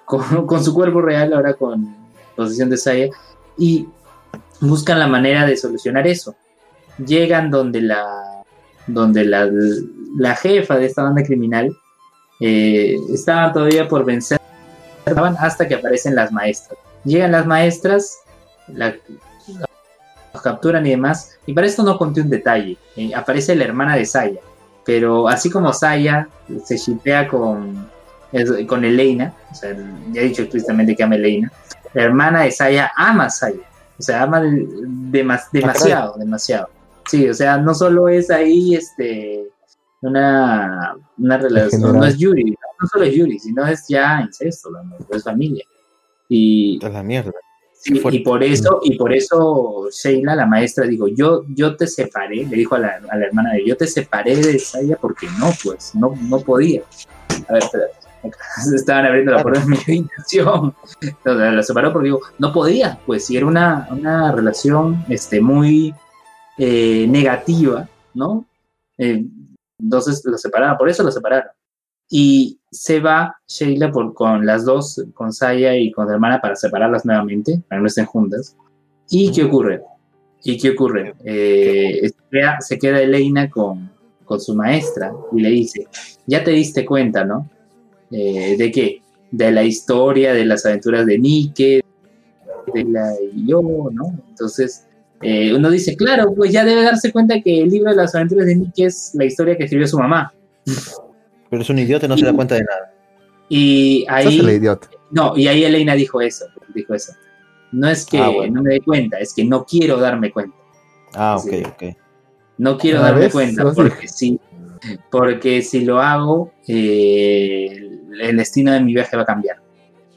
con, 0.46 0.64
su 0.64 0.72
cuerpo 0.72 1.02
real, 1.02 1.32
ahora 1.32 1.54
con 1.54 1.94
posesión 2.34 2.70
de 2.70 2.76
Saya, 2.76 3.08
y 3.58 3.86
buscan 4.60 4.98
la 4.98 5.06
manera 5.06 5.46
de 5.46 5.56
solucionar 5.56 6.06
eso. 6.06 6.34
Llegan 6.98 7.50
donde 7.50 7.82
la, 7.82 8.42
donde 8.86 9.24
la, 9.24 9.50
la 10.16 10.36
jefa 10.36 10.76
de 10.76 10.86
esta 10.86 11.02
banda 11.02 11.22
criminal 11.22 11.76
eh, 12.40 12.96
estaban 13.12 13.52
todavía 13.52 13.86
por 13.86 14.04
vencer 14.04 14.38
hasta 15.38 15.66
que 15.68 15.74
aparecen 15.74 16.14
las 16.14 16.32
maestras. 16.32 16.78
Llegan 17.04 17.32
las 17.32 17.46
maestras, 17.46 18.18
la, 18.68 18.94
capturan 20.42 20.86
y 20.86 20.90
demás. 20.90 21.38
Y 21.46 21.52
para 21.52 21.66
esto 21.66 21.82
no 21.82 21.98
conté 21.98 22.20
un 22.20 22.30
detalle. 22.30 22.76
Eh, 22.96 23.12
aparece 23.14 23.54
la 23.54 23.64
hermana 23.64 23.96
de 23.96 24.06
Saya. 24.06 24.40
Pero 24.84 25.28
así 25.28 25.50
como 25.50 25.72
Saya 25.72 26.28
se 26.64 26.76
shipea 26.76 27.28
con, 27.28 27.88
con 28.66 28.84
Elena, 28.84 29.34
o 29.50 29.54
sea, 29.54 29.76
ya 30.12 30.20
he 30.22 30.24
dicho 30.24 30.42
explícitamente 30.42 30.96
que 30.96 31.02
ama 31.02 31.14
a 31.14 31.18
Elena, 31.18 31.52
la 31.94 32.02
hermana 32.02 32.42
de 32.42 32.50
Saya 32.50 32.90
ama 32.96 33.24
a 33.26 33.30
Saya. 33.30 33.60
O 33.98 34.02
sea, 34.02 34.22
ama 34.22 34.40
demas- 34.42 35.50
demasiado, 35.52 36.14
demasiado. 36.18 36.68
Sí, 37.06 37.28
o 37.28 37.34
sea, 37.34 37.58
no 37.58 37.74
solo 37.74 38.08
es 38.08 38.30
ahí 38.30 38.74
este 38.74 39.44
una, 40.02 40.96
una 41.18 41.36
relación, 41.36 41.82
no 41.82 42.04
es 42.04 42.16
Yuri, 42.16 42.44
no, 42.44 42.56
No 42.80 42.88
solo 42.88 43.04
es 43.04 43.14
Yuri, 43.14 43.38
sino 43.38 43.66
es 43.66 43.84
ya 43.88 44.22
incesto, 44.22 44.70
¿no? 44.70 44.96
es 45.10 45.24
familia. 45.24 45.64
Y, 46.28 46.78
Es 46.82 46.92
la 46.92 47.02
mierda. 47.02 47.32
Sí, 47.82 47.98
y 48.10 48.18
por 48.20 48.44
eso, 48.44 48.80
y 48.82 48.98
por 48.98 49.10
eso 49.10 49.88
Sheila, 49.90 50.36
la 50.36 50.44
maestra, 50.44 50.86
dijo, 50.86 51.08
yo, 51.08 51.44
yo 51.48 51.76
te 51.76 51.86
separé, 51.86 52.44
le 52.44 52.56
dijo 52.56 52.74
a 52.74 52.78
la, 52.78 53.00
a 53.08 53.16
la 53.16 53.24
hermana 53.24 53.54
de 53.54 53.64
yo 53.64 53.74
te 53.74 53.86
separé 53.86 54.36
de 54.36 54.58
Saya 54.58 54.96
porque 54.96 55.26
no, 55.38 55.50
pues, 55.64 55.94
no, 55.94 56.14
no 56.28 56.40
podía. 56.40 56.82
A 57.48 57.52
ver, 57.54 57.62
espérate. 57.62 57.94
estaban 58.76 59.06
abriendo 59.06 59.32
la 59.32 59.42
puerta 59.42 59.60
de 59.60 59.66
mi 59.66 59.76
habitación. 59.86 60.74
Entonces, 61.00 61.54
la 61.54 61.62
separó 61.62 61.90
porque 61.90 62.08
digo, 62.08 62.20
no 62.38 62.52
podía, 62.52 62.98
pues, 63.06 63.24
si 63.24 63.38
era 63.38 63.46
una, 63.46 63.88
una 63.90 64.30
relación 64.30 65.02
este, 65.08 65.40
muy 65.40 65.94
eh, 66.58 67.06
negativa, 67.08 67.88
¿no? 68.12 68.44
Eh, 68.98 69.24
entonces 69.78 70.22
lo 70.26 70.36
separaron, 70.36 70.76
por 70.76 70.90
eso 70.90 71.02
lo 71.02 71.10
separaron. 71.10 71.50
Y 72.10 72.58
se 72.72 73.00
va 73.00 73.36
Sheila 73.46 73.90
por, 73.92 74.14
con 74.14 74.44
las 74.44 74.64
dos, 74.64 75.02
con 75.14 75.32
Saya 75.32 75.76
y 75.76 75.90
con 75.92 76.06
la 76.08 76.14
hermana, 76.14 76.40
para 76.40 76.56
separarlas 76.56 77.04
nuevamente, 77.04 77.60
para 77.68 77.78
que 77.78 77.82
no 77.82 77.86
estén 77.86 78.06
juntas. 78.06 78.56
¿Y 79.08 79.30
qué 79.32 79.44
ocurre? 79.44 79.80
¿Y 80.42 80.58
qué 80.58 80.70
ocurre? 80.70 81.14
Eh, 81.24 82.00
se 82.08 82.14
queda- 82.30 82.60
se 82.60 82.78
queda 82.78 83.00
Elena 83.00 83.48
con, 83.48 83.90
con 84.24 84.40
su 84.40 84.54
maestra 84.54 85.12
y 85.32 85.40
le 85.40 85.50
dice, 85.50 85.86
ya 86.26 86.42
te 86.42 86.50
diste 86.52 86.84
cuenta, 86.84 87.24
¿no? 87.24 87.48
Eh, 88.10 88.56
¿De 88.58 88.70
qué? 88.72 89.02
De 89.30 89.52
la 89.52 89.62
historia, 89.62 90.32
de 90.32 90.44
las 90.44 90.66
aventuras 90.66 91.06
de 91.06 91.18
Nike, 91.18 91.82
de 92.74 92.84
la 92.84 93.12
y 93.32 93.46
yo, 93.46 93.60
¿no? 93.92 94.18
Entonces, 94.30 94.86
eh, 95.22 95.54
uno 95.54 95.70
dice, 95.70 95.94
claro, 95.96 96.32
pues 96.34 96.50
ya 96.52 96.64
debe 96.64 96.82
darse 96.82 97.12
cuenta 97.12 97.40
que 97.40 97.62
el 97.62 97.70
libro 97.70 97.90
de 97.90 97.96
las 97.96 98.14
aventuras 98.14 98.46
de 98.46 98.56
Nike 98.56 98.86
es 98.86 99.10
la 99.14 99.24
historia 99.26 99.56
que 99.56 99.64
escribió 99.64 99.86
su 99.86 99.98
mamá. 99.98 100.32
Pero 101.50 101.62
es 101.62 101.68
un 101.70 101.78
idiota 101.78 102.06
y 102.06 102.08
no 102.08 102.16
se 102.16 102.24
da 102.24 102.32
cuenta 102.32 102.54
de 102.54 102.62
nada. 102.64 102.92
Y 103.48 104.06
Sos 104.22 104.34
el 104.34 104.46
ahí, 104.48 104.54
idiota. 104.56 104.88
no, 105.10 105.36
y 105.36 105.48
ahí 105.48 105.64
Elena 105.64 105.94
dijo 105.94 106.20
eso, 106.20 106.46
dijo 106.74 106.94
eso. 106.94 107.12
No 107.72 107.88
es 107.88 108.06
que 108.06 108.18
Ah, 108.18 108.28
bueno. 108.30 108.54
no 108.54 108.62
me 108.62 108.74
dé 108.74 108.80
cuenta, 108.80 109.18
es 109.18 109.34
que 109.34 109.44
no 109.44 109.64
quiero 109.64 109.96
darme 109.98 110.30
cuenta. 110.32 110.56
Ah, 111.14 111.36
ok, 111.36 111.50
Sí. 111.50 111.62
ok. 111.64 111.96
No 112.58 112.78
quiero 112.78 113.00
darme 113.00 113.28
cuenta 113.30 113.72
porque 113.72 114.06
si, 114.06 114.38
porque 115.10 115.62
si 115.62 115.84
lo 115.84 116.00
hago, 116.00 116.52
eh, 116.68 117.98
el 118.20 118.36
destino 118.36 118.72
de 118.72 118.80
mi 118.80 118.94
viaje 118.94 119.16
va 119.16 119.22
a 119.22 119.26
cambiar. 119.26 119.56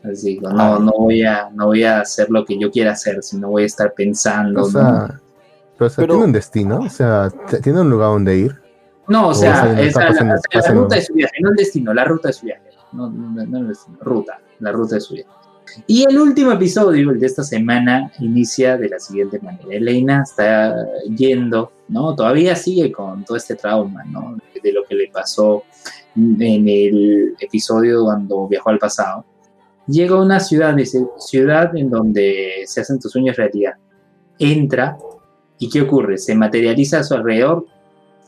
Así 0.04 0.36
que 0.38 0.42
no, 0.42 0.50
Ah. 0.76 0.80
no 0.82 0.92
voy 0.98 1.24
a, 1.24 1.50
no 1.54 1.68
voy 1.68 1.84
a 1.84 2.02
hacer 2.02 2.30
lo 2.30 2.44
que 2.46 2.60
yo 2.60 2.70
quiera 2.70 2.92
hacer, 2.92 3.24
sino 3.24 3.50
voy 3.50 3.64
a 3.64 3.66
estar 3.68 3.94
pensando. 3.94 4.64
O 4.64 4.66
¿no? 4.66 4.70
sea, 4.70 5.20
pero, 5.78 5.88
o 5.88 5.90
sea, 5.90 5.96
Pero- 6.04 6.14
tiene 6.16 6.26
un 6.26 6.32
destino, 6.34 6.80
o 6.82 6.90
sea, 6.90 7.32
tiene 7.64 7.82
un 7.82 7.90
lugar 7.90 8.10
donde 8.10 8.38
ir. 8.38 8.62
No, 9.14 9.28
o 9.28 9.34
sea, 9.36 9.80
esa- 9.80 10.10
la, 10.10 10.72
ruta 10.72 10.96
de 10.96 11.02
su 11.04 11.14
viaje, 11.14 11.36
no 11.40 11.52
el 11.52 11.56
destino, 11.56 11.94
la 11.94 12.04
ruta 12.04 12.30
de 12.30 12.34
su 12.34 12.48
viaje. 12.48 12.64
No, 12.94 13.12
no, 13.12 13.46
no 13.46 13.58
el 13.60 13.68
destino, 13.68 14.00
ruta, 14.02 14.40
la 14.60 14.72
ruta 14.72 14.96
de 14.96 15.02
su 15.02 15.14
viaje. 15.14 15.30
Y 15.86 16.04
el 16.10 16.18
último 16.18 16.52
episodio, 16.52 17.12
el 17.12 17.20
de 17.20 17.28
esta 17.28 17.44
semana, 17.44 18.12
inicia 18.20 18.76
de 18.76 18.90
la 18.90 18.98
siguiente 18.98 19.40
manera. 19.40 19.68
Elena 19.70 20.24
está 20.24 20.76
yendo, 21.16 21.72
¿no? 21.90 22.16
Todavía 22.16 22.56
sigue 22.56 22.92
con 22.92 23.24
todo 23.24 23.38
este 23.38 23.54
trauma, 23.56 24.04
¿no? 24.06 24.36
De 24.64 24.72
lo 24.72 24.84
que 24.84 24.96
le 24.96 25.08
pasó 25.10 25.64
en 26.16 26.68
el 26.68 27.36
episodio 27.40 28.06
cuando 28.06 28.48
viajó 28.48 28.72
al 28.72 28.80
pasado. 28.80 29.26
Llega 29.86 30.16
a 30.16 30.22
una 30.24 30.40
ciudad, 30.40 30.74
dice, 30.74 31.06
ciudad 31.20 31.78
en 31.78 31.92
donde 31.92 32.64
se 32.66 32.82
hacen 32.82 33.00
tus 33.00 33.12
sueños 33.12 33.36
realidad. 33.36 33.74
Entra 34.40 34.98
y 35.60 35.70
¿qué 35.70 35.82
ocurre? 35.82 36.18
Se 36.18 36.34
materializa 36.34 37.00
a 37.00 37.04
su 37.04 37.14
alrededor 37.14 37.68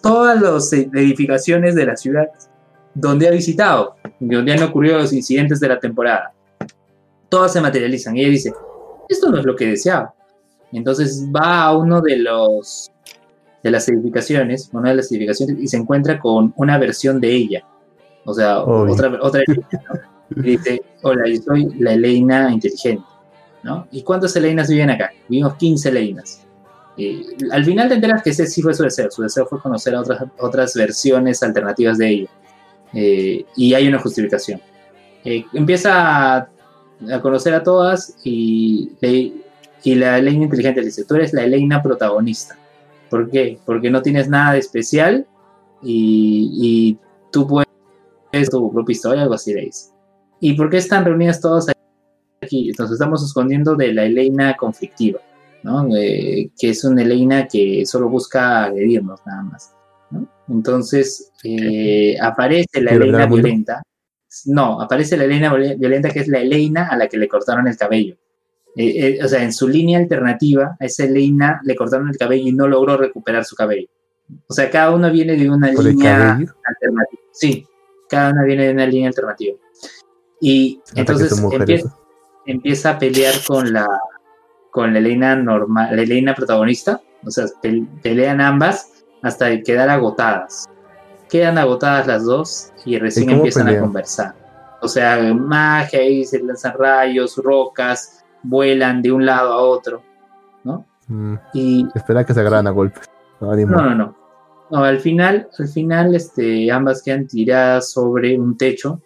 todas 0.05 0.39
las 0.39 0.71
edificaciones 0.71 1.73
de 1.73 1.85
la 1.87 1.97
ciudad 1.97 2.27
donde 2.93 3.27
ha 3.27 3.31
visitado, 3.31 3.95
donde 4.19 4.53
han 4.53 4.61
ocurrido 4.61 4.99
los 4.99 5.11
incidentes 5.11 5.59
de 5.59 5.67
la 5.67 5.79
temporada. 5.79 6.31
Todas 7.27 7.53
se 7.53 7.59
materializan 7.59 8.15
y 8.15 8.21
ella 8.21 8.29
dice, 8.29 8.53
esto 9.09 9.31
no 9.31 9.39
es 9.39 9.45
lo 9.45 9.55
que 9.55 9.65
deseaba. 9.65 10.13
Entonces 10.71 11.25
va 11.35 11.63
a 11.63 11.77
uno 11.77 12.01
de 12.01 12.17
los 12.17 12.91
de 13.63 13.71
las 13.71 13.89
edificaciones, 13.89 14.69
una 14.73 14.89
de 14.89 14.97
las 14.97 15.11
edificaciones 15.11 15.57
y 15.59 15.67
se 15.67 15.77
encuentra 15.77 16.19
con 16.19 16.53
una 16.55 16.77
versión 16.77 17.19
de 17.19 17.33
ella. 17.33 17.63
O 18.25 18.33
sea, 18.33 18.59
Obvio. 18.59 18.93
otra 18.93 19.17
otra 19.19 19.41
¿no? 19.47 20.43
Y 20.43 20.57
dice, 20.57 20.83
"Hola, 21.01 21.23
yo 21.27 21.41
soy 21.41 21.73
la 21.79 21.93
Elena 21.93 22.51
inteligente." 22.51 23.03
¿No? 23.63 23.87
¿Y 23.91 24.03
cuántas 24.03 24.35
Elenas 24.35 24.69
viven 24.69 24.91
acá? 24.91 25.11
Vivimos 25.27 25.55
15 25.55 25.89
Elenas. 25.89 26.44
Al 27.51 27.65
final 27.65 27.89
te 27.89 27.95
enteras 27.95 28.23
que 28.23 28.29
ese 28.29 28.47
sí 28.47 28.61
fue 28.61 28.73
su 28.73 28.83
deseo. 28.83 29.11
Su 29.11 29.21
deseo 29.21 29.45
fue 29.45 29.59
conocer 29.59 29.95
a 29.95 30.01
otras, 30.01 30.23
otras 30.39 30.73
versiones 30.75 31.43
alternativas 31.43 31.97
de 31.97 32.09
ella. 32.09 32.29
Eh, 32.93 33.45
y 33.57 33.73
hay 33.73 33.87
una 33.87 33.99
justificación. 33.99 34.61
Eh, 35.25 35.45
empieza 35.53 36.37
a, 36.37 36.49
conocer 37.21 37.53
a 37.53 37.63
todas 37.63 38.15
y, 38.23 38.91
la 39.83 40.17
Elena 40.17 40.45
inteligente 40.45 40.79
le 40.79 40.87
dice, 40.87 41.03
tú 41.03 41.15
eres 41.15 41.33
la 41.33 41.43
Elena 41.43 41.83
protagonista. 41.83 42.57
¿Por 43.09 43.29
qué? 43.29 43.59
Porque 43.65 43.89
no 43.89 44.01
tienes 44.01 44.29
nada 44.29 44.53
de 44.53 44.59
especial 44.59 45.27
y, 45.83 46.49
y 46.53 46.97
tú 47.31 47.45
puedes 47.45 48.49
tu 48.49 48.71
propia 48.71 48.93
historia, 48.93 49.23
algo 49.23 49.35
así 49.35 49.53
le 49.53 49.61
dice. 49.61 49.91
¿Y 50.39 50.53
por 50.53 50.69
qué 50.69 50.77
están 50.77 51.05
reunidas 51.05 51.41
todas 51.41 51.67
aquí? 52.41 52.71
Nos 52.77 52.91
estamos 52.91 53.23
escondiendo 53.23 53.75
de 53.75 53.93
la 53.93 54.05
Elena 54.05 54.55
conflictiva. 54.55 55.19
¿No? 55.65 55.95
Eh, 55.95 56.51
que 56.57 56.69
es 56.69 56.83
una 56.83 57.01
Elena 57.01 57.47
que 57.47 57.85
solo 57.87 58.07
busca 58.07 58.65
agredirnos 58.65 59.19
nada 59.25 59.41
más. 59.41 59.73
¿no? 60.11 60.27
Entonces 60.47 61.31
eh, 61.43 62.15
aparece 62.21 62.81
la 62.81 62.91
¿Quiere 62.91 63.05
Elena 63.09 63.25
violenta. 63.25 63.83
No, 64.45 64.79
aparece 64.79 65.17
la 65.17 65.23
Elena 65.23 65.51
viol- 65.51 65.77
violenta 65.77 66.11
que 66.11 66.19
es 66.19 66.27
la 66.27 66.39
Elena 66.39 66.87
a 66.87 66.95
la 66.95 67.07
que 67.07 67.17
le 67.17 67.27
cortaron 67.27 67.67
el 67.67 67.75
cabello. 67.77 68.15
Eh, 68.77 69.17
eh, 69.17 69.19
o 69.23 69.27
sea, 69.27 69.41
en 69.41 69.53
su 69.53 69.67
línea 69.67 69.97
alternativa, 69.97 70.77
a 70.79 70.85
esa 70.85 71.05
Elena 71.05 71.61
le 71.63 71.75
cortaron 71.75 72.09
el 72.09 72.17
cabello 72.17 72.47
y 72.47 72.51
no 72.53 72.67
logró 72.67 72.95
recuperar 72.97 73.43
su 73.43 73.55
cabello. 73.55 73.87
O 74.47 74.53
sea, 74.53 74.69
cada 74.69 74.91
uno 74.91 75.11
viene 75.11 75.35
de 75.35 75.49
una 75.49 75.71
línea 75.71 76.33
alternativa. 76.33 77.21
Sí, 77.31 77.65
cada 78.07 78.31
una 78.33 78.43
viene 78.43 78.67
de 78.67 78.73
una 78.73 78.85
línea 78.85 79.07
alternativa. 79.07 79.57
Y 80.41 80.79
entonces 80.93 81.41
empieza 82.45 82.91
a 82.91 82.99
pelear 82.99 83.33
con 83.47 83.73
la 83.73 83.87
con 84.75 84.91
la 84.91 84.99
Elena 84.99 85.37
normal, 85.37 85.95
la 85.95 86.01
Elena 86.01 86.35
protagonista, 86.35 86.99
o 87.25 87.31
sea, 87.31 87.45
pe- 87.61 87.87
pelean 88.03 88.41
ambas 88.41 88.91
hasta 89.23 89.61
quedar 89.61 89.89
agotadas. 89.89 90.65
Quedan 91.29 91.57
agotadas 91.57 92.05
las 92.07 92.25
dos 92.25 92.73
y 92.83 92.99
recién 92.99 93.29
empiezan 93.37 93.67
a 93.69 93.71
conversar. 93.79 94.35
O 94.81 94.89
sea, 94.89 95.33
magia 95.33 96.03
y 96.03 96.25
se 96.25 96.43
lanzan 96.43 96.73
rayos, 96.77 97.37
rocas, 97.37 98.21
vuelan 98.43 99.01
de 99.01 99.13
un 99.13 99.25
lado 99.25 99.53
a 99.53 99.57
otro, 99.61 100.03
¿no? 100.65 100.85
Mm, 101.07 101.35
Y 101.53 101.87
espera 101.95 102.25
que 102.25 102.33
se 102.33 102.41
agarran 102.41 102.67
a 102.67 102.71
golpes. 102.71 103.05
No, 103.39 103.81
no, 103.81 103.95
no. 103.95 104.17
No, 104.71 104.83
al 104.83 104.99
final, 104.99 105.47
al 105.57 105.67
final, 105.69 106.13
este, 106.15 106.69
ambas 106.69 107.01
quedan 107.01 107.27
tiradas 107.27 107.91
sobre 107.91 108.37
un 108.37 108.57
techo 108.57 108.99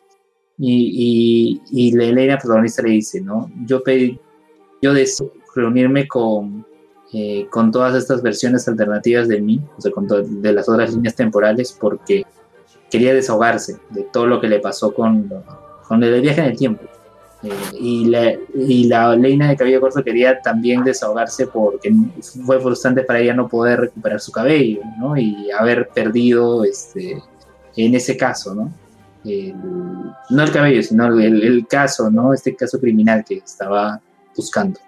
y, 0.57 1.61
y, 1.71 1.89
y 1.89 1.95
la 1.95 2.05
Elena 2.05 2.37
protagonista 2.39 2.81
le 2.81 2.89
dice, 2.89 3.21
¿no? 3.21 3.51
Yo 3.65 3.83
pedí, 3.83 4.19
yo 4.81 4.93
deseo 4.93 5.31
reunirme 5.59 6.07
con, 6.07 6.65
eh, 7.13 7.47
con 7.49 7.71
todas 7.71 7.95
estas 7.95 8.21
versiones 8.21 8.67
alternativas 8.67 9.27
de 9.27 9.41
mí, 9.41 9.59
o 9.77 9.81
sea, 9.81 9.91
con 9.91 10.07
de 10.07 10.53
las 10.53 10.67
otras 10.67 10.93
líneas 10.93 11.15
temporales, 11.15 11.75
porque 11.79 12.25
quería 12.89 13.13
desahogarse 13.13 13.77
de 13.91 14.03
todo 14.11 14.25
lo 14.25 14.39
que 14.41 14.47
le 14.47 14.59
pasó 14.59 14.93
con, 14.93 15.31
con 15.87 16.03
el 16.03 16.21
viaje 16.21 16.41
en 16.41 16.47
el 16.47 16.57
tiempo. 16.57 16.83
Eh, 17.41 17.49
y, 17.79 18.05
la, 18.05 18.33
y 18.53 18.83
la 18.87 19.15
Leina 19.15 19.47
de 19.47 19.55
cabello 19.55 19.79
corto 19.79 20.03
quería 20.03 20.41
también 20.41 20.83
desahogarse 20.83 21.47
porque 21.47 21.89
fue 22.45 22.59
frustrante 22.59 23.03
para 23.03 23.19
ella 23.19 23.33
no 23.33 23.47
poder 23.47 23.79
recuperar 23.79 24.19
su 24.19 24.31
cabello, 24.31 24.81
¿no? 24.99 25.15
Y 25.15 25.49
haber 25.51 25.87
perdido, 25.87 26.65
este, 26.65 27.21
en 27.77 27.95
ese 27.95 28.17
caso, 28.17 28.53
¿no? 28.53 28.73
El- 29.23 29.55
no 30.29 30.43
el 30.43 30.51
cabello, 30.51 30.83
sino 30.83 31.07
el, 31.17 31.41
el 31.43 31.65
caso, 31.67 32.09
¿no? 32.11 32.33
Este 32.33 32.55
caso 32.55 32.77
criminal 32.79 33.23
que 33.25 33.35
estaba 33.35 34.01
buscando. 34.35 34.79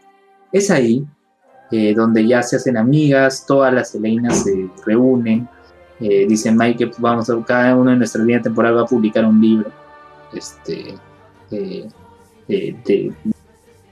Es 0.51 0.69
ahí 0.71 1.05
eh, 1.71 1.93
donde 1.95 2.27
ya 2.27 2.43
se 2.43 2.57
hacen 2.57 2.77
amigas, 2.77 3.45
todas 3.47 3.73
las 3.73 3.95
Eleinas 3.95 4.43
se 4.43 4.69
reúnen, 4.85 5.47
eh, 6.01 6.25
dicen 6.27 6.57
Mike 6.57 6.89
que 6.89 6.91
vamos 6.97 7.31
cada 7.47 7.75
uno 7.75 7.91
de 7.91 7.97
nuestra 7.97 8.21
línea 8.21 8.41
temporal 8.41 8.75
va 8.75 8.81
a 8.81 8.85
publicar 8.85 9.23
un 9.25 9.39
libro, 9.39 9.71
este, 10.33 10.95
eh, 11.51 11.87
eh, 12.49 12.75
de- 12.85 13.13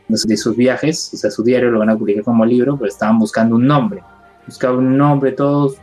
de 0.07 0.37
sus 0.37 0.55
viajes, 0.55 1.11
o 1.13 1.17
sea, 1.17 1.29
su 1.29 1.43
diario 1.43 1.69
lo 1.69 1.79
van 1.79 1.91
a 1.91 1.97
publicar 1.97 2.23
como 2.23 2.43
libro, 2.43 2.75
pero 2.77 2.89
estaban 2.89 3.19
buscando 3.19 3.55
un 3.55 3.67
nombre. 3.67 4.01
Buscaban 4.47 4.79
un 4.79 4.97
nombre, 4.97 5.31
todos, 5.33 5.75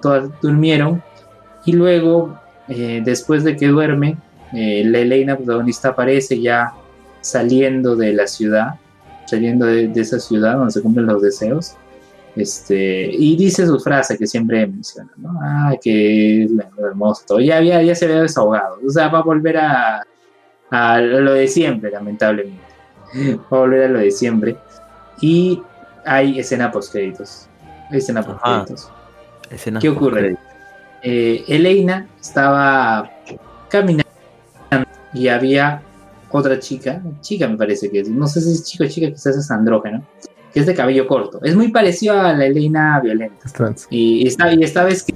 todas 0.00 0.30
durmieron. 0.40 1.02
Y 1.66 1.74
luego, 1.74 2.34
después 2.66 3.44
de 3.44 3.58
que 3.58 3.68
duerme, 3.68 4.16
la 4.52 4.98
Elena 4.98 5.36
protagonista 5.36 5.90
aparece 5.90 6.40
ya 6.40 6.72
saliendo 7.20 7.94
de 7.94 8.14
la 8.14 8.26
ciudad, 8.26 8.76
saliendo 9.28 9.66
de, 9.66 9.88
de 9.88 10.00
esa 10.00 10.18
ciudad 10.18 10.56
donde 10.56 10.72
se 10.72 10.82
cumplen 10.82 11.06
los 11.06 11.22
deseos. 11.22 11.76
Este, 12.36 13.10
y 13.12 13.36
dice 13.36 13.66
su 13.66 13.80
frase 13.80 14.16
que 14.16 14.26
siempre 14.26 14.64
menciona, 14.66 15.10
¿no? 15.16 15.38
Ah, 15.42 15.74
que 15.80 16.44
es 16.44 16.50
hermoso. 16.78 17.40
Ya, 17.40 17.56
había, 17.56 17.82
ya 17.82 17.94
se 17.94 18.04
había 18.04 18.22
desahogado. 18.22 18.78
O 18.86 18.90
sea, 18.90 19.08
va 19.08 19.18
a 19.18 19.22
volver 19.22 19.56
a, 19.56 20.02
a 20.70 21.00
lo 21.00 21.32
de 21.32 21.48
siempre, 21.48 21.90
lamentablemente. 21.90 22.62
Va 23.52 23.56
a 23.56 23.60
volver 23.60 23.82
a 23.84 23.88
lo 23.88 23.98
de 23.98 24.10
siempre. 24.12 24.56
Y 25.20 25.60
hay 26.04 26.38
escena 26.38 26.70
post 26.70 26.92
créditos. 26.92 27.48
Hay 27.90 27.98
escena 27.98 28.22
post 28.22 28.40
créditos. 28.40 28.92
¿Qué 29.80 29.88
ocurre? 29.88 30.36
Eh, 31.02 31.44
Elena 31.48 32.06
estaba 32.20 33.10
caminando 33.68 34.04
y 35.12 35.28
había 35.28 35.82
otra 36.30 36.58
chica, 36.58 37.02
chica 37.20 37.48
me 37.48 37.56
parece 37.56 37.90
que 37.90 38.00
es, 38.00 38.08
no 38.08 38.26
sé 38.26 38.40
si 38.40 38.52
es 38.52 38.64
chico 38.64 38.84
o 38.84 38.86
chica, 38.88 39.08
quizás 39.08 39.36
es 39.36 39.50
andrógeno, 39.50 40.04
que 40.52 40.60
es 40.60 40.66
de 40.66 40.74
cabello 40.74 41.06
corto. 41.06 41.40
Es 41.42 41.54
muy 41.56 41.68
parecido 41.70 42.20
a 42.20 42.32
la 42.32 42.46
Elena 42.46 43.00
violenta. 43.00 43.46
Es 43.46 43.52
trans. 43.52 43.86
Y, 43.90 44.26
está, 44.26 44.52
y 44.52 44.62
estaba, 44.62 44.90
escri- 44.90 45.14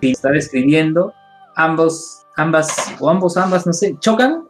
y 0.00 0.10
estaba 0.12 0.36
escribiendo, 0.36 1.12
ambos, 1.56 2.22
ambas, 2.36 2.68
o 3.00 3.08
ambos, 3.08 3.36
ambas, 3.36 3.66
no 3.66 3.72
sé, 3.72 3.96
chocan 4.00 4.44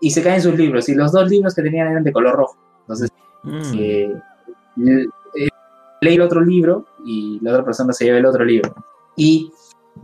y 0.00 0.10
se 0.10 0.22
caen 0.22 0.40
sus 0.42 0.54
libros. 0.56 0.88
Y 0.88 0.94
los 0.94 1.12
dos 1.12 1.28
libros 1.28 1.54
que 1.54 1.62
tenían 1.62 1.88
eran 1.88 2.04
de 2.04 2.12
color 2.12 2.36
rojo. 2.36 2.56
Entonces, 2.82 3.10
Mm. 3.42 3.60
eh, 3.78 4.14
eh, 4.86 5.48
leí 6.02 6.14
el 6.14 6.20
otro 6.20 6.40
libro 6.42 6.86
y 7.06 7.38
la 7.42 7.52
otra 7.52 7.64
persona 7.64 7.92
se 7.92 8.04
lleva 8.04 8.18
el 8.18 8.26
otro 8.26 8.44
libro. 8.44 8.74
Y 9.16 9.50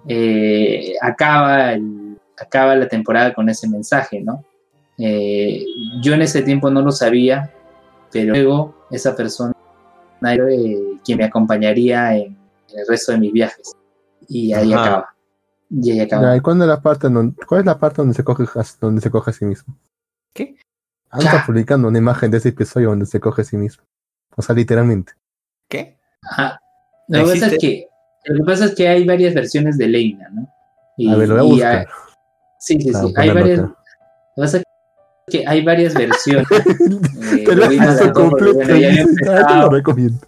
eh, 0.09 0.95
acaba, 1.01 1.73
el- 1.75 2.19
acaba 2.39 2.75
la 2.77 2.89
temporada 2.89 3.33
con 3.35 3.49
ese 3.49 3.69
mensaje, 3.69 4.21
¿no? 4.23 4.43
Eh, 4.99 5.65
yo 6.03 6.15
en 6.15 6.23
ese 6.23 6.43
tiempo 6.43 6.71
no 6.71 6.81
lo 6.83 6.91
sabía, 6.93 7.53
pero 8.13 8.33
luego 8.33 8.87
esa 8.91 9.15
persona 9.15 9.53
era 10.23 10.45
eh, 10.51 10.79
quien 11.05 11.19
me 11.19 11.25
acompañaría 11.25 12.17
en, 12.17 12.37
en 12.73 12.79
el 12.81 12.87
resto 12.89 13.13
de 13.13 13.19
mis 13.19 13.33
viajes. 13.33 13.73
Y 14.29 14.53
ahí 14.53 14.73
Ajá. 14.73 14.83
acaba. 14.85 15.15
Y 15.71 15.91
ahí 15.91 15.97
Ya, 15.99 16.05
acaba. 16.05 16.37
¿y 16.37 16.41
cuándo 16.41 16.65
es 16.65 16.69
la 16.69 16.81
parte 16.81 17.09
donde, 17.09 17.35
¿Cuál 17.47 17.61
es 17.61 17.67
la 17.67 17.79
parte 17.79 17.97
donde 17.97 18.15
se 18.15 18.25
coge, 18.25 18.45
a- 18.45 18.65
donde 18.81 19.01
se 19.01 19.11
coge 19.11 19.31
a 19.31 19.35
sí 19.35 19.45
mismo? 19.45 19.77
¿Qué? 20.33 20.57
Ah, 21.11 21.19
está 21.19 21.33
Ya. 21.39 21.47
publicando 21.47 21.89
una 21.89 21.99
imagen 21.99 22.31
de 22.31 22.39
ese 22.39 22.49
episodio 22.51 22.91
donde 22.91 23.07
se 23.07 23.21
coge 23.21 23.43
a 23.43 23.45
sí 23.45 23.57
mismo. 23.57 23.85
O 24.37 24.43
sea, 24.43 24.55
literalmente. 24.55 25.13
¿Qué? 25.69 25.99
Ajá. 26.23 26.61
Lo 27.09 27.25
que, 27.25 27.33
pasa 27.33 27.47
es 27.47 27.59
que, 27.59 27.89
lo 28.25 28.37
que 28.37 28.43
pasa 28.51 28.65
es 28.67 28.75
que 28.75 28.89
hay 28.89 29.05
varias 29.07 29.35
versiones 29.35 29.79
de 29.79 29.89
Leina, 29.89 30.29
¿no? 30.31 30.49
Y- 30.97 31.11
A 31.13 31.17
ver, 31.17 31.29
lo 31.29 31.35
voy 31.37 31.45
a 31.45 31.53
buscar. 31.53 31.77
hay- 31.79 31.87
sí, 32.59 32.81
sí, 32.81 32.93
sí. 32.93 33.15
Hay 33.17 33.31
varias. 33.31 33.59
Lo 33.61 33.69
que 33.69 33.75
pasa 34.43 34.57
es 34.59 34.65
que 35.27 35.45
hay 35.47 35.65
varias 35.65 35.95
versiones. 35.95 36.47
Eh, 37.27 37.45
Te 37.45 37.55
dos, 37.57 38.11
completo. 38.13 38.55
bueno, 38.55 38.77
ya 38.77 38.89
había 38.89 39.05
dice, 39.05 39.31
"Ah, 39.31 39.47
te 39.49 39.55
lo 39.57 39.71
recomiendo. 39.71 40.19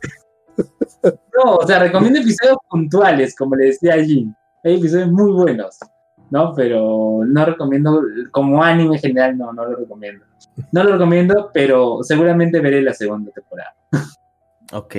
No, 1.44 1.54
o 1.54 1.66
sea, 1.66 1.78
recomiendo 1.78 2.18
episodios 2.18 2.56
puntuales, 2.68 3.36
como 3.36 3.54
le 3.54 3.66
decía 3.66 3.94
allí. 3.94 4.28
Hay 4.64 4.74
episodios 4.74 5.12
muy 5.12 5.30
buenos, 5.30 5.78
¿no? 6.30 6.52
Pero 6.56 7.20
no 7.24 7.44
recomiendo, 7.44 8.02
como 8.32 8.60
anime 8.64 8.96
en 8.96 9.00
general, 9.00 9.38
no, 9.38 9.52
no 9.52 9.64
lo 9.64 9.76
recomiendo. 9.76 10.24
No 10.72 10.82
lo 10.82 10.92
recomiendo, 10.94 11.50
pero 11.54 12.00
seguramente 12.02 12.60
veré 12.60 12.82
la 12.82 12.92
segunda 12.92 13.30
temporada. 13.30 13.72
Ok. 14.72 14.96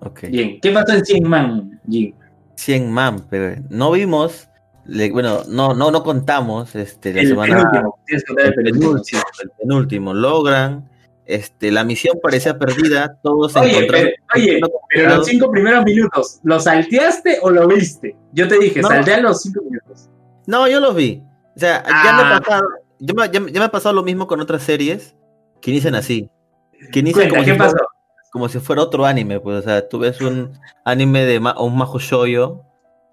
Ok. 0.00 0.20
Bien, 0.30 0.58
¿qué 0.62 0.72
pasó 0.72 0.94
en 0.94 1.04
100 1.04 1.28
Man, 1.28 1.80
Jin? 1.86 2.14
100 2.54 2.90
man, 2.90 3.20
pero 3.28 3.60
no 3.68 3.90
vimos, 3.92 4.47
le- 4.88 5.10
bueno, 5.12 5.42
no, 5.48 5.74
no, 5.74 5.90
no 5.92 6.02
contamos 6.02 6.74
este, 6.74 7.12
la 7.14 7.20
El 7.20 7.28
semana 7.28 7.70
penúltimo, 7.70 7.98
el 8.08 8.54
penúltimo. 8.54 9.22
el 9.42 9.50
penúltimo, 9.58 10.14
logran, 10.14 10.88
este, 11.26 11.70
la 11.70 11.84
misión 11.84 12.18
parecía 12.22 12.58
perdida, 12.58 13.18
todos 13.22 13.54
Oye, 13.56 13.70
encontraron. 13.76 14.08
pero, 14.32 14.42
oye, 14.44 14.60
pero 14.88 15.16
los 15.16 15.26
cinco 15.26 15.50
primeros 15.50 15.84
minutos, 15.84 16.40
¿lo 16.42 16.58
salteaste 16.58 17.38
o 17.42 17.50
lo 17.50 17.68
viste? 17.68 18.16
Yo 18.32 18.48
te 18.48 18.58
dije, 18.58 18.80
No. 18.80 18.88
saltea 18.88 19.20
los 19.20 19.42
cinco 19.42 19.62
minutos. 19.62 20.08
No, 20.46 20.66
yo 20.66 20.80
los 20.80 20.94
vi. 20.94 21.22
O 21.54 21.60
sea, 21.60 21.82
ya 21.84 22.12
me 22.12 22.22
Ah. 22.22 22.36
ha 22.36 22.40
pasado, 22.40 22.68
ya 22.98 23.14
me, 23.14 23.22
ya 23.26 23.32
ya 23.52 23.60
me 23.60 23.64
ha 23.66 23.70
pasado 23.70 23.94
lo 23.94 24.02
mismo 24.02 24.26
con 24.26 24.40
otras 24.40 24.62
series 24.62 25.14
que 25.60 25.70
inician 25.70 25.94
así. 25.94 26.30
Que 26.92 27.00
inician 27.00 27.28
Cuenta, 27.28 27.34
como 27.36 27.44
¿qué 27.44 27.50
si, 27.52 27.56
fuera, 27.58 27.72
pasó? 27.72 27.86
como 28.32 28.48
si 28.48 28.58
fuera 28.60 28.82
otro 28.82 29.04
anime, 29.04 29.40
pues, 29.40 29.58
o 29.58 29.62
sea, 29.62 29.86
tú 29.88 29.98
ves 29.98 30.20
un 30.22 30.52
anime 30.84 31.26
de 31.26 31.40
ma- 31.40 31.60
un 31.60 31.76
majo 31.76 31.98
shoyo 31.98 32.62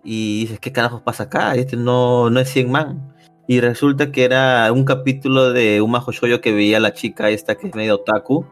y 0.06 0.42
dices, 0.42 0.60
¿qué 0.60 0.72
carajos 0.72 1.02
pasa 1.02 1.24
acá? 1.24 1.56
Este 1.56 1.76
no, 1.76 2.30
no 2.30 2.40
es 2.40 2.50
100 2.50 2.72
man. 2.72 3.14
Y 3.48 3.60
resulta 3.60 4.12
que 4.12 4.24
era 4.24 4.72
un 4.72 4.86
capítulo 4.86 5.52
de 5.52 5.82
un 5.82 5.92
majo 5.92 6.12
shoyo 6.12 6.42
que 6.42 6.54
veía 6.54 6.80
la 6.80 6.94
chica 6.94 7.30
esta 7.30 7.56
que 7.56 7.68
es 7.68 7.76
medio 7.76 7.96
otaku 7.96 8.46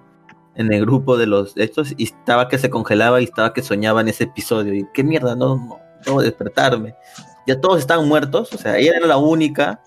en 0.55 0.71
el 0.71 0.81
grupo 0.81 1.17
de 1.17 1.25
los 1.27 1.57
estos 1.57 1.93
y 1.97 2.03
estaba 2.03 2.47
que 2.47 2.59
se 2.59 2.69
congelaba 2.69 3.21
y 3.21 3.23
estaba 3.23 3.53
que 3.53 3.61
soñaba 3.61 4.01
en 4.01 4.09
ese 4.09 4.25
episodio. 4.25 4.73
Y 4.73 4.88
qué 4.93 5.03
mierda, 5.03 5.35
no, 5.35 5.55
no, 5.55 5.80
no 6.05 6.21
despertarme. 6.21 6.95
Ya 7.47 7.59
todos 7.59 7.80
estaban 7.80 8.07
muertos, 8.07 8.53
o 8.53 8.57
sea, 8.57 8.77
ella 8.77 8.93
era 8.97 9.07
la 9.07 9.17
única, 9.17 9.81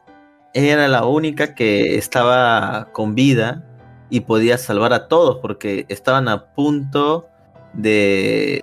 ella 0.55 0.75
era 0.75 0.89
la 0.89 1.07
única 1.07 1.55
que 1.55 1.97
estaba 1.97 2.93
con 2.93 3.15
vida 3.15 3.65
y 4.11 4.21
podía 4.21 4.59
salvar 4.59 4.93
a 4.93 5.09
todos 5.09 5.39
porque 5.39 5.87
estaban 5.89 6.29
a 6.29 6.53
punto 6.53 7.29
de 7.73 8.63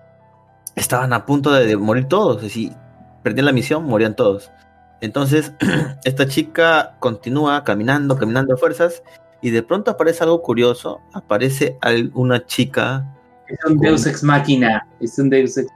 estaban 0.75 1.13
a 1.13 1.25
punto 1.25 1.51
de, 1.51 1.65
de 1.65 1.77
morir 1.77 2.05
todos, 2.05 2.41
si 2.51 2.71
perdían 3.23 3.45
la 3.45 3.51
misión, 3.51 3.85
morían 3.85 4.15
todos. 4.15 4.51
Entonces, 5.01 5.53
esta 6.05 6.27
chica 6.27 6.95
continúa 6.99 7.63
caminando, 7.63 8.17
caminando 8.17 8.53
a 8.53 8.57
fuerzas 8.57 9.03
y 9.41 9.49
de 9.49 9.63
pronto 9.63 9.91
aparece 9.91 10.23
algo 10.23 10.41
curioso, 10.41 11.01
aparece 11.13 11.77
una 12.13 12.45
chica 12.45 13.05
Es 13.47 13.59
un 13.65 13.77
Deus 13.79 14.05
Ex 14.05 14.23
Máquina. 14.23 14.87
Es 15.01 15.19
un 15.19 15.29
Deus 15.29 15.57
Ex 15.57 15.69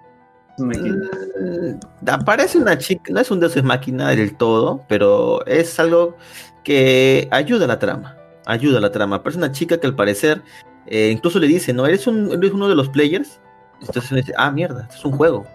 Máquina. 0.58 1.10
Mm, 1.40 2.10
Aparece 2.10 2.58
una 2.58 2.78
chica, 2.78 3.12
no 3.12 3.20
es 3.20 3.30
un 3.30 3.40
dios 3.40 3.56
es 3.56 3.64
máquina 3.64 4.10
del 4.10 4.36
todo, 4.36 4.84
pero 4.88 5.46
es 5.46 5.80
algo 5.80 6.16
que 6.64 7.28
ayuda 7.32 7.66
a 7.66 7.68
la 7.68 7.80
trama. 7.80 8.18
Ayuda 8.46 8.78
a 8.78 8.82
la 8.82 8.92
trama. 8.92 9.18
Aparece 9.18 9.40
una 9.40 9.52
chica 9.52 9.78
que 9.78 9.88
al 9.88 9.96
parecer 9.96 10.42
eh, 10.88 11.10
incluso 11.12 11.38
le 11.40 11.48
dice, 11.48 11.74
¿no? 11.74 11.86
¿Eres, 11.86 12.08
un, 12.08 12.32
¿Eres 12.32 12.54
uno 12.54 12.70
de 12.70 12.76
los 12.76 12.90
players? 12.90 13.42
Entonces 13.82 14.10
dice, 14.12 14.34
ah, 14.38 14.50
mierda, 14.52 14.84
esto 14.84 14.96
es 14.96 15.06
un 15.06 15.12
juego. 15.12 15.46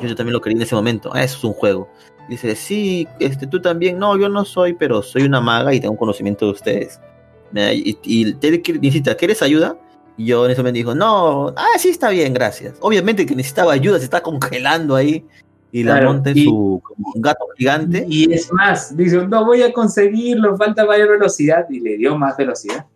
Yo, 0.00 0.08
yo 0.08 0.14
también 0.14 0.32
lo 0.34 0.40
creí 0.40 0.54
en 0.54 0.62
ese 0.62 0.74
momento, 0.74 1.10
ah, 1.12 1.22
eso 1.24 1.38
es 1.38 1.44
un 1.44 1.52
juego. 1.52 1.88
Dice, 2.28 2.54
sí, 2.54 3.08
este, 3.18 3.46
tú 3.46 3.60
también, 3.60 3.98
no, 3.98 4.16
yo 4.16 4.28
no 4.28 4.44
soy, 4.44 4.74
pero 4.74 5.02
soy 5.02 5.22
una 5.24 5.40
maga 5.40 5.74
y 5.74 5.80
tengo 5.80 5.96
conocimiento 5.96 6.46
de 6.46 6.52
ustedes. 6.52 7.00
Y, 7.52 7.98
y 8.04 8.34
te 8.34 8.62
necesita, 8.80 9.16
¿quieres 9.16 9.42
ayuda? 9.42 9.76
Y 10.16 10.26
yo 10.26 10.44
en 10.44 10.52
ese 10.52 10.60
momento 10.60 10.76
dijo, 10.76 10.94
no, 10.94 11.48
ah, 11.56 11.78
sí 11.78 11.88
está 11.88 12.10
bien, 12.10 12.32
gracias. 12.32 12.74
Obviamente 12.80 13.26
que 13.26 13.34
necesitaba 13.34 13.72
ayuda, 13.72 13.98
se 13.98 14.04
está 14.04 14.22
congelando 14.22 14.94
ahí. 14.94 15.24
Y 15.72 15.82
la 15.84 15.94
Claro, 15.94 16.12
monta 16.12 16.30
en 16.30 16.38
y- 16.38 16.44
su 16.44 16.80
como 16.84 17.12
un 17.14 17.22
gato 17.22 17.44
gigante. 17.56 18.04
Y 18.08 18.32
es 18.32 18.52
más, 18.52 18.96
dice, 18.96 19.26
no 19.26 19.44
voy 19.44 19.62
a 19.62 19.72
conseguirlo, 19.72 20.56
falta 20.56 20.84
mayor 20.84 21.10
velocidad. 21.10 21.66
Y 21.70 21.80
le 21.80 21.96
dio 21.96 22.16
más 22.16 22.36
velocidad. 22.36 22.86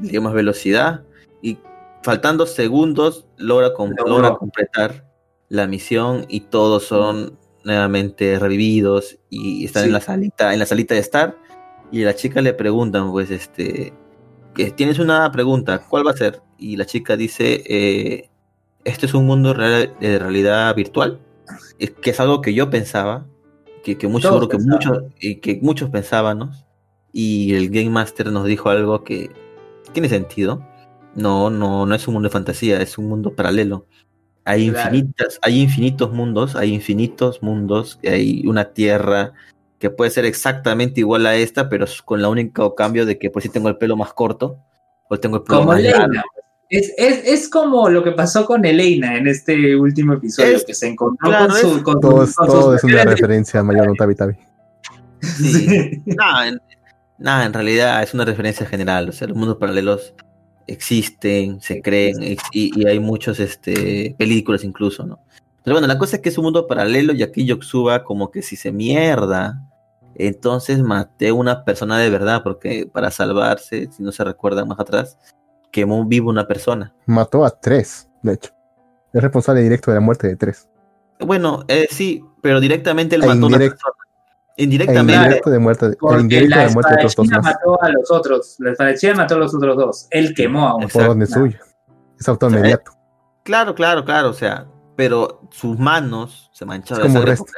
le 0.00 0.08
dio 0.08 0.20
más 0.22 0.34
velocidad. 0.34 1.02
Y 1.42 1.58
faltando 2.02 2.46
segundos, 2.46 3.24
logra, 3.36 3.72
com- 3.74 3.94
logra 4.06 4.34
completar 4.36 5.04
la 5.48 5.66
misión. 5.66 6.26
Y 6.28 6.40
todos 6.40 6.84
son 6.84 7.38
nuevamente 7.64 8.38
revividos. 8.38 9.18
Y 9.30 9.64
están 9.64 9.82
Sí. 9.84 9.88
en 9.88 9.92
la 9.94 10.00
salita, 10.00 10.52
en 10.52 10.58
la 10.58 10.66
salita 10.66 10.94
de 10.94 11.00
estar. 11.00 11.36
Y 11.92 12.02
a 12.02 12.06
la 12.06 12.14
chica 12.16 12.40
le 12.42 12.52
preguntan, 12.54 13.10
pues, 13.12 13.30
este. 13.30 13.92
que 14.54 14.70
Tienes 14.70 14.98
una 15.00 15.30
pregunta, 15.32 15.84
¿cuál 15.88 16.06
va 16.06 16.12
a 16.12 16.16
ser? 16.16 16.40
Y 16.58 16.76
la 16.76 16.86
chica 16.86 17.16
dice, 17.16 17.62
eh, 17.66 18.30
este 18.84 19.06
es 19.06 19.14
un 19.14 19.26
mundo 19.26 19.52
real- 19.52 19.94
de 20.00 20.18
realidad 20.18 20.74
virtual. 20.76 21.18
Es 21.80 21.90
que 21.90 22.10
es 22.10 22.20
algo 22.20 22.40
que 22.40 22.54
yo 22.54 22.70
pensaba, 22.70 23.26
que, 23.82 23.98
que 23.98 24.06
mucho, 24.06 24.28
Todos 24.28 24.42
seguro 24.44 24.58
que 24.58 24.64
muchos, 24.64 25.02
y 25.20 25.36
que 25.36 25.58
muchos 25.60 25.90
pensábamos. 25.90 26.64
Y 27.12 27.54
el 27.54 27.68
Game 27.70 27.90
Master 27.90 28.30
nos 28.32 28.46
dijo 28.46 28.70
algo 28.70 29.02
que 29.04 29.30
tiene 29.92 30.08
sentido. 30.08 30.64
No, 31.16 31.50
no, 31.50 31.84
no 31.86 31.94
es 31.94 32.06
un 32.08 32.14
mundo 32.14 32.28
de 32.28 32.32
fantasía, 32.32 32.80
es 32.80 32.96
un 32.96 33.06
mundo 33.08 33.34
paralelo. 33.34 33.86
Hay 34.46 34.70
Claro. 34.70 34.94
infinitas, 34.94 35.38
hay 35.42 35.60
infinitos 35.60 36.12
mundos, 36.12 36.54
hay 36.56 36.72
infinitos 36.74 37.42
mundos, 37.42 37.98
hay 38.06 38.46
una 38.46 38.72
tierra 38.72 39.32
que 39.78 39.90
puede 39.90 40.10
ser 40.10 40.24
exactamente 40.26 41.00
igual 41.00 41.26
a 41.26 41.34
esta, 41.36 41.68
pero 41.68 41.86
con 42.04 42.20
la 42.22 42.28
único 42.28 42.74
cambio 42.74 43.06
de 43.06 43.18
que 43.18 43.30
por 43.30 43.42
si 43.42 43.48
tengo 43.48 43.68
el 43.68 43.76
pelo 43.76 43.96
más 43.96 44.12
corto 44.12 44.58
o 45.08 45.18
tengo 45.18 45.36
el 45.38 45.42
pelo 45.44 45.58
Como 45.60 45.72
más 45.72 45.82
largo. 45.82 46.04
Elena. 46.04 46.24
Es, 46.70 46.92
es, 46.96 47.26
es 47.26 47.48
como 47.50 47.88
lo 47.90 48.02
que 48.02 48.12
pasó 48.12 48.46
con 48.46 48.64
Elena 48.64 49.16
en 49.18 49.28
este 49.28 49.76
último 49.76 50.14
episodio, 50.14 50.56
Es- 50.56 50.64
que 50.64 50.74
se 50.74 50.88
encontró 50.88 51.28
claro, 51.28 51.48
con 51.48 51.56
su. 51.60 51.82
Con, 51.82 52.00
Todo 52.00 52.16
con 52.34 52.46
todo 52.48 52.62
sus 52.72 52.76
es 52.76 52.84
una 52.84 53.04
referencia 53.04 53.60
a 53.60 53.62
Mayor 53.62 53.86
no 53.88 53.94
Tabi 53.94 54.14
Tabi. 54.14 54.34
Sí. 55.20 56.02
Nada, 56.06 56.48
en, 56.48 56.60
nada, 57.18 57.44
en 57.46 57.52
realidad 57.52 58.02
es 58.02 58.12
una 58.14 58.24
referencia 58.24 58.66
general. 58.66 59.08
O 59.08 59.12
sea, 59.12 59.26
los 59.28 59.36
mundos 59.36 59.56
paralelos 59.58 60.14
existen, 60.66 61.60
se 61.60 61.80
creen, 61.82 62.22
ex- 62.22 62.42
y, 62.52 62.80
y 62.80 62.86
hay 62.86 62.98
muchos 63.00 63.40
este, 63.40 64.14
películas 64.18 64.64
incluso, 64.64 65.04
¿no? 65.04 65.18
Pero 65.62 65.74
bueno, 65.74 65.86
la 65.86 65.98
cosa 65.98 66.16
es 66.16 66.22
que 66.22 66.28
es 66.28 66.38
un 66.38 66.44
mundo 66.44 66.66
paralelo 66.66 67.12
y 67.14 67.22
aquí 67.22 67.46
Yoxuba 67.46 68.04
como 68.04 68.30
que 68.30 68.42
si 68.42 68.56
se 68.56 68.70
mierda, 68.70 69.62
entonces 70.14 70.80
maté 70.82 71.28
a 71.28 71.34
una 71.34 71.64
persona 71.64 71.98
de 71.98 72.10
verdad, 72.10 72.42
porque 72.42 72.86
para 72.92 73.10
salvarse, 73.10 73.88
si 73.90 74.02
no 74.02 74.12
se 74.12 74.24
recuerdan 74.24 74.68
más 74.68 74.78
atrás, 74.78 75.18
quemó 75.70 76.04
vivo 76.04 76.30
una 76.30 76.46
persona. 76.46 76.94
Mató 77.06 77.44
a 77.44 77.50
tres, 77.50 78.08
de 78.22 78.34
hecho. 78.34 78.52
Es 79.12 79.22
responsable 79.22 79.62
directo 79.62 79.90
de 79.90 79.96
la 79.96 80.00
muerte 80.00 80.28
de 80.28 80.36
tres. 80.36 80.68
Bueno, 81.20 81.64
eh, 81.68 81.86
sí, 81.90 82.22
pero 82.42 82.60
directamente 82.60 83.16
él 83.16 83.22
E 83.24 83.26
mató 83.26 83.44
a 83.44 83.46
una 83.46 83.56
indirecto. 83.56 83.86
Persona. 84.54 84.56
El 84.56 84.64
Indirectamente. 84.64 85.12
indirecto 85.14 85.50
de 85.50 85.58
muerte, 85.58 85.86
el 85.86 86.20
indirecto 86.20 86.56
la 86.56 86.66
de 86.68 86.72
muerte 86.74 86.90
de 86.90 86.96
otros 86.96 87.16
dos 87.16 87.28
mató 87.42 87.82
a 87.82 87.88
los 87.90 88.10
otros. 88.10 88.56
La 88.58 88.70
espadachina 88.72 89.14
mató 89.14 89.34
a 89.34 89.38
los 89.38 89.54
otros 89.54 89.76
dos. 89.76 90.06
Él 90.10 90.34
quemó 90.34 90.68
a 90.68 90.74
uno. 90.76 90.84
Exacto. 90.86 90.98
Por 91.00 91.08
donde 91.08 91.26
suyo. 91.26 91.58
Es 92.18 92.28
autor 92.28 92.46
O 92.48 92.50
sea, 92.50 92.58
inmediato. 92.60 92.92
Claro, 93.44 93.74
claro, 93.74 94.04
claro, 94.04 94.30
o 94.30 94.32
sea, 94.34 94.66
pero 94.96 95.42
sus 95.50 95.78
manos 95.78 96.50
se 96.54 96.64
mancharon 96.64 97.06
Es 97.06 97.12
de 97.12 97.18
como 97.18 97.26
sangre. 97.26 97.30
resto. 97.32 97.52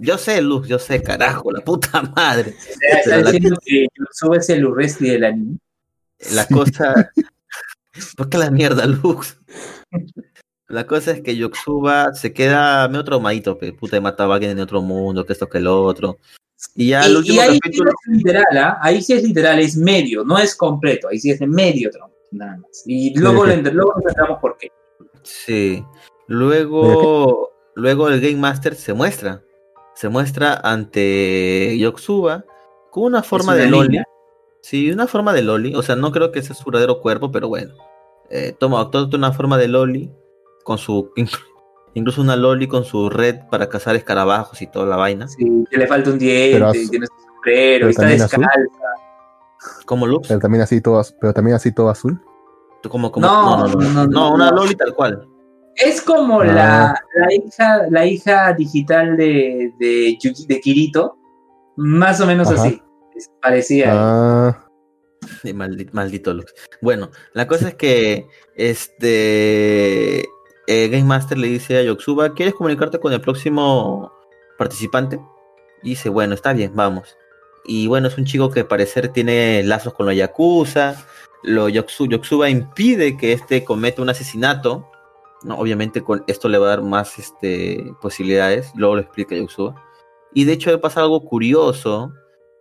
Yo 0.00 0.16
sé, 0.18 0.40
Luz, 0.42 0.68
yo 0.68 0.78
sé, 0.78 1.02
carajo, 1.02 1.50
la 1.50 1.60
puta 1.60 2.02
madre. 2.16 2.54
O 2.56 2.62
sea, 2.62 2.98
Está 2.98 3.10
Pero 3.10 3.22
la- 3.22 3.30
diciendo 3.32 3.58
que 3.64 3.86
Yotsuba 3.98 4.36
es 4.36 4.48
el 4.50 4.64
Urresti 4.66 5.08
del 5.10 5.24
anime. 5.24 5.58
La 6.32 6.44
Sí. 6.44 6.54
cosa. 6.54 7.10
¿Por 8.16 8.28
qué 8.28 8.38
la 8.38 8.50
mierda, 8.50 8.86
Lux? 8.86 9.40
La 10.68 10.86
cosa 10.86 11.12
es 11.12 11.22
que 11.22 11.34
Yoxuba 11.34 12.12
se 12.12 12.34
queda 12.34 12.86
medio 12.88 13.02
traumadito, 13.02 13.56
pe, 13.56 13.72
puta, 13.72 13.96
he 13.96 14.00
matado 14.02 14.32
a 14.32 14.34
alguien 14.34 14.52
en 14.52 14.60
otro 14.60 14.82
mundo, 14.82 15.24
que 15.24 15.32
esto, 15.32 15.48
que 15.48 15.58
el 15.58 15.66
otro. 15.66 16.18
Y 16.74 16.88
ya 16.88 17.06
el 17.06 17.12
Y, 17.12 17.14
y 17.14 17.16
último 17.16 17.40
ahí 17.40 17.58
sí 17.62 17.70
es 17.72 18.16
literal, 18.16 18.58
¿ah? 18.58 18.78
Ahí 18.82 19.00
sí 19.00 19.14
es 19.14 19.22
literal, 19.22 19.58
es 19.60 19.76
medio, 19.78 20.24
no 20.24 20.36
es 20.38 20.54
completo. 20.54 21.08
Ahí 21.08 21.18
sí 21.18 21.30
es 21.30 21.38
de 21.38 21.46
medio 21.46 21.90
tramo, 21.90 22.12
nada 22.32 22.58
más. 22.58 22.82
Y 22.84 23.18
luego, 23.18 23.46
Sí, 23.46 23.62
lo 23.62 23.72
luego 23.72 23.94
entendamos 23.96 24.38
por 24.40 24.58
qué. 24.58 24.70
Sí. 25.22 25.82
Luego, 26.26 27.50
luego 27.74 28.08
el 28.10 28.20
Game 28.20 28.36
Master 28.36 28.74
se 28.74 28.92
muestra. 28.92 29.42
Se 29.94 30.10
muestra 30.10 30.60
ante 30.62 31.78
Yoxuba 31.78 32.44
con 32.90 33.04
una 33.04 33.22
forma 33.22 33.54
una 33.54 33.62
de 33.62 33.70
Loli. 33.70 34.02
Sí, 34.60 34.90
una 34.90 35.06
forma 35.06 35.32
de 35.32 35.42
Loli. 35.42 35.74
O 35.74 35.82
sea, 35.82 35.96
no 35.96 36.12
creo 36.12 36.30
que 36.30 36.40
ese 36.40 36.52
es 36.52 36.58
su 36.58 36.64
verdadero 36.66 37.00
cuerpo, 37.00 37.32
pero 37.32 37.48
bueno. 37.48 37.74
Eh, 38.28 38.54
toma, 38.58 38.90
una 39.14 39.32
forma 39.32 39.56
de 39.56 39.68
Loli 39.68 40.12
con 40.68 40.76
su. 40.78 41.10
Incluso 41.94 42.20
una 42.20 42.36
Loli 42.36 42.68
con 42.68 42.84
su 42.84 43.08
red 43.08 43.36
para 43.50 43.68
cazar 43.70 43.96
escarabajos 43.96 44.60
y 44.60 44.66
toda 44.66 44.84
la 44.86 44.96
vaina. 44.96 45.26
Sí, 45.26 45.64
que 45.70 45.78
le 45.78 45.86
falta 45.86 46.10
un 46.10 46.18
diente, 46.18 46.58
Pero 46.58 46.72
tiene 46.72 47.06
su 47.06 47.12
sombrero, 47.24 47.88
está 47.88 48.02
también 48.02 48.22
azul. 48.22 48.40
descalza. 48.44 49.84
Como 49.86 50.06
Lux. 50.06 50.28
Pero 50.28 50.40
también 50.40 50.62
así 50.62 50.80
todo, 50.82 51.02
pero 51.20 51.32
también 51.32 51.56
así 51.56 51.72
todo 51.72 51.88
azul. 51.88 52.20
Como, 52.88 53.10
como, 53.10 53.26
No, 53.26 53.56
no, 53.56 53.66
no, 53.66 53.74
no, 53.74 53.80
no, 53.80 53.94
no, 53.94 54.06
no, 54.06 54.34
una. 54.34 54.50
Loli 54.52 54.74
tal 54.76 54.94
cual. 54.94 55.26
Es 55.74 56.02
como 56.02 56.42
Ah. 56.42 56.44
la, 56.44 57.02
la 57.14 57.34
hija, 57.34 57.86
la 57.90 58.04
hija 58.06 58.52
digital 58.52 59.16
de, 59.16 59.72
de, 59.80 60.16
Yuki- 60.22 60.46
de 60.46 60.60
Kirito, 60.60 61.16
más 61.76 62.20
o 62.20 62.26
menos 62.26 62.48
Ajá. 62.50 62.62
así. 62.64 62.82
Parecía. 63.40 63.90
Ah, 63.94 64.64
Sí, 65.42 65.52
maldi- 65.52 65.90
maldito 65.92 66.32
Lux. 66.32 66.52
Bueno, 66.80 67.10
la 67.32 67.48
cosa 67.48 67.68
es 67.70 67.74
que 67.74 68.28
este 68.56 70.24
eh, 70.68 70.88
Game 70.88 71.04
Master 71.04 71.38
le 71.38 71.48
dice 71.48 71.78
a 71.78 71.82
Yoxuba, 71.82 72.34
¿quieres 72.34 72.54
comunicarte 72.54 73.00
con 73.00 73.10
el 73.14 73.22
próximo 73.22 74.12
participante? 74.58 75.18
Y 75.82 75.90
dice, 75.90 76.10
bueno, 76.10 76.34
está 76.34 76.52
bien, 76.52 76.72
vamos. 76.74 77.16
Y 77.64 77.86
bueno, 77.86 78.08
es 78.08 78.18
un 78.18 78.26
chico 78.26 78.50
que 78.50 78.60
al 78.60 78.66
parecer 78.66 79.08
tiene 79.08 79.62
lazos 79.62 79.94
con 79.94 80.04
los 80.04 80.14
Yakuza. 80.14 81.02
Lo 81.42 81.70
impide 82.50 83.16
que 83.16 83.32
este 83.32 83.64
cometa 83.64 84.02
un 84.02 84.10
asesinato. 84.10 84.90
No, 85.42 85.56
obviamente 85.56 86.02
con 86.02 86.22
esto 86.26 86.50
le 86.50 86.58
va 86.58 86.66
a 86.66 86.70
dar 86.70 86.82
más 86.82 87.18
este, 87.18 87.90
posibilidades. 88.02 88.70
Luego 88.74 88.96
lo 88.96 89.00
explica 89.00 89.34
Yoxuba. 89.34 89.82
Y 90.34 90.44
de 90.44 90.52
hecho 90.52 90.78
pasa 90.82 91.00
algo 91.00 91.24
curioso. 91.24 92.12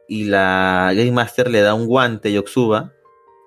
Y 0.07 0.23
la 0.23 0.93
Game 0.95 1.11
Master 1.11 1.51
le 1.51 1.59
da 1.59 1.73
un 1.73 1.87
guante 1.87 2.29
a 2.29 2.31
Yoxuba 2.31 2.93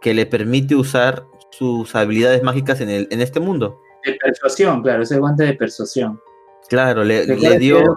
que 0.02 0.12
le 0.12 0.26
permite 0.26 0.74
usar 0.74 1.24
sus 1.50 1.94
habilidades 1.94 2.42
mágicas 2.42 2.82
en, 2.82 2.90
el, 2.90 3.08
en 3.10 3.22
este 3.22 3.40
mundo. 3.40 3.80
De 4.04 4.14
persuasión, 4.14 4.82
claro, 4.82 5.02
ese 5.02 5.18
guante 5.18 5.44
de 5.44 5.54
persuasión. 5.54 6.20
Claro, 6.68 7.04
le, 7.04 7.26
dio. 7.58 7.96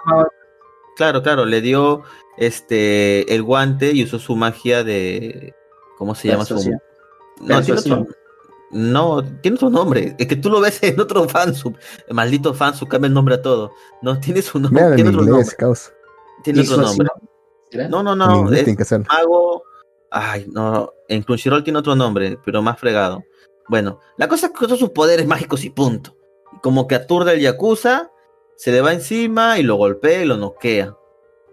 Claro, 0.96 1.22
claro, 1.22 1.44
le 1.44 1.60
dio 1.60 2.02
este 2.36 3.32
el 3.34 3.42
guante 3.42 3.92
y 3.92 4.02
usó 4.04 4.18
su 4.18 4.36
magia 4.36 4.84
de. 4.84 5.54
¿Cómo 5.96 6.14
se 6.14 6.28
llama 6.28 6.44
su. 6.44 6.56
No, 7.40 7.62
tiene 7.62 7.80
otro, 7.80 8.06
no, 8.70 9.24
tiene 9.40 9.54
otro 9.56 9.70
nombre. 9.70 10.16
Es 10.18 10.26
que 10.26 10.36
tú 10.36 10.50
lo 10.50 10.60
ves 10.60 10.78
en 10.82 10.98
otro 11.00 11.28
fansub. 11.28 11.76
El 12.08 12.14
maldito 12.14 12.52
fansub 12.52 12.88
cambia 12.88 13.08
el 13.08 13.14
nombre 13.14 13.36
a 13.36 13.42
todo. 13.42 13.72
No, 14.02 14.18
tiene 14.18 14.42
su 14.42 14.58
nombre. 14.58 14.82
mira 14.82 14.96
Tiene 14.96 15.10
otro 15.10 15.22
inglés, 15.22 15.38
nombre. 15.38 15.56
causa. 15.56 15.92
Tiene 16.42 16.60
otro 16.62 16.76
nombre. 16.78 17.08
¿Será? 17.70 17.88
No, 17.88 18.02
no, 18.02 18.16
no. 18.16 18.52
Es 18.52 18.64
tiene 18.64 18.76
que 18.76 18.84
ser. 18.84 19.02
mago. 19.08 19.62
Ay, 20.10 20.46
no. 20.52 20.92
En 21.08 21.22
Crunchyroll 21.22 21.62
tiene 21.64 21.78
otro 21.78 21.94
nombre, 21.94 22.38
pero 22.44 22.62
más 22.62 22.78
fregado. 22.78 23.22
Bueno, 23.68 24.00
la 24.16 24.28
cosa 24.28 24.46
es 24.46 24.52
que 24.52 24.64
usó 24.64 24.76
sus 24.76 24.90
poderes 24.90 25.26
mágicos 25.26 25.64
y 25.64 25.70
punto. 25.70 26.16
Como 26.62 26.86
que 26.86 26.94
aturde 26.94 27.32
al 27.32 27.40
Yakuza, 27.40 28.10
se 28.56 28.72
le 28.72 28.80
va 28.80 28.92
encima 28.92 29.58
y 29.58 29.62
lo 29.62 29.76
golpea 29.76 30.22
y 30.22 30.26
lo 30.26 30.36
noquea. 30.36 30.94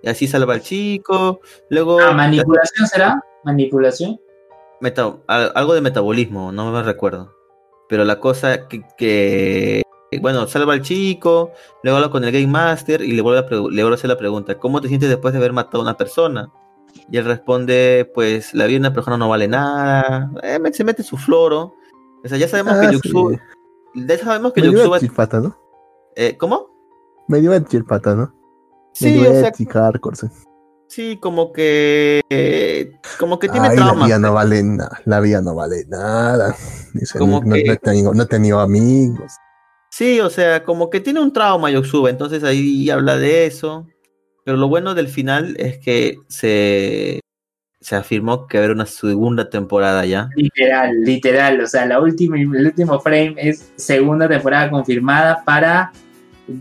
Y 0.04 0.10
así 0.10 0.28
salva 0.28 0.54
al 0.54 0.62
chico. 0.62 1.42
Luego. 1.70 2.00
Ah, 2.02 2.12
¿Manipulación 2.14 2.88
será? 2.88 3.24
¿Manipulación? 3.44 4.20
Meta- 4.80 5.18
al- 5.28 5.52
algo 5.56 5.74
de 5.74 5.82
metabolismo, 5.82 6.52
no 6.52 6.72
me 6.72 6.84
recuerdo. 6.84 7.34
Pero 7.88 8.04
la 8.06 8.20
cosa 8.20 8.68
que, 8.68 8.84
que- 8.98 9.84
bueno, 10.22 10.48
salva 10.48 10.74
al 10.74 10.82
chico, 10.82 11.52
luego 11.84 11.98
habla 11.98 12.10
con 12.10 12.24
el 12.24 12.32
Game 12.32 12.48
Master 12.48 13.02
y 13.02 13.12
le 13.14 13.22
vuelve, 13.22 13.40
a 13.40 13.50
le 13.50 13.58
vuelve 13.84 13.92
a 13.92 13.94
hacer 13.96 14.10
la 14.10 14.18
pregunta, 14.18 14.58
¿cómo 14.58 14.82
te 14.82 14.88
sientes 14.88 15.10
después 15.10 15.34
de 15.34 15.40
haber 15.40 15.54
matado 15.54 15.80
a 15.80 15.84
una 15.84 15.98
persona? 15.98 16.52
Y 17.10 17.18
él 17.18 17.26
responde, 17.26 18.10
pues 18.14 18.54
la 18.54 18.66
vida 18.66 18.76
de 18.76 18.80
una 18.88 18.94
persona 18.94 19.18
no 19.18 19.30
vale 19.30 19.48
nada, 19.48 20.30
Eh, 20.44 20.60
se 20.74 20.84
mete 20.84 21.04
su 21.04 21.16
floro. 21.18 21.76
O 22.24 22.28
sea, 22.28 22.38
ya 22.38 22.48
sabemos 22.48 22.76
Ah, 22.78 22.82
que 22.82 22.88
sí. 22.88 22.94
Yuxuba, 22.94 23.40
ya 23.96 24.18
sabemos 24.18 24.54
que 24.54 24.62
Me 24.62 24.68
dio 24.68 24.78
Yuxuba, 24.78 24.98
a 24.98 25.00
chilpata, 25.00 25.40
¿no? 25.40 25.58
eh, 26.16 26.38
¿cómo? 26.38 26.68
Me 27.28 27.40
dio 27.42 27.54
a 27.54 27.64
chilpata, 27.64 28.16
¿no? 28.16 28.34
Sí, 28.94 29.12
dio 29.14 29.22
o 29.30 29.34
sea, 29.34 29.52
hardcore, 29.72 30.16
sí. 30.18 30.28
sí, 30.88 31.18
como 31.18 31.54
que, 31.54 32.22
eh, 32.30 32.92
como 33.20 33.40
que 33.40 33.48
tiene 33.50 33.70
Ay, 33.70 33.78
la 33.78 33.84
traumas. 33.86 34.08
vida 34.08 34.20
no 34.20 34.34
vale 34.34 34.64
nada. 34.64 35.02
La 35.06 35.20
vida 35.22 35.42
no 35.42 35.56
vale 35.56 35.86
nada. 35.88 36.56
Dice, 36.94 37.18
Como 37.18 37.40
no, 37.40 37.56
que- 37.56 37.64
no 37.64 37.74
he 37.74 37.78
tenido, 37.78 38.14
no 38.14 38.24
he 38.24 38.28
tenido 38.28 38.60
amigos. 38.60 39.32
Sí, 39.92 40.20
o 40.20 40.30
sea, 40.30 40.64
como 40.64 40.90
que 40.90 41.00
tiene 41.00 41.22
un 41.22 41.34
trauma 41.34 41.72
Yoxuba, 41.72 42.10
entonces 42.10 42.44
ahí 42.44 42.90
habla 42.90 43.16
de 43.18 43.46
eso. 43.46 43.88
Pero 44.44 44.58
lo 44.58 44.68
bueno 44.68 44.94
del 44.96 45.08
final 45.08 45.56
es 45.60 45.78
que 45.80 46.18
se, 46.28 47.20
se 47.82 47.96
afirmó 47.96 48.48
que 48.48 48.60
habrá 48.60 48.72
una 48.74 48.86
segunda 48.86 49.50
temporada 49.50 50.06
ya. 50.06 50.30
Literal, 50.36 51.02
literal. 51.02 51.60
O 51.62 51.68
sea, 51.68 51.86
la 51.88 52.00
última, 52.00 52.38
el 52.40 52.68
último 52.68 53.00
frame 53.00 53.34
es 53.38 53.72
segunda 53.76 54.28
temporada 54.30 54.70
confirmada 54.70 55.44
para. 55.44 55.92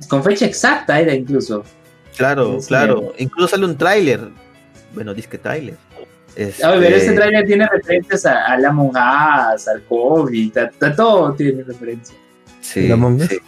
Con 0.08 0.22
fecha 0.24 0.46
exacta 0.46 0.98
era 0.98 1.14
incluso. 1.14 1.62
Claro, 2.16 2.60
Sí. 2.60 2.68
claro. 2.68 3.12
Incluso 3.18 3.48
sale 3.48 3.66
un 3.66 3.76
tráiler. 3.76 4.20
Bueno, 4.94 5.14
disque 5.14 5.36
tráiler. 5.38 5.76
Este, 6.36 6.64
A 6.64 6.70
ver, 6.72 6.92
este 6.92 7.12
trailer 7.12 7.44
tiene 7.46 7.66
referencias 7.66 8.24
a, 8.24 8.46
a 8.46 8.58
la 8.58 8.72
Us, 9.54 9.68
al 9.68 9.82
COVID, 9.82 10.56
a, 10.58 10.70
a 10.86 10.94
todo 10.94 11.32
tiene 11.34 11.62
referencia. 11.64 12.16
Sí, 12.60 12.86
¿El 12.86 12.92
Among 12.92 13.16
Us? 13.20 13.28
sí, 13.28 13.38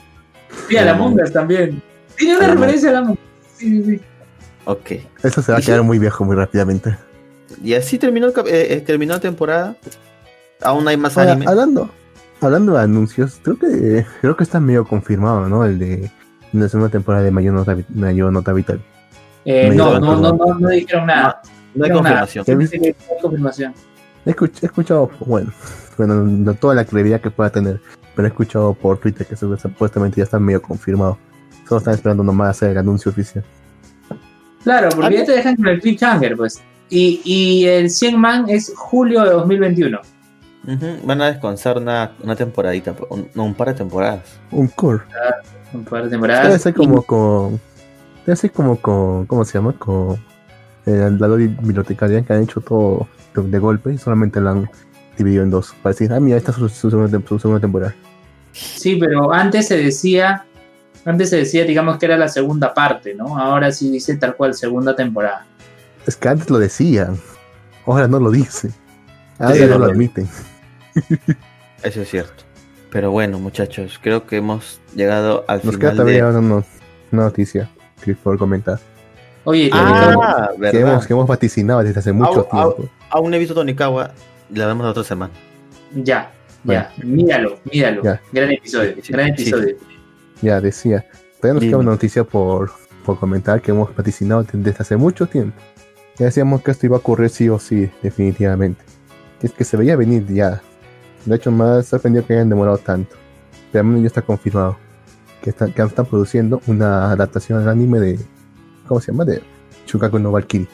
Sí, 0.68 0.76
a 0.76 0.84
la 0.84 0.90
Among 0.92 1.20
Us 1.20 1.32
también. 1.32 1.80
Tiene 2.16 2.36
una 2.36 2.46
Among 2.46 2.56
Us. 2.58 2.60
referencia 2.60 2.88
a 2.90 2.92
la 2.92 2.98
Among 2.98 3.12
Us. 3.12 3.18
Sí, 3.56 3.82
sí, 3.82 3.84
sí. 3.96 4.00
ok. 4.64 4.90
Eso 5.22 5.42
se 5.42 5.52
va 5.52 5.58
a 5.58 5.60
¿Y 5.60 5.64
quedar 5.64 5.80
sí? 5.80 5.86
muy 5.86 5.98
viejo 5.98 6.24
muy 6.24 6.34
rápidamente. 6.36 6.96
Y 7.62 7.74
así 7.74 7.98
terminó, 7.98 8.26
el 8.28 8.32
eh, 8.46 8.74
eh, 8.74 8.80
terminó 8.80 9.14
la 9.14 9.20
temporada. 9.20 9.76
Aún 10.62 10.86
hay 10.88 10.96
más 10.96 11.16
Ahora, 11.18 11.32
anime. 11.32 11.46
hablando, 11.50 11.90
hablando 12.40 12.74
de 12.74 12.80
anuncios, 12.82 13.40
creo 13.42 13.58
que 13.58 14.06
creo 14.20 14.36
que 14.36 14.44
está 14.44 14.60
medio 14.60 14.84
confirmado, 14.86 15.48
¿no? 15.48 15.64
El 15.64 15.78
de 15.78 16.10
la 16.52 16.68
segunda 16.68 16.90
temporada 16.90 17.24
de 17.24 17.30
Mayo 17.30 17.52
Nota, 17.52 17.74
Vi- 17.74 17.84
Mayo 17.88 18.30
Nota 18.30 18.52
Vital. 18.52 18.80
Eh, 19.44 19.70
no, 19.74 19.98
no, 19.98 20.16
no, 20.16 20.32
no, 20.32 20.54
no 20.58 20.68
dijeron 20.68 21.06
nada. 21.06 21.42
No 21.74 21.84
hay 21.84 21.90
no, 21.90 21.96
nada. 22.02 22.20
confirmación. 22.26 22.44
¿Qué 22.44 22.56
Dice 22.56 22.78
que 22.80 22.90
no 22.90 23.14
hay 23.16 23.22
confirmación. 23.22 23.74
He, 24.24 24.30
escuch- 24.30 24.62
he 24.62 24.66
escuchado, 24.66 25.10
bueno, 25.26 25.50
bueno, 25.96 26.14
no 26.22 26.54
toda 26.54 26.74
la 26.76 26.84
credibilidad 26.84 27.20
que 27.20 27.30
pueda 27.30 27.50
tener, 27.50 27.80
pero 28.14 28.28
he 28.28 28.30
escuchado 28.30 28.72
por 28.74 28.98
Twitter 28.98 29.26
que 29.26 29.34
supuest- 29.34 29.62
supuestamente 29.62 30.18
ya 30.18 30.24
está 30.24 30.38
medio 30.38 30.62
confirmado. 30.62 31.18
Solo 31.68 31.78
están 31.78 31.94
esperando 31.94 32.22
nomás 32.22 32.50
hacer 32.50 32.70
el 32.70 32.78
anuncio 32.78 33.10
oficial. 33.10 33.42
Claro, 34.62 34.90
porque 34.94 35.06
Ah, 35.16 35.18
ya 35.20 35.24
te 35.24 35.32
dejan 35.32 35.56
con 35.56 35.66
el 35.68 35.80
cliffhanger, 35.80 36.36
pues. 36.36 36.62
Y, 36.94 37.22
y 37.24 37.64
el 37.66 37.88
100 37.88 38.20
man 38.20 38.44
es 38.50 38.70
julio 38.76 39.22
de 39.24 39.30
2021. 39.30 39.98
Ujú, 40.66 40.86
Van 41.06 41.22
a 41.22 41.26
descansar 41.32 41.78
una, 41.78 42.12
una 42.22 42.36
temporadita, 42.36 42.94
un, 43.08 43.28
no, 43.34 43.44
un 43.44 43.54
par 43.54 43.68
de 43.68 43.74
temporadas. 43.74 44.20
Un 44.50 44.68
core. 44.68 45.00
Un 45.72 45.84
par 45.84 46.02
de 46.04 46.10
Debe 46.10 46.10
temporadas. 46.10 46.60
ser 46.62 46.74
como 46.74 47.02
con. 47.02 47.58
Debe 48.26 48.36
ser 48.36 48.52
como 48.52 48.76
con. 48.76 49.24
¿Cómo 49.26 49.44
se 49.44 49.54
llama? 49.58 49.72
Con. 49.78 50.16
eh, 50.84 51.10
la 51.18 51.28
bibliotecaria 51.28 52.20
que 52.22 52.32
han 52.34 52.42
hecho 52.42 52.60
todo 52.60 53.08
de, 53.34 53.42
de 53.42 53.58
golpe 53.58 53.94
y 53.94 53.98
solamente 53.98 54.40
la 54.40 54.50
han, 54.50 54.68
dividido 55.16 55.42
en 55.44 55.50
dos. 55.50 55.74
Para 55.82 55.92
decir, 55.94 56.12
ah, 56.12 56.20
mira, 56.20 56.36
esta 56.36 56.50
es 56.50 56.58
su, 56.58 56.68
su 56.68 56.90
segunda, 56.90 57.16
tem- 57.18 57.26
su 57.26 57.38
segunda 57.38 57.60
temporada. 57.60 57.94
Sí, 58.52 58.96
pero 58.96 59.32
antes 59.32 59.66
se 59.68 59.78
decía, 59.78 60.44
antes 61.06 61.30
se 61.30 61.36
decía, 61.38 61.64
digamos 61.64 61.96
que 61.96 62.04
era 62.06 62.16
la 62.18 62.28
segunda 62.28 62.72
parte, 62.74 63.14
¿no? 63.14 63.38
Ahora 63.38 63.72
sí 63.72 63.90
dice 63.90 64.16
tal 64.16 64.36
cual 64.36 64.52
segunda 64.54 64.94
temporada. 64.94 65.46
Es 66.06 66.16
que 66.16 66.28
antes 66.28 66.50
lo 66.50 66.58
decían, 66.58 67.16
ahora 67.86 68.08
no 68.08 68.18
lo 68.18 68.30
dicen. 68.30 68.72
Ahora 69.38 69.54
Sí, 69.54 69.64
no 69.66 69.78
lo 69.78 69.84
admiten. 69.86 70.28
Eso 71.82 72.02
es 72.02 72.08
cierto. 72.10 72.44
Pero 72.90 73.10
bueno, 73.10 73.38
muchachos, 73.38 73.98
creo 74.02 74.26
que 74.26 74.36
hemos 74.36 74.80
llegado 74.94 75.44
al 75.48 75.60
Nos 75.64 75.76
queda 75.78 75.92
final 75.92 75.96
todavía 75.96 76.30
de... 76.30 76.38
una, 76.38 76.64
una 77.12 77.22
noticia 77.22 77.70
que 78.04 78.14
por 78.14 78.36
comentar. 78.38 78.78
Oye, 79.44 79.70
Ah, 79.72 80.50
Que 80.54 80.60
¿verdad? 80.60 80.80
hemos, 80.92 81.06
que 81.06 81.12
hemos 81.14 81.26
vaticinado 81.26 81.82
desde 81.82 81.98
hace 82.00 82.12
mucho 82.12 82.44
tiempo. 82.44 82.88
Aún 83.10 83.30
no 83.30 83.36
he 83.36 83.38
visto 83.38 83.54
Tonikawa, 83.54 84.12
la 84.50 84.66
vemos 84.66 84.84
la 84.84 84.90
otra 84.90 85.02
semana. 85.04 85.32
ya, 85.94 86.30
ya, 86.64 86.92
míralo, 87.02 87.58
míralo. 87.72 88.02
Ya. 88.04 88.20
Gran 88.32 88.52
episodio, 88.52 88.94
Sí, 89.02 89.12
gran 89.12 89.26
sí. 89.36 89.42
episodio. 89.42 89.76
Ya 90.42 90.60
decía, 90.60 91.04
todavía 91.40 91.54
nos 91.54 91.60
Dime. 91.62 91.70
queda 91.70 91.78
una 91.78 91.90
noticia 91.92 92.24
por, 92.24 92.70
por 93.04 93.18
comentar 93.18 93.60
que 93.62 93.70
hemos 93.72 93.94
vaticinado 93.96 94.44
desde 94.52 94.76
hace 94.78 94.96
mucho 94.96 95.26
tiempo. 95.26 95.60
Ya 96.18 96.26
decíamos 96.26 96.62
que 96.62 96.70
esto 96.70 96.86
iba 96.86 96.96
a 96.96 97.00
ocurrir 97.00 97.30
sí 97.30 97.48
o 97.48 97.58
sí, 97.58 97.90
definitivamente. 98.02 98.84
Y 99.42 99.46
es 99.46 99.52
que 99.52 99.64
se 99.64 99.76
veía 99.76 99.96
venir 99.96 100.26
ya. 100.26 100.60
De 101.24 101.36
hecho, 101.36 101.50
me 101.50 101.64
ha 101.64 101.82
sorprendido 101.82 102.26
que 102.26 102.34
hayan 102.34 102.48
demorado 102.48 102.78
tanto. 102.78 103.16
Pero 103.70 103.80
al 103.82 103.86
menos 103.88 104.02
ya 104.02 104.06
está 104.08 104.22
confirmado 104.22 104.76
que 105.42 105.50
están, 105.50 105.72
que 105.72 105.82
están 105.82 106.06
produciendo 106.06 106.60
una 106.66 107.10
adaptación 107.10 107.58
al 107.60 107.68
anime 107.68 107.98
de. 108.00 108.18
¿Cómo 108.86 109.00
se 109.00 109.10
llama? 109.12 109.24
De 109.24 109.42
Shukaku 109.86 110.18
no 110.18 110.30
Valkyrie, 110.32 110.68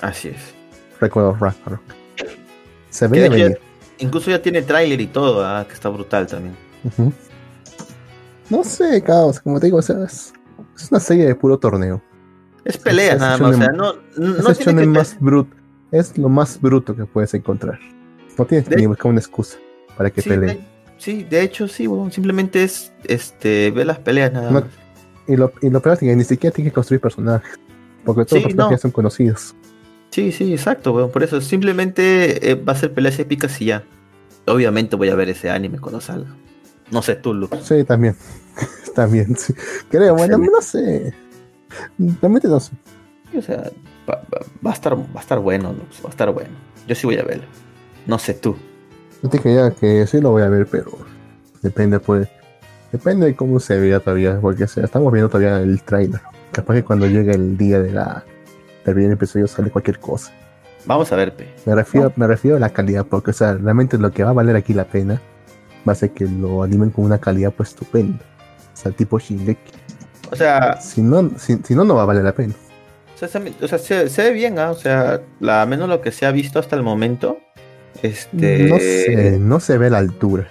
Así 0.00 0.28
es. 0.28 0.54
Record 1.00 1.26
of 1.26 1.40
Ragnarok. 1.40 1.80
Se 2.88 3.06
veía 3.06 3.28
venir. 3.28 3.50
ya- 3.52 3.58
incluso 4.04 4.30
ya 4.30 4.40
tiene 4.40 4.62
tráiler 4.62 5.00
y 5.00 5.06
todo, 5.06 5.44
ah, 5.44 5.64
que 5.68 5.74
está 5.74 5.88
brutal 5.90 6.26
también. 6.26 6.56
No 8.48 8.64
sé, 8.64 9.02
caos, 9.02 9.40
como 9.40 9.60
te 9.60 9.66
digo, 9.66 9.78
o 9.78 9.82
sea, 9.82 10.02
es, 10.04 10.32
es 10.76 10.90
una 10.90 11.00
serie 11.00 11.26
de 11.26 11.34
puro 11.34 11.58
torneo. 11.58 12.02
Es 12.64 12.76
pelea 12.78 13.14
es 13.14 13.20
nada 13.20 13.38
más, 13.38 13.54
o 13.56 13.58
sea, 13.58 13.68
no, 13.68 13.94
no, 14.16 14.48
Es 14.50 14.58
tiene 14.58 14.82
que... 14.82 14.88
más 14.88 15.16
bruto. 15.20 15.56
Es 15.90 16.16
lo 16.18 16.28
más 16.28 16.60
bruto 16.60 16.94
que 16.94 17.04
puedes 17.04 17.32
encontrar. 17.34 17.78
No 18.38 18.44
tienes 18.46 18.68
que 18.68 18.74
De- 18.76 18.80
ni 18.82 18.86
buscar 18.86 19.10
una 19.10 19.20
excusa 19.20 19.58
para 19.96 20.10
que 20.10 20.22
Sí, 20.22 20.28
peleen. 20.28 20.58
de, 20.58 20.64
sí, 20.98 21.24
de 21.24 21.42
hecho 21.42 21.66
sí, 21.68 21.86
weón, 21.86 22.12
simplemente 22.12 22.62
es 22.62 22.92
este 23.04 23.70
ver 23.70 23.86
las 23.86 23.98
peleas 23.98 24.32
nada 24.32 24.50
No- 24.50 24.60
más. 24.60 24.70
Y 25.26 25.36
lo, 25.36 25.52
y 25.62 25.70
lo 25.70 25.80
peor 25.80 25.94
es 25.94 26.00
que 26.00 26.14
ni 26.16 26.24
siquiera 26.24 26.54
tienes 26.54 26.72
que 26.72 26.74
construir 26.74 27.00
personajes. 27.00 27.58
Porque 28.04 28.24
todos 28.24 28.30
Sí, 28.30 28.34
los 28.36 28.44
personajes 28.54 28.78
no. 28.78 28.82
son 28.82 28.90
conocidos. 28.90 29.54
Sí, 30.10 30.32
sí, 30.32 30.52
exacto, 30.52 30.92
weón, 30.92 31.10
por 31.10 31.22
eso 31.22 31.40
simplemente 31.40 32.50
eh, 32.50 32.54
va 32.56 32.72
a 32.72 32.76
ser 32.76 32.92
peleas 32.92 33.18
épicas 33.18 33.60
y 33.60 33.66
ya. 33.66 33.84
Obviamente 34.46 34.96
voy 34.96 35.08
a 35.10 35.14
ver 35.14 35.28
ese 35.28 35.50
anime 35.50 35.78
cuando 35.78 36.00
salga. 36.00 36.34
No 36.90 37.02
sé 37.02 37.14
tú, 37.16 37.32
Luke. 37.34 37.58
Sí, 37.62 37.84
también. 37.84 38.16
también, 38.94 39.36
sí. 39.36 39.54
Creo, 39.90 40.14
bueno, 40.16 40.38
no 40.38 40.60
sé. 40.62 41.14
Realmente 42.20 42.48
no 42.48 42.60
sé. 42.60 42.72
O 43.36 43.42
sea, 43.42 43.70
va, 44.08 44.16
va- 44.32 44.46
va 44.66 44.70
a 44.70 44.74
estar, 44.74 44.96
va 44.98 45.04
a 45.14 45.20
estar 45.20 45.38
bueno, 45.38 45.72
Lux, 45.72 46.02
va 46.04 46.08
a 46.08 46.10
estar 46.10 46.30
bueno. 46.32 46.50
Yo 46.86 46.94
sí 46.94 47.06
voy 47.06 47.16
a 47.18 47.22
verlo. 47.24 47.44
No 48.06 48.18
sé 48.18 48.34
tú. 48.34 48.56
Yo 49.22 49.28
te 49.28 49.54
ya 49.54 49.70
que 49.70 50.06
sí 50.06 50.20
lo 50.20 50.30
voy 50.30 50.42
a 50.42 50.48
ver, 50.48 50.66
pero 50.66 50.90
depende, 51.62 52.00
pues. 52.00 52.28
Depende 52.90 53.26
de 53.26 53.36
cómo 53.36 53.60
se 53.60 53.78
vea 53.78 54.00
todavía. 54.00 54.40
Porque 54.40 54.64
o 54.64 54.68
sea, 54.68 54.84
estamos 54.84 55.12
viendo 55.12 55.28
todavía 55.28 55.60
el 55.60 55.80
trailer. 55.82 56.20
Capaz 56.50 56.74
que 56.74 56.82
cuando 56.84 57.06
llegue 57.06 57.30
el 57.32 57.56
día 57.56 57.80
de 57.80 57.92
la 57.92 58.24
del 58.84 58.94
primer 58.94 59.12
episodio 59.12 59.46
sale 59.46 59.70
cualquier 59.70 60.00
cosa. 60.00 60.32
Vamos 60.86 61.12
a 61.12 61.16
ver, 61.16 61.36
pe. 61.36 61.54
Me 61.66 61.74
refiero, 61.74 62.12
me 62.16 62.26
refiero 62.26 62.56
a 62.56 62.60
la 62.60 62.70
calidad, 62.70 63.06
porque 63.06 63.30
o 63.30 63.34
sea, 63.34 63.52
realmente 63.54 63.98
lo 63.98 64.10
que 64.10 64.24
va 64.24 64.30
a 64.30 64.32
valer 64.32 64.56
aquí 64.56 64.72
la 64.72 64.86
pena 64.86 65.20
va 65.86 65.92
a 65.92 65.94
ser 65.94 66.10
que 66.10 66.24
lo 66.24 66.62
animen 66.64 66.90
con 66.90 67.04
una 67.04 67.18
calidad 67.18 67.52
pues 67.52 67.68
estupenda. 67.68 68.24
O 68.72 68.76
sea, 68.76 68.90
tipo 68.90 69.18
Shingeki. 69.20 69.72
O 70.30 70.36
sea, 70.36 70.80
Si 70.80 71.02
no, 71.02 71.30
si, 71.38 71.56
si 71.64 71.74
no, 71.74 71.84
no 71.84 71.94
va 71.94 72.02
a 72.02 72.06
valer 72.06 72.24
la 72.24 72.34
pena. 72.34 72.54
o 73.14 73.18
sea, 73.18 73.28
se, 73.28 73.38
o 73.62 73.68
sea, 73.68 73.78
se- 73.78 74.08
se 74.08 74.22
ve 74.22 74.30
bien, 74.32 74.58
¿ah? 74.58 74.70
O 74.70 74.74
sea, 74.74 75.20
la, 75.40 75.64
menos 75.66 75.88
lo 75.88 76.00
que 76.00 76.12
se 76.12 76.26
ha 76.26 76.30
visto 76.30 76.58
hasta 76.58 76.76
el 76.76 76.82
momento. 76.82 77.38
Este. 78.02 78.64
No 78.68 78.78
sé, 78.78 79.38
no 79.38 79.60
se 79.60 79.78
ve 79.78 79.88
a 79.88 79.90
la 79.90 79.98
altura. 79.98 80.48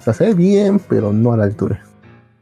O 0.00 0.02
sea, 0.04 0.12
se 0.12 0.26
ve 0.26 0.34
bien, 0.34 0.78
pero 0.78 1.12
no 1.12 1.32
a 1.32 1.36
la 1.36 1.44
altura. 1.44 1.82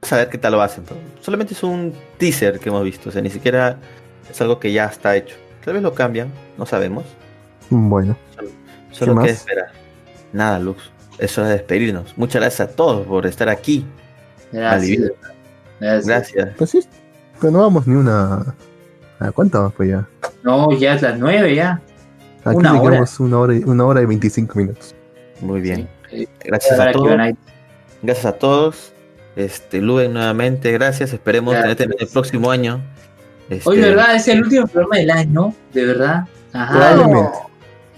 Vamos 0.01 0.13
a 0.13 0.17
ver 0.17 0.29
qué 0.29 0.39
tal 0.39 0.53
lo 0.53 0.61
hacen. 0.63 0.85
solamente 1.21 1.55
es 1.55 1.63
un 1.63 1.95
teaser 2.19 2.59
que 2.59 2.69
hemos 2.69 2.83
visto. 2.85 3.09
O 3.09 3.13
sea, 3.13 3.23
ni 3.23 3.31
siquiera 3.31 3.79
es 4.29 4.41
algo 4.41 4.59
que 4.59 4.73
ya 4.73 4.87
está 4.87 5.15
hecho. 5.17 5.37
Tal 5.65 5.75
vez 5.75 5.83
lo 5.83 5.95
cambian, 5.95 6.33
no 6.59 6.67
sabemos. 6.67 7.05
Bueno, 7.71 8.17
Solo 8.91 9.13
¿Qué 9.15 9.21
que 9.21 9.31
más? 9.33 9.41
esperar. 9.41 9.67
Nada, 10.33 10.59
Lux. 10.59 10.91
Es 11.19 11.39
hora 11.39 11.49
de 11.49 11.55
despedirnos. 11.55 12.19
Muchas 12.19 12.43
gracias 12.43 12.69
a 12.69 12.73
todos 12.75 13.07
por 13.07 13.27
estar 13.27 13.49
aquí. 13.49 13.87
Gracias. 14.51 15.13
Gracias. 15.83 16.07
Gracias. 16.07 16.49
pues 16.57 16.71
sí, 16.71 16.81
pero 17.41 17.53
no 17.53 17.61
vamos 17.61 17.87
ni 17.87 17.95
una. 17.97 18.55
¿A 19.19 19.31
cuánto 19.33 19.59
vamos 19.59 19.75
pues 19.77 19.89
ya? 19.91 20.09
No, 20.43 20.73
ya 20.73 20.95
es 20.95 21.03
las 21.03 21.19
nueve 21.19 21.55
ya. 21.55 21.81
Aquí 22.45 22.57
Una 22.57 22.73
hora. 22.73 22.91
llegamos 22.91 23.21
una 23.21 23.39
hora, 23.39 23.55
y- 23.55 23.63
una 23.65 23.85
hora 23.85 24.03
y 24.03 24.07
25 24.07 24.59
minutos. 24.59 24.95
Muy 25.41 25.61
bien. 25.61 25.89
Sí. 26.11 26.29
Gracias 26.45 26.79
a 26.81 26.91
todos. 26.93 27.11
Gracias 28.03 28.27
a 28.27 28.33
todos. 28.33 28.93
Este, 29.37 29.81
Luen 29.81 30.13
nuevamente, 30.13 30.73
gracias. 30.73 31.13
Esperemos 31.13 31.55
Gracias. 31.55 31.77
tenerte 31.77 32.05
el 32.05 32.11
próximo 32.11 32.51
año. 32.51 32.83
Este, 33.49 33.69
Hoy, 33.69 33.81
¿verdad? 33.81 34.15
Es 34.17 34.29
el 34.29 34.43
último 34.43 34.67
programa 34.67 34.97
del 34.99 35.11
año, 35.11 35.55
de 35.73 35.85
verdad. 35.87 36.25
Ajá. 36.53 36.73
Probablemente. 36.73 37.39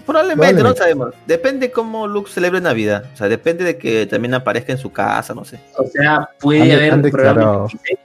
Probablemente, 0.05 0.61
no 0.61 0.75
sabemos. 0.75 1.13
Depende 1.25 1.71
cómo 1.71 2.07
Lux 2.07 2.31
celebre 2.31 2.61
Navidad. 2.61 3.05
O 3.13 3.17
sea, 3.17 3.27
depende 3.27 3.63
de 3.63 3.77
que 3.77 4.05
también 4.05 4.33
aparezca 4.35 4.71
en 4.71 4.77
su 4.77 4.91
casa, 4.91 5.33
no 5.33 5.43
sé. 5.45 5.59
O 5.77 5.85
sea, 5.87 6.29
puede 6.39 6.61
Han 6.61 6.71
haber 6.71 6.93
han 6.93 7.01
programa 7.01 7.39
declarado- 7.41 7.65
el 7.65 7.79
26. 7.79 7.99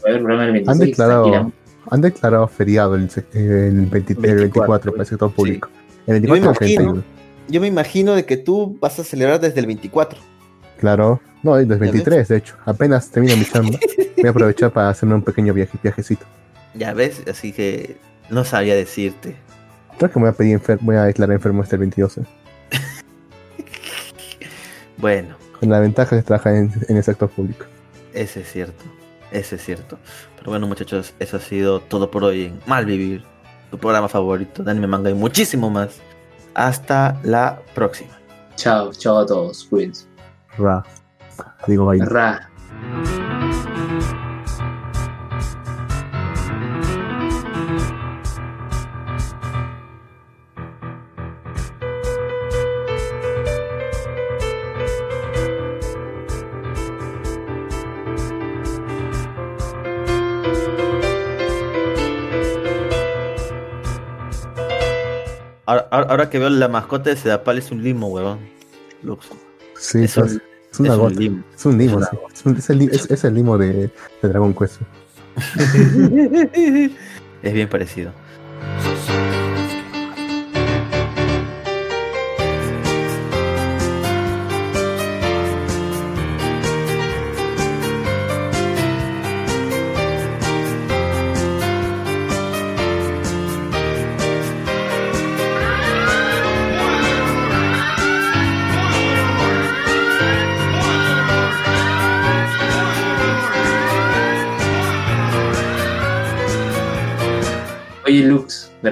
Puede 0.00 0.12
haber 0.14 0.22
programa 0.22 0.44
el 0.46 0.52
26. 0.52 0.68
Han 0.72 0.78
declarado, 0.88 1.52
han 1.90 2.00
declarado 2.00 2.48
feriado 2.48 2.94
el, 2.94 3.10
se- 3.10 3.26
el, 3.34 3.86
20 3.86 4.12
el 4.14 4.34
24 4.36 4.92
para 4.92 5.02
el 5.02 5.08
sector 5.08 5.32
público. 5.32 5.68
El 6.06 6.20
24 6.20 6.36
y 6.36 6.38
el 6.38 6.44
imagino. 6.72 6.92
31. 6.92 7.04
Yo 7.48 7.60
me 7.60 7.66
imagino 7.66 8.14
de 8.14 8.24
que 8.24 8.36
tú 8.36 8.78
vas 8.80 8.98
a 8.98 9.04
celebrar 9.04 9.38
desde 9.40 9.60
el 9.60 9.66
24. 9.66 10.18
Claro, 10.78 11.20
no, 11.42 11.56
el 11.58 11.68
del 11.68 11.78
ves? 11.78 11.92
23, 11.92 12.28
de 12.28 12.36
hecho. 12.38 12.56
Apenas 12.64 13.10
termino 13.10 13.36
mi 13.36 13.44
chamba, 13.44 13.78
voy 14.16 14.26
a 14.26 14.30
aprovechar 14.30 14.70
para 14.72 14.88
hacerme 14.88 15.14
un 15.16 15.22
pequeño 15.22 15.52
viaje, 15.52 15.76
viajecito. 15.82 16.24
Ya 16.74 16.94
ves, 16.94 17.22
así 17.30 17.52
que 17.52 17.96
no 18.30 18.44
sabía 18.44 18.74
decirte. 18.74 19.36
Creo 20.02 20.10
que 20.14 20.18
me 20.18 20.24
voy 20.24 20.30
a 20.30 20.36
pedir 20.36 20.58
enfer- 20.60 20.78
voy 20.80 20.96
a 20.96 21.04
declarar 21.04 21.36
enfermo 21.36 21.62
este 21.62 21.76
el 21.76 21.80
22. 21.80 22.18
eh. 22.18 22.22
Bueno, 24.98 25.36
Con 25.60 25.68
la 25.70 25.78
ventaja 25.78 26.16
de 26.16 26.22
trabajar 26.24 26.54
en, 26.56 26.72
en 26.88 26.96
el 26.96 27.04
sector 27.04 27.28
público. 27.30 27.66
ese 28.12 28.40
es 28.40 28.50
cierto. 28.50 28.82
Ese 29.30 29.54
es 29.56 29.64
cierto. 29.64 29.98
Pero 30.36 30.50
bueno, 30.50 30.66
muchachos, 30.66 31.14
eso 31.20 31.36
ha 31.36 31.40
sido 31.40 31.78
todo 31.78 32.10
por 32.10 32.24
hoy 32.24 32.46
en 32.46 32.58
Malvivir, 32.66 33.22
tu 33.70 33.78
programa 33.78 34.08
favorito 34.08 34.64
de 34.64 34.70
anime, 34.72 34.88
manga 34.88 35.08
y 35.08 35.14
muchísimo 35.14 35.70
más. 35.70 36.00
Hasta 36.54 37.20
la 37.22 37.60
próxima. 37.72 38.10
Chao, 38.56 38.92
chao 38.92 39.18
a 39.18 39.26
todos. 39.26 39.62
Cuídense. 39.70 40.06
Ra. 40.58 40.82
Digo, 41.68 41.84
baile. 41.86 42.06
Ra. 42.06 42.50
Ahora, 65.90 66.28
que 66.30 66.38
veo 66.38 66.50
la 66.50 66.68
mascota 66.68 67.10
de 67.10 67.16
Sedapal 67.16 67.58
es 67.58 67.70
un 67.70 67.82
limo, 67.82 68.08
huevón. 68.08 68.38
Lux. 69.02 69.26
Sí, 69.76 70.04
Es 70.04 70.16
un- 70.16 70.24
es 70.70 70.80
una 70.80 70.88
es 70.90 70.94
un 70.94 71.00
gota. 71.00 71.20
limo. 71.20 71.44
Es 71.54 71.66
un 71.66 71.78
limo, 71.78 72.00
es 72.00 72.08
sí. 72.08 72.16
Es, 72.34 72.46
un- 72.46 72.56
es 72.56 72.70
el, 72.70 72.78
li- 72.78 72.88
es- 72.92 73.10
es 73.10 73.24
el 73.24 73.34
limo 73.34 73.58
de, 73.58 73.72
de 74.22 74.28
Dragon 74.28 74.54
Quest. 74.54 74.80
es 77.42 77.52
bien 77.52 77.68
parecido. 77.68 78.12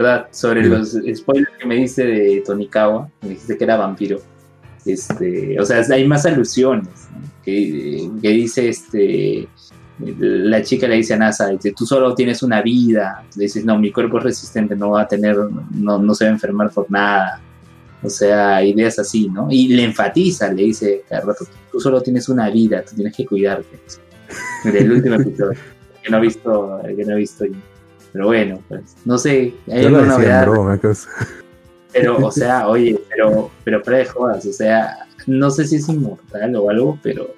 ¿Verdad? 0.01 0.29
Sobre 0.31 0.67
los 0.67 0.97
spoilers 1.15 1.53
que 1.59 1.67
me 1.67 1.77
diste 1.77 2.07
de 2.07 2.43
Tonikawa, 2.47 3.11
me 3.21 3.31
dijiste 3.31 3.59
que 3.59 3.65
era 3.65 3.77
vampiro. 3.77 4.19
Este, 4.87 5.61
o 5.61 5.65
sea, 5.67 5.83
hay 5.91 6.07
más 6.09 6.25
alusiones, 6.25 6.89
¿no? 7.13 7.21
que, 7.45 8.11
que 8.23 8.29
dice 8.31 8.69
este 8.71 9.47
la 9.99 10.63
chica 10.63 10.89
le 10.89 10.97
dice 10.97 11.13
a 11.13 11.19
NASA, 11.19 11.49
dice, 11.49 11.75
tú 11.77 11.85
solo 11.85 12.15
tienes 12.15 12.43
una 12.43 12.63
vida, 12.63 13.23
le 13.37 13.43
dices, 13.43 13.67
no, 13.67 13.79
mi 13.79 13.93
cuerpo 13.93 14.17
es 14.17 14.25
resistente, 14.25 14.75
no 14.75 14.93
va 14.93 15.03
a 15.03 15.09
tener, 15.09 15.37
no, 15.73 15.99
no 15.99 16.15
se 16.15 16.25
va 16.25 16.31
a 16.31 16.33
enfermar 16.33 16.71
por 16.71 16.91
nada. 16.91 17.39
O 18.03 18.09
sea, 18.09 18.65
ideas 18.65 18.99
así, 18.99 19.29
¿no? 19.29 19.49
Y 19.51 19.69
le 19.69 19.85
enfatiza, 19.85 20.51
le 20.51 20.63
dice 20.63 21.03
cada 21.07 21.21
rato, 21.21 21.45
tú 21.71 21.79
solo 21.79 22.01
tienes 22.01 22.31
una 22.31 22.49
vida, 22.49 22.83
tú 22.83 22.97
tienes 22.97 23.15
que 23.15 23.27
cuidarte. 23.27 23.79
Del 24.65 24.91
último 24.91 25.17
episodio, 25.17 25.59
que 26.03 26.11
no 26.11 26.17
he 26.17 26.21
visto, 26.23 26.81
que 26.97 27.05
no 27.05 27.13
he 27.13 27.17
visto 27.17 27.45
yo. 27.45 27.70
Pero 28.12 28.27
bueno, 28.27 28.61
pues, 28.69 28.97
no 29.05 29.19
sé, 29.19 29.55
hay 29.70 29.82
Yo 29.82 29.89
alguna 29.89 30.07
novedad. 30.07 30.47
broma, 30.47 30.78
cosa. 30.78 31.09
Pero, 31.93 32.19
o 32.27 32.31
sea, 32.32 32.69
oye, 32.69 33.01
pero, 33.11 33.51
pero 33.65 33.82
fuera 33.85 33.99
de 34.01 34.05
jodas, 34.07 34.45
o 34.47 34.53
sea, 34.53 35.07
no 35.27 35.51
sé 35.51 35.66
si 35.66 35.77
es 35.77 35.89
inmortal 35.89 36.55
o 36.57 36.70
algo, 36.70 36.99
pero, 37.03 37.28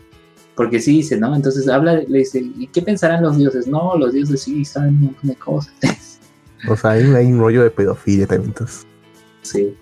porque 0.55 0.81
sí 0.81 0.93
dice, 0.93 1.19
¿no? 1.19 1.35
Entonces 1.35 1.69
habla, 1.69 1.95
le 2.07 2.19
dice, 2.19 2.41
¿y 2.41 2.67
qué 2.69 2.83
pensarán 2.83 3.23
los 3.23 3.37
dioses? 3.37 3.67
No, 3.67 3.97
los 3.97 4.13
dioses 4.13 4.43
sí 4.43 4.65
saben 4.65 4.95
un 4.95 5.01
montón 5.05 5.29
de 5.31 5.37
cosas. 5.37 5.75
O 6.71 6.77
sea, 6.77 6.93
hay, 6.93 7.03
un- 7.03 7.17
hay 7.17 7.27
un 7.27 7.41
rollo 7.41 7.65
de 7.65 7.71
pedofilia 7.71 8.25
también. 8.25 8.51
Entonces. 8.51 8.87
sí. 9.43 9.77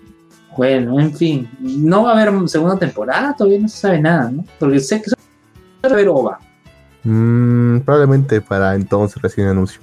Bueno, 0.57 0.99
en 0.99 1.15
fin, 1.15 1.47
no 1.59 2.03
va 2.03 2.09
a 2.17 2.19
haber 2.21 2.49
segunda 2.49 2.77
temporada, 2.77 3.33
todavía 3.37 3.59
no 3.59 3.67
se 3.69 3.77
sabe 3.77 4.01
nada, 4.01 4.31
¿no? 4.31 4.43
Porque 4.59 4.79
sé 4.81 4.99
que 5.01 5.11
va 5.11 5.89
a 5.89 5.93
haber 5.93 6.09
OVA. 6.09 6.39
Mm, 7.03 7.79
probablemente 7.81 8.41
para 8.41 8.75
entonces 8.75 9.21
recién 9.21 9.47
anuncio. 9.47 9.79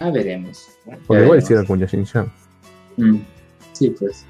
Ya 0.00 0.10
veremos. 0.10 0.68
Ya 0.86 0.92
Porque 1.06 1.22
igual 1.22 1.38
veremos. 1.38 1.44
hicieron 1.44 1.66
con 1.66 1.78
Yashin 1.80 2.04
Chan. 2.04 2.32
Mm, 2.96 3.16
Sí, 3.72 3.90
pues. 3.98 4.24